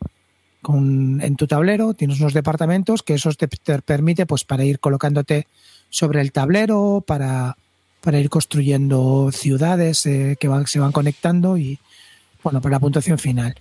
en 0.74 1.36
tu 1.36 1.46
tablero. 1.46 1.94
Tienes 1.94 2.20
unos 2.20 2.34
departamentos 2.34 3.02
que 3.02 3.14
eso 3.14 3.32
te, 3.32 3.46
te 3.46 3.82
permite 3.82 4.26
pues 4.26 4.44
para 4.44 4.64
ir 4.64 4.80
colocándote 4.80 5.46
sobre 5.90 6.20
el 6.20 6.32
tablero, 6.32 7.04
para 7.06 7.56
para 8.06 8.20
ir 8.20 8.30
construyendo 8.30 9.30
ciudades 9.32 10.06
eh, 10.06 10.36
que 10.38 10.46
van, 10.46 10.68
se 10.68 10.78
van 10.78 10.92
conectando 10.92 11.58
y, 11.58 11.80
bueno, 12.40 12.60
para 12.60 12.76
la 12.76 12.78
puntuación 12.78 13.18
final. 13.18 13.56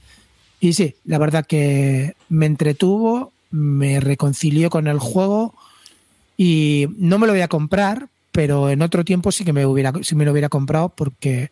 Y 0.60 0.74
sí, 0.74 0.94
la 1.04 1.18
verdad 1.18 1.48
que 1.48 2.16
me 2.30 2.46
entretuvo, 2.46 3.32
me 3.50 4.00
reconcilió 4.00 4.70
con 4.70 4.86
el 4.86 5.00
juego 5.00 5.56
y 6.38 6.86
no 6.96 7.18
me 7.18 7.26
lo 7.26 7.34
voy 7.34 7.42
a 7.42 7.48
comprar, 7.48 8.10
pero 8.32 8.70
en 8.70 8.84
otro 8.84 9.04
tiempo 9.04 9.32
sí 9.32 9.44
que 9.46 9.52
me 9.52 9.66
hubiera, 9.66 9.92
sí 10.04 10.14
me 10.14 10.26
lo 10.26 10.32
hubiera 10.32 10.50
comprado 10.50 10.90
porque 10.90 11.50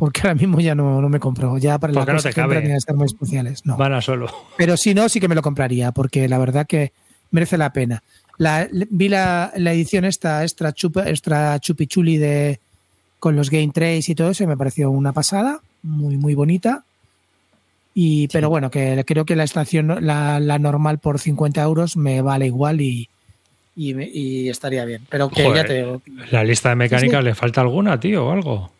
porque 0.00 0.22
ahora 0.22 0.34
mismo 0.34 0.60
ya 0.60 0.74
no, 0.74 0.98
no 1.02 1.08
me 1.10 1.20
compro. 1.20 1.58
Ya 1.58 1.78
para 1.78 1.92
las 1.92 2.06
cosas 2.06 2.34
no 2.34 2.48
que 2.48 2.74
estar 2.74 2.96
muy 2.96 3.04
especiales. 3.04 3.66
No. 3.66 3.76
Van 3.76 3.92
a 3.92 4.00
solo. 4.00 4.32
Pero 4.56 4.78
si 4.78 4.94
no, 4.94 5.10
sí 5.10 5.20
que 5.20 5.28
me 5.28 5.34
lo 5.34 5.42
compraría, 5.42 5.92
porque 5.92 6.26
la 6.26 6.38
verdad 6.38 6.66
que 6.66 6.92
merece 7.30 7.58
la 7.58 7.74
pena. 7.74 8.02
La, 8.38 8.66
vi 8.72 9.10
la, 9.10 9.52
la, 9.56 9.74
edición 9.74 10.06
esta 10.06 10.42
extra, 10.42 10.72
chupa, 10.72 11.06
extra 11.06 11.60
chupichuli 11.60 12.16
de, 12.16 12.60
con 13.18 13.36
los 13.36 13.50
game 13.50 13.72
trace 13.74 14.12
y 14.12 14.14
todo 14.14 14.30
eso 14.30 14.42
y 14.42 14.46
me 14.46 14.56
pareció 14.56 14.90
una 14.90 15.12
pasada, 15.12 15.60
muy, 15.82 16.16
muy 16.16 16.34
bonita. 16.34 16.82
Y, 17.92 18.22
sí. 18.22 18.28
Pero 18.32 18.48
bueno, 18.48 18.70
que 18.70 19.04
creo 19.06 19.26
que 19.26 19.36
la 19.36 19.44
estación, 19.44 19.98
la, 20.00 20.40
la, 20.40 20.58
normal 20.58 20.98
por 20.98 21.18
50 21.18 21.60
euros 21.60 21.98
me 21.98 22.22
vale 22.22 22.46
igual 22.46 22.80
y, 22.80 23.10
y, 23.76 23.92
y 24.18 24.48
estaría 24.48 24.86
bien. 24.86 25.02
Pero 25.10 25.28
que 25.28 25.44
Joder, 25.44 25.62
ya 25.62 25.68
te 25.68 25.74
digo. 25.74 26.00
La 26.30 26.42
lista 26.42 26.70
de 26.70 26.76
mecánicas, 26.76 27.20
¿Sí? 27.20 27.24
¿le 27.24 27.34
falta 27.34 27.60
alguna, 27.60 28.00
tío, 28.00 28.28
o 28.28 28.32
algo? 28.32 28.79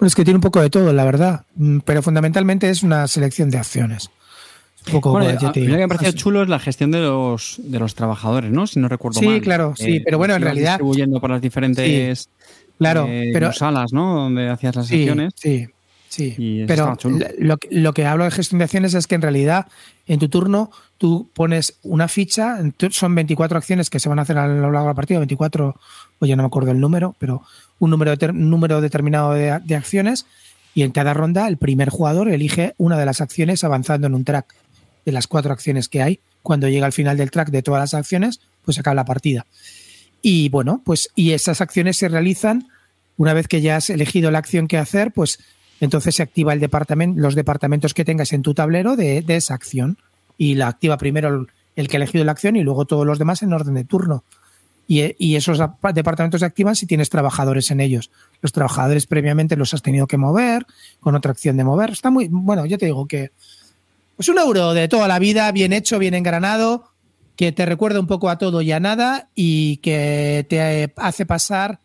Es 0.00 0.14
que 0.14 0.24
tiene 0.24 0.36
un 0.36 0.42
poco 0.42 0.60
de 0.60 0.70
todo, 0.70 0.92
la 0.92 1.04
verdad. 1.04 1.44
Mm, 1.56 1.78
Pero 1.80 2.02
fundamentalmente 2.02 2.70
es 2.70 2.82
una 2.82 3.08
selección 3.08 3.50
de 3.50 3.58
acciones. 3.58 4.10
Un 4.86 4.92
poco, 4.92 5.10
bueno, 5.10 5.28
a, 5.28 5.32
mí 5.32 5.66
lo 5.66 5.76
que 5.76 5.82
me 5.82 5.88
pareció 5.88 6.12
chulo 6.12 6.42
es 6.42 6.48
la 6.48 6.58
gestión 6.58 6.90
de 6.90 7.00
los, 7.00 7.56
de 7.62 7.78
los 7.78 7.94
trabajadores, 7.94 8.50
¿no? 8.50 8.66
Si 8.66 8.80
no 8.80 8.88
recuerdo 8.88 9.20
sí, 9.20 9.26
mal. 9.26 9.34
Sí, 9.34 9.40
claro, 9.40 9.74
sí, 9.76 9.96
eh, 9.96 10.02
pero 10.04 10.16
bueno, 10.18 10.34
en 10.34 10.42
realidad. 10.42 10.72
Distribuyendo 10.72 11.20
por 11.20 11.30
las 11.30 11.42
diferentes 11.42 12.18
sí, 12.20 12.30
claro, 12.78 13.06
eh, 13.08 13.30
pero, 13.32 13.52
salas, 13.52 13.92
¿no? 13.92 14.14
Donde 14.14 14.48
hacías 14.48 14.76
las 14.76 14.86
sí, 14.86 14.98
sesiones. 14.98 15.34
Sí, 15.36 15.66
sí. 16.08 16.64
Pero 16.66 16.96
lo, 17.38 17.58
lo, 17.70 17.92
que 17.92 18.06
hablo 18.06 18.24
de 18.24 18.30
gestión 18.30 18.60
de 18.60 18.64
acciones 18.64 18.94
es 18.94 19.06
que 19.06 19.16
en 19.16 19.22
realidad 19.22 19.66
en 20.06 20.20
tu 20.20 20.28
turno 20.30 20.70
tú 20.96 21.28
pones 21.34 21.78
una 21.82 22.08
ficha, 22.08 22.58
son 22.90 23.14
24 23.14 23.58
acciones 23.58 23.90
que 23.90 24.00
se 24.00 24.08
van 24.08 24.18
a 24.18 24.22
hacer 24.22 24.38
a 24.38 24.46
lo 24.48 24.70
largo 24.72 24.80
de 24.80 24.86
la 24.86 24.94
partida, 24.94 25.18
24, 25.18 25.76
o 26.18 26.26
ya 26.26 26.36
no 26.36 26.44
me 26.44 26.46
acuerdo 26.46 26.70
el 26.70 26.80
número, 26.80 27.14
pero 27.18 27.42
un 27.78 27.90
número, 27.90 28.16
de, 28.16 28.32
número 28.32 28.80
determinado 28.80 29.32
de, 29.32 29.58
de 29.64 29.76
acciones 29.76 30.26
y 30.74 30.82
en 30.82 30.92
cada 30.92 31.14
ronda 31.14 31.48
el 31.48 31.56
primer 31.56 31.88
jugador 31.90 32.28
elige 32.28 32.74
una 32.78 32.98
de 32.98 33.06
las 33.06 33.20
acciones 33.20 33.64
avanzando 33.64 34.06
en 34.06 34.14
un 34.14 34.24
track 34.24 34.54
de 35.04 35.12
las 35.12 35.26
cuatro 35.26 35.52
acciones 35.52 35.88
que 35.88 36.02
hay. 36.02 36.20
Cuando 36.42 36.68
llega 36.68 36.86
al 36.86 36.92
final 36.92 37.16
del 37.16 37.30
track 37.30 37.50
de 37.50 37.62
todas 37.62 37.80
las 37.80 37.94
acciones, 37.94 38.40
pues 38.64 38.78
acaba 38.78 38.94
la 38.94 39.04
partida. 39.04 39.46
Y 40.22 40.48
bueno, 40.48 40.82
pues 40.84 41.10
y 41.14 41.32
esas 41.32 41.60
acciones 41.60 41.96
se 41.96 42.08
realizan 42.08 42.68
una 43.16 43.34
vez 43.34 43.48
que 43.48 43.60
ya 43.60 43.76
has 43.76 43.90
elegido 43.90 44.30
la 44.30 44.38
acción 44.38 44.68
que 44.68 44.78
hacer, 44.78 45.12
pues 45.12 45.40
entonces 45.80 46.14
se 46.16 46.22
activa 46.22 46.52
el 46.52 46.60
departamento, 46.60 47.20
los 47.20 47.34
departamentos 47.34 47.94
que 47.94 48.04
tengas 48.04 48.32
en 48.32 48.42
tu 48.42 48.54
tablero 48.54 48.96
de, 48.96 49.22
de 49.22 49.36
esa 49.36 49.54
acción. 49.54 49.98
Y 50.36 50.54
la 50.54 50.68
activa 50.68 50.98
primero 50.98 51.46
el, 51.74 51.88
que 51.88 51.96
ha 51.96 51.98
elegido 51.98 52.24
la 52.24 52.32
acción 52.32 52.56
y 52.56 52.62
luego 52.62 52.84
todos 52.84 53.06
los 53.06 53.18
demás 53.18 53.42
en 53.42 53.52
orden 53.52 53.74
de 53.74 53.84
turno. 53.84 54.24
Y, 54.90 55.36
esos 55.36 55.60
departamentos 55.92 56.40
se 56.40 56.46
activan 56.46 56.74
si 56.74 56.86
tienes 56.86 57.10
trabajadores 57.10 57.70
en 57.70 57.80
ellos. 57.80 58.10
Los 58.40 58.52
trabajadores 58.52 59.06
previamente 59.06 59.54
los 59.54 59.74
has 59.74 59.82
tenido 59.82 60.06
que 60.06 60.16
mover 60.16 60.66
con 61.00 61.14
otra 61.14 61.32
acción 61.32 61.58
de 61.58 61.64
mover. 61.64 61.90
Está 61.90 62.10
muy, 62.10 62.28
bueno, 62.30 62.64
yo 62.64 62.78
te 62.78 62.86
digo 62.86 63.06
que 63.06 63.30
pues 64.16 64.30
un 64.30 64.38
euro 64.38 64.72
de 64.72 64.88
toda 64.88 65.06
la 65.06 65.18
vida, 65.18 65.52
bien 65.52 65.74
hecho, 65.74 65.98
bien 65.98 66.14
engranado, 66.14 66.90
que 67.36 67.52
te 67.52 67.66
recuerda 67.66 68.00
un 68.00 68.06
poco 68.06 68.30
a 68.30 68.38
todo 68.38 68.62
y 68.62 68.72
a 68.72 68.80
nada 68.80 69.28
y 69.34 69.76
que 69.76 70.46
te 70.48 70.90
hace 70.96 71.26
pasar 71.26 71.80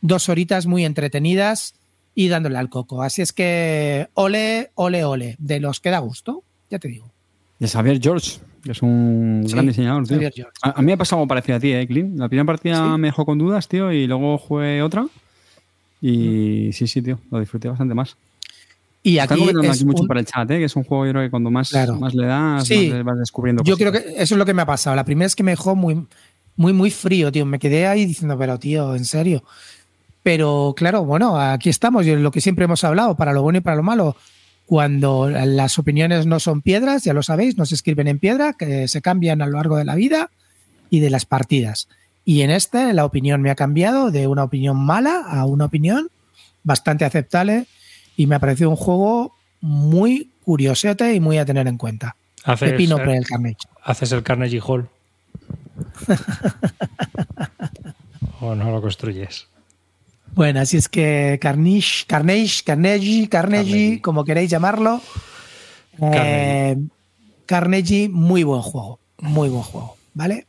dos 0.00 0.30
horitas 0.30 0.64
muy 0.64 0.86
entretenidas 0.86 1.74
y 2.14 2.28
dándole 2.28 2.56
al 2.56 2.70
coco. 2.70 3.02
Así 3.02 3.20
es 3.20 3.34
que 3.34 4.08
ole, 4.14 4.72
ole, 4.74 5.04
ole, 5.04 5.36
de 5.38 5.60
los 5.60 5.80
que 5.80 5.90
da 5.90 5.98
gusto, 5.98 6.42
ya 6.70 6.78
te 6.78 6.88
digo. 6.88 7.12
De 7.58 7.68
Xavier 7.68 8.00
George, 8.00 8.38
que 8.62 8.72
es 8.72 8.82
un 8.82 9.44
sí, 9.46 9.52
gran 9.52 9.66
diseñador, 9.66 10.06
tío. 10.06 10.46
A, 10.62 10.70
a, 10.70 10.80
mí 10.80 10.86
me 10.86 10.92
ha 10.92 10.96
pasado 10.96 11.20
algo 11.20 11.28
parecido 11.28 11.56
a 11.56 11.60
ti, 11.60 11.72
¿eh, 11.72 11.86
Clint? 11.86 12.18
La 12.18 12.28
primera 12.28 12.44
partida 12.44 12.76
¿Sí? 12.76 13.00
me 13.00 13.08
dejó 13.08 13.24
con 13.24 13.38
dudas, 13.38 13.66
tío, 13.68 13.92
y 13.92 14.06
luego 14.06 14.36
jugué 14.38 14.82
otra. 14.82 15.06
Y 16.00 16.70
sí, 16.72 16.86
sí, 16.86 17.00
tío, 17.00 17.18
lo 17.30 17.40
disfruté 17.40 17.68
bastante 17.68 17.94
más. 17.94 18.16
Y 19.02 19.18
aquí 19.18 19.40
Están 19.40 19.70
aquí 19.70 19.84
mucho 19.84 20.02
un... 20.02 20.08
para 20.08 20.18
el 20.18 20.26
chat, 20.26 20.50
¿eh? 20.50 20.58
que 20.58 20.64
es 20.64 20.74
un 20.74 20.82
juego 20.82 21.06
yo 21.06 21.12
creo 21.12 21.22
que 21.22 21.30
cuando 21.30 21.48
más, 21.48 21.70
claro. 21.70 21.94
más 21.94 22.12
le 22.12 22.26
das, 22.26 22.66
sí. 22.66 22.88
más 22.88 22.96
le 22.96 23.02
vas 23.04 23.18
descubriendo 23.20 23.62
Yo 23.62 23.76
cosas. 23.76 23.90
creo 23.90 23.92
que 23.92 24.20
eso 24.20 24.34
es 24.34 24.38
lo 24.38 24.44
que 24.44 24.52
me 24.52 24.62
ha 24.62 24.66
pasado. 24.66 24.96
La 24.96 25.04
primera 25.04 25.26
es 25.26 25.36
que 25.36 25.44
me 25.44 25.52
dejó 25.52 25.76
muy, 25.76 26.04
muy, 26.56 26.72
muy 26.72 26.90
frío, 26.90 27.30
tío. 27.30 27.46
Me 27.46 27.60
quedé 27.60 27.86
ahí 27.86 28.04
diciendo, 28.04 28.36
pero 28.36 28.58
tío, 28.58 28.96
en 28.96 29.04
serio. 29.04 29.44
Pero 30.24 30.74
claro, 30.76 31.04
bueno, 31.04 31.38
aquí 31.38 31.68
estamos, 31.68 32.04
y 32.04 32.16
lo 32.16 32.32
que 32.32 32.40
siempre 32.40 32.64
hemos 32.64 32.82
hablado, 32.82 33.14
para 33.16 33.32
lo 33.32 33.42
bueno 33.42 33.58
y 33.58 33.60
para 33.60 33.76
lo 33.76 33.84
malo. 33.84 34.16
Cuando 34.66 35.30
las 35.30 35.78
opiniones 35.78 36.26
no 36.26 36.40
son 36.40 36.60
piedras, 36.60 37.04
ya 37.04 37.12
lo 37.12 37.22
sabéis, 37.22 37.56
no 37.56 37.66
se 37.66 37.76
escriben 37.76 38.08
en 38.08 38.18
piedra, 38.18 38.52
que 38.52 38.88
se 38.88 39.00
cambian 39.00 39.40
a 39.40 39.46
lo 39.46 39.52
largo 39.52 39.76
de 39.76 39.84
la 39.84 39.94
vida 39.94 40.30
y 40.90 41.00
de 41.00 41.10
las 41.10 41.24
partidas. 41.24 41.88
Y 42.24 42.42
en 42.42 42.50
este 42.50 42.92
la 42.92 43.04
opinión 43.04 43.40
me 43.40 43.50
ha 43.50 43.54
cambiado 43.54 44.10
de 44.10 44.26
una 44.26 44.42
opinión 44.42 44.76
mala 44.76 45.20
a 45.20 45.46
una 45.46 45.66
opinión 45.66 46.10
bastante 46.64 47.04
aceptable 47.04 47.66
y 48.16 48.26
me 48.26 48.34
ha 48.34 48.40
parecido 48.40 48.70
un 48.70 48.76
juego 48.76 49.36
muy 49.60 50.30
curiosete 50.44 51.14
y 51.14 51.20
muy 51.20 51.38
a 51.38 51.44
tener 51.44 51.68
en 51.68 51.78
cuenta. 51.78 52.16
Haces 52.42 52.72
Pepino 52.72 52.98
el, 52.98 53.08
el 53.10 53.26
Carnage. 53.26 53.68
Haces 53.84 54.10
el 54.10 54.24
Carnegie 54.24 54.60
Hall. 54.60 54.88
o 58.40 58.54
no 58.56 58.72
lo 58.72 58.80
construyes. 58.80 59.46
Bueno, 60.36 60.60
así 60.60 60.76
es 60.76 60.90
que 60.90 61.38
Carnage, 61.40 62.04
Carnage, 62.06 62.62
Carnegie, 62.62 63.26
Carnegie, 63.26 63.28
Carnegie. 63.28 64.00
como 64.02 64.22
queréis 64.22 64.50
llamarlo. 64.50 65.00
Carnegie. 65.98 66.72
Eh, 66.72 66.76
Carnegie, 67.46 68.08
muy 68.10 68.42
buen 68.42 68.60
juego. 68.60 69.00
Muy 69.16 69.48
buen 69.48 69.62
juego, 69.62 69.96
¿vale? 70.12 70.46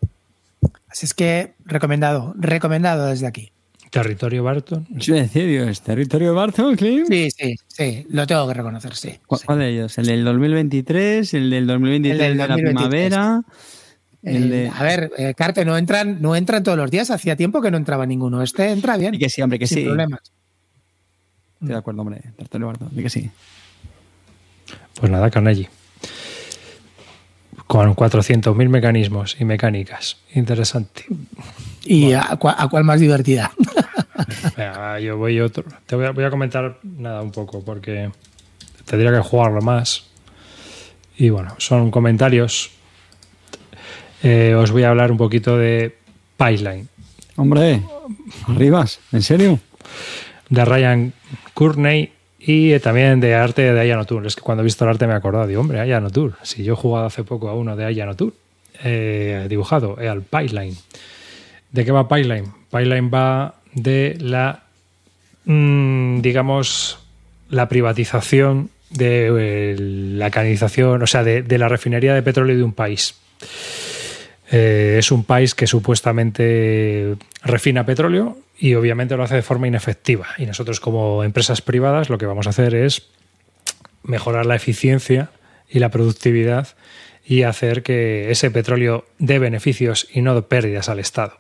Así 0.89 1.05
es 1.05 1.13
que 1.13 1.53
recomendado, 1.63 2.33
recomendado 2.37 3.07
desde 3.07 3.27
aquí. 3.27 3.53
¿Territorio 3.89 4.43
Barton? 4.43 4.85
Sí, 4.99 5.13
¿es 5.13 5.81
territorio 5.81 6.33
Barton, 6.33 6.75
Clint? 6.75 7.07
Sí, 7.07 7.31
sí, 7.31 7.55
sí, 7.67 8.05
lo 8.09 8.27
tengo 8.27 8.45
que 8.45 8.55
reconocer, 8.55 8.93
sí. 8.93 9.17
¿Cuál, 9.25 9.39
sí. 9.39 9.45
¿cuál 9.45 9.59
de 9.59 9.69
ellos? 9.69 9.97
¿El 9.97 10.07
del 10.07 10.25
2023? 10.25 11.33
¿El 11.33 11.49
del 11.49 11.65
2023 11.65 12.29
el 12.29 12.37
del 12.37 12.37
2023. 12.37 12.59
de 12.59 12.65
la 12.65 12.71
primavera? 12.71 13.41
El 14.23 14.49
de... 14.49 14.71
A 14.73 14.83
ver, 14.83 15.11
eh, 15.17 15.33
Carte, 15.35 15.63
no 15.63 15.77
entran, 15.77 16.21
no 16.21 16.35
entran 16.35 16.63
todos 16.63 16.77
los 16.77 16.91
días. 16.91 17.11
Hacía 17.11 17.35
tiempo 17.35 17.61
que 17.61 17.71
no 17.71 17.77
entraba 17.77 18.05
ninguno. 18.05 18.41
Este 18.41 18.69
entra 18.71 18.97
bien. 18.97 19.13
Y 19.15 19.19
que 19.19 19.29
sí, 19.29 19.41
hombre, 19.41 19.59
que 19.59 19.67
sin 19.67 19.79
sí. 19.79 19.85
problemas. 19.85 20.21
Estoy 21.53 21.69
de 21.69 21.75
acuerdo, 21.75 22.01
hombre. 22.01 22.21
Barton, 22.37 22.89
y 22.95 23.01
que 23.01 23.09
sí. 23.09 23.31
Pues 24.99 25.11
nada, 25.11 25.29
Carnegie. 25.29 25.69
Con 27.65 27.95
400.000 27.95 28.69
mecanismos 28.69 29.37
y 29.39 29.45
mecánicas. 29.45 30.17
Interesante. 30.33 31.05
¿Y 31.83 32.05
bueno. 32.05 32.21
a, 32.29 32.37
cu 32.37 32.47
a, 32.49 32.69
cuál 32.69 32.83
más 32.83 32.99
divertida? 32.99 33.51
Venga, 34.57 34.99
yo 34.99 35.17
voy 35.17 35.39
otro. 35.39 35.63
Te 35.85 35.95
voy 35.95 36.05
a, 36.05 36.11
voy 36.11 36.23
a, 36.23 36.29
comentar 36.29 36.79
nada 36.83 37.21
un 37.21 37.31
poco 37.31 37.63
porque 37.63 38.11
tendría 38.85 39.11
que 39.11 39.19
jugarlo 39.19 39.61
más. 39.61 40.05
Y 41.17 41.29
bueno, 41.29 41.55
son 41.57 41.91
comentarios. 41.91 42.71
Eh, 44.23 44.55
os 44.55 44.71
voy 44.71 44.83
a 44.83 44.89
hablar 44.89 45.11
un 45.11 45.17
poquito 45.17 45.57
de 45.57 45.95
Pipeline. 46.37 46.87
Hombre, 47.35 47.81
arribas, 48.47 48.99
¿en 49.11 49.21
serio? 49.21 49.59
De 50.49 50.65
Ryan 50.65 51.13
Courtney 51.53 52.11
y 52.39 52.79
también 52.79 53.19
de 53.19 53.35
arte 53.35 53.73
de 53.73 53.79
Ayano 53.79 54.05
Tour. 54.05 54.25
Es 54.25 54.35
que 54.35 54.41
cuando 54.41 54.63
he 54.63 54.65
visto 54.65 54.85
el 54.85 54.89
arte 54.89 55.05
me 55.05 55.13
he 55.13 55.15
acordado, 55.17 55.47
digo, 55.47 55.61
hombre, 55.61 55.79
Ayano 55.79 56.09
Tour. 56.09 56.35
Si 56.43 56.63
yo 56.63 56.73
he 56.73 56.75
jugado 56.75 57.05
hace 57.05 57.23
poco 57.23 57.49
a 57.49 57.53
uno 57.53 57.75
de 57.75 57.85
Ayano 57.85 58.15
Tour, 58.15 58.33
eh, 58.83 59.47
dibujado, 59.49 59.99
eh, 59.99 60.07
al 60.07 60.21
Pipeline. 60.21 60.75
¿De 61.71 61.85
qué 61.85 61.91
va 61.91 62.07
Pipeline? 62.07 62.53
Pipeline 62.71 63.11
va 63.13 63.55
de 63.73 64.17
la, 64.19 64.63
mmm, 65.45 66.21
digamos, 66.21 66.99
la 67.49 67.67
privatización 67.67 68.69
de 68.89 69.27
eh, 69.37 69.75
la 69.77 70.31
canalización, 70.31 71.01
o 71.01 71.07
sea, 71.07 71.23
de, 71.23 71.43
de, 71.43 71.57
la 71.57 71.67
refinería 71.67 72.13
de 72.13 72.21
petróleo 72.21 72.55
de 72.55 72.63
un 72.63 72.73
país. 72.73 73.15
Eh, 74.51 74.95
es 74.99 75.11
un 75.11 75.23
país 75.23 75.55
que 75.55 75.67
supuestamente 75.67 77.15
refina 77.43 77.85
petróleo 77.85 78.37
y 78.57 78.75
obviamente 78.75 79.17
lo 79.17 79.23
hace 79.23 79.35
de 79.35 79.41
forma 79.41 79.67
inefectiva. 79.67 80.27
Y 80.37 80.45
nosotros 80.45 80.79
como 80.79 81.23
empresas 81.23 81.61
privadas 81.61 82.09
lo 82.09 82.17
que 82.17 82.25
vamos 82.25 82.47
a 82.47 82.51
hacer 82.51 82.73
es 82.75 83.07
mejorar 84.03 84.45
la 84.45 84.55
eficiencia 84.55 85.29
y 85.69 85.79
la 85.79 85.89
productividad 85.89 86.69
y 87.25 87.43
hacer 87.43 87.83
que 87.83 88.31
ese 88.31 88.49
petróleo 88.51 89.05
dé 89.19 89.37
beneficios 89.37 90.07
y 90.13 90.21
no 90.21 90.41
pérdidas 90.43 90.87
al 90.87 90.99
Estado. 90.99 91.37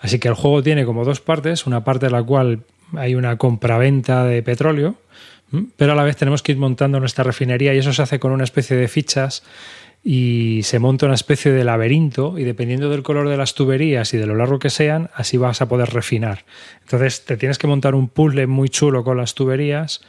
Así 0.00 0.18
que 0.18 0.26
el 0.26 0.34
juego 0.34 0.62
tiene 0.62 0.84
como 0.84 1.04
dos 1.04 1.20
partes, 1.20 1.66
una 1.66 1.84
parte 1.84 2.06
en 2.06 2.12
la 2.12 2.22
cual 2.22 2.64
hay 2.96 3.14
una 3.14 3.36
compraventa 3.36 4.24
de 4.24 4.42
petróleo, 4.42 4.96
pero 5.76 5.92
a 5.92 5.94
la 5.94 6.02
vez 6.02 6.16
tenemos 6.16 6.42
que 6.42 6.52
ir 6.52 6.58
montando 6.58 6.98
nuestra 6.98 7.22
refinería 7.22 7.74
y 7.74 7.78
eso 7.78 7.92
se 7.92 8.02
hace 8.02 8.18
con 8.18 8.32
una 8.32 8.44
especie 8.44 8.76
de 8.76 8.88
fichas 8.88 9.44
y 10.02 10.60
se 10.62 10.78
monta 10.78 11.06
una 11.06 11.14
especie 11.14 11.52
de 11.52 11.62
laberinto 11.62 12.38
y 12.38 12.44
dependiendo 12.44 12.88
del 12.88 13.02
color 13.02 13.28
de 13.28 13.36
las 13.36 13.54
tuberías 13.54 14.14
y 14.14 14.16
de 14.16 14.26
lo 14.26 14.34
largo 14.34 14.58
que 14.58 14.70
sean, 14.70 15.10
así 15.14 15.36
vas 15.36 15.60
a 15.60 15.68
poder 15.68 15.90
refinar. 15.90 16.44
Entonces 16.82 17.24
te 17.24 17.36
tienes 17.36 17.58
que 17.58 17.66
montar 17.66 17.94
un 17.94 18.08
puzzle 18.08 18.46
muy 18.46 18.70
chulo 18.70 19.04
con 19.04 19.18
las 19.18 19.34
tuberías 19.34 20.00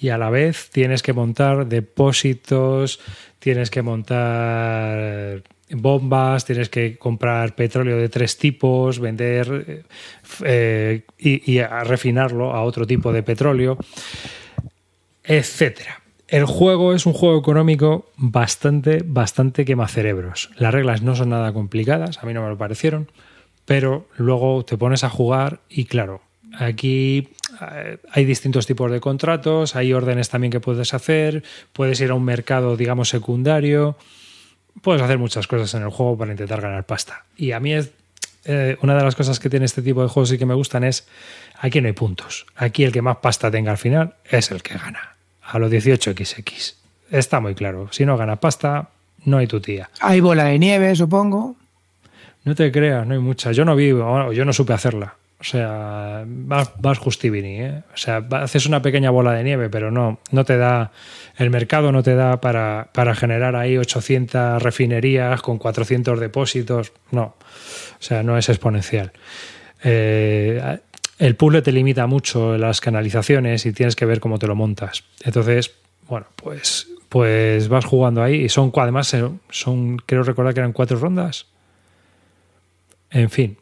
y 0.00 0.08
a 0.08 0.18
la 0.18 0.30
vez 0.30 0.70
tienes 0.70 1.02
que 1.02 1.12
montar 1.12 1.66
depósitos, 1.66 3.00
tienes 3.38 3.70
que 3.70 3.82
montar 3.82 5.42
bombas, 5.70 6.44
tienes 6.44 6.68
que 6.68 6.96
comprar 6.96 7.54
petróleo 7.54 7.98
de 7.98 8.08
tres 8.08 8.38
tipos, 8.38 8.98
vender 8.98 9.84
eh, 10.44 11.02
y, 11.18 11.52
y 11.52 11.62
refinarlo 11.62 12.52
a 12.52 12.62
otro 12.62 12.86
tipo 12.86 13.12
de 13.12 13.22
petróleo, 13.22 13.78
etcétera. 15.22 16.05
El 16.28 16.44
juego 16.44 16.92
es 16.92 17.06
un 17.06 17.12
juego 17.12 17.38
económico 17.38 18.10
bastante, 18.16 19.02
bastante 19.06 19.64
quemacerebros. 19.64 20.50
Las 20.56 20.74
reglas 20.74 21.00
no 21.02 21.14
son 21.14 21.28
nada 21.28 21.52
complicadas, 21.52 22.18
a 22.18 22.26
mí 22.26 22.34
no 22.34 22.42
me 22.42 22.48
lo 22.48 22.58
parecieron, 22.58 23.08
pero 23.64 24.08
luego 24.16 24.64
te 24.64 24.76
pones 24.76 25.04
a 25.04 25.08
jugar 25.08 25.60
y 25.68 25.84
claro, 25.84 26.22
aquí 26.58 27.28
eh, 27.60 27.98
hay 28.10 28.24
distintos 28.24 28.66
tipos 28.66 28.90
de 28.90 28.98
contratos, 28.98 29.76
hay 29.76 29.92
órdenes 29.92 30.28
también 30.28 30.50
que 30.50 30.58
puedes 30.58 30.94
hacer, 30.94 31.44
puedes 31.72 32.00
ir 32.00 32.10
a 32.10 32.14
un 32.14 32.24
mercado, 32.24 32.76
digamos, 32.76 33.08
secundario, 33.08 33.96
puedes 34.82 35.02
hacer 35.02 35.18
muchas 35.18 35.46
cosas 35.46 35.72
en 35.74 35.84
el 35.84 35.90
juego 35.90 36.18
para 36.18 36.32
intentar 36.32 36.60
ganar 36.60 36.86
pasta. 36.86 37.24
Y 37.36 37.52
a 37.52 37.60
mí 37.60 37.72
es 37.72 37.92
eh, 38.46 38.76
una 38.82 38.96
de 38.96 39.04
las 39.04 39.14
cosas 39.14 39.38
que 39.38 39.48
tiene 39.48 39.66
este 39.66 39.80
tipo 39.80 40.02
de 40.02 40.08
juegos 40.08 40.32
y 40.32 40.38
que 40.38 40.46
me 40.46 40.54
gustan 40.54 40.82
es 40.82 41.06
aquí 41.60 41.80
no 41.80 41.86
hay 41.86 41.94
puntos. 41.94 42.46
Aquí 42.56 42.82
el 42.82 42.90
que 42.90 43.00
más 43.00 43.18
pasta 43.18 43.48
tenga 43.48 43.70
al 43.70 43.78
final 43.78 44.14
es 44.28 44.50
el 44.50 44.64
que 44.64 44.74
gana 44.74 45.15
a 45.56 45.58
los 45.58 45.70
18XX. 45.70 46.74
Está 47.10 47.40
muy 47.40 47.54
claro. 47.54 47.88
Si 47.90 48.04
no 48.04 48.16
gana 48.16 48.36
pasta, 48.36 48.88
no 49.24 49.38
hay 49.38 49.46
tu 49.46 49.60
tía. 49.60 49.90
Hay 50.00 50.20
bola 50.20 50.44
de 50.44 50.58
nieve, 50.58 50.94
supongo. 50.94 51.56
No 52.44 52.54
te 52.54 52.70
creas, 52.70 53.06
no 53.06 53.14
hay 53.14 53.20
mucha. 53.20 53.52
Yo 53.52 53.64
no 53.64 53.74
vivo, 53.74 54.32
yo 54.32 54.44
no 54.44 54.52
supe 54.52 54.72
hacerla. 54.72 55.14
O 55.38 55.44
sea, 55.44 56.24
vas, 56.26 56.72
vas 56.78 56.98
justivini, 56.98 57.60
¿eh? 57.60 57.82
O 57.92 57.96
sea, 57.96 58.24
haces 58.30 58.66
una 58.66 58.80
pequeña 58.80 59.10
bola 59.10 59.32
de 59.32 59.44
nieve, 59.44 59.68
pero 59.68 59.90
no, 59.90 60.18
no 60.30 60.44
te 60.44 60.56
da, 60.56 60.92
el 61.36 61.50
mercado 61.50 61.92
no 61.92 62.02
te 62.02 62.14
da 62.14 62.40
para, 62.40 62.88
para 62.92 63.14
generar 63.14 63.54
ahí 63.54 63.76
800 63.76 64.62
refinerías 64.62 65.42
con 65.42 65.58
400 65.58 66.18
depósitos. 66.20 66.92
No, 67.10 67.22
o 67.22 68.02
sea, 68.02 68.22
no 68.22 68.38
es 68.38 68.48
exponencial. 68.48 69.12
Eh, 69.84 70.78
el 71.18 71.36
puzzle 71.36 71.62
te 71.62 71.72
limita 71.72 72.06
mucho 72.06 72.58
las 72.58 72.80
canalizaciones 72.80 73.66
y 73.66 73.72
tienes 73.72 73.96
que 73.96 74.04
ver 74.04 74.20
cómo 74.20 74.38
te 74.38 74.46
lo 74.46 74.54
montas. 74.54 75.04
Entonces, 75.24 75.72
bueno, 76.08 76.26
pues, 76.36 76.88
pues 77.08 77.68
vas 77.68 77.84
jugando 77.84 78.22
ahí 78.22 78.44
y 78.44 78.48
son, 78.48 78.72
además, 78.76 79.12
eh, 79.14 79.28
son, 79.50 79.96
creo 79.98 80.22
recordar 80.22 80.54
que 80.54 80.60
eran 80.60 80.72
cuatro 80.72 80.98
rondas. 80.98 81.46
En 83.10 83.30
fin, 83.30 83.56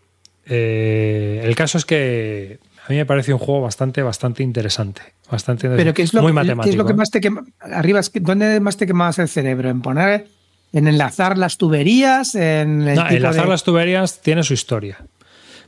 eh, 0.47 1.43
el 1.45 1.55
caso 1.55 1.79
es 1.79 1.85
que 1.85 2.59
a 2.87 2.91
mí 2.91 2.97
me 2.97 3.07
parece 3.07 3.33
un 3.33 3.39
juego 3.39 3.63
bastante, 3.63 4.03
bastante 4.03 4.43
interesante. 4.43 5.03
Bastante 5.31 5.69
Pero 5.71 5.95
¿qué 5.95 6.03
es 6.03 6.13
lo, 6.13 6.23
muy 6.23 6.33
matemático. 6.33 6.65
¿qué 6.65 6.71
es 6.71 6.77
lo 6.77 6.85
que 6.85 6.93
¿eh? 6.93 6.97
más 6.97 7.11
te 7.11 7.21
quema? 7.21 7.45
Arriba, 7.61 8.01
¿dónde 8.15 8.61
más 8.61 8.77
te 8.77 8.87
quemas 8.87 9.19
el 9.19 9.29
cerebro? 9.29 9.71
¿En 9.71 9.81
poner, 9.81 10.29
en 10.73 10.87
enlazar 10.87 11.39
las 11.39 11.57
tuberías? 11.57 12.35
En 12.35 12.85
no, 12.85 13.09
enlazar 13.09 13.49
las 13.49 13.65
tuberías 13.65 14.21
tiene 14.21 14.43
su 14.43 14.53
historia. 14.53 14.99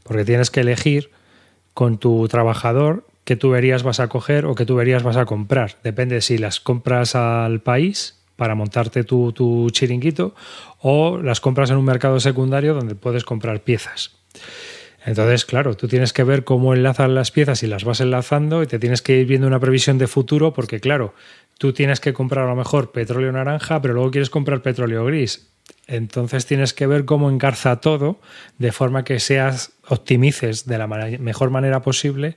Porque 0.03 0.25
tienes 0.25 0.51
que 0.51 0.61
elegir 0.61 1.11
con 1.77 1.99
tu 1.99 2.27
trabajador 2.27 3.05
qué 3.25 3.37
tuberías 3.37 3.83
vas 3.83 4.01
a 4.01 4.09
coger 4.09 4.47
o 4.47 4.55
qué 4.55 4.65
tuberías 4.65 5.03
vas 5.03 5.19
a 5.19 5.27
comprar. 5.27 5.77
Depende 5.85 6.23
si 6.23 6.39
las 6.39 6.59
compras 6.59 7.15
al 7.15 7.61
país 7.61 8.19
para 8.35 8.55
montarte 8.55 9.05
tu, 9.05 9.33
tu 9.33 9.69
chiringuito 9.69 10.35
o 10.81 11.19
las 11.19 11.43
compras 11.43 11.69
en 11.69 11.77
un 11.77 11.85
mercado 11.85 12.19
secundario 12.19 12.73
donde 12.73 12.95
puedes 12.95 13.25
comprar 13.25 13.61
piezas. 13.61 14.13
Entonces, 15.05 15.45
claro, 15.45 15.77
tú 15.77 15.87
tienes 15.87 16.15
que 16.15 16.25
ver 16.25 16.45
cómo 16.45 16.73
enlazan 16.73 17.15
las 17.15 17.31
piezas 17.31 17.63
y 17.63 17.67
las 17.67 17.85
vas 17.85 18.01
enlazando 18.01 18.63
y 18.63 18.67
te 18.67 18.79
tienes 18.79 19.03
que 19.03 19.19
ir 19.19 19.27
viendo 19.27 19.47
una 19.47 19.61
previsión 19.61 19.99
de 19.99 20.07
futuro 20.07 20.55
porque, 20.55 20.81
claro, 20.81 21.13
tú 21.59 21.75
tienes 21.75 22.01
que 22.01 22.15
comprar 22.15 22.47
a 22.47 22.49
lo 22.49 22.57
mejor 22.57 22.91
petróleo 22.91 23.33
naranja, 23.33 23.83
pero 23.83 23.93
luego 23.93 24.11
quieres 24.11 24.31
comprar 24.31 24.63
petróleo 24.63 25.05
gris. 25.05 25.53
Entonces 25.87 26.47
tienes 26.47 26.75
que 26.75 26.87
ver 26.87 27.05
cómo 27.05 27.31
engarza 27.31 27.81
todo 27.81 28.21
de 28.59 28.73
forma 28.73 29.05
que 29.05 29.21
seas 29.21 29.73
optimices 29.89 30.67
de 30.67 30.79
la 30.79 30.87
mejor 30.87 31.51
manera 31.51 31.83
posible 31.83 32.37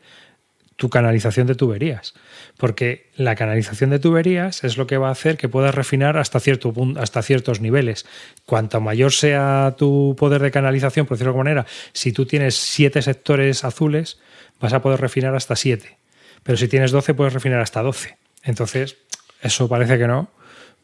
tu 0.80 0.90
canalización 0.90 1.46
de 1.46 1.56
tuberías. 1.56 2.14
Porque 2.58 3.12
la 3.16 3.36
canalización 3.36 3.90
de 3.90 4.00
tuberías 4.00 4.64
es 4.64 4.78
lo 4.78 4.88
que 4.88 4.98
va 4.98 5.10
a 5.10 5.12
hacer 5.12 5.36
que 5.36 5.50
puedas 5.50 5.76
refinar 5.76 6.18
hasta, 6.18 6.40
cierto 6.40 6.72
punto, 6.72 7.02
hasta 7.02 7.22
ciertos 7.22 7.60
niveles. 7.60 8.06
Cuanto 8.46 8.80
mayor 8.80 9.12
sea 9.12 9.76
tu 9.78 10.16
poder 10.18 10.42
de 10.42 10.52
canalización, 10.52 11.06
por 11.06 11.18
decirlo 11.18 11.34
de 11.34 11.40
alguna 11.40 11.50
manera, 11.50 11.68
si 11.92 12.14
tú 12.14 12.26
tienes 12.26 12.56
siete 12.56 13.02
sectores 13.02 13.66
azules, 13.66 14.20
vas 14.62 14.72
a 14.72 14.82
poder 14.82 15.02
refinar 15.02 15.36
hasta 15.36 15.58
siete. 15.58 15.98
Pero 16.44 16.58
si 16.58 16.70
tienes 16.70 16.92
12, 16.92 17.14
puedes 17.14 17.34
refinar 17.34 17.60
hasta 17.60 17.82
12. 17.82 18.18
Entonces, 18.44 18.96
eso 19.42 19.68
parece 19.68 19.98
que 19.98 20.08
no, 20.08 20.30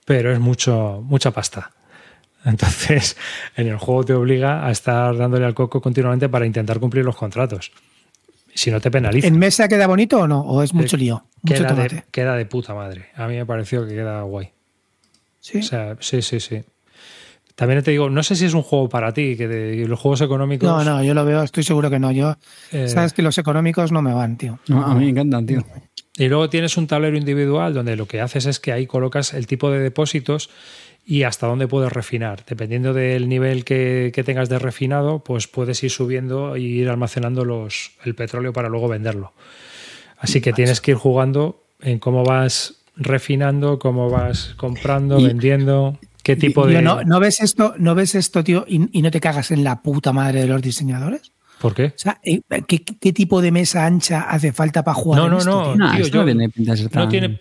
pero 0.03 0.33
es 0.33 0.39
mucho, 0.39 1.01
mucha 1.05 1.31
pasta. 1.31 1.71
Entonces, 2.45 3.17
en 3.55 3.67
el 3.67 3.77
juego 3.77 4.03
te 4.03 4.13
obliga 4.13 4.65
a 4.65 4.71
estar 4.71 5.17
dándole 5.17 5.45
al 5.45 5.53
coco 5.53 5.81
continuamente 5.81 6.29
para 6.29 6.45
intentar 6.45 6.79
cumplir 6.79 7.03
los 7.03 7.15
contratos. 7.15 7.71
Si 8.53 8.71
no 8.71 8.79
te 8.79 8.89
penaliza. 8.89 9.27
¿En 9.27 9.37
mesa 9.37 9.67
queda 9.67 9.85
bonito 9.85 10.19
o 10.19 10.27
no? 10.27 10.39
¿O 10.41 10.63
es 10.63 10.73
mucho 10.73 10.95
lío? 10.95 11.25
queda, 11.45 11.73
de, 11.73 12.03
queda 12.09 12.35
de 12.35 12.45
puta 12.45 12.73
madre. 12.73 13.07
A 13.15 13.27
mí 13.27 13.35
me 13.35 13.45
pareció 13.45 13.85
que 13.85 13.93
queda 13.93 14.21
guay. 14.21 14.51
¿Sí? 15.41 15.57
O 15.57 15.63
sea, 15.63 15.97
sí, 15.99 16.21
sí, 16.21 16.39
sí. 16.39 16.63
También 17.55 17.81
te 17.83 17.91
digo, 17.91 18.09
no 18.09 18.23
sé 18.23 18.35
si 18.35 18.45
es 18.45 18.53
un 18.53 18.63
juego 18.63 18.89
para 18.89 19.13
ti, 19.13 19.35
que 19.37 19.85
los 19.87 19.99
juegos 19.99 20.21
económicos. 20.21 20.67
No, 20.67 20.83
no, 20.83 21.03
yo 21.03 21.13
lo 21.13 21.23
veo, 21.23 21.41
estoy 21.43 21.63
seguro 21.63 21.89
que 21.89 21.99
no. 21.99 22.11
Yo, 22.11 22.35
eh, 22.71 22.87
sabes 22.89 23.13
que 23.13 23.21
los 23.21 23.37
económicos 23.37 23.91
no 23.91 24.01
me 24.01 24.13
van, 24.13 24.37
tío. 24.37 24.59
a 24.69 24.93
mí 24.93 25.05
me 25.05 25.11
encantan, 25.11 25.45
tío. 25.45 25.65
Y 26.17 26.27
luego 26.27 26.49
tienes 26.49 26.77
un 26.77 26.87
tablero 26.87 27.17
individual 27.17 27.73
donde 27.73 27.95
lo 27.95 28.07
que 28.07 28.21
haces 28.21 28.45
es 28.45 28.59
que 28.59 28.71
ahí 28.71 28.87
colocas 28.87 29.33
el 29.33 29.47
tipo 29.47 29.69
de 29.69 29.79
depósitos 29.79 30.49
y 31.05 31.23
hasta 31.23 31.47
dónde 31.47 31.67
puedes 31.67 31.93
refinar. 31.93 32.43
Dependiendo 32.47 32.93
del 32.93 33.29
nivel 33.29 33.63
que, 33.63 34.11
tengas 34.25 34.49
de 34.49 34.57
refinado, 34.57 35.19
pues 35.19 35.47
puedes 35.47 35.83
ir 35.83 35.91
subiendo 35.91 36.55
e 36.55 36.61
ir 36.61 36.89
almacenando 36.89 37.45
los, 37.45 37.91
el 38.03 38.15
petróleo 38.15 38.51
para 38.53 38.69
luego 38.69 38.87
venderlo. 38.87 39.33
Así 40.17 40.41
que 40.41 40.51
tienes 40.51 40.81
que 40.81 40.91
ir 40.91 40.97
jugando 40.97 41.63
en 41.81 41.99
cómo 41.99 42.23
vas 42.23 42.81
refinando, 42.95 43.77
cómo 43.77 44.09
vas 44.09 44.55
comprando, 44.57 45.21
vendiendo, 45.21 45.99
qué 46.23 46.35
tipo 46.35 46.65
de. 46.65 46.81
No, 46.81 47.03
¿no, 47.03 47.19
ves 47.19 47.41
esto, 47.41 47.75
¿No 47.77 47.93
ves 47.93 48.15
esto, 48.15 48.43
tío, 48.43 48.65
y, 48.67 48.79
no 48.79 49.11
te 49.11 49.19
cagas 49.19 49.51
en 49.51 49.63
la 49.63 49.81
puta 49.83 50.11
madre 50.11 50.41
de 50.41 50.47
los 50.47 50.61
diseñadores? 50.61 51.31
¿Por 51.59 51.73
qué? 51.75 51.85
O 51.85 51.93
sea, 51.97 52.19
eh, 52.23 52.41
¿qué, 52.67 53.13
tipo 53.13 53.41
de 53.41 53.51
mesa 53.51 53.85
ancha 53.85 54.21
hace 54.21 54.51
falta 54.51 54.83
para 54.83 54.95
jugar? 54.95 55.21
No, 55.21 55.29
no, 55.29 55.37
esto, 55.37 55.75
no, 55.75 55.91
tío, 55.91 56.07
yo, 56.07 56.25
no, 56.93 57.09
tiene, 57.09 57.39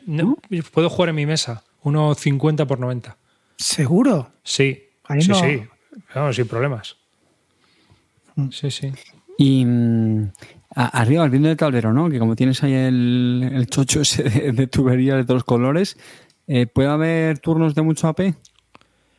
puedo 0.73 0.91
jugar 0.91 1.09
en 1.11 1.15
mi 1.17 1.27
mesa, 1.27 1.65
unos 1.83 2.19
50 2.19 2.67
por 2.67 2.79
90. 2.79 3.17
¿Seguro? 3.65 4.31
Sí, 4.43 4.91
sí, 5.21 5.33
sí. 5.33 5.63
sin 6.33 6.47
problemas. 6.47 6.97
Mm. 8.37 8.51
Sí, 8.51 8.71
sí. 8.71 8.93
Y 9.39 9.65
mm, 9.65 10.33
arriba, 10.75 11.27
viendo 11.29 11.51
el 11.51 11.57
tablero, 11.57 11.95
¿no? 11.95 12.11
Que 12.11 12.19
como 12.19 12.37
tienes 12.37 12.63
ahí 12.63 12.75
el, 12.75 13.67
chocho 13.71 14.03
ese 14.03 14.23
de, 14.53 14.67
tubería 14.67 15.17
de 15.17 15.23
todos 15.23 15.37
los 15.37 15.45
colores, 15.45 15.97
eh, 16.47 16.67
¿puede 16.67 16.91
haber 16.91 17.39
turnos 17.39 17.75
de 17.75 17.81
mucho 17.81 18.07
AP? 18.07 18.35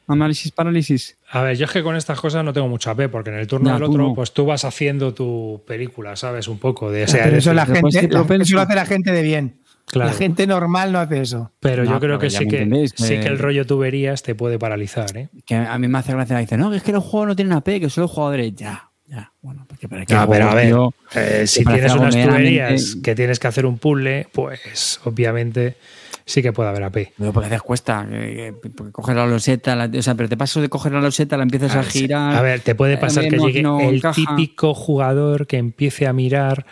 Análisis, 0.08 0.52
parálisis. 0.52 1.18
A 1.32 1.42
ver, 1.42 1.58
yo 1.58 1.66
es 1.66 1.72
que 1.72 1.82
con 1.82 1.96
estas 1.96 2.22
cosas 2.22 2.46
no 2.46 2.54
tengo 2.54 2.68
mucho 2.68 2.92
AP, 2.92 3.10
porque 3.10 3.32
en 3.32 3.38
el 3.38 3.48
turno 3.48 3.74
del 3.74 3.82
otro, 3.82 4.14
pues 4.14 4.32
tú 4.32 4.46
vas 4.46 4.64
haciendo 4.64 5.16
tu 5.16 5.64
película, 5.66 6.16
¿sabes? 6.16 6.48
Un 6.48 6.60
poco 6.60 6.92
de 6.92 7.04
ese. 7.04 7.36
eso, 7.36 7.52
la 7.56 7.66
gente, 7.66 8.10
lo 8.10 8.22
hace 8.62 8.76
la 8.76 8.86
gente 8.86 9.12
de 9.12 9.24
bien. 9.24 9.65
La 9.94 10.12
gente 10.14 10.48
normal 10.48 10.92
no 10.92 11.00
hace 11.00 11.22
eso. 11.22 11.52
Pero 11.60 11.84
yo 11.84 12.00
creo 12.00 12.20
que 12.20 12.30
sí 12.30 12.48
que, 12.48 12.88
sí 12.96 13.20
que 13.20 13.28
el 13.28 13.38
rollo 13.40 13.66
tuberías 13.66 14.24
te 14.24 14.36
puede 14.36 14.58
paralizar. 14.60 15.16
¿eh? 15.16 15.30
Que 15.46 15.56
a 15.56 15.78
mí 15.78 15.88
me 15.88 16.00
hace 16.00 16.12
gracia. 16.14 16.38
Dice, 16.40 16.58
no, 16.58 16.72
que 16.72 16.78
es 16.78 16.84
que 16.84 16.92
los 16.92 17.04
juegos 17.04 17.28
no 17.30 17.36
tienen 17.36 17.54
AP, 17.54 17.80
que 17.80 17.90
solo 17.90 18.08
jugadores. 18.08 18.54
Ya, 18.56 18.90
ya. 19.08 19.32
Bueno, 19.42 19.66
porque 19.68 19.88
para 19.88 20.06
qué. 20.06 20.16
pero 20.30 20.50
a 20.50 20.56
ver, 20.56 20.74
eh, 21.16 21.48
si 21.48 21.64
tienes 21.64 21.94
unas 21.94 22.16
tuberías 22.16 22.98
que 23.04 23.16
tienes 23.16 23.40
que 23.40 23.48
hacer 23.48 23.66
un 23.66 23.78
puzzle, 23.78 24.28
pues 24.34 25.00
obviamente 25.06 25.78
sí 26.26 26.42
que 26.42 26.52
puede 26.52 26.70
haber 26.70 26.84
AP. 26.84 27.14
Pero 27.18 27.32
porque 27.32 27.48
haces 27.48 27.62
cuesta, 27.62 28.08
que, 28.10 28.56
que- 28.64 28.70
porque 28.72 28.92
coges 28.92 29.16
la 29.16 29.28
loseta, 29.28 29.76
la- 29.76 29.92
o 29.96 30.02
sea, 30.02 30.16
pero 30.16 30.28
te 30.28 30.36
paso 30.36 30.60
de 30.60 30.70
coger 30.70 30.92
la 30.94 31.00
loseta, 31.02 31.38
la 31.38 31.44
empiezas 31.44 31.76
a 31.76 31.84
girar. 31.84 32.36
A 32.36 32.42
ver, 32.42 32.62
te 32.62 32.74
puede 32.74 32.96
eh, 32.96 32.98
pasar 32.98 33.28
que 33.30 33.38
no- 33.38 33.46
llegue 33.46 33.62
no 33.62 33.80
el 33.80 34.02
típico 34.02 34.74
jugador 34.74 35.46
que 35.46 35.58
empiece 35.58 36.08
a 36.08 36.14
mirar, 36.14 36.66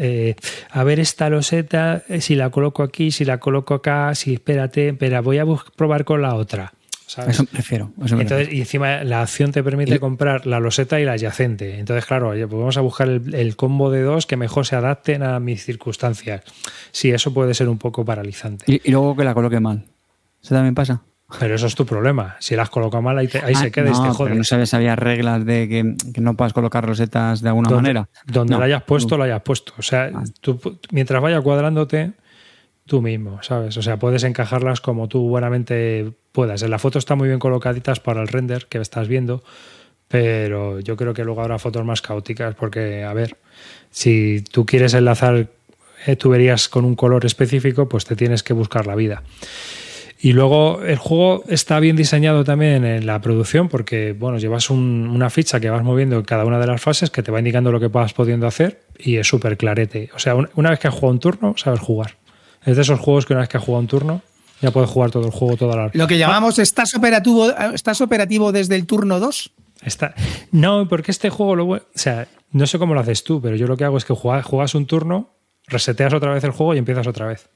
eh, 0.00 0.34
a 0.70 0.82
ver 0.82 0.98
esta 0.98 1.28
loseta, 1.30 2.02
eh, 2.08 2.20
si 2.20 2.34
la 2.34 2.50
coloco 2.50 2.82
aquí, 2.82 3.10
si 3.12 3.24
la 3.24 3.38
coloco 3.38 3.74
acá, 3.74 4.14
si 4.14 4.34
espérate, 4.34 4.88
espera, 4.88 5.20
voy 5.20 5.38
a 5.38 5.44
probar 5.76 6.04
con 6.04 6.22
la 6.22 6.34
otra. 6.34 6.72
¿sabes? 7.06 7.34
Eso 7.34 7.42
me 7.50 7.56
refiero. 7.58 7.90
Eso 8.04 8.14
me 8.16 8.22
Entonces, 8.22 8.52
y 8.52 8.60
encima 8.60 9.02
la 9.02 9.22
acción 9.22 9.50
te 9.50 9.64
permite 9.64 9.96
Y- 9.96 9.98
comprar 9.98 10.46
la 10.46 10.60
loseta 10.60 11.00
y 11.00 11.04
la 11.04 11.12
adyacente. 11.14 11.78
Entonces, 11.80 12.06
claro, 12.06 12.28
pues 12.30 12.48
vamos 12.48 12.76
a 12.76 12.80
buscar 12.82 13.08
el, 13.08 13.34
el 13.34 13.56
combo 13.56 13.90
de 13.90 14.02
dos 14.02 14.26
que 14.26 14.36
mejor 14.36 14.64
se 14.64 14.76
adapten 14.76 15.24
a 15.24 15.40
mis 15.40 15.64
circunstancias. 15.64 16.42
Sí, 16.92 17.10
eso 17.10 17.34
puede 17.34 17.54
ser 17.54 17.68
un 17.68 17.78
poco 17.78 18.04
paralizante. 18.04 18.64
Y, 18.72 18.80
y 18.84 18.92
luego 18.92 19.16
que 19.16 19.24
la 19.24 19.34
coloque 19.34 19.58
mal. 19.58 19.86
¿Eso 20.40 20.54
también 20.54 20.74
pasa? 20.76 21.02
Pero 21.38 21.54
eso 21.54 21.66
es 21.66 21.74
tu 21.74 21.86
problema. 21.86 22.36
Si 22.40 22.56
la 22.56 22.62
has 22.62 22.70
colocado 22.70 23.02
mal, 23.02 23.16
ahí, 23.18 23.28
te- 23.28 23.38
ahí 23.38 23.52
Ah, 23.56 23.60
se 23.60 23.70
queda 23.70 23.88
y 23.88 23.92
no, 23.92 24.14
pero 24.18 24.34
no 24.34 24.44
sabes, 24.44 24.74
había 24.74 24.96
reglas 24.96 25.44
de 25.44 25.68
que, 25.68 25.94
que 26.12 26.20
no 26.20 26.34
puedas 26.34 26.52
colocar 26.52 26.86
losetas 26.88 27.40
de 27.40 27.48
alguna 27.48 27.68
donde, 27.68 27.82
manera. 27.82 28.08
Donde 28.26 28.52
No. 28.54 28.58
la 28.58 28.66
hayas 28.66 28.82
puesto, 28.82 29.16
la 29.16 29.24
hayas 29.26 29.42
puesto. 29.42 29.72
O 29.78 29.82
sea, 29.82 30.10
Ah. 30.14 30.24
tú, 30.40 30.58
mientras 30.90 31.22
vaya 31.22 31.40
cuadrándote, 31.40 32.12
tú 32.86 33.00
mismo, 33.02 33.40
¿sabes? 33.42 33.76
O 33.76 33.82
sea, 33.82 33.98
puedes 33.98 34.24
encajarlas 34.24 34.80
como 34.80 35.06
tú 35.08 35.28
buenamente 35.28 36.12
puedas. 36.32 36.62
En 36.62 36.70
la 36.70 36.78
foto 36.80 36.98
están 36.98 37.18
muy 37.18 37.28
bien 37.28 37.38
colocaditas 37.38 38.00
para 38.00 38.20
el 38.22 38.28
render 38.28 38.66
que 38.66 38.78
estás 38.78 39.06
viendo, 39.06 39.44
pero 40.08 40.80
yo 40.80 40.96
creo 40.96 41.14
que 41.14 41.24
luego 41.24 41.40
habrá 41.42 41.58
fotos 41.60 41.84
más 41.84 42.02
caóticas 42.02 42.54
porque, 42.56 43.04
a 43.04 43.12
ver, 43.12 43.36
si 43.90 44.42
tú 44.50 44.66
quieres 44.66 44.94
enlazar 44.94 45.46
eh, 46.06 46.16
tuberías 46.16 46.68
con 46.68 46.84
un 46.84 46.96
color 46.96 47.24
específico, 47.26 47.88
pues 47.88 48.04
te 48.06 48.16
tienes 48.16 48.42
que 48.42 48.54
buscar 48.54 48.86
la 48.86 48.94
vida. 48.96 49.22
Y 50.22 50.32
luego 50.34 50.82
el 50.82 50.98
juego 50.98 51.44
está 51.48 51.80
bien 51.80 51.96
diseñado 51.96 52.44
también 52.44 52.84
en 52.84 53.06
la 53.06 53.20
producción 53.20 53.68
porque, 53.68 54.12
bueno, 54.12 54.36
llevas 54.38 54.68
un- 54.68 55.08
una 55.08 55.30
ficha 55.30 55.60
que 55.60 55.70
vas 55.70 55.82
moviendo 55.82 56.16
en 56.16 56.24
cada 56.24 56.44
una 56.44 56.58
de 56.58 56.66
las 56.66 56.80
fases 56.82 57.10
que 57.10 57.22
te 57.22 57.32
va 57.32 57.38
indicando 57.38 57.72
lo 57.72 57.80
que 57.80 57.88
vas 57.88 58.12
pudiendo 58.12 58.46
hacer 58.46 58.82
y 58.98 59.16
es 59.16 59.26
súper 59.26 59.56
clarete. 59.56 60.10
O 60.14 60.18
sea, 60.18 60.34
un- 60.34 60.50
una 60.56 60.70
vez 60.70 60.78
que 60.78 60.88
has 60.88 60.94
jugado 60.94 61.12
un 61.12 61.20
turno, 61.20 61.54
sabes 61.56 61.80
jugar. 61.80 62.16
Es 62.66 62.76
de 62.76 62.82
esos 62.82 63.00
juegos 63.00 63.24
que 63.24 63.32
una 63.32 63.40
vez 63.40 63.48
que 63.48 63.56
has 63.56 63.64
jugado 63.64 63.80
un 63.80 63.86
turno, 63.86 64.20
ya 64.60 64.70
puedes 64.70 64.90
jugar 64.90 65.10
todo 65.10 65.24
el 65.24 65.32
juego 65.32 65.56
toda 65.56 65.74
la 65.74 65.90
Lo 65.94 66.06
que 66.06 66.18
llamamos 66.18 66.58
estás 66.58 66.94
operativo, 66.94 67.50
estás 67.72 68.02
operativo 68.02 68.52
desde 68.52 68.74
el 68.76 68.84
turno 68.86 69.20
2. 69.20 69.52
Está... 69.82 70.14
No, 70.52 70.86
porque 70.86 71.12
este 71.12 71.30
juego, 71.30 71.56
lo... 71.56 71.64
o 71.68 71.80
sea, 71.94 72.28
no 72.52 72.66
sé 72.66 72.78
cómo 72.78 72.92
lo 72.92 73.00
haces 73.00 73.24
tú, 73.24 73.40
pero 73.40 73.56
yo 73.56 73.66
lo 73.66 73.78
que 73.78 73.84
hago 73.84 73.96
es 73.96 74.04
que 74.04 74.12
juegas, 74.12 74.44
juegas 74.44 74.74
un 74.74 74.84
turno, 74.84 75.30
reseteas 75.66 76.12
otra 76.12 76.34
vez 76.34 76.44
el 76.44 76.50
juego 76.50 76.74
y 76.74 76.78
empiezas 76.78 77.06
otra 77.06 77.24
vez. 77.26 77.48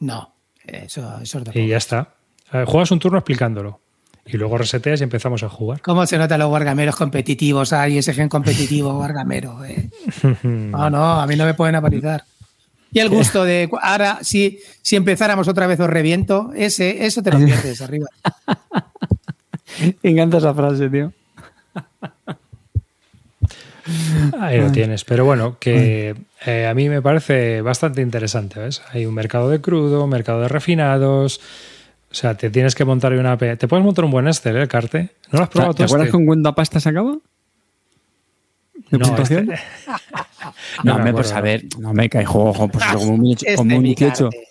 No, 0.00 0.34
eso, 0.66 1.18
eso 1.22 1.38
es 1.38 1.44
de 1.44 1.60
Y 1.60 1.68
ya 1.68 1.76
está. 1.76 2.14
O 2.48 2.50
sea, 2.52 2.66
juegas 2.66 2.90
un 2.90 2.98
turno 2.98 3.18
explicándolo. 3.18 3.80
Y 4.26 4.36
luego 4.36 4.58
reseteas 4.58 5.00
y 5.00 5.04
empezamos 5.04 5.42
a 5.42 5.48
jugar. 5.48 5.80
¿Cómo 5.80 6.06
se 6.06 6.18
notan 6.18 6.38
los 6.40 6.48
guargameros 6.48 6.94
competitivos? 6.94 7.72
Hay 7.72 7.98
ese 7.98 8.12
gen 8.14 8.28
competitivo 8.28 8.92
guargamero. 8.96 9.64
eh. 9.64 9.88
No, 10.42 10.90
no, 10.90 11.20
a 11.20 11.26
mí 11.26 11.36
no 11.36 11.44
me 11.44 11.54
pueden 11.54 11.74
apalizar. 11.74 12.24
Y 12.92 12.98
el 12.98 13.08
gusto 13.08 13.44
de 13.44 13.70
ahora, 13.82 14.18
si, 14.22 14.58
si 14.82 14.96
empezáramos 14.96 15.46
otra 15.48 15.66
vez 15.68 15.78
os 15.80 15.88
reviento, 15.88 16.50
ese, 16.56 17.06
eso 17.06 17.22
te 17.22 17.30
lo 17.30 17.38
pierdes 17.38 17.80
arriba. 17.82 18.08
Me 20.02 20.10
encanta 20.10 20.38
esa 20.38 20.52
frase, 20.52 20.90
tío. 20.90 21.12
Ahí 24.40 24.58
lo 24.58 24.70
tienes. 24.72 25.04
Pero 25.04 25.24
bueno, 25.24 25.56
que 25.58 26.14
eh, 26.46 26.66
a 26.66 26.74
mí 26.74 26.88
me 26.88 27.00
parece 27.02 27.60
bastante 27.62 28.02
interesante. 28.02 28.60
¿ves? 28.60 28.82
Hay 28.92 29.06
un 29.06 29.14
mercado 29.14 29.48
de 29.50 29.60
crudo, 29.60 30.04
un 30.04 30.10
mercado 30.10 30.40
de 30.42 30.48
refinados. 30.48 31.40
O 32.10 32.14
sea, 32.14 32.36
te 32.36 32.50
tienes 32.50 32.74
que 32.74 32.84
montar 32.84 33.12
una. 33.12 33.36
Te 33.36 33.68
puedes 33.68 33.84
montar 33.84 34.04
un 34.04 34.10
buen 34.10 34.26
Excel, 34.26 34.56
¿eh, 34.56 34.68
Carte? 34.68 35.10
¿No 35.30 35.38
lo 35.38 35.42
has 35.44 35.48
probado 35.50 35.74
¿Te 35.74 35.78
tú? 35.78 35.84
acuerdas 35.84 36.06
este? 36.06 36.10
que 36.12 36.16
un 36.16 36.26
cuenta 36.26 36.54
pasta 36.54 36.80
se 36.80 36.88
acaba? 36.88 37.16
¿De 38.90 38.98
No, 38.98 39.06
puntuación? 39.06 39.50
este- 39.52 39.64
No, 40.82 40.94
me 40.94 40.98
hombre, 40.98 41.12
pues 41.12 41.42
ver, 41.42 41.64
no 41.78 41.92
me 41.92 42.08
cae 42.08 42.24
juego, 42.24 42.50
ojo, 42.50 42.68
pues 42.68 42.84
como 42.92 43.12
un, 43.14 43.30
Este 43.32 43.54
como 43.54 43.76
un 43.76 43.82
18 43.84 44.24
Micarte. 44.26 44.46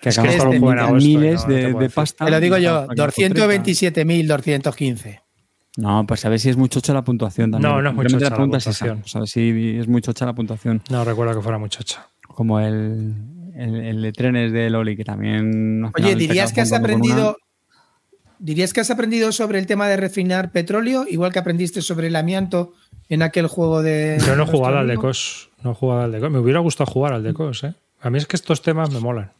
que 0.00 0.08
Es 0.08 0.14
que 0.14 0.20
acabas 0.20 0.36
esto 0.36 0.46
con 0.60 0.96
miles 0.96 1.42
no, 1.42 1.48
no 1.48 1.54
te 1.54 1.54
de, 1.54 1.72
de 1.74 1.90
pasta. 1.90 2.24
Te 2.24 2.30
lo 2.30 2.40
digo 2.40 2.56
yo, 2.58 2.78
acabas 2.78 3.14
con 3.14 3.32
30. 3.32 3.46
227.215. 3.46 5.20
No, 5.76 6.04
pues 6.06 6.24
a 6.24 6.28
ver 6.28 6.38
si 6.38 6.50
es 6.50 6.56
muy 6.56 6.68
chocha 6.68 6.92
la 6.92 7.02
puntuación 7.02 7.50
también. 7.50 7.72
No, 7.72 7.80
no 7.80 7.88
es 7.90 7.94
muy 7.94 8.06
chocha 8.06 8.18
la 8.20 8.26
esa, 8.26 8.36
puntuación. 8.36 9.00
pues 9.00 9.16
a 9.16 9.18
ver 9.20 9.28
si 9.28 9.78
es 9.78 9.88
muy 9.88 10.02
chocha 10.02 10.26
la 10.26 10.34
puntuación. 10.34 10.82
No 10.90 11.04
recuerdo 11.04 11.34
que 11.34 11.40
fuera 11.42 11.56
muchacha. 11.58 12.06
Como 12.28 12.60
el, 12.60 13.14
el, 13.54 13.74
el 13.76 14.02
de 14.02 14.12
trenes 14.12 14.52
de 14.52 14.68
Loli, 14.70 14.96
que 14.96 15.04
también... 15.04 15.84
Oye, 15.96 16.14
¿dirías 16.14 16.52
que 16.52 16.60
has 16.60 16.72
aprendido 16.72 17.36
dirías 18.38 18.72
que 18.72 18.80
has 18.80 18.90
aprendido 18.90 19.30
sobre 19.30 19.58
el 19.60 19.66
tema 19.66 19.86
de 19.88 19.96
refinar 19.96 20.50
petróleo, 20.50 21.06
igual 21.08 21.32
que 21.32 21.38
aprendiste 21.38 21.80
sobre 21.80 22.08
el 22.08 22.16
amianto 22.16 22.72
en 23.08 23.22
aquel 23.22 23.46
juego 23.46 23.82
de 23.82 24.18
Yo 24.26 24.34
no 24.36 24.42
he 24.42 24.46
jugado 24.46 24.78
al 24.78 24.88
de 24.88 24.94
nuestro 24.96 25.00
amigo? 25.00 25.02
COS. 25.02 25.50
No 25.62 25.70
he 25.70 25.74
jugado 25.74 26.00
al 26.02 26.12
de 26.12 26.20
COS. 26.20 26.30
Me 26.32 26.38
hubiera 26.40 26.58
gustado 26.60 26.90
jugar 26.90 27.12
al 27.12 27.22
de 27.22 27.34
COS, 27.34 27.64
¿eh? 27.64 27.74
A 28.00 28.10
mí 28.10 28.18
es 28.18 28.26
que 28.26 28.34
estos 28.36 28.60
temas 28.62 28.90
me 28.90 28.98
molan. 28.98 29.30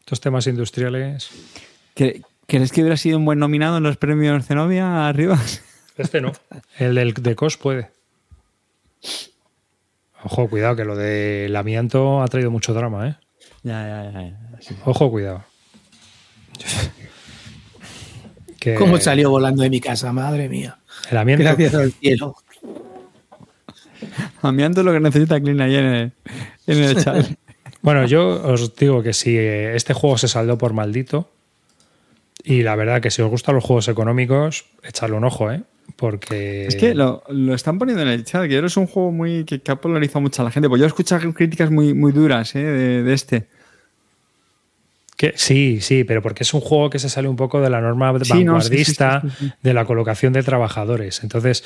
Estos 0.00 0.20
temas 0.22 0.46
industriales. 0.46 1.28
una. 1.30 1.40
¿Cre- 1.96 2.24
¿Crees 2.46 2.72
que 2.72 2.80
hubiera 2.80 2.96
sido 2.96 3.18
un 3.18 3.24
buen 3.26 3.38
nominado 3.40 3.76
en 3.76 3.82
los 3.82 3.96
premios 3.98 4.46
Zenobia 4.46 5.06
arriba? 5.08 5.38
Este 5.96 6.20
no. 6.20 6.32
El 6.78 6.94
del 6.94 7.14
de 7.14 7.34
COS 7.34 7.56
puede. 7.56 7.90
Ojo, 10.22 10.48
cuidado, 10.48 10.76
que 10.76 10.84
lo 10.84 10.96
del 10.96 11.54
amianto 11.54 12.22
ha 12.22 12.28
traído 12.28 12.50
mucho 12.50 12.74
drama, 12.74 13.08
¿eh? 13.08 13.16
ya, 13.62 13.86
ya, 13.86 14.10
ya. 14.10 14.22
ya, 14.22 14.60
sí. 14.60 14.76
Ojo, 14.84 15.10
cuidado. 15.10 15.44
Que 18.58 18.74
¿Cómo 18.74 18.98
salió 18.98 19.30
volando 19.30 19.62
de 19.62 19.70
mi 19.70 19.80
casa? 19.80 20.12
Madre 20.12 20.48
mía. 20.48 20.78
El 21.10 21.18
amianto. 21.18 21.44
Gracias 21.44 21.74
al 21.74 21.92
cielo. 21.92 22.34
Amianto 24.42 24.80
es 24.80 24.84
lo 24.86 24.92
que 24.92 24.98
necesita 24.98 25.40
Clean 25.40 25.60
ahí 25.60 25.76
en 25.76 25.84
el, 25.84 26.12
en 26.66 26.82
el 26.82 27.04
chat. 27.04 27.26
Bueno, 27.82 28.06
yo 28.06 28.42
os 28.42 28.74
digo 28.74 29.02
que 29.02 29.12
si 29.12 29.36
eh, 29.36 29.76
este 29.76 29.94
juego 29.94 30.18
se 30.18 30.26
saldó 30.26 30.58
por 30.58 30.72
maldito, 30.72 31.30
y 32.42 32.62
la 32.62 32.74
verdad 32.76 33.00
que 33.00 33.10
si 33.10 33.22
os 33.22 33.30
gustan 33.30 33.54
los 33.54 33.64
juegos 33.64 33.88
económicos, 33.88 34.66
echadle 34.82 35.16
un 35.16 35.24
ojo, 35.24 35.50
¿eh? 35.52 35.62
Porque. 35.96 36.66
Es 36.66 36.76
que 36.76 36.94
lo, 36.94 37.22
lo 37.28 37.54
están 37.54 37.78
poniendo 37.78 38.02
en 38.02 38.08
el 38.08 38.24
chat, 38.24 38.46
que 38.46 38.54
ahora 38.54 38.66
es 38.66 38.76
un 38.76 38.86
juego 38.86 39.10
muy 39.12 39.44
que, 39.44 39.60
que 39.60 39.72
ha 39.72 39.76
polarizado 39.76 40.20
mucho 40.20 40.42
a 40.42 40.44
la 40.44 40.50
gente. 40.50 40.68
Pues 40.68 40.78
yo 40.78 40.84
he 40.84 40.88
escuchado 40.88 41.32
críticas 41.32 41.70
muy, 41.70 41.94
muy 41.94 42.12
duras 42.12 42.54
¿eh? 42.54 42.60
de, 42.60 43.02
de 43.02 43.14
este. 43.14 43.48
Que, 45.16 45.32
sí, 45.36 45.80
sí, 45.80 46.04
pero 46.04 46.20
porque 46.20 46.42
es 46.42 46.52
un 46.52 46.60
juego 46.60 46.90
que 46.90 46.98
se 46.98 47.08
sale 47.08 47.26
un 47.26 47.36
poco 47.36 47.62
de 47.62 47.70
la 47.70 47.80
norma 47.80 48.12
Sí, 48.22 48.34
vanguardista 48.34 49.22
sí, 49.22 49.30
sí, 49.38 49.52
de 49.62 49.72
la 49.72 49.86
colocación 49.86 50.34
de 50.34 50.42
trabajadores. 50.42 51.22
Entonces, 51.22 51.64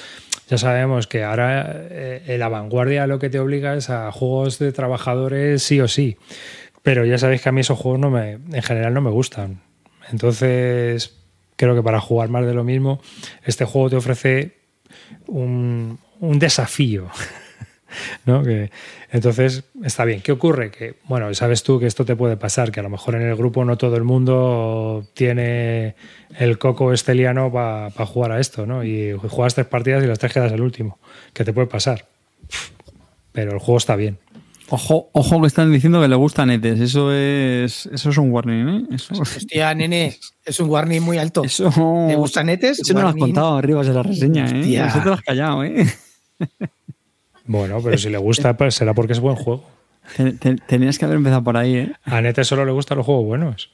ya 0.48 0.56
sabemos 0.56 1.08
que 1.08 1.24
ahora 1.24 1.66
eh, 1.90 2.36
la 2.38 2.48
vanguardia 2.48 3.08
lo 3.08 3.18
que 3.18 3.28
te 3.28 3.40
obliga 3.40 3.74
es 3.74 3.90
a 3.90 4.12
juegos 4.12 4.60
de 4.60 4.70
trabajadores 4.70 5.64
sí 5.64 5.80
o 5.80 5.88
sí. 5.88 6.16
Pero 6.82 7.04
ya 7.04 7.18
sabéis 7.18 7.42
que 7.42 7.48
a 7.48 7.52
mí 7.52 7.62
esos 7.62 7.76
juegos 7.76 7.98
no 7.98 8.10
me, 8.10 8.34
en 8.34 8.62
general 8.62 8.94
no 8.94 9.00
me 9.00 9.10
gustan. 9.10 9.60
Entonces, 10.12 11.19
creo 11.60 11.74
que 11.74 11.82
para 11.82 12.00
jugar 12.00 12.30
más 12.30 12.46
de 12.46 12.54
lo 12.54 12.64
mismo, 12.64 13.02
este 13.44 13.66
juego 13.66 13.90
te 13.90 13.96
ofrece 13.96 14.56
un, 15.26 15.98
un 16.18 16.38
desafío. 16.38 17.08
¿no? 18.24 18.42
Que, 18.42 18.70
entonces, 19.10 19.64
está 19.84 20.06
bien. 20.06 20.22
¿Qué 20.22 20.32
ocurre? 20.32 20.70
Que, 20.70 20.94
bueno, 21.04 21.34
sabes 21.34 21.62
tú 21.62 21.78
que 21.78 21.86
esto 21.86 22.06
te 22.06 22.16
puede 22.16 22.38
pasar, 22.38 22.72
que 22.72 22.80
a 22.80 22.82
lo 22.82 22.88
mejor 22.88 23.14
en 23.14 23.22
el 23.22 23.36
grupo 23.36 23.62
no 23.66 23.76
todo 23.76 23.96
el 23.96 24.04
mundo 24.04 25.04
tiene 25.12 25.96
el 26.38 26.56
coco 26.56 26.94
esteliano 26.94 27.52
para 27.52 27.90
jugar 28.06 28.32
a 28.32 28.40
esto, 28.40 28.64
¿no? 28.64 28.82
Y 28.82 29.12
juegas 29.12 29.54
tres 29.54 29.66
partidas 29.66 30.02
y 30.02 30.06
las 30.06 30.18
tres 30.18 30.32
quedas 30.32 30.52
el 30.52 30.62
último. 30.62 30.98
Que 31.34 31.44
te 31.44 31.52
puede 31.52 31.66
pasar. 31.66 32.06
Pero 33.32 33.52
el 33.52 33.58
juego 33.58 33.76
está 33.76 33.96
bien. 33.96 34.16
Ojo, 34.72 35.10
ojo 35.12 35.40
que 35.40 35.46
están 35.48 35.72
diciendo 35.72 36.00
que 36.00 36.06
le 36.08 36.14
gustan 36.14 36.48
netes. 36.48 36.78
Eso 36.80 37.12
es, 37.12 37.86
eso 37.86 38.10
es 38.10 38.16
un 38.18 38.30
warning, 38.30 38.68
¿eh? 38.68 38.94
Eso, 38.94 39.14
Hostia, 39.20 39.74
nene, 39.74 40.16
es 40.44 40.60
un 40.60 40.70
warning 40.70 41.00
muy 41.02 41.18
alto. 41.18 41.42
eso, 41.44 41.70
¿Te 42.08 42.14
gustan 42.14 42.46
netes? 42.46 42.78
Eso 42.80 42.94
no 42.94 43.00
lo 43.02 43.08
has 43.08 43.14
Warning. 43.14 43.34
contado 43.34 43.56
arriba 43.56 43.82
de 43.82 43.92
la 43.92 44.02
reseña, 44.04 44.46
¿eh? 44.48 44.60
Hostia. 44.60 44.86
Eso 44.86 44.98
te 45.00 45.04
lo 45.06 45.14
has 45.14 45.22
callado, 45.22 45.64
¿eh? 45.64 45.86
Bueno, 47.46 47.80
pero 47.82 47.98
si 47.98 48.10
le 48.10 48.18
gusta, 48.18 48.56
pues 48.56 48.74
será 48.76 48.94
porque 48.94 49.12
es 49.12 49.18
buen 49.20 49.34
juego. 49.34 49.64
Ten- 50.16 50.38
ten- 50.38 50.60
Tenías 50.66 50.98
que 50.98 51.04
haber 51.04 51.16
empezado 51.16 51.42
por 51.42 51.56
ahí, 51.56 51.74
¿eh? 51.76 51.92
A 52.04 52.20
Nete 52.20 52.44
solo 52.44 52.64
le 52.64 52.70
gustan 52.72 52.96
los 52.98 53.06
juegos 53.06 53.26
buenos. 53.26 53.70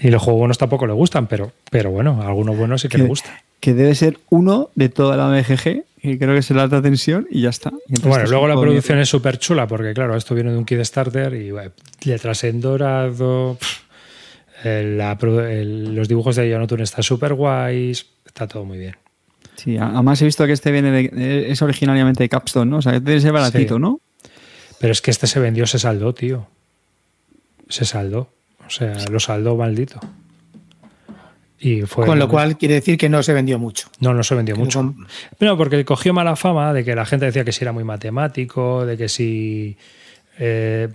Y 0.00 0.10
los 0.10 0.22
juegos 0.22 0.38
buenos 0.40 0.58
tampoco 0.58 0.86
le 0.86 0.92
gustan, 0.92 1.26
pero, 1.26 1.52
pero 1.70 1.90
bueno, 1.90 2.20
a 2.22 2.26
algunos 2.28 2.56
buenos 2.56 2.80
sí 2.82 2.88
que 2.88 2.98
le 2.98 3.04
gustan. 3.04 3.32
que 3.60 3.74
debe 3.74 3.94
ser 3.94 4.18
uno 4.30 4.70
de 4.74 4.88
toda 4.88 5.16
la 5.16 5.28
BGG, 5.28 5.84
que 6.10 6.18
creo 6.18 6.32
que 6.32 6.40
es 6.40 6.50
el 6.50 6.58
alta 6.58 6.82
tensión, 6.82 7.26
y 7.30 7.42
ya 7.42 7.50
está. 7.50 7.72
Y 7.88 8.00
Bueno, 8.00 8.24
luego 8.28 8.48
la 8.48 8.54
producción 8.60 8.96
bien. 8.96 9.02
es 9.02 9.08
súper 9.08 9.38
chula 9.38 9.66
porque, 9.66 9.94
claro, 9.94 10.16
esto 10.16 10.34
viene 10.34 10.50
de 10.50 10.58
un 10.58 10.64
Kickstarter 10.64 11.32
y 11.34 11.50
bueno, 11.52 11.70
letras 12.04 12.42
en 12.44 12.60
dorado, 12.60 13.56
pf, 13.58 13.80
el- 14.64 14.98
la 14.98 15.16
pro- 15.18 15.46
el- 15.46 15.94
los 15.94 16.08
dibujos 16.08 16.36
de 16.36 16.48
Jonathan 16.50 16.80
están 16.80 17.02
súper 17.02 17.34
guays, 17.34 18.06
está 18.26 18.46
todo 18.48 18.64
muy 18.64 18.78
bien. 18.78 18.96
Sí, 19.56 19.76
además 19.76 20.20
he 20.22 20.24
visto 20.24 20.44
que 20.46 20.52
este 20.52 20.72
viene 20.72 20.90
de, 20.90 21.50
es 21.52 21.62
originariamente 21.62 22.22
de 22.24 22.28
Capstone, 22.28 22.70
¿no? 22.70 22.78
O 22.78 22.82
sea, 22.82 22.92
que 22.92 23.00
debe 23.00 23.20
ser 23.20 23.32
baratito, 23.32 23.76
Sí. 23.76 23.80
¿no? 23.80 24.00
Pero 24.80 24.92
es 24.92 25.00
que 25.02 25.10
este 25.12 25.26
se 25.28 25.38
vendió, 25.38 25.66
se 25.66 25.78
saldó, 25.78 26.12
tío. 26.14 26.46
Se 27.68 27.84
saldó. 27.84 28.28
O 28.66 28.70
sea, 28.70 28.94
lo 29.10 29.20
saldó 29.20 29.56
maldito. 29.56 30.00
Y 31.64 31.82
fue, 31.82 32.06
Con 32.06 32.18
lo 32.18 32.28
cual 32.28 32.58
quiere 32.58 32.74
decir 32.74 32.98
que 32.98 33.08
no 33.08 33.22
se 33.22 33.32
vendió 33.32 33.56
mucho. 33.56 33.88
No, 34.00 34.12
no 34.12 34.24
se 34.24 34.34
vendió 34.34 34.56
Que 34.56 34.60
mucho. 34.62 34.82
no- 34.82 34.96
No, 35.38 35.56
porque 35.56 35.84
cogió 35.84 36.12
mala 36.12 36.34
fama 36.34 36.72
de 36.72 36.84
que 36.84 36.96
la 36.96 37.06
gente 37.06 37.26
decía 37.26 37.44
que 37.44 37.52
si 37.52 37.62
era 37.62 37.70
muy 37.70 37.84
matemático, 37.84 38.84
de 38.84 38.96
que 38.96 39.08
si. 39.08 39.76
eh, 40.40 40.88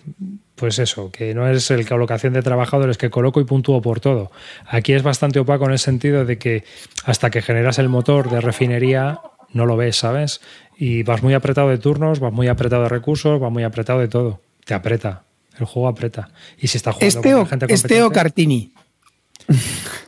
pues 0.56 0.80
eso, 0.80 1.10
que 1.12 1.34
no 1.34 1.48
es 1.48 1.70
el 1.72 1.88
colocación 1.88 2.34
de 2.34 2.42
trabajadores 2.42 2.98
que 2.98 3.10
coloco 3.10 3.40
y 3.40 3.46
puntúo 3.46 3.82
por 3.82 4.00
todo. 4.02 4.30
Aquí 4.68 4.92
es 4.94 5.04
bastante 5.04 5.40
opaco 5.40 5.66
en 5.66 5.72
el 5.72 5.80
sentido 5.80 6.26
de 6.26 6.38
que 6.38 6.64
hasta 7.06 7.30
que 7.30 7.42
generas 7.42 7.78
el 7.80 7.88
motor 7.88 8.30
de 8.30 8.42
refinería 8.42 9.22
no 9.54 9.66
lo 9.68 9.78
ves, 9.78 9.96
¿sabes? 9.98 10.42
Y 10.78 11.04
vas 11.04 11.24
muy 11.24 11.34
apretado 11.36 11.70
de 11.70 11.78
turnos, 11.78 12.20
vas 12.20 12.34
muy 12.34 12.48
apretado 12.50 12.84
de 12.84 12.90
recursos, 12.90 13.40
vas 13.40 13.52
muy 13.52 13.64
apretado 13.64 14.00
de 14.00 14.08
todo. 14.10 14.42
Te 14.66 14.74
aprieta. 14.74 15.24
El 15.60 15.66
juego 15.66 15.88
aprieta. 15.88 16.30
Y 16.60 16.68
si 16.68 16.78
está 16.78 16.92
jugando 16.92 17.08
Este 17.20 17.32
con 17.32 17.42
o, 17.42 17.46
gente 17.46 17.74
este 17.74 18.04
o 18.04 18.12
Cartini. 18.12 18.74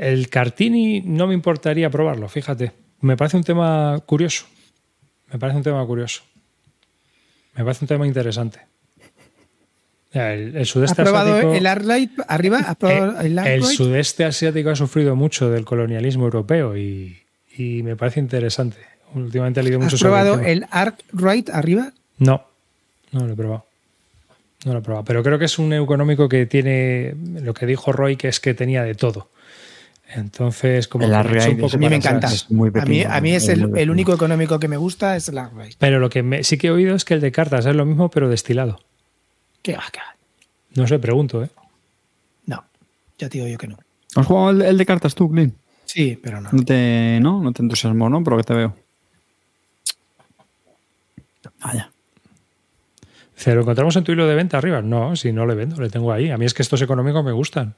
el 0.00 0.30
Cartini 0.30 1.02
no 1.02 1.26
me 1.26 1.34
importaría 1.34 1.90
probarlo, 1.90 2.26
fíjate. 2.28 2.72
Me 3.02 3.18
parece 3.18 3.36
un 3.36 3.44
tema 3.44 4.00
curioso. 4.06 4.46
Me 5.30 5.38
parece 5.38 5.58
un 5.58 5.62
tema 5.62 5.84
curioso. 5.84 6.22
Me 7.54 7.64
parece 7.64 7.84
un 7.84 7.88
tema 7.88 8.06
interesante. 8.06 8.60
El, 10.12 10.56
el 10.56 10.62
¿Has 10.62 10.68
sudeste 10.68 11.02
probado 11.02 11.28
asiático. 11.34 11.54
el 11.54 11.66
Arclight 11.66 12.12
arriba? 12.28 12.58
¿Has 12.60 12.76
probado 12.76 13.20
eh, 13.20 13.26
el 13.26 13.38
el 13.38 13.62
sudeste 13.64 14.24
asiático 14.24 14.70
ha 14.70 14.76
sufrido 14.76 15.14
mucho 15.14 15.50
del 15.50 15.64
colonialismo 15.66 16.24
europeo 16.24 16.76
y, 16.76 17.18
y 17.56 17.82
me 17.82 17.94
parece 17.94 18.20
interesante. 18.20 18.78
Últimamente 19.14 19.60
he 19.60 19.62
leído 19.62 19.80
mucho 19.80 19.96
¿Has 19.96 20.00
sobre 20.00 20.12
probado 20.12 20.40
el 20.40 20.66
Arclight 20.70 21.50
arriba? 21.50 21.92
No, 22.16 22.42
no 23.12 23.26
lo 23.26 23.34
he 23.34 23.36
probado. 23.36 23.66
No 24.64 24.72
lo 24.72 24.78
he 24.78 24.82
probado. 24.82 25.04
Pero 25.04 25.22
creo 25.22 25.38
que 25.38 25.44
es 25.44 25.58
un 25.58 25.74
económico 25.74 26.26
que 26.28 26.46
tiene 26.46 27.14
lo 27.42 27.52
que 27.52 27.66
dijo 27.66 27.92
Roy, 27.92 28.16
que 28.16 28.28
es 28.28 28.40
que 28.40 28.54
tenía 28.54 28.82
de 28.82 28.94
todo. 28.94 29.28
Entonces, 30.12 30.88
como 30.88 31.04
El 31.04 31.12
que 31.12 31.50
un 31.50 31.58
poco 31.58 31.76
A 31.76 31.78
mí 31.78 31.88
me 31.88 31.96
encanta. 31.96 32.26
Es 32.26 32.50
muy 32.50 32.70
a, 32.74 32.84
mí, 32.84 33.02
a 33.04 33.20
mí 33.20 33.32
es 33.32 33.44
es 33.48 33.60
el, 33.60 33.90
único 33.90 34.12
económico 34.12 34.58
que 34.58 34.66
me 34.66 34.76
gusta, 34.76 35.16
es 35.16 35.28
el 35.28 35.38
Arclight. 35.38 35.76
Pero 35.78 36.00
lo 36.00 36.10
que 36.10 36.22
me- 36.22 36.42
sí 36.42 36.58
que 36.58 36.66
he 36.66 36.70
oído 36.70 36.96
es 36.96 37.04
que 37.04 37.14
el 37.14 37.20
de 37.20 37.30
cartas 37.30 37.66
es 37.66 37.76
lo 37.76 37.84
mismo, 37.84 38.10
pero 38.10 38.28
destilado. 38.28 38.80
¿Qué 39.62 39.76
va, 39.76 39.84
qué 39.92 40.00
va? 40.00 40.16
No 40.74 40.86
sé, 40.88 40.98
pregunto, 40.98 41.44
¿eh? 41.44 41.50
No, 42.46 42.64
ya 43.18 43.28
te 43.28 43.38
digo 43.38 43.46
yo 43.48 43.56
que 43.58 43.68
no. 43.68 43.78
¿Has 44.16 44.26
jugado 44.26 44.50
el, 44.50 44.62
el 44.62 44.78
de 44.78 44.86
cartas 44.86 45.14
tú, 45.14 45.30
Clint? 45.30 45.54
Sí, 45.84 46.18
pero 46.20 46.40
no. 46.40 46.50
No 46.52 46.64
te, 46.64 47.18
no, 47.20 47.40
no 47.40 47.52
te 47.52 47.62
entusiasmó, 47.62 48.08
¿no? 48.08 48.22
Por 48.24 48.32
lo 48.32 48.36
que 48.38 48.44
te 48.44 48.54
veo. 48.54 48.76
Vaya. 51.62 51.90
Dice, 53.36 53.54
¿lo 53.54 53.62
encontramos 53.62 53.94
en 53.96 54.04
tu 54.04 54.12
hilo 54.12 54.26
de 54.26 54.34
venta 54.34 54.58
arriba? 54.58 54.82
No, 54.82 55.14
si 55.16 55.32
no 55.32 55.46
le 55.46 55.54
vendo, 55.54 55.80
le 55.80 55.88
tengo 55.88 56.12
ahí. 56.12 56.30
A 56.30 56.36
mí 56.36 56.44
es 56.46 56.54
que 56.54 56.62
estos 56.62 56.82
económicos 56.82 57.24
me 57.24 57.32
gustan. 57.32 57.74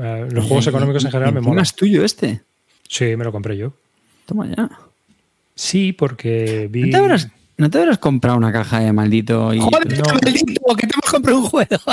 Eh, 0.00 0.28
Los 0.30 0.44
juegos 0.46 0.66
económicos 0.66 1.04
en 1.04 1.10
general 1.10 1.34
me 1.34 1.40
molan. 1.40 1.62
es 1.62 1.74
tuyo 1.74 2.04
este? 2.04 2.40
Sí, 2.88 3.16
me 3.16 3.24
lo 3.24 3.32
compré 3.32 3.56
yo. 3.56 3.72
Toma 4.26 4.46
ya. 4.46 4.70
Sí, 5.54 5.92
porque 5.92 6.68
vi. 6.70 6.82
¿No 6.82 6.90
te 6.90 6.96
habrás, 6.96 7.28
no 7.58 7.70
te 7.70 7.78
habrás 7.78 7.98
comprado 7.98 8.36
una 8.36 8.50
caja 8.52 8.80
de 8.80 8.92
maldito 8.92 9.52
y... 9.54 9.60
¡Joder, 9.60 9.98
No. 9.98 10.04
maldito! 10.14 10.76
¡Que 10.76 10.86
te 10.86 10.94
hemos 10.94 11.10
comprado 11.10 11.38
un 11.38 11.44
juego! 11.44 11.76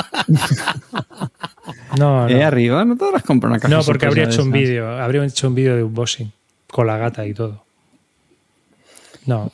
No, 1.98 2.28
Eh, 2.28 2.36
no. 2.40 2.48
arriba? 2.48 2.86
¿No 2.86 2.96
te 2.98 3.06
habrás 3.06 3.24
comprado 3.24 3.54
una 3.54 3.60
caja 3.62 3.74
No, 3.76 3.84
porque 3.84 4.06
habría 4.06 4.24
hecho 4.26 4.44
un 4.44 4.52
de 4.52 4.60
vídeo. 4.60 4.90
Habría 4.90 5.24
hecho 5.26 5.48
un 5.48 5.56
vídeo 5.56 5.76
de 5.76 5.84
unboxing 5.84 6.32
con 6.70 6.88
la 6.88 6.98
gata 6.98 7.26
y 7.26 7.34
todo. 7.34 7.64
No. 9.26 9.52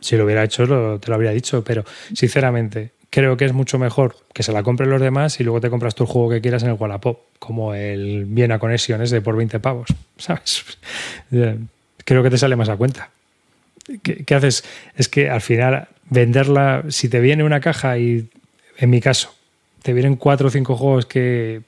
Si 0.00 0.16
lo 0.16 0.24
hubiera 0.24 0.44
hecho, 0.44 0.64
lo- 0.64 0.98
te 0.98 1.08
lo 1.08 1.14
habría 1.16 1.32
dicho, 1.32 1.62
pero 1.64 1.84
sinceramente, 2.14 2.92
creo 3.16 3.38
que 3.38 3.46
es 3.46 3.54
mucho 3.54 3.78
mejor 3.78 4.14
que 4.34 4.42
se 4.42 4.52
la 4.52 4.62
compren 4.62 4.90
los 4.90 5.00
demás 5.00 5.40
y 5.40 5.44
luego 5.44 5.58
te 5.58 5.70
compras 5.70 5.94
tu 5.94 6.04
el 6.04 6.10
juego 6.10 6.28
que 6.28 6.42
quieras 6.42 6.62
en 6.64 6.68
el 6.68 6.74
Wallapop, 6.74 7.18
como 7.38 7.72
el 7.72 8.26
Viena 8.26 8.58
Connection 8.58 9.00
ese 9.00 9.22
por 9.22 9.36
20 9.36 9.58
pavos, 9.58 9.88
¿sabes? 10.18 10.62
Creo 12.04 12.22
que 12.22 12.28
te 12.28 12.36
sale 12.36 12.56
más 12.56 12.68
a 12.68 12.76
cuenta. 12.76 13.08
¿Qué, 14.02 14.22
qué 14.26 14.34
haces? 14.34 14.64
Es 14.96 15.08
que 15.08 15.30
al 15.30 15.40
final 15.40 15.88
venderla, 16.10 16.84
si 16.90 17.08
te 17.08 17.20
viene 17.20 17.42
una 17.42 17.60
caja 17.60 17.96
y, 17.96 18.28
en 18.76 18.90
mi 18.90 19.00
caso, 19.00 19.34
te 19.80 19.94
vienen 19.94 20.16
cuatro 20.16 20.48
o 20.48 20.50
cinco 20.50 20.76
juegos 20.76 21.06
que, 21.06 21.62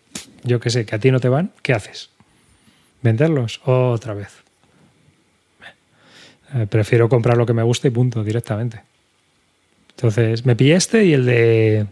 yo 0.45 0.61
qué 0.61 0.69
sé, 0.69 0.85
que 0.85 0.97
a 0.97 0.99
ti 0.99 1.11
no 1.11 1.19
te 1.19 1.31
van, 1.31 1.53
¿qué 1.63 1.73
haces? 1.73 2.11
¿Venderlos? 3.01 3.63
Otra 3.65 4.13
vez. 4.13 4.43
Eh, 6.55 6.67
prefiero 6.69 7.09
comprar 7.09 7.39
lo 7.39 7.47
que 7.47 7.55
me 7.55 7.63
gusta 7.63 7.89
y 7.89 7.91
punto, 7.91 8.23
directamente. 8.23 8.83
Entonces, 9.99 10.47
me 10.47 10.55
pillé 10.55 10.77
este 10.77 11.05
y 11.05 11.13
el 11.13 11.27
de. 11.27 11.87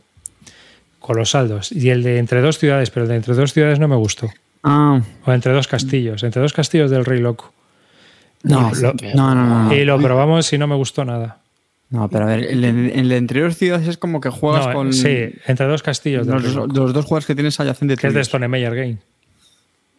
con 1.01 1.17
los 1.17 1.31
saldos. 1.31 1.73
Y 1.73 1.91
el 1.91 2.03
de 2.05 2.19
entre 2.19 2.41
dos 2.41 2.59
ciudades, 2.59 2.91
pero 2.91 3.03
el 3.05 3.09
de 3.11 3.17
entre 3.17 3.35
dos 3.35 3.53
ciudades 3.53 3.79
no 3.81 3.89
me 3.89 3.97
gustó. 3.97 4.29
Ah, 4.63 5.01
O 5.25 5.33
entre 5.33 5.53
dos 5.53 5.67
castillos. 5.69 6.23
Entre 6.23 6.41
dos 6.41 6.53
castillos 6.53 6.91
del 6.91 7.05
Rey 7.05 7.21
Loco. 7.21 7.53
no, 8.45 8.71
Lo- 8.81 8.95
no, 9.15 9.35
no, 9.35 9.65
no. 9.65 9.75
Y 9.75 9.85
lo 9.85 10.01
probamos 10.01 10.53
y 10.53 10.59
no 10.59 10.67
me 10.67 10.75
gustó 10.77 11.05
nada. 11.05 11.39
No, 11.91 12.09
pero 12.09 12.25
a 12.25 12.29
ver, 12.29 12.45
el, 12.45 12.61
de- 12.63 12.93
el 12.99 13.09
de 13.09 13.17
Interior 13.17 13.55
Ciudades 13.55 13.87
es 13.87 13.97
como 13.99 14.21
que 14.21 14.29
juegas 14.31 14.67
No, 14.69 14.73
con 14.73 14.93
Sí, 14.93 15.31
entre 15.47 15.67
dos 15.67 15.83
castillos 15.85 16.27
del 16.27 16.35
los, 16.37 16.45
Rey 16.45 16.55
Loco. 16.55 16.75
los 16.75 16.93
dos 16.93 17.05
juegos 17.05 17.27
que 17.27 17.35
tienes 17.35 17.59
adyacente 17.61 17.97
Que 17.97 18.09
es 18.09 18.15
de. 18.15 18.25
Stonemeyer 18.25 18.75
Game. 18.75 18.99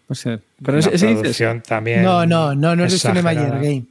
Puede 0.08 0.20
ser. 0.20 0.42
Pero 0.64 0.78
Una 0.78 0.88
ese, 0.88 0.96
ese 0.96 1.08
dices. 1.16 1.64
también. 1.64 2.04
No, 2.04 2.26
no, 2.26 2.56
no, 2.56 2.76
no 2.76 2.84
es 2.86 2.92
de 2.92 2.98
Stone 2.98 3.20
exagerada. 3.20 3.52
Mayer 3.56 3.64
Game. 3.74 3.86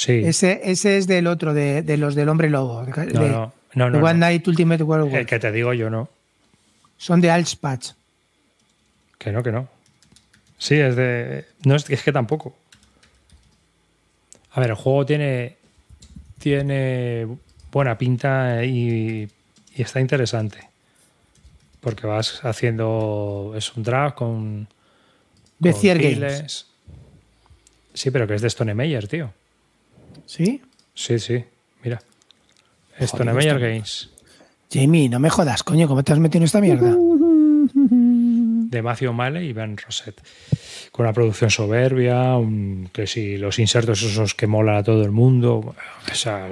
Sí. 0.00 0.22
Ese, 0.24 0.62
ese 0.64 0.96
es 0.96 1.06
del 1.06 1.26
otro, 1.26 1.52
de, 1.52 1.82
de 1.82 1.98
los 1.98 2.14
del 2.14 2.30
Hombre 2.30 2.48
Lobo. 2.48 2.86
De, 2.86 3.12
no, 3.12 3.28
no, 3.28 3.52
no, 3.74 3.90
no, 3.90 3.98
One 3.98 4.14
no. 4.14 4.20
Night 4.20 4.48
Ultimate 4.48 4.82
Werewolf. 4.82 5.12
El 5.12 5.26
que 5.26 5.38
te 5.38 5.52
digo 5.52 5.74
yo 5.74 5.90
no. 5.90 6.08
Son 6.96 7.20
de 7.20 7.30
Alspatch. 7.30 7.90
Que 9.18 9.30
no, 9.30 9.42
que 9.42 9.52
no. 9.52 9.68
Sí, 10.56 10.76
es 10.76 10.96
de. 10.96 11.44
No, 11.66 11.76
es, 11.76 11.90
es 11.90 12.02
que 12.02 12.12
tampoco. 12.12 12.56
A 14.52 14.60
ver, 14.60 14.70
el 14.70 14.76
juego 14.76 15.04
tiene. 15.04 15.58
Tiene 16.38 17.26
buena 17.70 17.98
pinta 17.98 18.64
y, 18.64 19.28
y 19.76 19.82
está 19.82 20.00
interesante. 20.00 20.66
Porque 21.82 22.06
vas 22.06 22.42
haciendo. 22.42 23.52
Es 23.54 23.76
un 23.76 23.82
drag 23.82 24.14
con. 24.14 24.66
Con 25.60 25.72
Games. 25.82 26.66
Sí, 27.92 28.10
pero 28.10 28.26
que 28.26 28.36
es 28.36 28.40
de 28.40 28.48
Stone 28.48 28.74
Meyer, 28.74 29.06
tío. 29.06 29.30
¿Sí? 30.26 30.60
Sí, 30.94 31.18
sí. 31.18 31.44
Mira. 31.82 32.00
Stone 32.98 33.32
Meyer 33.32 33.58
Games. 33.58 34.10
Jamie, 34.72 35.08
no 35.08 35.18
me 35.18 35.30
jodas, 35.30 35.62
coño, 35.62 35.88
¿cómo 35.88 36.02
te 36.04 36.12
has 36.12 36.18
metido 36.18 36.38
en 36.40 36.44
esta 36.44 36.60
mierda? 36.60 36.94
de 37.72 38.82
Matthew 38.82 39.10
O'Malley 39.10 39.48
y 39.48 39.52
Ben 39.52 39.76
Rosette. 39.76 40.20
Con 40.92 41.04
una 41.06 41.12
producción 41.12 41.50
soberbia, 41.50 42.36
un- 42.36 42.88
que 42.92 43.06
si 43.06 43.36
los 43.36 43.58
insertos 43.58 44.02
esos 44.02 44.34
que 44.34 44.46
molan 44.46 44.76
a 44.76 44.82
todo 44.84 45.02
el 45.02 45.10
mundo. 45.10 45.74
o 46.10 46.14
sea, 46.14 46.48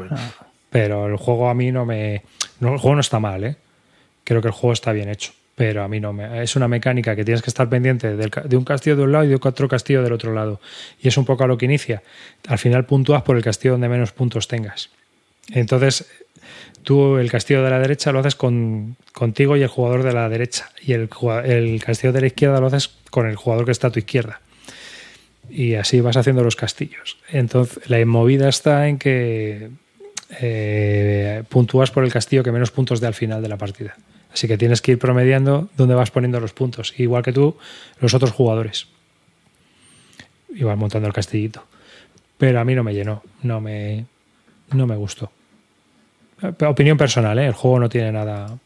pero 0.71 1.07
el 1.07 1.17
juego 1.17 1.49
a 1.49 1.55
mí 1.55 1.71
no 1.71 1.85
me. 1.87 2.23
No, 2.61 2.73
el 2.73 2.79
juego 2.79 2.97
no 2.97 3.01
está 3.01 3.21
mal, 3.21 3.45
¿eh? 3.45 3.57
Creo 4.25 4.41
que 4.43 4.49
el 4.49 4.55
juego 4.55 4.73
está 4.73 4.93
bien 4.93 5.09
hecho. 5.09 5.33
Pero 5.59 5.83
a 5.83 5.89
mí 5.89 5.99
no 5.99 6.13
me. 6.13 6.41
Es 6.41 6.55
una 6.55 6.69
mecánica 6.69 7.17
que 7.17 7.25
tienes 7.25 7.43
que 7.43 7.51
estar 7.51 7.69
pendiente 7.69 8.15
de 8.15 8.57
un 8.57 8.65
castillo 8.65 8.95
de 8.95 9.03
un 9.03 9.11
lado 9.11 9.25
y 9.25 9.29
de 9.29 9.35
otro 9.35 9.69
castillo 9.69 10.05
del 10.05 10.13
otro 10.13 10.33
lado. 10.33 10.61
Y 11.03 11.09
es 11.09 11.19
un 11.19 11.25
poco 11.25 11.43
a 11.43 11.49
lo 11.49 11.59
que 11.59 11.65
inicia. 11.65 12.01
Al 12.47 12.59
final 12.59 12.87
puntúas 12.87 13.23
por 13.23 13.37
el 13.37 13.43
castillo 13.43 13.73
donde 13.73 13.89
menos 13.89 14.13
puntos 14.13 14.47
tengas. 14.47 14.91
Entonces, 15.51 16.07
tú 16.85 17.19
el 17.19 17.29
castillo 17.29 17.65
de 17.65 17.71
la 17.71 17.81
derecha 17.81 18.13
lo 18.13 18.21
haces 18.21 18.37
con, 18.37 18.95
contigo 19.13 19.57
y 19.57 19.63
el 19.63 19.69
jugador 19.69 20.05
de 20.05 20.13
la 20.13 20.29
derecha. 20.29 20.71
Y 20.81 20.93
el, 20.93 21.11
el 21.45 21.83
castillo 21.83 22.13
de 22.13 22.21
la 22.21 22.29
izquierda 22.29 22.61
lo 22.61 22.69
haces 22.69 22.95
con 23.11 23.27
el 23.27 23.35
jugador 23.35 23.65
que 23.65 23.73
está 23.73 23.89
a 23.89 23.91
tu 23.91 23.99
izquierda. 23.99 24.41
Y 25.51 25.75
así 25.75 26.01
vas 26.01 26.17
haciendo 26.17 26.45
los 26.45 26.55
castillos. 26.55 27.19
Entonces, 27.31 27.91
la 27.91 28.05
movida 28.07 28.49
está 28.49 28.87
en 28.87 28.97
que 28.97 29.71
eh, 30.41 31.43
puntúas 31.49 31.91
por 31.91 32.05
el 32.05 32.13
castillo 32.13 32.45
que 32.45 32.53
menos 32.53 32.71
puntos 32.71 33.01
dé 33.01 33.09
al 33.09 33.15
final 33.15 33.43
de 33.43 33.49
la 33.49 33.57
partida. 33.57 33.97
Así 34.33 34.47
que 34.47 34.59
tienes 34.59 34.81
que 34.83 34.93
ir 34.93 34.99
promediando 34.99 35.69
dónde 35.77 35.95
vas 35.95 36.11
poniendo 36.11 36.39
los 36.41 36.53
puntos. 36.53 36.95
Igual 36.99 37.23
que 37.23 37.33
tú, 37.33 37.57
los 38.01 38.15
otros 38.15 38.31
jugadores. 38.33 38.87
Y 40.55 40.63
vas 40.65 40.77
montando 40.79 41.09
el 41.09 41.15
castillito. 41.15 41.65
Pero 42.37 42.61
a 42.61 42.65
mí 42.65 42.75
no 42.75 42.85
me 42.85 42.95
llenó. 42.95 43.23
No 43.43 43.61
me, 43.61 44.07
no 44.73 44.87
me 44.87 44.97
gustó. 44.97 45.31
Opinión 46.67 46.97
personal, 46.97 47.39
¿eh? 47.39 47.47
el 47.47 47.53
juego 47.53 47.81
no 47.81 47.89
tiene 47.89 48.13
nada, 48.13 48.57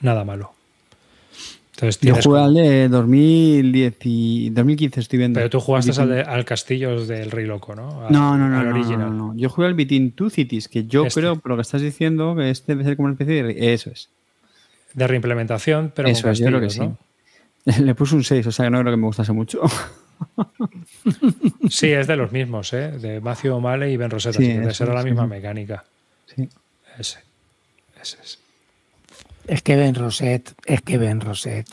nada 0.00 0.24
malo. 0.24 0.52
Entonces 1.74 2.00
Yo 2.02 2.14
jugué 2.22 2.40
al 2.40 2.54
de 2.54 2.88
2010 2.88 3.96
y 4.04 4.50
2015 4.50 5.00
estoy 5.00 5.18
viendo. 5.18 5.38
Pero 5.38 5.50
tú 5.50 5.58
jugaste 5.60 5.98
al, 6.00 6.08
de- 6.08 6.20
al 6.22 6.44
Castillo 6.44 7.04
del 7.04 7.30
Rey 7.30 7.46
Loco, 7.46 7.74
¿no? 7.74 8.06
Al- 8.06 8.12
No, 8.12 8.36
no, 8.36 8.48
no, 8.48 8.58
al 8.60 8.68
no, 8.68 8.74
original. 8.76 9.16
no, 9.16 9.32
no. 9.32 9.36
Yo 9.36 9.48
jugué 9.48 9.66
al 9.68 9.74
Between 9.74 10.12
Two 10.12 10.30
Cities, 10.30 10.68
que 10.68 10.84
yo 10.86 11.06
Este. 11.06 11.20
creo, 11.20 11.36
por 11.36 11.50
lo 11.50 11.56
que 11.56 11.62
estás 11.62 11.80
diciendo, 11.82 12.36
que 12.36 12.50
este 12.50 12.72
debe 12.74 12.84
ser 12.84 12.96
como 12.96 13.06
una 13.06 13.14
especie 13.14 13.42
de... 13.42 13.72
Eso 13.74 13.90
es. 13.90 14.08
De 14.94 15.06
reimplementación, 15.06 15.92
pero 15.94 16.08
Eso 16.08 16.22
con 16.22 16.32
es, 16.32 16.38
yo 16.38 16.46
creo 16.46 16.60
que 16.60 16.70
sí. 16.70 16.80
Le 17.82 17.94
puse 17.94 18.14
un 18.14 18.24
6, 18.24 18.46
o 18.46 18.52
sea 18.52 18.66
que 18.66 18.70
no 18.70 18.80
creo 18.80 18.92
que 18.92 18.96
me 18.96 19.06
gustase 19.06 19.32
mucho. 19.32 19.60
Sí, 21.68 21.88
es 21.90 22.06
de 22.06 22.16
los 22.16 22.30
mismos, 22.32 22.72
¿eh? 22.72 22.92
De 22.92 23.20
Matthew 23.20 23.54
O'Malley 23.56 23.92
y 23.92 23.96
Ben 23.96 24.10
Rosetta. 24.10 24.38
Sí, 24.38 24.48
eso, 24.50 24.70
será 24.72 24.94
la 24.94 25.02
misma 25.02 25.26
mecánica. 25.26 25.84
Sí. 26.26 26.48
Ese. 26.98 27.18
Ese 28.00 28.16
es. 28.22 28.38
Es 29.46 29.62
que 29.62 29.76
Ben 29.76 29.94
Roset, 29.94 30.54
es 30.64 30.80
que 30.82 30.96
Ben 30.98 31.20
Roset. 31.20 31.66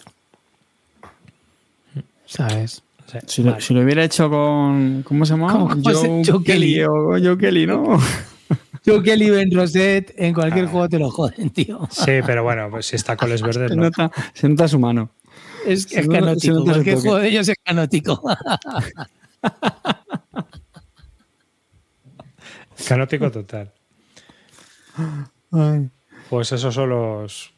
¿Sabes? 2.25 2.83
Sí, 3.07 3.17
Si 3.27 3.43
lo, 3.43 3.51
vale. 3.51 3.61
si 3.63 3.73
lo 3.73 3.81
hubiera 3.81 4.03
hecho 4.03 4.29
con. 4.29 5.03
¿Cómo 5.03 5.25
se 5.25 5.33
llama? 5.33 5.51
¿Cómo- 5.51 5.67
cómo 5.69 5.83
se- 5.83 6.07
Joe, 6.07 6.23
Joe 6.25 6.43
Kelly. 6.43 6.73
Kelly? 6.75 6.83
o 6.83 7.17
Joe 7.21 7.37
Kelly, 7.37 7.67
¿no? 7.67 7.99
Yo 8.83 9.03
Kelly 9.03 9.29
Ben 9.29 9.51
Roset 9.51 10.13
en 10.17 10.33
cualquier 10.33 10.65
juego 10.65 10.89
te 10.89 10.97
lo 10.99 11.11
joden, 11.11 11.49
tío. 11.51 11.87
Sí, 11.91 12.19
pero 12.25 12.43
bueno, 12.43 12.69
pues 12.71 12.87
si 12.87 12.95
está 12.95 13.15
Coles 13.15 13.41
Verdes, 13.41 13.69
se, 13.69 13.75
no. 13.75 13.83
nota, 13.83 14.11
se 14.33 14.49
nota 14.49 14.67
su 14.67 14.79
mano. 14.79 15.11
Es, 15.65 15.83
Se 15.83 15.99
es 15.99 16.05
se 16.05 16.11
canótico. 16.11 16.55
su 16.55 16.63
Cualquier 16.65 16.95
juego 16.97 17.17
de 17.19 17.27
ellos 17.29 17.47
es 17.49 17.55
canótico. 17.63 18.21
Canótico 22.87 23.31
total. 23.31 23.71
Pues 26.29 26.51
esos 26.51 26.73
son 26.73 26.89
los. 26.89 27.53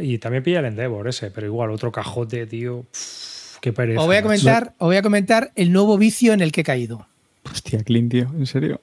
Y 0.00 0.18
también 0.18 0.42
pilla 0.42 0.60
el 0.60 0.66
Endeavor 0.66 1.06
ese, 1.08 1.30
pero 1.30 1.46
igual 1.46 1.70
otro 1.70 1.92
cajote, 1.92 2.46
tío. 2.46 2.82
Pff, 2.90 3.58
qué 3.60 3.72
pereza. 3.72 4.00
Os 4.00 4.06
voy 4.06 4.16
a 4.16 4.22
comentar, 4.22 4.74
os 4.78 4.86
voy 4.88 4.96
a 4.96 5.02
comentar 5.02 5.52
el 5.54 5.72
nuevo 5.72 5.98
vicio 5.98 6.32
en 6.32 6.40
el 6.40 6.50
que 6.50 6.62
he 6.62 6.64
caído. 6.64 7.06
Hostia, 7.50 7.82
Clint, 7.84 8.10
tío, 8.10 8.30
en 8.36 8.46
serio. 8.46 8.80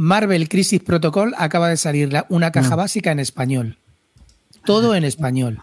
Marvel 0.00 0.48
Crisis 0.48 0.80
Protocol 0.80 1.34
acaba 1.38 1.68
de 1.68 1.76
salir 1.76 2.12
la- 2.12 2.24
una 2.28 2.52
caja 2.52 2.76
básica 2.76 3.10
en 3.10 3.18
español. 3.18 3.78
Todo 4.64 4.94
en 4.94 5.02
español. 5.02 5.58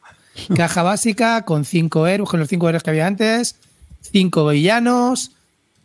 Caja 0.53 0.83
básica 0.83 1.43
con 1.43 1.63
cinco 1.63 2.05
héroes, 2.05 2.29
con 2.29 2.41
los 2.41 2.49
cinco 2.49 2.67
héroes 2.67 2.83
que 2.83 2.89
había 2.89 3.07
antes, 3.07 3.55
cinco 4.01 4.45
villanos, 4.49 5.31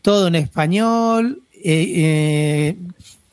todo 0.03 0.27
en 0.27 0.35
español. 0.35 1.43
eh, 1.63 1.93
eh, 1.95 2.77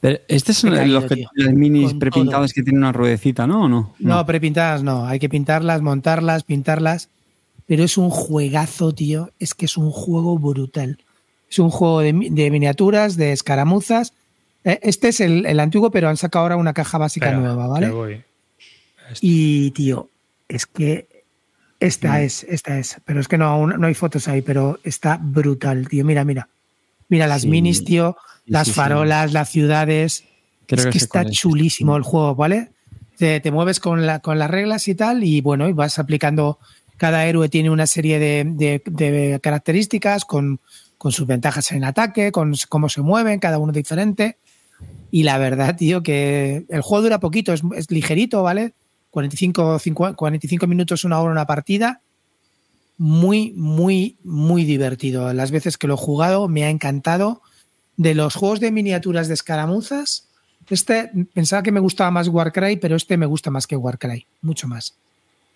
Pero 0.02 0.20
estos 0.28 0.58
son 0.58 0.76
caído, 0.76 1.00
los 1.00 1.10
que, 1.10 1.16
tío. 1.16 1.30
las 1.34 1.52
minis 1.56 1.96
prepintadas 1.96 2.54
que 2.54 2.62
tienen 2.62 2.84
una 2.84 2.92
ruedecita, 2.92 3.48
¿no? 3.48 3.64
¿O 3.64 3.68
no? 3.68 3.96
no, 3.98 4.24
prepintadas 4.28 4.84
no, 4.84 5.08
hay 5.08 5.18
que 5.18 5.30
pintarlas, 5.30 5.82
montarlas, 5.82 6.44
pintarlas. 6.44 7.10
Pero 7.66 7.84
es 7.84 7.98
un 7.98 8.12
juegazo, 8.12 8.94
tío. 8.94 9.32
Es 9.40 9.56
que 9.56 9.66
es 9.66 9.78
un 9.78 9.90
juego 9.90 10.38
brutal. 10.38 11.00
Es 11.50 11.58
un 11.58 11.72
juego 11.72 12.02
de 12.02 12.14
miniaturas, 12.14 13.18
de 13.18 13.32
escaramuzas. 13.32 14.14
Eh, 14.68 14.80
Este 14.84 15.08
es 15.10 15.20
el, 15.22 15.46
el 15.46 15.60
antiguo, 15.60 15.90
pero 15.92 16.10
han 16.10 16.18
sacado 16.18 16.44
ahora 16.44 16.58
una 16.58 16.74
caja 16.74 16.98
básica 16.98 17.28
Espera, 17.28 17.42
nueva, 17.42 17.68
¿vale? 17.68 17.90
voy. 17.90 18.24
Y, 19.22 19.72
tío, 19.72 20.10
es 20.48 20.66
que 20.66 21.08
esta 21.80 22.22
es, 22.22 22.44
esta 22.44 22.78
es. 22.78 22.98
Pero 23.06 23.20
es 23.20 23.28
que 23.28 23.38
no, 23.38 23.46
aún 23.46 23.76
no 23.80 23.88
hay 23.88 23.94
fotos 23.94 24.28
ahí, 24.28 24.42
pero 24.42 24.80
está 24.84 25.18
brutal, 25.22 25.88
tío. 25.88 26.04
Mira, 26.04 26.26
mira. 26.26 26.50
Mira 27.10 27.28
las 27.28 27.44
Sí. 27.44 27.48
minis, 27.48 27.86
tío. 27.86 28.18
Sí, 28.46 28.52
Las 28.52 28.68
sí, 28.68 28.72
sí. 28.74 28.76
farolas, 28.76 29.32
las 29.34 29.50
ciudades. 29.50 30.26
Creo 30.68 30.80
es 30.80 30.86
que 30.88 30.92
que 30.92 30.98
está 30.98 31.24
chulísimo 31.30 31.96
el 31.96 32.04
juego, 32.04 32.36
¿vale? 32.36 32.72
Te, 33.18 33.40
te 33.40 33.52
mueves 33.52 33.80
con, 33.80 34.06
la, 34.06 34.20
con 34.20 34.38
las 34.38 34.50
reglas 34.52 34.88
y 34.90 34.96
tal, 34.96 35.24
y 35.24 35.40
bueno, 35.42 35.70
y 35.70 35.74
vas 35.74 35.98
aplicando. 36.00 36.60
Cada 36.98 37.26
héroe 37.28 37.48
tiene 37.48 37.70
una 37.70 37.86
serie 37.88 38.18
de, 38.20 38.44
de- 38.46 38.82
de 38.86 39.40
características 39.42 40.26
con, 40.26 40.60
con 40.98 41.12
sus 41.12 41.28
ventajas 41.28 41.72
en 41.72 41.84
ataque, 41.84 42.32
con 42.32 42.54
cómo 42.70 42.90
se 42.90 43.02
mueven, 43.02 43.40
cada 43.40 43.60
uno 43.60 43.72
diferente. 43.72 44.38
Y 45.12 45.24
la 45.24 45.38
verdad, 45.38 45.76
tío, 45.76 46.04
que 46.04 46.66
el 46.70 46.82
juego 46.82 47.04
dura 47.04 47.20
poquito, 47.20 47.54
es, 47.54 47.62
es 47.76 47.90
ligerito, 47.92 48.44
¿vale? 48.44 48.74
45, 49.12 49.80
50 49.80 50.16
45 50.16 50.68
minutos, 50.68 51.04
una 51.04 51.20
hora, 51.20 51.32
una 51.32 51.48
partida. 51.48 52.02
Muy, 52.98 53.54
muy, 53.56 54.18
muy 54.24 54.64
divertido. 54.64 55.32
Las 55.34 55.52
veces 55.52 55.78
que 55.78 55.88
lo 55.88 55.94
he 55.94 55.98
jugado 55.98 56.48
me 56.48 56.64
ha 56.64 56.70
encantado. 56.70 57.42
De 57.96 58.14
los 58.14 58.36
juegos 58.36 58.60
de 58.60 58.72
miniaturas 58.72 59.28
de 59.28 59.34
escaramuzas, 59.34 60.28
este 60.70 61.10
pensaba 61.34 61.64
que 61.64 61.72
me 61.72 61.80
gustaba 61.80 62.12
más 62.12 62.28
Warcry, 62.28 62.78
pero 62.78 62.96
este 62.96 63.18
me 63.18 63.26
gusta 63.26 63.50
más 63.50 63.66
que 63.66 63.76
Warcry, 63.76 64.28
mucho 64.42 64.68
más. 64.68 64.96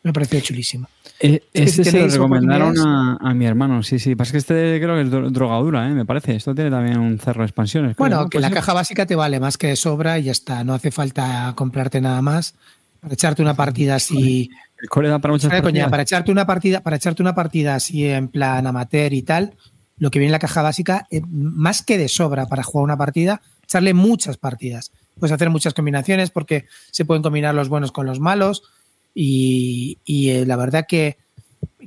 Me 0.04 0.12
pareció 0.14 0.40
chulísimo. 0.40 0.88
Eh, 1.20 1.42
que 1.54 1.64
este 1.64 1.84
si 1.84 1.92
se 1.92 2.00
lo 2.00 2.08
recomendaron 2.08 2.76
a, 2.80 3.18
a 3.22 3.34
mi 3.36 3.46
hermano, 3.46 3.84
sí, 3.84 4.00
sí. 4.00 4.16
Pasa 4.16 4.32
que 4.32 4.40
este 4.40 4.80
creo 4.82 4.96
que 4.96 5.02
es 5.02 5.10
dro- 5.10 5.30
drogadura, 5.30 5.88
¿eh? 5.88 5.92
me 5.94 6.06
parece. 6.06 6.36
Esto 6.36 6.56
tiene 6.56 6.72
también 6.72 6.98
un 6.98 7.20
cerro 7.20 7.42
de 7.42 7.46
expansiones. 7.48 7.96
creo, 7.96 8.04
Bueno, 8.08 8.22
¿no? 8.24 8.30
que 8.30 8.38
Pues 8.38 8.42
la 8.42 8.48
sí. 8.48 8.54
caja 8.56 8.74
básica 8.74 9.06
te 9.06 9.16
vale 9.16 9.40
más 9.40 9.58
que 9.58 9.68
de 9.68 9.76
sobra 9.76 10.18
y 10.18 10.24
ya 10.24 10.32
está. 10.32 10.64
No 10.64 10.74
hace 10.74 10.90
falta 10.92 11.54
comprarte 11.56 12.02
nada 12.02 12.22
más. 12.24 12.56
Para 13.00 13.14
echarte 13.14 13.42
una 13.44 13.54
partida 13.56 13.96
así. 13.96 14.50
El 14.82 14.90
core 14.90 15.10
da 15.10 15.20
para 15.20 15.34
muchas 15.34 15.62
coña, 15.62 15.90
para 15.90 16.04
echarte 16.04 16.32
una 16.32 16.46
partida, 16.48 16.82
para 16.82 16.96
echarte 16.96 17.22
una 17.22 17.36
partida 17.36 17.76
así 17.76 18.06
en 18.08 18.28
plan 18.28 18.66
amateur 18.66 19.14
y 19.14 19.22
tal, 19.22 19.54
lo 19.98 20.10
que 20.10 20.18
viene 20.20 20.30
en 20.30 20.34
la 20.34 20.40
caja 20.40 20.62
básica, 20.64 21.08
eh, 21.12 21.22
más 21.30 21.84
que 21.84 21.98
de 22.00 22.08
sobra 22.08 22.48
para 22.48 22.64
jugar 22.64 22.84
una 22.86 22.98
partida, 22.98 23.42
echarle 23.64 23.94
muchas 23.94 24.38
partidas. 24.38 24.92
Puedes 25.20 25.32
hacer 25.34 25.50
muchas 25.52 25.74
combinaciones 25.76 26.32
porque 26.32 26.66
se 26.92 27.06
pueden 27.06 27.22
combinar 27.24 27.54
los 27.54 27.70
buenos 27.70 27.92
con 27.92 28.06
los 28.08 28.20
malos. 28.20 28.64
Y, 29.14 29.98
y, 30.06 30.30
eh, 30.30 30.46
la 30.46 30.56
verdad 30.56 30.86
que 30.88 31.18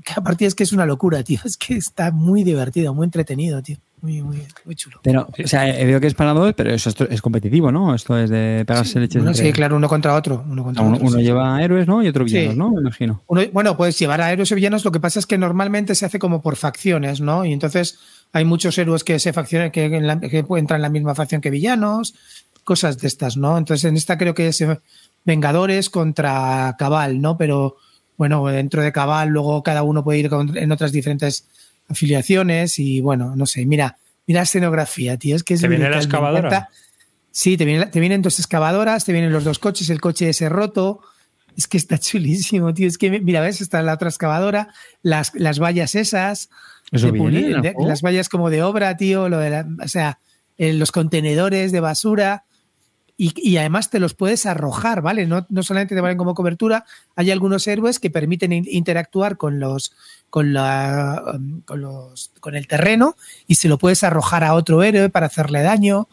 cada 0.05 0.22
partida 0.22 0.48
es 0.48 0.55
que 0.55 0.64
es 0.64 0.72
una 0.72 0.86
locura, 0.86 1.22
tío. 1.22 1.38
Es 1.44 1.56
que 1.56 1.76
está 1.76 2.10
muy 2.10 2.44
divertido, 2.44 2.94
muy 2.94 3.05
entretenido, 3.05 3.62
tío. 3.62 3.76
Muy, 4.02 4.20
muy, 4.22 4.42
muy 4.66 4.74
chulo. 4.74 5.01
Pero, 5.02 5.26
o 5.42 5.48
sea, 5.48 5.66
he 5.80 5.86
veo 5.86 5.98
que 5.98 6.06
es 6.09 6.12
para 6.12 6.34
dos, 6.34 6.52
pero 6.55 6.70
eso 6.74 6.90
esto 6.90 7.09
es 7.09 7.22
competitivo, 7.22 7.72
¿no? 7.72 7.94
Esto 7.94 8.18
es 8.18 8.28
de 8.28 8.62
pegarse 8.66 9.01
leches. 9.01 9.16
Bueno, 9.22 9.30
entre- 9.30 9.46
sí, 9.46 9.52
claro, 9.55 9.76
uno 9.76 9.88
contra 9.88 10.14
otro. 10.14 10.44
Uno, 10.46 10.60
O 10.60 10.64
contra 10.66 10.82
uno, 10.82 10.96
otro, 10.96 11.06
uno 11.09 11.16
sí. 11.18 11.24
lleva 11.24 11.62
héroes, 11.64 11.86
¿no? 11.88 12.02
Y 12.02 12.09
otro 12.09 12.22
villanos, 12.26 12.52
Sí. 12.52 12.59
¿no? 12.59 12.70
Me 12.70 12.80
imagino. 12.82 13.22
Uno- 13.28 13.40
bueno, 13.55 13.78
puedes 13.78 13.98
llevar 13.98 14.20
a 14.20 14.30
héroes 14.30 14.51
y 14.51 14.55
villanos, 14.56 14.84
lo 14.84 14.92
que 14.92 15.01
pasa 15.01 15.20
es 15.20 15.26
que 15.26 15.38
normalmente 15.38 15.94
se 15.94 16.05
hace 16.05 16.18
como 16.18 16.42
por 16.42 16.56
facciones, 16.56 17.22
¿no? 17.22 17.46
Y 17.46 17.55
entonces 17.55 17.98
hay 18.34 18.44
muchos 18.44 18.76
héroes 18.76 19.05
que 19.05 19.18
se 19.18 19.32
faccionan, 19.32 19.70
que, 19.70 19.86
en 19.86 20.06
la- 20.06 20.20
que 20.20 20.44
entran 20.51 20.78
en 20.78 20.82
la 20.82 20.90
misma 20.90 21.14
facción 21.14 21.40
que 21.40 21.48
villanos, 21.48 22.14
cosas 22.62 22.98
de 22.98 23.09
estas, 23.09 23.38
¿no? 23.38 23.56
Entonces 23.56 23.84
en 23.86 23.96
esta 23.96 24.18
creo 24.18 24.34
que 24.34 24.48
es 24.48 24.60
eh, 24.60 24.80
Vengadores 25.24 25.90
contra 25.90 26.74
Cabal, 26.78 27.20
¿no? 27.20 27.36
Pero 27.38 27.76
bueno, 28.16 28.44
dentro 28.46 28.82
de 28.82 28.92
Cabal 28.92 29.28
luego 29.30 29.62
cada 29.62 29.82
uno 29.82 30.05
puede 30.05 30.18
ir 30.20 30.28
con- 30.30 30.56
en 30.56 30.70
otras 30.72 30.92
diferentes 30.92 31.46
afiliaciones 31.88 32.78
y 32.78 33.01
bueno, 33.01 33.34
no 33.36 33.46
sé, 33.46 33.66
mira, 33.66 33.96
mira 34.26 34.40
la 34.40 34.44
escenografía, 34.44 35.16
tío, 35.16 35.36
es 35.36 35.42
que 35.42 35.55
es 35.55 35.60
¿Te 35.60 35.68
viene 35.68 35.84
la 35.90 35.96
excavadora? 35.96 36.68
Sí, 37.30 37.56
te, 37.56 37.64
viene- 37.64 37.86
te 37.86 38.01
vienen 38.01 38.22
dos 38.22 38.38
excavadoras, 38.38 39.05
te 39.05 39.12
vienen 39.12 39.32
los 39.32 39.44
dos 39.44 39.59
coches, 39.59 39.90
el 39.90 40.01
coche 40.01 40.28
ese 40.28 40.48
roto. 40.48 41.01
Es 41.56 41.66
que 41.68 41.76
está 41.76 41.98
chulísimo, 41.98 42.72
tío. 42.74 42.86
Es 42.86 42.96
que, 42.98 43.10
mira, 43.20 43.40
ves, 43.40 43.60
está 43.60 43.82
la 43.82 43.94
otra 43.94 44.09
excavadora, 44.09 44.68
las, 45.02 45.32
las 45.34 45.59
vallas 45.60 45.94
esas, 45.94 46.48
de 47.06 47.12
pulir, 47.18 47.56
de- 47.62 47.74
las 47.88 48.02
vallas 48.02 48.28
como 48.28 48.51
de 48.51 48.62
obra, 48.62 48.96
tío, 48.96 49.28
lo 49.28 49.38
de 49.38 49.51
la- 49.51 49.66
o 49.84 49.88
sea, 49.88 50.18
eh, 50.59 50.72
los 50.74 50.92
contenedores 50.92 51.72
de 51.72 51.80
basura. 51.80 52.44
Y, 53.16 53.32
y 53.36 53.57
además 53.59 53.91
te 53.91 54.01
los 54.01 54.15
puedes 54.15 54.45
arrojar, 54.45 55.01
¿vale? 55.01 55.27
No, 55.27 55.47
no 55.49 55.62
solamente 55.62 55.95
te 55.95 56.01
valen 56.01 56.19
como 56.19 56.35
cobertura, 56.35 56.85
hay 57.15 57.31
algunos 57.31 57.66
héroes 57.69 58.01
que 58.01 58.11
permiten 58.11 58.53
in- 58.53 58.66
interactuar 58.69 59.36
con 59.36 59.61
los, 59.61 59.93
con, 60.31 60.53
la, 60.53 61.23
um, 61.35 61.61
con, 61.61 61.81
los, 61.81 62.32
con 62.41 62.57
el 62.57 62.66
terreno 62.66 63.15
y 63.47 63.55
se 63.55 63.69
lo 63.69 63.78
puedes 63.78 64.03
arrojar 64.03 64.43
a 64.43 64.55
otro 64.55 64.82
héroe 64.82 65.11
para 65.11 65.27
hacerle 65.27 65.62
daño. 65.62 66.09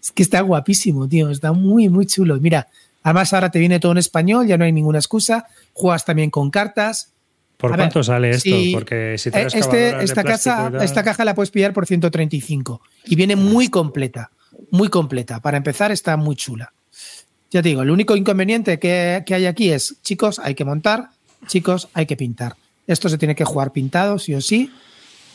Es 0.00 0.12
que 0.12 0.22
está 0.22 0.40
guapísimo, 0.40 1.06
tío. 1.08 1.28
Está 1.30 1.52
muy, 1.52 1.90
muy 1.90 2.06
chulo. 2.06 2.38
Mira, 2.40 2.68
además 3.02 3.34
ahora 3.34 3.50
te 3.50 3.58
viene 3.58 3.78
todo 3.78 3.92
en 3.92 3.98
español, 3.98 4.46
ya 4.46 4.56
no 4.56 4.64
hay 4.64 4.72
ninguna 4.72 4.98
excusa. 4.98 5.46
Juegas 5.74 6.06
también 6.06 6.30
con 6.30 6.50
cartas. 6.50 7.12
¿Por 7.58 7.70
A 7.72 7.76
ver, 7.76 7.84
cuánto 7.86 8.02
sale 8.02 8.30
esto? 8.30 8.48
si- 8.48 8.72
Porque 8.72 9.16
si 9.18 9.30
te 9.30 9.42
Eh, 9.42 9.46
Este, 9.52 10.02
esta, 10.04 10.24
casa, 10.24 10.70
esta 10.82 11.02
caja 11.02 11.24
la 11.24 11.34
puedes 11.34 11.50
pillar 11.50 11.72
por 11.74 11.86
135 11.86 12.80
y 13.06 13.14
viene 13.16 13.34
muy 13.36 13.68
completa, 13.68 14.30
muy 14.70 14.88
completa. 14.88 15.40
Para 15.40 15.56
empezar 15.56 15.92
está 15.92 16.16
muy 16.16 16.36
chula. 16.36 16.72
Ya 17.50 17.62
te 17.62 17.68
digo, 17.68 17.82
el 17.82 17.90
único 17.90 18.16
inconveniente 18.16 18.78
que, 18.78 19.22
que 19.24 19.34
hay 19.34 19.46
aquí 19.46 19.70
es, 19.70 19.96
chicos, 20.02 20.38
hay 20.40 20.54
que 20.54 20.64
montar, 20.64 21.10
chicos, 21.46 21.88
hay 21.94 22.06
que 22.06 22.16
pintar. 22.16 22.56
Esto 22.86 23.08
se 23.08 23.18
tiene 23.18 23.34
que 23.34 23.44
jugar 23.44 23.72
pintado, 23.72 24.18
sí 24.18 24.34
o 24.34 24.40
sí. 24.40 24.70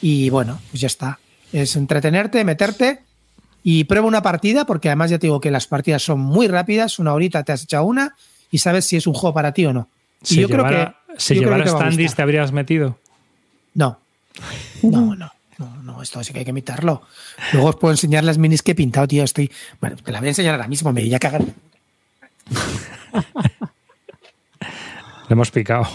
Y 0.01 0.29
bueno, 0.29 0.59
pues 0.71 0.81
ya 0.81 0.87
está. 0.87 1.19
Es 1.51 1.75
entretenerte, 1.75 2.43
meterte 2.43 3.03
y 3.63 3.83
prueba 3.83 4.07
una 4.07 4.21
partida, 4.21 4.65
porque 4.65 4.89
además 4.89 5.11
ya 5.11 5.19
te 5.19 5.27
digo 5.27 5.39
que 5.39 5.51
las 5.51 5.67
partidas 5.67 6.03
son 6.03 6.19
muy 6.19 6.47
rápidas, 6.47 6.99
una 6.99 7.13
horita 7.13 7.43
te 7.43 7.51
has 7.51 7.63
echado 7.63 7.85
una 7.85 8.15
y 8.49 8.57
sabes 8.57 8.85
si 8.85 8.97
es 8.97 9.07
un 9.07 9.13
juego 9.13 9.33
para 9.33 9.53
ti 9.53 9.65
o 9.65 9.73
no. 9.73 9.89
Y 10.23 10.27
Si 10.27 10.41
yo 10.41 10.49
creo 10.49 10.65
que... 10.65 10.91
si 11.17 11.35
yo 11.35 11.41
creo 11.41 11.51
llevara 11.51 11.63
que 11.63 11.71
gustar. 11.71 12.15
¿te 12.15 12.21
habrías 12.21 12.51
metido? 12.51 12.97
No. 13.73 13.99
No, 14.81 15.15
no, 15.15 15.31
no, 16.01 16.03
esto 16.03 16.23
sí 16.23 16.33
que 16.33 16.39
hay 16.39 16.45
que 16.45 16.51
imitarlo. 16.51 17.03
Luego 17.53 17.69
os 17.69 17.75
puedo 17.75 17.93
enseñar 17.93 18.23
las 18.23 18.37
minis 18.37 18.61
que 18.63 18.71
he 18.71 18.75
pintado, 18.75 19.07
tío. 19.07 19.23
Estoy. 19.23 19.51
Bueno, 19.79 19.95
te 20.03 20.11
la 20.11 20.19
voy 20.19 20.27
a 20.27 20.31
enseñar 20.31 20.55
ahora 20.55 20.67
mismo, 20.67 20.91
me 20.91 21.01
voy 21.01 21.13
a 21.13 21.19
cagar. 21.19 21.43
Le 25.29 25.33
hemos 25.33 25.51
picado. 25.51 25.85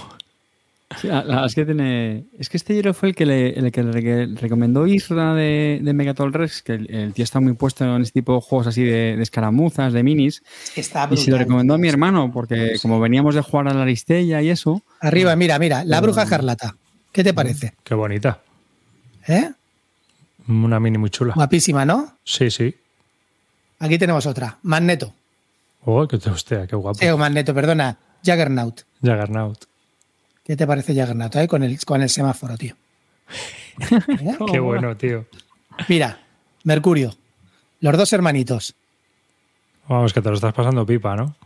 Sí, 1.01 1.09
la, 1.09 1.25
la- 1.25 1.45
es 1.47 1.55
que 1.55 1.65
tiene. 1.65 2.25
Es 2.39 2.49
que 2.49 2.57
este 2.57 2.75
hielo 2.75 2.95
fue 2.95 3.11
el 3.11 3.15
que 3.15 3.27
le, 3.27 3.51
el 3.59 3.71
que 3.73 3.83
le 3.83 4.27
recomendó 4.37 4.87
Isra 4.87 5.35
de, 5.35 5.81
de 5.83 5.93
Megatol 5.93 6.33
Rex, 6.33 6.63
que 6.63 6.73
el, 6.75 6.91
el 6.95 7.13
tío 7.13 7.25
está 7.25 7.41
muy 7.41 7.53
puesto 7.55 7.85
en 7.85 8.03
este 8.03 8.21
tipo 8.21 8.35
de 8.37 8.41
juegos 8.41 8.69
así 8.69 8.83
de, 8.85 9.17
de 9.17 9.23
escaramuzas, 9.23 9.93
de 9.93 10.03
minis. 10.03 10.43
Está 10.77 11.09
Y 11.11 11.17
se 11.17 11.31
lo 11.31 11.37
brutal. 11.37 11.39
recomendó 11.41 11.75
a 11.75 11.79
mi 11.79 11.89
hermano, 11.89 12.31
porque 12.33 12.77
como 12.81 13.01
veníamos 13.01 13.35
de 13.35 13.43
jugar 13.43 13.69
a 13.69 13.75
la 13.75 13.83
Aristella 13.83 14.41
y 14.43 14.49
eso, 14.49 14.83
Arriba, 15.01 15.35
mira, 15.37 15.59
mira, 15.59 15.85
la 15.85 16.01
bruja 16.01 16.23
escarlata. 16.23 16.77
¿Qué 17.13 17.23
te 17.25 17.35
parece? 17.35 17.75
Qué 17.85 17.95
bonita. 17.95 18.41
¿Eh? 19.27 19.51
Una 20.49 20.79
mini 20.81 20.99
muy 20.99 21.11
chula. 21.11 21.35
Guapísima, 21.35 21.85
¿no? 21.85 22.19
Sí, 22.25 22.51
sí. 22.51 22.75
Aquí 23.79 23.99
tenemos 23.99 24.27
otra. 24.27 24.59
Magneto. 24.63 25.13
Oh, 25.85 26.07
qué, 26.09 26.17
hostia, 26.17 26.67
qué 26.67 26.77
guapo. 26.77 26.99
Eh, 27.01 27.15
Magneto, 27.17 27.55
perdona. 27.55 27.97
Juggernaut. 28.25 28.83
Juggernaut. 29.03 29.65
¿Qué 30.45 30.57
te 30.57 30.67
parece 30.67 30.95
Juggernaut? 30.95 31.35
eh? 31.37 31.49
Con, 31.49 31.63
el, 31.63 31.79
con 31.85 32.03
el 32.03 32.09
semáforo, 32.09 32.57
tío. 32.57 32.75
Qué 34.51 34.59
bueno, 34.59 34.97
tío. 34.97 35.27
Mira, 35.89 36.21
Mercurio. 36.65 37.15
Los 37.81 37.97
dos 37.97 38.13
hermanitos. 38.13 38.75
Vamos, 39.89 40.13
que 40.13 40.23
te 40.23 40.29
lo 40.29 40.35
estás 40.37 40.55
pasando 40.55 40.87
pipa, 40.87 41.15
¿no? 41.15 41.37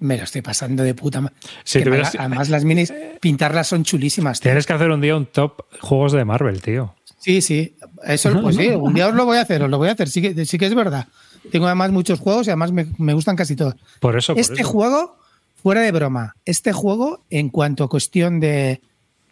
Me 0.00 0.18
lo 0.18 0.24
estoy 0.24 0.42
pasando 0.42 0.82
de 0.82 0.94
puta 0.94 1.20
madre. 1.20 1.36
Si 1.64 1.80
Además, 2.18 2.48
las 2.50 2.64
minis, 2.64 2.92
pintarlas 3.20 3.68
son 3.68 3.84
chulísimas. 3.84 4.40
tío. 4.40 4.50
Tienes 4.50 4.66
que 4.66 4.72
hacer 4.72 4.90
un 4.90 5.00
día 5.00 5.16
un 5.16 5.26
top 5.26 5.62
juegos 5.80 6.12
de 6.12 6.24
Marvel, 6.24 6.60
tío. 6.60 6.94
Sí, 7.26 7.42
sí. 7.42 7.74
Eso, 8.04 8.40
pues 8.40 8.54
sí, 8.54 8.68
un 8.68 8.94
día 8.94 9.08
os 9.08 9.14
lo 9.14 9.24
voy 9.24 9.36
a 9.36 9.40
hacer, 9.40 9.60
os 9.60 9.68
lo 9.68 9.78
voy 9.78 9.88
a 9.88 9.92
hacer. 9.92 10.08
Sí 10.08 10.22
que, 10.22 10.46
sí 10.46 10.58
que 10.58 10.66
es 10.66 10.74
verdad. 10.76 11.08
Tengo 11.50 11.66
además 11.66 11.90
muchos 11.90 12.20
juegos 12.20 12.46
y 12.46 12.50
además 12.50 12.70
me, 12.70 12.86
me 12.98 13.14
gustan 13.14 13.34
casi 13.34 13.56
todos. 13.56 13.74
Por 13.98 14.16
eso, 14.16 14.32
por 14.34 14.40
Este 14.40 14.60
eso. 14.62 14.68
juego, 14.70 15.16
fuera 15.60 15.80
de 15.80 15.90
broma, 15.90 16.36
este 16.44 16.72
juego, 16.72 17.24
en 17.30 17.48
cuanto 17.48 17.82
a 17.82 17.88
cuestión 17.88 18.38
de, 18.38 18.80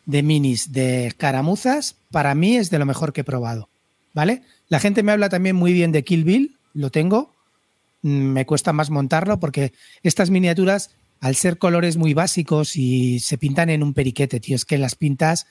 de 0.07 0.23
minis, 0.25 0.73
de 0.73 1.15
caramuzas, 1.16 1.95
para 2.11 2.35
mí 2.35 2.57
es 2.57 2.69
de 2.71 2.81
lo 2.81 2.85
mejor 2.87 3.12
que 3.12 3.21
he 3.21 3.25
probado. 3.25 3.69
¿Vale? 4.12 4.43
La 4.69 4.81
gente 4.81 5.05
me 5.05 5.12
habla 5.12 5.29
también 5.29 5.55
muy 5.55 5.73
bien 5.73 5.93
de 5.93 6.03
Kill 6.03 6.25
Bill, 6.25 6.57
lo 6.73 6.91
tengo. 6.91 7.31
Mm, 8.03 8.09
Me 8.33 8.45
cuesta 8.45 8.73
más 8.73 8.91
montarlo 8.91 9.39
porque 9.39 9.73
estas 10.03 10.31
miniaturas, 10.31 10.91
al 11.21 11.37
ser 11.37 11.59
colores 11.59 11.97
muy 11.97 12.12
básicos 12.12 12.77
y 12.77 13.21
se 13.21 13.39
pintan 13.39 13.71
en 13.71 13.85
un 13.85 13.95
periquete, 13.95 14.41
tío, 14.41 14.57
es 14.57 14.65
que 14.65 14.79
las 14.79 14.97
pintas 14.97 15.47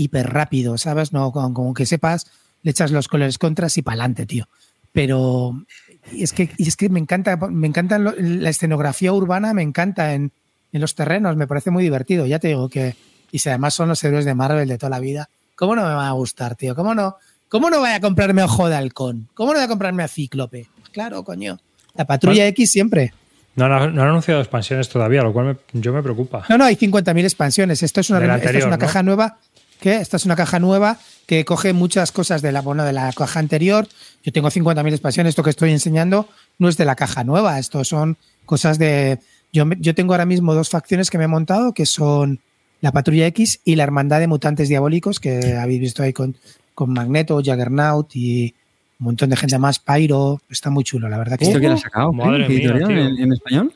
hiper 0.00 0.32
rápido, 0.32 0.78
¿sabes? 0.78 1.12
No, 1.12 1.32
como 1.32 1.74
que 1.74 1.86
sepas, 1.86 2.26
le 2.62 2.70
echas 2.70 2.90
los 2.90 3.08
colores 3.08 3.38
contras 3.38 3.76
y 3.78 3.82
para 3.82 3.94
adelante, 3.94 4.26
tío. 4.26 4.48
Pero 4.92 5.64
es 6.12 6.32
que, 6.32 6.50
y 6.56 6.68
es 6.68 6.76
que 6.76 6.88
me 6.88 6.98
encanta, 6.98 7.36
me 7.36 7.66
encanta 7.68 7.98
la 7.98 8.48
escenografía 8.50 9.12
urbana, 9.12 9.54
me 9.54 9.62
encanta 9.62 10.14
en, 10.14 10.32
en 10.72 10.80
los 10.80 10.94
terrenos, 10.94 11.36
me 11.36 11.46
parece 11.46 11.70
muy 11.70 11.82
divertido. 11.82 12.26
Ya 12.26 12.38
te 12.38 12.48
digo 12.48 12.68
que, 12.68 12.96
y 13.30 13.38
si 13.38 13.48
además 13.48 13.74
son 13.74 13.88
los 13.88 14.02
héroes 14.02 14.24
de 14.24 14.34
Marvel 14.34 14.68
de 14.68 14.78
toda 14.78 14.90
la 14.90 14.98
vida, 15.00 15.28
¿cómo 15.54 15.76
no 15.76 15.82
me 15.82 15.94
va 15.94 16.08
a 16.08 16.12
gustar, 16.12 16.56
tío? 16.56 16.74
¿Cómo 16.74 16.94
no? 16.94 17.16
¿Cómo 17.48 17.70
no 17.70 17.78
voy 17.80 17.90
a 17.90 18.00
comprarme 18.00 18.42
Ojo 18.42 18.68
de 18.68 18.76
Halcón? 18.76 19.28
¿Cómo 19.34 19.52
no 19.52 19.58
voy 19.58 19.64
a 19.64 19.68
comprarme 19.68 20.02
a 20.02 20.08
Cíclope? 20.08 20.68
Claro, 20.92 21.22
coño. 21.24 21.58
La 21.94 22.04
patrulla 22.04 22.46
X 22.48 22.70
siempre. 22.70 23.12
No, 23.56 23.64
han- 23.66 23.94
no 23.94 24.02
han 24.02 24.08
anunciado 24.08 24.40
expansiones 24.40 24.88
todavía, 24.88 25.22
lo 25.22 25.32
cual 25.32 25.46
me- 25.72 25.80
yo 25.80 25.92
me 25.92 26.02
preocupa. 26.02 26.44
No, 26.48 26.56
no, 26.58 26.64
hay 26.64 26.76
50.000 26.76 27.24
expansiones. 27.24 27.82
Esto 27.82 28.00
es 28.00 28.10
una, 28.10 28.18
es 28.36 28.66
¿no? 28.66 28.78
caja 28.78 29.02
nueva. 29.02 29.38
¿Qué? 29.80 29.96
Esta 29.96 30.16
es 30.16 30.24
una 30.24 30.36
caja 30.36 30.58
nueva 30.58 30.98
que 31.26 31.44
coge 31.44 31.72
muchas 31.72 32.12
cosas 32.12 32.42
de 32.42 32.52
la, 32.52 32.60
bueno, 32.60 32.84
de 32.84 32.92
la 32.92 33.12
caja 33.12 33.40
anterior. 33.40 33.88
Yo 34.22 34.32
tengo 34.32 34.48
50.000 34.50 34.88
expansiones. 34.90 35.30
Esto 35.30 35.42
que 35.42 35.50
estoy 35.50 35.70
enseñando 35.70 36.28
no 36.58 36.68
es 36.68 36.76
de 36.76 36.84
la 36.84 36.96
caja 36.96 37.24
nueva. 37.24 37.58
Esto 37.58 37.82
son 37.84 38.16
cosas 38.44 38.78
de. 38.78 39.18
Yo, 39.52 39.64
yo 39.78 39.94
tengo 39.94 40.12
ahora 40.12 40.26
mismo 40.26 40.54
dos 40.54 40.68
facciones 40.68 41.10
que 41.10 41.18
me 41.18 41.24
he 41.24 41.28
montado 41.28 41.72
que 41.72 41.86
son 41.86 42.40
la 42.80 42.92
Patrulla 42.92 43.26
X 43.26 43.60
y 43.64 43.74
la 43.76 43.82
Hermandad 43.84 44.20
de 44.20 44.26
Mutantes 44.26 44.68
Diabólicos 44.68 45.18
que 45.20 45.56
habéis 45.56 45.80
visto 45.80 46.02
ahí 46.02 46.12
con, 46.12 46.36
con 46.74 46.92
Magneto, 46.92 47.36
Juggernaut 47.36 48.14
y 48.14 48.54
un 49.00 49.06
montón 49.06 49.30
de 49.30 49.36
gente 49.36 49.58
más. 49.58 49.78
Pyro. 49.78 50.40
Está 50.50 50.70
muy 50.70 50.84
chulo, 50.84 51.08
la 51.08 51.18
verdad 51.18 51.38
que 51.38 51.44
¿Esto 51.44 51.58
sí. 51.58 51.64
lo 51.64 51.72
ha 51.72 51.76
sacado? 51.78 52.12
Madre 52.12 52.46
¿Qué 52.46 52.52
mía, 52.54 52.58
editorial? 52.58 52.88
tío. 52.88 52.98
¿En, 52.98 53.18
en 53.18 53.32
español? 53.32 53.72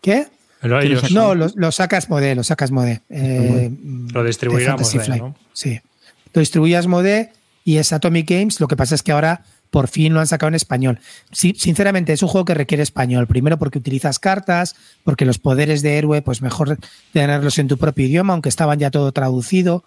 ¿Qué? 0.00 0.26
Pero 0.60 0.78
¿Quién 0.80 0.92
ellos- 0.92 1.02
los 1.04 1.12
No, 1.12 1.34
lo, 1.34 1.48
lo 1.54 1.72
sacas 1.72 2.08
Mode, 2.10 2.34
lo 2.34 2.42
sacas 2.44 2.70
Mode. 2.70 3.00
Eh, 3.08 3.70
Lo 4.12 4.22
Flight. 5.04 5.22
¿no? 5.22 5.34
Sí. 5.52 5.80
Lo 6.32 6.40
distribuyas 6.40 6.86
Mode 6.86 7.32
y 7.64 7.76
es 7.78 7.92
Atomic 7.92 8.28
Games. 8.28 8.60
Lo 8.60 8.68
que 8.68 8.76
pasa 8.76 8.94
es 8.94 9.02
que 9.02 9.12
ahora 9.12 9.44
por 9.70 9.86
fin 9.88 10.12
lo 10.12 10.20
han 10.20 10.26
sacado 10.26 10.48
en 10.48 10.56
español. 10.56 10.98
Sí, 11.30 11.54
sinceramente, 11.56 12.12
es 12.12 12.22
un 12.22 12.28
juego 12.28 12.44
que 12.44 12.54
requiere 12.54 12.82
español. 12.82 13.26
Primero 13.28 13.56
porque 13.58 13.78
utilizas 13.78 14.18
cartas, 14.18 14.74
porque 15.04 15.24
los 15.24 15.38
poderes 15.38 15.80
de 15.82 15.96
héroe, 15.96 16.22
pues 16.22 16.42
mejor 16.42 16.76
tenerlos 17.12 17.58
en 17.58 17.68
tu 17.68 17.78
propio 17.78 18.06
idioma, 18.06 18.32
aunque 18.32 18.48
estaban 18.48 18.78
ya 18.80 18.90
todo 18.90 19.12
traducido. 19.12 19.84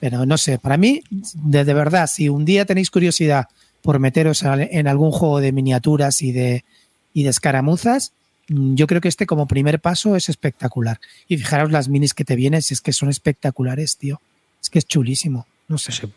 Pero 0.00 0.24
no 0.26 0.38
sé, 0.38 0.58
para 0.58 0.76
mí, 0.78 1.02
de, 1.10 1.64
de 1.64 1.74
verdad, 1.74 2.08
si 2.10 2.28
un 2.28 2.44
día 2.44 2.64
tenéis 2.64 2.90
curiosidad 2.90 3.48
por 3.82 3.98
meteros 3.98 4.42
en 4.44 4.88
algún 4.88 5.10
juego 5.12 5.40
de 5.40 5.52
miniaturas 5.52 6.22
y 6.22 6.32
de, 6.32 6.64
y 7.12 7.24
de 7.24 7.30
escaramuzas, 7.30 8.12
yo 8.48 8.86
creo 8.86 9.00
que 9.00 9.08
este 9.08 9.26
como 9.26 9.46
primer 9.46 9.80
paso 9.80 10.16
es 10.16 10.28
espectacular. 10.28 11.00
Y 11.28 11.36
fijaros 11.36 11.70
las 11.70 11.88
minis 11.88 12.14
que 12.14 12.24
te 12.24 12.34
vienen, 12.36 12.62
si 12.62 12.74
es 12.74 12.80
que 12.80 12.92
son 12.92 13.08
espectaculares, 13.10 13.96
tío. 13.96 14.20
Es 14.62 14.70
que 14.70 14.78
es 14.78 14.86
chulísimo. 14.86 15.46
No 15.68 15.78
sé. 15.78 15.92
Sí. 15.92 16.12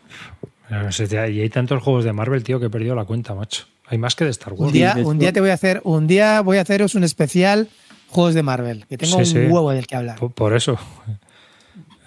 Pero 0.68 0.82
no 0.84 0.92
sé, 0.92 1.06
tía, 1.06 1.28
y 1.28 1.40
hay 1.40 1.50
tantos 1.50 1.82
juegos 1.82 2.04
de 2.04 2.12
Marvel, 2.12 2.42
tío, 2.42 2.58
que 2.58 2.66
he 2.66 2.70
perdido 2.70 2.94
la 2.94 3.04
cuenta, 3.04 3.34
macho. 3.34 3.66
Hay 3.86 3.98
más 3.98 4.14
que 4.16 4.24
de 4.24 4.30
Star 4.30 4.54
Wars. 4.54 4.68
Un 4.68 4.72
día, 4.72 4.96
un 5.04 5.18
día 5.18 5.32
te 5.32 5.40
voy 5.40 5.50
a 5.50 5.54
hacer, 5.54 5.82
un 5.84 6.06
día 6.06 6.40
voy 6.40 6.56
a 6.56 6.62
haceros 6.62 6.94
un 6.94 7.04
especial 7.04 7.68
juegos 8.08 8.32
de 8.34 8.42
Marvel, 8.42 8.86
que 8.88 8.96
tengo 8.96 9.12
Sí, 9.12 9.18
un 9.18 9.26
sí. 9.26 9.52
huevo 9.52 9.70
del 9.72 9.86
que 9.86 9.96
hablar. 9.96 10.18
Por, 10.18 10.32
por 10.32 10.54
eso. 10.56 10.78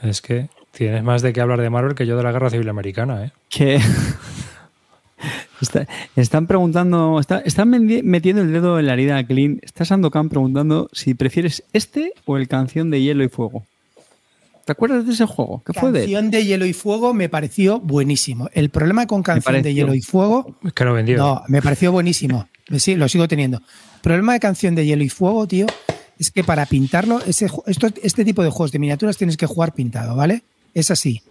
Es 0.03 0.22
que 0.22 0.49
tienes 0.72 1.03
más 1.03 1.22
de 1.23 1.34
qué 1.34 1.41
hablar 1.41 1.60
de 1.61 1.69
Marvel 1.69 1.95
que 1.95 2.06
yo 2.06 2.15
de 2.18 2.22
la 2.23 2.31
Guerra 2.31 2.49
Civil 2.52 2.69
Americana, 2.69 3.26
¿eh? 3.26 3.31
Que 3.49 3.80
Está- 5.61 5.88
están 6.15 6.48
preguntando, 6.48 7.19
está- 7.19 7.40
están 7.40 7.69
metiendo 7.69 8.41
el 8.41 8.52
dedo 8.52 8.80
en 8.80 8.88
la 8.88 8.94
herida 8.94 9.18
a 9.18 9.23
Clean. 9.26 9.60
Está 9.61 9.86
Sandokan 9.86 10.30
preguntando 10.30 10.90
si 10.94 11.14
prefieres 11.14 11.64
este 11.73 12.14
o 12.26 12.38
el 12.38 12.48
canción 12.48 12.90
de 12.90 13.02
Hielo 13.02 13.23
y 13.23 13.30
Fuego. 13.30 13.64
¿Te 14.65 14.72
acuerdas 14.72 15.06
de 15.06 15.14
ese 15.14 15.26
juego? 15.26 15.61
¿Qué 15.65 15.73
fue 15.73 15.91
de? 15.91 15.99
Canción 16.02 16.32
de 16.32 16.44
Hielo 16.44 16.65
y 16.65 16.73
Fuego 16.73 17.14
me 17.14 17.30
pareció 17.30 17.80
buenísimo. 17.80 18.49
El 18.53 18.69
problema 18.69 19.06
con 19.06 19.22
Canción 19.22 19.61
de. 19.61 19.73
Hielo 19.73 19.94
y 19.94 20.02
Fuego, 20.02 20.56
Es 20.64 20.73
que 20.73 20.84
lo 20.86 20.91
he 20.91 20.94
vendido. 20.95 21.23
no, 21.23 21.44
me 21.48 21.61
pareció 21.61 21.91
buenísimo. 21.91 22.48
Sí, 22.77 22.95
lo 22.95 23.07
sigo 23.07 23.27
teniendo. 23.27 23.57
El 23.60 24.02
problema 24.02 24.34
de 24.34 24.40
Canción 24.40 24.73
de 24.73 24.86
Hielo 24.86 25.03
y 25.03 25.10
Fuego, 25.10 25.45
tío, 25.48 25.68
es 26.18 26.32
que 26.32 26.44
para 26.44 26.65
pintarlo, 26.65 27.19
ese, 27.27 27.48
ju- 27.48 27.61
esto, 27.68 27.88
este 28.02 28.26
tipo 28.26 28.44
de 28.44 28.49
juegos 28.49 28.72
de 28.72 28.80
miniaturas 28.80 29.18
tienes 29.18 29.38
que 29.38 29.45
jugar 29.45 29.73
pintado, 29.73 30.15
¿vale? 30.15 30.41
Es 30.73 30.90
así, 30.90 31.22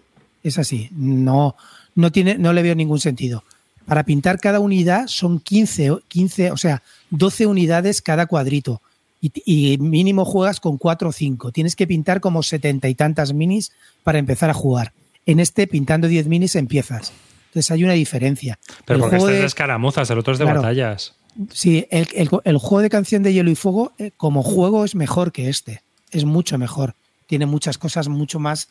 es 0.44 0.58
así. 0.58 0.88
No, 0.92 1.56
no, 1.96 2.12
tiene, 2.12 2.38
no 2.38 2.52
le 2.52 2.62
veo 2.62 2.76
ningún 2.76 3.00
sentido. 3.00 3.42
Para 3.86 4.04
pintar 4.04 4.38
cada 4.40 4.60
unidad 4.60 5.06
son 5.08 5.40
15, 5.40 5.90
o- 5.90 6.00
15 6.08 6.50
o 6.50 6.56
sea, 6.56 6.82
12 7.10 7.46
unidades 7.46 8.00
cada 8.02 8.26
cuadrito. 8.26 8.80
Y, 9.20 9.32
y 9.44 9.78
mínimo 9.78 10.24
juegas 10.24 10.60
con 10.60 10.76
4 10.78 11.08
o 11.08 11.12
5. 11.12 11.52
Tienes 11.52 11.76
que 11.76 11.86
pintar 11.86 12.20
como 12.20 12.42
setenta 12.42 12.88
y 12.88 12.94
tantas 12.94 13.32
minis 13.32 13.72
para 14.02 14.18
empezar 14.18 14.50
a 14.50 14.54
jugar. 14.54 14.92
En 15.26 15.40
este, 15.40 15.66
pintando 15.66 16.08
10 16.08 16.26
minis, 16.28 16.56
empiezas. 16.56 17.12
Entonces 17.48 17.70
hay 17.70 17.84
una 17.84 17.94
diferencia. 17.94 18.58
Pero 18.84 18.96
El 18.96 19.00
porque 19.00 19.16
este 19.16 19.28
es 19.30 19.34
de- 19.36 19.40
de 19.40 19.46
escaramuzas, 19.46 20.10
el 20.10 20.18
otro 20.18 20.32
es 20.34 20.38
de 20.38 20.44
Claro. 20.44 20.60
batallas. 20.60 21.14
Sí, 21.52 21.86
el, 21.90 22.06
el- 22.14 22.28
el 22.44 22.58
juego 22.58 22.80
de 22.82 22.90
canción 22.90 23.22
de 23.22 23.32
Hielo 23.32 23.50
y 23.50 23.54
Fuego 23.54 23.92
eh, 23.98 24.10
como 24.16 24.42
juego 24.42 24.84
es 24.84 24.94
mejor 24.94 25.32
que 25.32 25.48
este. 25.48 25.82
Es 26.10 26.24
mucho 26.24 26.58
mejor. 26.58 26.94
Tiene 27.34 27.46
muchas 27.46 27.78
cosas 27.78 28.06
mucho 28.06 28.38
más, 28.38 28.68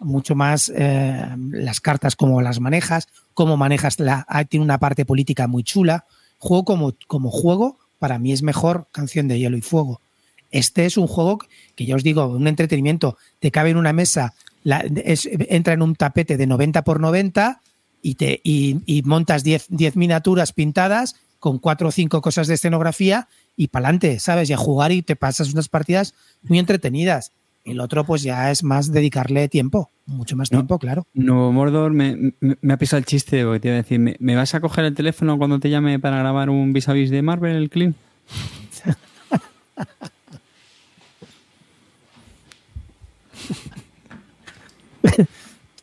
mucho 0.00 0.34
más 0.34 0.72
eh, 0.74 1.36
las 1.50 1.82
cartas 1.82 2.16
como 2.16 2.40
las 2.40 2.60
manejas, 2.60 3.08
cómo 3.34 3.58
manejas 3.58 4.00
la. 4.00 4.24
ah, 4.26 4.46
tiene 4.46 4.64
una 4.64 4.78
parte 4.78 5.04
política 5.04 5.46
muy 5.48 5.64
chula. 5.64 6.06
Juego 6.38 6.64
como, 6.64 6.94
como 7.08 7.30
juego, 7.30 7.78
para 7.98 8.18
mí 8.18 8.32
es 8.32 8.40
mejor 8.40 8.88
canción 8.90 9.28
de 9.28 9.38
Hielo 9.38 9.58
y 9.58 9.60
Fuego. 9.60 10.00
Este 10.50 10.86
es 10.86 10.96
un 10.96 11.08
juego 11.08 11.40
que 11.74 11.84
ya 11.84 11.94
os 11.94 12.02
digo, 12.02 12.24
un 12.24 12.48
entretenimiento. 12.48 13.18
Te 13.38 13.50
cabe 13.50 13.68
en 13.68 13.76
una 13.76 13.92
mesa, 13.92 14.32
entra 14.64 15.74
en 15.74 15.82
un 15.82 15.94
tapete 15.94 16.38
de 16.38 16.46
90 16.46 16.84
por 16.84 17.00
90 17.00 17.60
y, 18.00 18.14
te, 18.14 18.40
y 18.42 19.02
montas 19.04 19.44
10, 19.44 19.66
10 19.68 19.96
miniaturas 19.96 20.54
pintadas 20.54 21.16
con 21.38 21.58
cuatro 21.58 21.88
o 21.88 21.92
cinco 21.92 22.22
cosas 22.22 22.46
de 22.48 22.54
escenografía 22.54 23.28
y 23.58 23.68
pa'lante, 23.68 24.20
¿sabes? 24.20 24.48
Y 24.48 24.54
a 24.54 24.56
jugar 24.56 24.90
y 24.90 25.02
te 25.02 25.16
pasas 25.16 25.52
unas 25.52 25.68
partidas 25.68 26.14
muy 26.44 26.58
entretenidas. 26.58 27.32
El 27.66 27.80
otro, 27.80 28.04
pues 28.04 28.22
ya 28.22 28.50
es 28.50 28.62
más 28.62 28.92
dedicarle 28.92 29.48
tiempo, 29.48 29.90
mucho 30.06 30.36
más 30.36 30.52
No. 30.52 30.58
tiempo, 30.58 30.78
claro. 30.78 31.06
Nuevo 31.14 31.52
Mordor 31.52 31.92
me, 31.92 32.32
me- 32.40 32.56
me 32.60 32.72
ha 32.72 32.76
pisado 32.78 32.98
el 32.98 33.04
chiste 33.06 33.44
porque 33.44 33.60
te 33.60 33.68
iba 33.68 33.74
a 33.74 33.82
decir, 33.82 33.98
¿me, 33.98 34.16
me 34.20 34.36
vas 34.36 34.54
a 34.54 34.60
coger 34.60 34.84
el 34.84 34.94
teléfono 34.94 35.36
cuando 35.36 35.58
te 35.58 35.68
llame 35.68 35.98
para 35.98 36.18
grabar 36.18 36.48
un 36.48 36.72
vis 36.72 36.88
a 36.88 36.92
vis 36.92 37.10
de 37.10 37.22
Marvel, 37.22 37.56
el 37.56 37.68
Clean? 37.68 37.94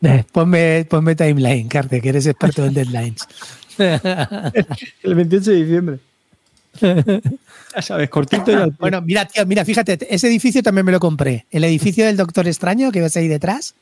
Eh, 0.02 0.24
ponme, 0.32 0.84
ponme 0.88 1.14
timeline, 1.14 1.68
Carte, 1.68 2.00
que 2.00 2.10
eres 2.10 2.26
experto 2.26 2.64
en 2.66 2.74
deadlines. 2.74 3.26
El 5.02 5.14
28 5.14 5.50
de 5.50 5.56
diciembre. 5.64 5.98
ya 7.74 7.82
sabes, 7.82 8.08
cortito 8.10 8.50
y 8.50 8.54
al. 8.54 8.70
Bueno, 8.78 9.00
mira, 9.02 9.24
tío, 9.26 9.44
mira, 9.46 9.64
fíjate, 9.64 9.98
ese 10.14 10.26
edificio 10.28 10.62
también 10.62 10.84
me 10.86 10.92
lo 10.92 11.00
compré. 11.00 11.46
El 11.50 11.64
edificio 11.64 12.04
del 12.06 12.16
Doctor 12.16 12.46
Extraño 12.46 12.90
que 12.92 13.00
ves 13.00 13.16
ahí 13.16 13.28
detrás 13.28 13.74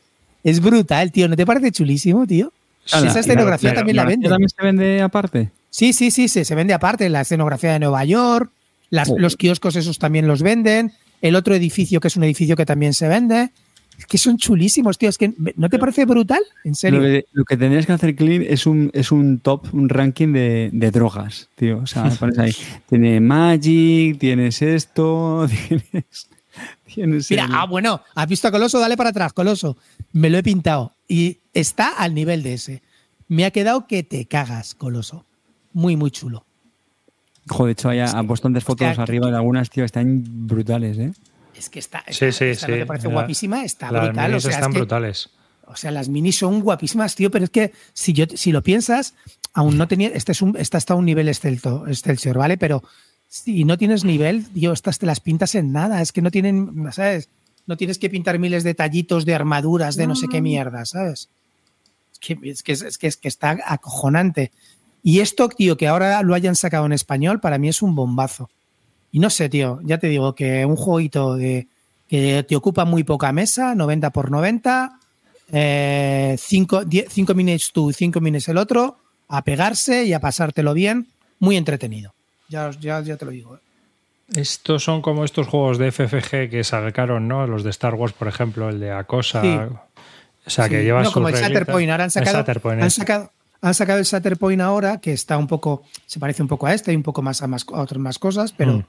es 0.45 0.61
brutal, 0.61 1.13
tío. 1.13 1.29
¿No 1.29 1.37
te 1.37 1.47
parece 1.47 1.71
chulísimo, 1.73 2.27
tío? 2.27 2.53
Ala, 2.93 3.09
Esa 3.11 3.21
escenografía 3.21 3.71
pero- 3.71 3.81
también 3.81 3.97
la 3.97 4.03
¿La 4.05 4.09
venden. 4.09 4.31
también 4.31 4.49
se 4.49 4.63
vende 4.65 5.03
aparte? 5.03 5.51
Sí, 5.71 5.93
sí, 5.93 6.11
sí, 6.11 6.29
se, 6.29 6.45
se 6.45 6.55
vende 6.55 6.75
aparte. 6.75 7.09
La 7.09 7.21
escenografía 7.23 7.73
de 7.73 7.79
Nueva 7.79 8.05
York, 8.05 8.51
las- 8.91 9.09
Oh. 9.11 9.19
los 9.19 9.37
kioscos 9.37 9.77
esos 9.77 9.99
también 9.99 10.27
los 10.27 10.43
venden. 10.43 10.93
El 11.21 11.37
otro 11.37 11.55
edificio, 11.55 12.01
que 12.01 12.09
es 12.09 12.17
un 12.17 12.25
edificio 12.25 12.57
que 12.57 12.67
también 12.67 12.93
se 12.95 13.07
vende. 13.09 13.51
Es 13.99 14.07
que 14.07 14.19
son 14.19 14.37
chulísimos, 14.37 14.99
tío. 14.99 15.09
Es 15.09 15.19
que, 15.19 15.33
¿no 15.57 15.69
te 15.69 15.79
parece 15.79 16.05
brutal? 16.05 16.41
En 16.65 16.75
serio. 16.75 16.99
Lo 17.01 17.07
que, 17.07 17.25
lo 17.33 17.45
que 17.45 17.57
tendrías 17.57 17.87
que 17.87 17.93
hacer, 17.93 18.17
Clean, 18.17 18.43
es 18.43 18.67
un, 18.67 18.91
es 18.95 19.13
un 19.13 19.39
top, 19.39 19.73
un 19.73 19.89
ranking 19.89 20.33
de, 20.33 20.71
de 20.73 20.91
drogas, 20.91 21.49
tío. 21.55 21.79
O 21.79 21.87
sea, 21.87 22.05
pones 22.21 22.39
ahí. 22.39 22.53
Tiene 22.89 23.21
Magic, 23.21 24.19
tienes 24.19 24.61
esto, 24.63 25.47
tienes 25.69 26.29
Tienes 26.85 27.31
Mira, 27.31 27.45
el- 27.47 27.51
ah, 27.55 27.65
bueno, 27.67 28.03
has 28.15 28.29
visto 28.29 28.49
a 28.49 28.51
Coloso, 28.51 28.79
dale 28.79 28.97
para 28.97 29.11
atrás, 29.11 29.33
Coloso. 29.33 29.77
Me 30.13 30.29
lo 30.31 30.37
he 30.39 30.43
pintado 30.43 30.93
y 31.09 31.39
está 31.55 31.89
al 31.97 32.15
nivel 32.15 32.43
de 32.43 32.55
ese. 32.55 32.83
Me 33.29 33.45
ha 33.47 33.51
quedado 33.51 33.87
que 33.87 34.03
te 34.03 34.27
cagas, 34.27 34.75
Coloso. 34.75 35.25
Muy, 35.73 35.97
muy 35.97 36.11
chulo. 36.11 36.45
Joder, 37.49 37.69
de 37.69 37.73
hecho, 37.73 37.89
haya, 37.89 38.07
han 38.11 38.27
puesto 38.27 38.47
antes 38.49 38.63
fotos 38.63 38.99
arriba 38.99 39.29
de 39.31 39.37
algunas, 39.37 39.71
tío, 39.71 39.85
están 39.85 40.23
brutales, 40.47 40.99
¿eh? 40.99 41.13
Es 41.63 41.71
que 41.71 41.79
está. 41.79 42.03
Sí, 42.09 42.25
está- 42.27 42.33
sí, 42.33 42.45
esta 42.47 42.67
sí. 42.67 42.73
¿No 42.73 42.79
te 42.79 42.87
parece 42.87 43.07
La- 43.09 43.13
guapísima? 43.15 43.65
Está 43.65 43.91
Las 43.93 44.03
brutal. 44.07 44.25
O 44.25 44.29
minis 44.29 44.43
sea, 44.43 44.51
es 44.51 44.57
están 44.57 44.73
que- 44.73 44.79
brutales. 44.79 45.31
O 45.67 45.77
sea, 45.77 45.91
las 45.93 46.09
minis 46.09 46.37
son 46.39 46.61
guapísimas, 46.61 47.15
tío, 47.15 47.31
pero 47.31 47.45
es 47.45 47.51
que 47.51 47.73
si 47.93 48.13
yo 48.13 48.25
si 48.35 48.51
lo 48.53 48.63
piensas, 48.63 49.15
aún 49.55 49.79
no 49.79 49.87
tenía. 49.89 50.09
Este 50.09 50.33
es 50.33 50.43
un, 50.43 50.57
esta 50.59 50.77
está 50.77 50.95
a 50.95 50.97
un 50.97 51.05
nivel 51.07 51.29
excelso, 51.29 51.87
Excelsior, 51.87 52.37
¿vale? 52.37 52.59
Pero 52.59 52.83
si 53.29 53.65
no 53.65 53.79
tienes 53.79 54.05
nivel, 54.05 54.45
tío, 54.53 54.73
estas 54.73 54.99
te 54.99 55.07
las 55.07 55.21
pintas 55.21 55.55
en 55.55 55.73
nada. 55.73 56.03
Es 56.03 56.13
que 56.13 56.21
no 56.21 56.31
tienen, 56.31 56.93
¿sabes? 56.93 57.29
No 57.67 57.77
tienes 57.77 57.99
que 57.99 58.11
pintar 58.11 58.39
miles 58.41 58.65
de 58.65 58.71
detallitos 58.71 59.25
de 59.25 59.35
armaduras, 59.37 59.95
de 59.95 60.09
no 60.09 60.17
sé 60.17 60.27
qué 60.29 60.41
mierda, 60.43 60.85
¿sabes? 60.85 61.29
Es 62.13 62.19
que, 62.19 62.39
es 62.51 62.63
que, 62.65 62.73
es 62.73 62.99
que, 62.99 63.07
es 63.07 63.17
que 63.17 63.29
está 63.29 63.57
acojonante. 63.65 64.51
Y 65.05 65.21
esto, 65.21 65.49
tío, 65.49 65.77
que 65.77 65.87
ahora 65.89 66.23
lo 66.23 66.35
hayan 66.35 66.57
sacado 66.57 66.87
en 66.87 66.93
español, 66.93 67.41
para 67.41 67.59
mí 67.59 67.69
es 67.69 67.81
un 67.83 67.95
bombazo. 67.95 68.51
Y 69.13 69.19
no 69.21 69.31
sé, 69.31 69.49
tío, 69.49 69.79
ya 69.85 69.99
te 69.99 70.09
digo 70.09 70.35
que 70.35 70.65
un 70.65 70.75
jueguito 70.77 71.37
de, 71.37 71.69
que 72.09 72.45
te 72.49 72.57
ocupa 72.57 72.85
muy 72.85 73.05
poca 73.05 73.31
mesa, 73.33 73.75
90 73.75 74.11
por 74.11 74.31
90, 74.31 74.99
5 76.39 77.35
minutes 77.35 77.73
tú 77.73 77.91
y 77.91 77.93
5 77.93 78.21
minutes 78.21 78.49
el 78.49 78.57
otro, 78.57 78.99
a 79.29 79.43
pegarse 79.45 80.05
y 80.05 80.13
a 80.13 80.21
pasártelo 80.21 80.75
bien, 80.75 81.09
muy 81.39 81.57
entretenido. 81.57 82.15
Ya, 82.49 82.71
ya, 82.81 83.01
ya 83.03 83.17
te 83.17 83.25
lo 83.25 83.31
digo. 83.31 83.57
¿eh? 83.57 83.61
Estos 84.37 84.83
son 84.83 85.03
como 85.03 85.25
estos 85.25 85.47
juegos 85.47 85.79
de 85.79 85.93
FFG 85.93 86.49
que 86.51 86.65
sacaron, 86.65 87.29
¿no? 87.29 87.47
Los 87.47 87.65
de 87.65 87.71
Star 87.71 87.95
Wars, 87.95 88.13
por 88.15 88.29
ejemplo, 88.29 88.69
el 88.71 88.81
de 88.81 88.93
Acosa. 88.93 89.43
Sí. 89.43 89.59
O 90.47 90.51
sea, 90.51 90.69
que 90.69 90.79
Sí, 90.79 90.85
lleva 90.85 91.03
no, 91.03 91.13
como 91.13 91.29
el. 91.29 91.35
Shatterpoint, 91.35 91.91
ahora 91.91 92.05
han 92.05 92.11
sacado, 92.11 92.45
han 92.71 92.81
ese. 92.81 93.01
sacado, 93.01 93.31
han 93.61 93.75
sacado 93.75 93.99
el 93.99 94.05
Shatterpoint 94.05 94.61
ahora, 94.61 95.01
que 95.01 95.13
está 95.13 95.37
un 95.37 95.47
poco, 95.47 95.83
se 96.07 96.19
parece 96.19 96.43
un 96.43 96.49
poco 96.49 96.67
a 96.67 96.75
este 96.75 96.93
y 96.93 96.97
un 96.97 97.03
poco 97.03 97.23
más 97.23 97.43
a, 97.43 97.47
más, 97.47 97.65
a 97.73 97.81
otras 97.81 98.01
más 98.01 98.19
cosas, 98.19 98.53
pero, 98.53 98.73
Mm. 98.79 98.85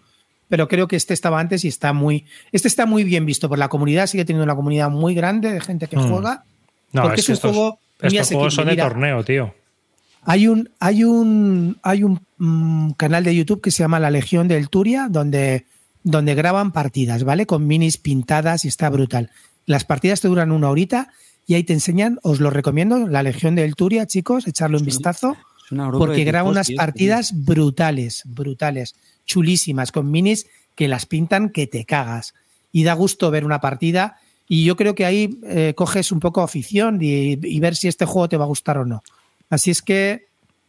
Pero 0.54 0.68
creo 0.68 0.88
que 0.88 0.96
este 0.96 1.16
estaba 1.16 1.40
antes 1.40 1.66
y 1.66 1.68
está 1.68 1.94
muy, 1.94 2.26
este 2.52 2.68
está 2.68 2.86
muy 2.86 3.04
bien 3.04 3.26
visto 3.26 3.50
por 3.50 3.58
la 3.58 3.70
comunidad, 3.70 4.06
sigue 4.06 4.24
teniendo 4.24 4.44
una 4.44 4.56
comunidad 4.56 4.92
muy 4.92 5.16
grande 5.16 5.52
de 5.52 5.60
gente 5.60 5.88
que 5.88 5.98
Mm. 5.98 6.10
juega, 6.12 6.44
No, 6.92 7.02
porque 7.02 7.22
es 7.22 7.22
es, 7.22 7.26
que 7.26 7.32
un 7.32 7.36
estos, 7.38 7.52
juego 7.56 7.80
muy 8.04 8.08
estos 8.18 8.28
juegos 8.36 8.54
son 8.54 8.66
de. 8.68 8.72
Mira, 8.74 8.88
torneo, 8.88 9.24
tío. 9.24 9.56
Hay 10.26 10.48
un, 10.48 10.70
hay 10.80 11.04
un, 11.06 11.80
hay 11.82 12.04
un 12.04 12.22
mm, 12.38 12.92
canal 12.92 13.24
de 13.24 13.36
YouTube 13.36 13.62
que 13.62 13.72
se 13.72 13.80
llama 13.82 14.00
La 14.00 14.12
Legión 14.12 14.48
del 14.48 14.70
Turia, 14.70 15.08
donde, 15.10 15.66
donde 16.04 16.36
graban 16.36 16.72
partidas, 16.72 17.24
¿vale? 17.24 17.48
Con 17.48 17.66
minis 17.66 17.98
pintadas 17.98 18.64
y 18.64 18.68
está 18.68 18.92
brutal. 18.92 19.32
Las 19.66 19.86
partidas 19.86 20.22
te 20.22 20.28
duran 20.28 20.52
una 20.52 20.70
horita 20.70 21.08
y 21.48 21.56
ahí 21.56 21.64
te 21.64 21.74
enseñan, 21.74 22.20
os 22.22 22.40
lo 22.40 22.52
recomiendo, 22.52 23.08
La 23.08 23.24
Legión 23.24 23.56
del 23.56 23.74
Turia, 23.74 24.06
chicos, 24.06 24.46
echarle 24.48 24.76
un 24.78 24.82
Sí. 24.82 24.86
vistazo, 24.86 25.36
Es 25.72 25.78
porque 25.98 26.24
graba 26.26 26.48
unas 26.48 26.70
partidas 26.78 27.32
brutales, 27.44 28.22
brutales, 28.28 28.94
chulísimas, 29.26 29.92
con 29.92 30.12
minis 30.12 30.48
que 30.76 30.88
las 30.88 31.06
pintan 31.06 31.50
que 31.50 31.68
te 31.68 31.86
cagas. 31.86 32.34
Y 32.72 32.84
da 32.84 32.94
gusto 32.94 33.32
ver 33.32 33.46
una 33.46 33.62
partida. 33.62 34.18
Y 34.48 34.66
yo 34.66 34.76
creo 34.76 34.96
que 34.96 35.06
ahí 35.06 35.40
eh, 35.44 35.74
coges 35.76 36.12
un 36.12 36.20
poco 36.20 36.42
afición 36.42 37.00
y, 37.02 37.60
ver 37.60 37.76
si 37.76 37.88
este 37.88 38.06
juego 38.06 38.30
te 38.30 38.38
va 38.38 38.46
a 38.46 38.48
gustar 38.48 38.78
o 38.78 38.86
no. 38.86 39.04
Así 39.50 39.72
es 39.72 39.82
que 39.82 40.26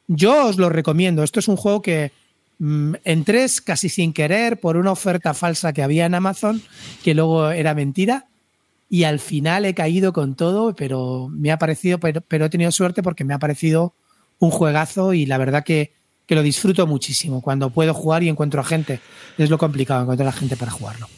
yo 0.07 0.47
os 0.47 0.59
lo 0.59 0.69
recomiendo. 0.69 1.23
Esto 1.23 1.41
es 1.41 1.49
un 1.49 1.57
juego 1.57 1.83
que 1.83 2.13
mm, 2.59 2.95
entré 3.05 3.47
casi 3.65 3.89
sin 3.89 4.13
querer 4.13 4.61
por 4.61 4.77
una 4.77 4.93
oferta 4.93 5.35
falsa 5.35 5.73
que 5.73 5.83
había 5.83 6.07
en 6.07 6.15
Amazon, 6.15 6.63
que 7.03 7.15
luego 7.15 7.51
era 7.51 7.75
mentira. 7.75 8.27
Y 8.91 9.05
al 9.05 9.19
final 9.19 9.65
he 9.65 9.75
caído 9.75 10.13
con 10.13 10.35
todo, 10.35 10.75
pero 10.77 11.29
me 11.31 11.51
ha 11.51 11.59
parecido, 11.59 11.99
pero, 11.99 12.21
pero 12.21 12.45
he 12.45 12.51
tenido 12.51 12.71
suerte 12.71 13.03
porque 13.03 13.25
me 13.25 13.35
ha 13.35 13.39
parecido 13.39 13.95
un 14.39 14.51
juegazo 14.51 15.15
y 15.15 15.27
la 15.27 15.39
verdad 15.39 15.65
que, 15.65 15.93
que 16.27 16.35
lo 16.35 16.43
disfruto 16.43 16.87
muchísimo. 16.87 17.41
Cuando 17.41 17.71
puedo 17.71 17.93
jugar 17.95 18.23
y 18.23 18.29
encuentro 18.29 18.61
a 18.61 18.65
gente, 18.65 19.01
es 19.39 19.51
lo 19.51 19.59
complicado 19.59 20.03
encontrar 20.03 20.29
a 20.29 20.33
gente 20.33 20.57
para 20.57 20.71
jugarlo. 20.71 21.09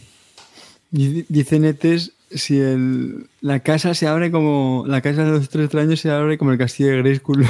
Dice 0.91 1.59
Netes 1.59 2.12
si 2.35 2.59
el, 2.59 3.28
la 3.41 3.61
casa 3.61 3.95
se 3.95 4.07
abre 4.07 4.31
como. 4.31 4.85
La 4.87 5.01
casa 5.01 5.24
de 5.24 5.31
los 5.31 5.49
tres 5.49 5.65
extraños 5.66 6.01
se 6.01 6.11
abre 6.11 6.39
como 6.39 6.53
el 6.53 6.59
castillo 6.59 6.91
de 6.91 6.99
Grayskull. 6.99 7.47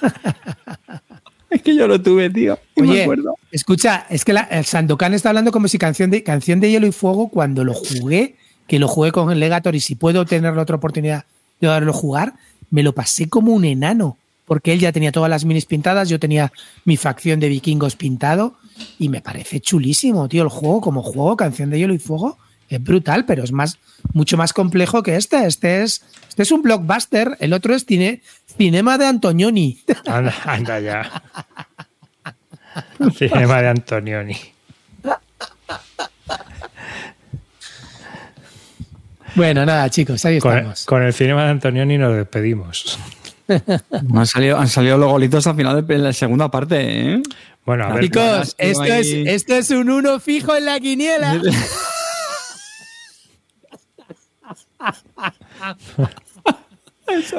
es 1.50 1.62
que 1.62 1.74
yo 1.74 1.86
lo 1.86 2.00
tuve, 2.00 2.30
tío. 2.30 2.58
y 2.76 2.82
me 2.82 3.02
acuerdo. 3.02 3.34
escucha, 3.50 4.06
es 4.10 4.24
que 4.24 4.32
la- 4.32 4.42
el 4.50 4.64
Sandokan 4.64 5.14
está 5.14 5.30
hablando 5.30 5.52
como 5.52 5.68
si 5.68 5.78
canción 5.78 6.10
de, 6.10 6.22
canción 6.22 6.60
de 6.60 6.70
Hielo 6.70 6.86
y 6.86 6.92
Fuego, 6.92 7.28
cuando 7.28 7.64
lo 7.64 7.74
jugué, 7.74 8.36
que 8.66 8.78
lo 8.78 8.88
jugué 8.88 9.12
con 9.12 9.30
el 9.30 9.40
Legator 9.40 9.74
y 9.74 9.80
si 9.80 9.94
puedo 9.94 10.24
tener 10.26 10.54
la 10.54 10.62
otra 10.62 10.76
oportunidad 10.76 11.24
de 11.60 11.68
verlo 11.68 11.92
jugar, 11.92 12.34
me 12.70 12.82
lo 12.82 12.92
pasé 12.94 13.28
como 13.28 13.52
un 13.52 13.64
enano, 13.64 14.16
porque 14.48 14.72
él 14.72 14.80
ya 14.80 14.90
tenía 14.90 15.12
todas 15.12 15.30
las 15.30 15.44
minis 15.44 15.66
pintadas, 15.66 16.08
yo 16.08 16.18
tenía 16.18 16.50
mi 16.84 16.96
facción 16.96 17.38
de 17.38 17.48
vikingos 17.48 17.94
pintado 17.94 18.54
y 18.98 19.08
me 19.08 19.20
parece 19.20 19.60
chulísimo, 19.60 20.28
tío, 20.28 20.42
el 20.42 20.48
juego 20.48 20.80
como 20.80 21.02
juego, 21.02 21.36
canción 21.36 21.70
de 21.70 21.78
Hielo 21.78 21.94
y 21.94 21.98
Fuego, 21.98 22.38
es 22.68 22.82
brutal, 22.82 23.24
pero 23.24 23.44
es 23.44 23.52
más, 23.52 23.78
mucho 24.12 24.36
más 24.36 24.52
complejo 24.52 25.02
que 25.02 25.16
este. 25.16 25.46
Este 25.46 25.82
es, 25.82 26.02
este 26.28 26.42
es 26.42 26.52
un 26.52 26.62
blockbuster, 26.62 27.36
el 27.40 27.52
otro 27.52 27.74
es 27.74 27.84
cine, 27.86 28.22
cinema 28.56 28.98
de 28.98 29.06
Antonioni. 29.06 29.78
Anda, 30.06 30.34
anda 30.44 30.80
ya. 30.80 31.22
Cinema 33.16 33.62
de 33.62 33.68
Antonioni. 33.68 34.36
Bueno, 39.34 39.64
nada, 39.64 39.88
chicos, 39.88 40.24
ahí 40.24 40.38
Con, 40.40 40.56
estamos. 40.56 40.84
con 40.84 41.02
el 41.02 41.12
cinema 41.12 41.44
de 41.44 41.50
Antonioni 41.50 41.96
nos 41.96 42.16
despedimos. 42.16 42.98
Han 44.14 44.26
salido, 44.26 44.58
han 44.58 44.68
salido 44.68 44.98
los 44.98 45.10
golitos 45.10 45.46
al 45.46 45.56
final 45.56 45.86
de 45.86 45.98
la 45.98 46.12
segunda 46.12 46.50
parte, 46.50 47.12
¿eh? 47.14 47.22
Bueno, 47.64 47.84
a 47.84 47.94
ver. 47.94 48.04
Chicos, 48.04 48.56
Bueno, 48.58 48.70
esto 48.72 48.82
ahí- 48.82 49.22
es, 49.26 49.42
esto 49.42 49.54
es 49.54 49.70
un 49.70 49.90
uno 49.90 50.20
fijo 50.20 50.54
en 50.56 50.64
la 50.66 50.78
quiniela. 50.80 51.40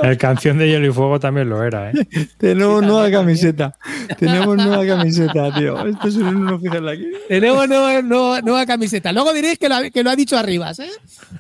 El 0.02 0.18
canción 0.18 0.58
de 0.58 0.68
Hielo 0.68 0.88
y 0.88 0.92
Fuego 0.92 1.20
también 1.20 1.48
lo 1.48 1.64
era, 1.64 1.92
¿eh? 1.92 1.94
Tenemos 2.40 2.82
nueva 2.82 3.12
camiseta. 3.12 3.78
Tenemos 4.18 4.58
nueva 4.58 4.84
camiseta, 4.86 5.54
tío. 5.54 5.86
Esto 5.86 6.08
es 6.08 6.16
un 6.16 6.36
uno 6.38 6.60
fijo 6.60 6.88
aquí. 6.90 7.06
Tenemos 7.28 7.68
nueva, 7.70 8.02
nueva- 8.02 8.42
nueva 8.42 8.66
camiseta. 8.66 9.12
Luego 9.12 9.32
diréis 9.32 9.60
que 9.60 9.70
lo, 9.70 9.76
ha- 9.76 9.90
que 9.92 10.04
lo 10.04 10.10
ha 10.10 10.16
dicho 10.16 10.36
Arribas, 10.40 10.80
¿eh? 10.80 10.90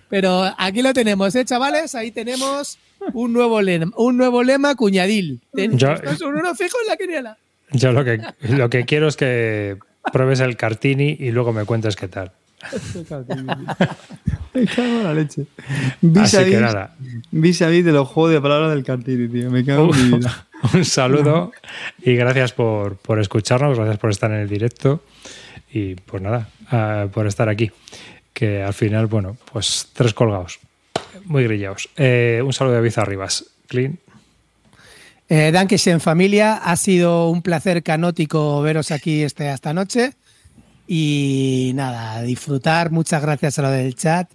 Pero 0.10 0.44
aquí 0.60 0.84
lo 0.84 0.94
tenemos, 0.94 1.34
¿eh, 1.34 1.44
chavales? 1.44 1.96
Ahí 1.96 2.12
tenemos 2.12 2.78
un 3.14 3.34
nuevo 3.34 3.62
lema, 3.62 3.92
un 3.98 4.18
nuevo 4.18 4.44
lema 4.44 4.76
cuñadil. 4.76 5.42
Yo- 5.54 5.92
esto 5.94 6.10
es 6.10 6.22
un 6.22 6.36
uno 6.36 6.54
fijo 6.56 6.78
en 6.84 6.88
la 6.88 6.98
quiniela. 6.98 7.38
Yo 7.72 7.92
lo 7.92 8.04
que, 8.04 8.20
lo 8.50 8.70
que 8.70 8.86
quiero 8.86 9.08
es 9.08 9.16
que 9.16 9.78
pruebes 10.12 10.40
el 10.40 10.58
cartini 10.58 11.16
y 11.20 11.32
luego 11.32 11.54
me 11.54 11.66
cuentes 11.66 11.96
qué 11.96 12.08
tal. 12.08 12.32
Me 14.54 14.66
cago 14.66 14.88
en 14.88 15.04
la 15.04 15.14
leche. 15.14 15.46
Así 15.68 15.98
Vis 16.02 16.34
a 16.36 16.40
que 16.44 16.50
vis, 16.50 16.60
nada, 16.60 16.96
vis 17.32 17.62
a 17.62 17.68
vis 17.70 17.86
de 17.86 17.92
los 17.92 18.08
juegos 18.08 18.34
de 18.34 18.42
palabras 18.42 18.72
del 18.72 18.84
Cartini, 18.84 19.28
tío. 19.28 19.50
Me 19.50 19.64
cago 19.64 19.94
en 19.94 20.12
mi 20.12 20.18
vida. 20.18 20.48
un 20.74 20.84
saludo 20.86 21.52
y 22.02 22.16
gracias 22.16 22.52
por, 22.54 22.98
por 22.98 23.20
escucharnos, 23.20 23.78
gracias 23.78 23.98
por 23.98 24.10
estar 24.10 24.32
en 24.32 24.40
el 24.40 24.50
directo 24.50 25.04
y 25.72 25.96
pues 25.96 26.22
nada, 26.22 26.50
ah, 26.72 27.08
por 27.14 27.28
estar 27.28 27.48
aquí. 27.50 27.72
Que 28.34 28.64
al 28.64 28.74
final, 28.74 29.06
bueno, 29.08 29.38
pues 29.52 29.90
tres 29.94 30.14
colgados, 30.14 30.60
muy 31.26 31.44
grillados. 31.44 31.90
Eh, 31.98 32.42
un 32.44 32.54
saludo 32.54 32.76
de 32.76 32.82
Biza 32.82 33.02
Arribas. 33.02 33.46
Clean. 33.68 34.00
Eh, 35.30 35.54
en 35.54 36.02
familia, 36.02 36.56
ha 36.56 36.76
sido 36.76 37.30
un 37.30 37.44
placer 37.44 37.84
canótico 37.84 38.62
veros 38.62 38.92
aquí 38.92 39.22
este, 39.22 39.52
esta 39.52 39.74
noche. 39.74 40.14
Y 40.88 41.72
nada, 41.76 42.24
disfrutar. 42.24 42.90
Muchas 42.90 43.22
gracias 43.22 43.60
a 43.60 43.62
lo 43.62 43.70
del 43.70 43.96
chat. 43.96 44.28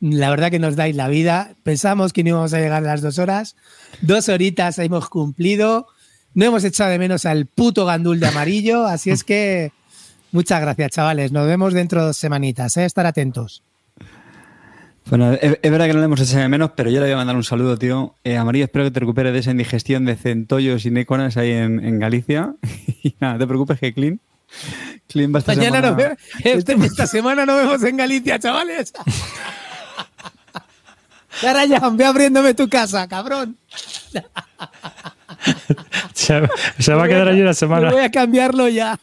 La 0.00 0.30
verdad 0.30 0.50
que 0.52 0.60
nos 0.60 0.76
dais 0.76 0.94
la 0.94 1.08
vida. 1.08 1.54
Pensamos 1.64 2.12
que 2.12 2.22
no 2.22 2.30
íbamos 2.30 2.54
a 2.54 2.60
llegar 2.60 2.84
a 2.84 2.86
las 2.86 3.02
dos 3.02 3.18
horas. 3.18 3.56
Dos 4.00 4.28
horitas 4.28 4.78
hemos 4.78 5.08
cumplido. 5.08 5.88
No 6.34 6.44
hemos 6.44 6.62
echado 6.62 6.90
de 6.90 7.00
menos 7.00 7.26
al 7.26 7.46
puto 7.46 7.84
gandul 7.84 8.20
de 8.20 8.28
amarillo. 8.28 8.86
Así 8.86 9.10
es 9.10 9.24
que 9.24 9.72
muchas 10.30 10.60
gracias, 10.60 10.92
chavales. 10.92 11.32
Nos 11.32 11.48
vemos 11.48 11.74
dentro 11.74 12.00
de 12.00 12.06
dos 12.06 12.16
semanitas. 12.16 12.76
¿eh? 12.76 12.84
Estar 12.84 13.06
atentos. 13.06 13.64
Bueno, 15.10 15.32
es, 15.32 15.58
es 15.62 15.70
verdad 15.70 15.86
que 15.86 15.92
no 15.94 16.00
le 16.00 16.04
hemos 16.04 16.20
echado 16.20 16.40
de 16.42 16.48
menos, 16.48 16.72
pero 16.76 16.90
yo 16.90 17.00
le 17.00 17.06
voy 17.06 17.12
a 17.14 17.16
mandar 17.16 17.34
un 17.36 17.44
saludo, 17.44 17.78
tío. 17.78 18.14
Eh, 18.24 18.36
Amarillo, 18.36 18.64
espero 18.66 18.84
que 18.84 18.90
te 18.90 19.00
recuperes 19.00 19.32
de 19.32 19.38
esa 19.38 19.50
indigestión 19.52 20.04
de 20.04 20.16
centollos 20.16 20.84
y 20.84 20.90
néconas 20.90 21.36
ahí 21.38 21.52
en, 21.52 21.82
en 21.84 21.98
Galicia. 21.98 22.54
y 23.02 23.14
nada, 23.20 23.34
no 23.34 23.38
te 23.40 23.46
preocupes 23.46 23.78
que 23.80 23.94
Clean, 23.94 24.20
Clean 25.08 25.34
va 25.34 25.38
esta 25.38 25.54
Mañana 25.54 25.76
semana- 25.80 25.88
nos 25.88 25.96
vemos. 25.96 26.18
Este- 26.44 26.72
esta 26.86 27.06
semana 27.06 27.46
nos 27.46 27.56
vemos 27.56 27.82
en 27.82 27.96
Galicia, 27.96 28.38
chavales. 28.38 28.92
Ahora 31.46 31.64
ya, 31.66 31.78
ve 31.90 32.04
abriéndome 32.04 32.52
tu 32.54 32.68
casa, 32.68 33.06
cabrón. 33.06 33.56
Se, 36.12 36.42
se 36.80 36.94
va 36.94 37.04
a 37.04 37.08
quedar 37.08 37.28
allí 37.28 37.40
una 37.42 37.54
semana. 37.54 37.92
voy 37.92 38.00
a 38.02 38.10
cambiarlo 38.10 38.66
ya. 38.68 38.98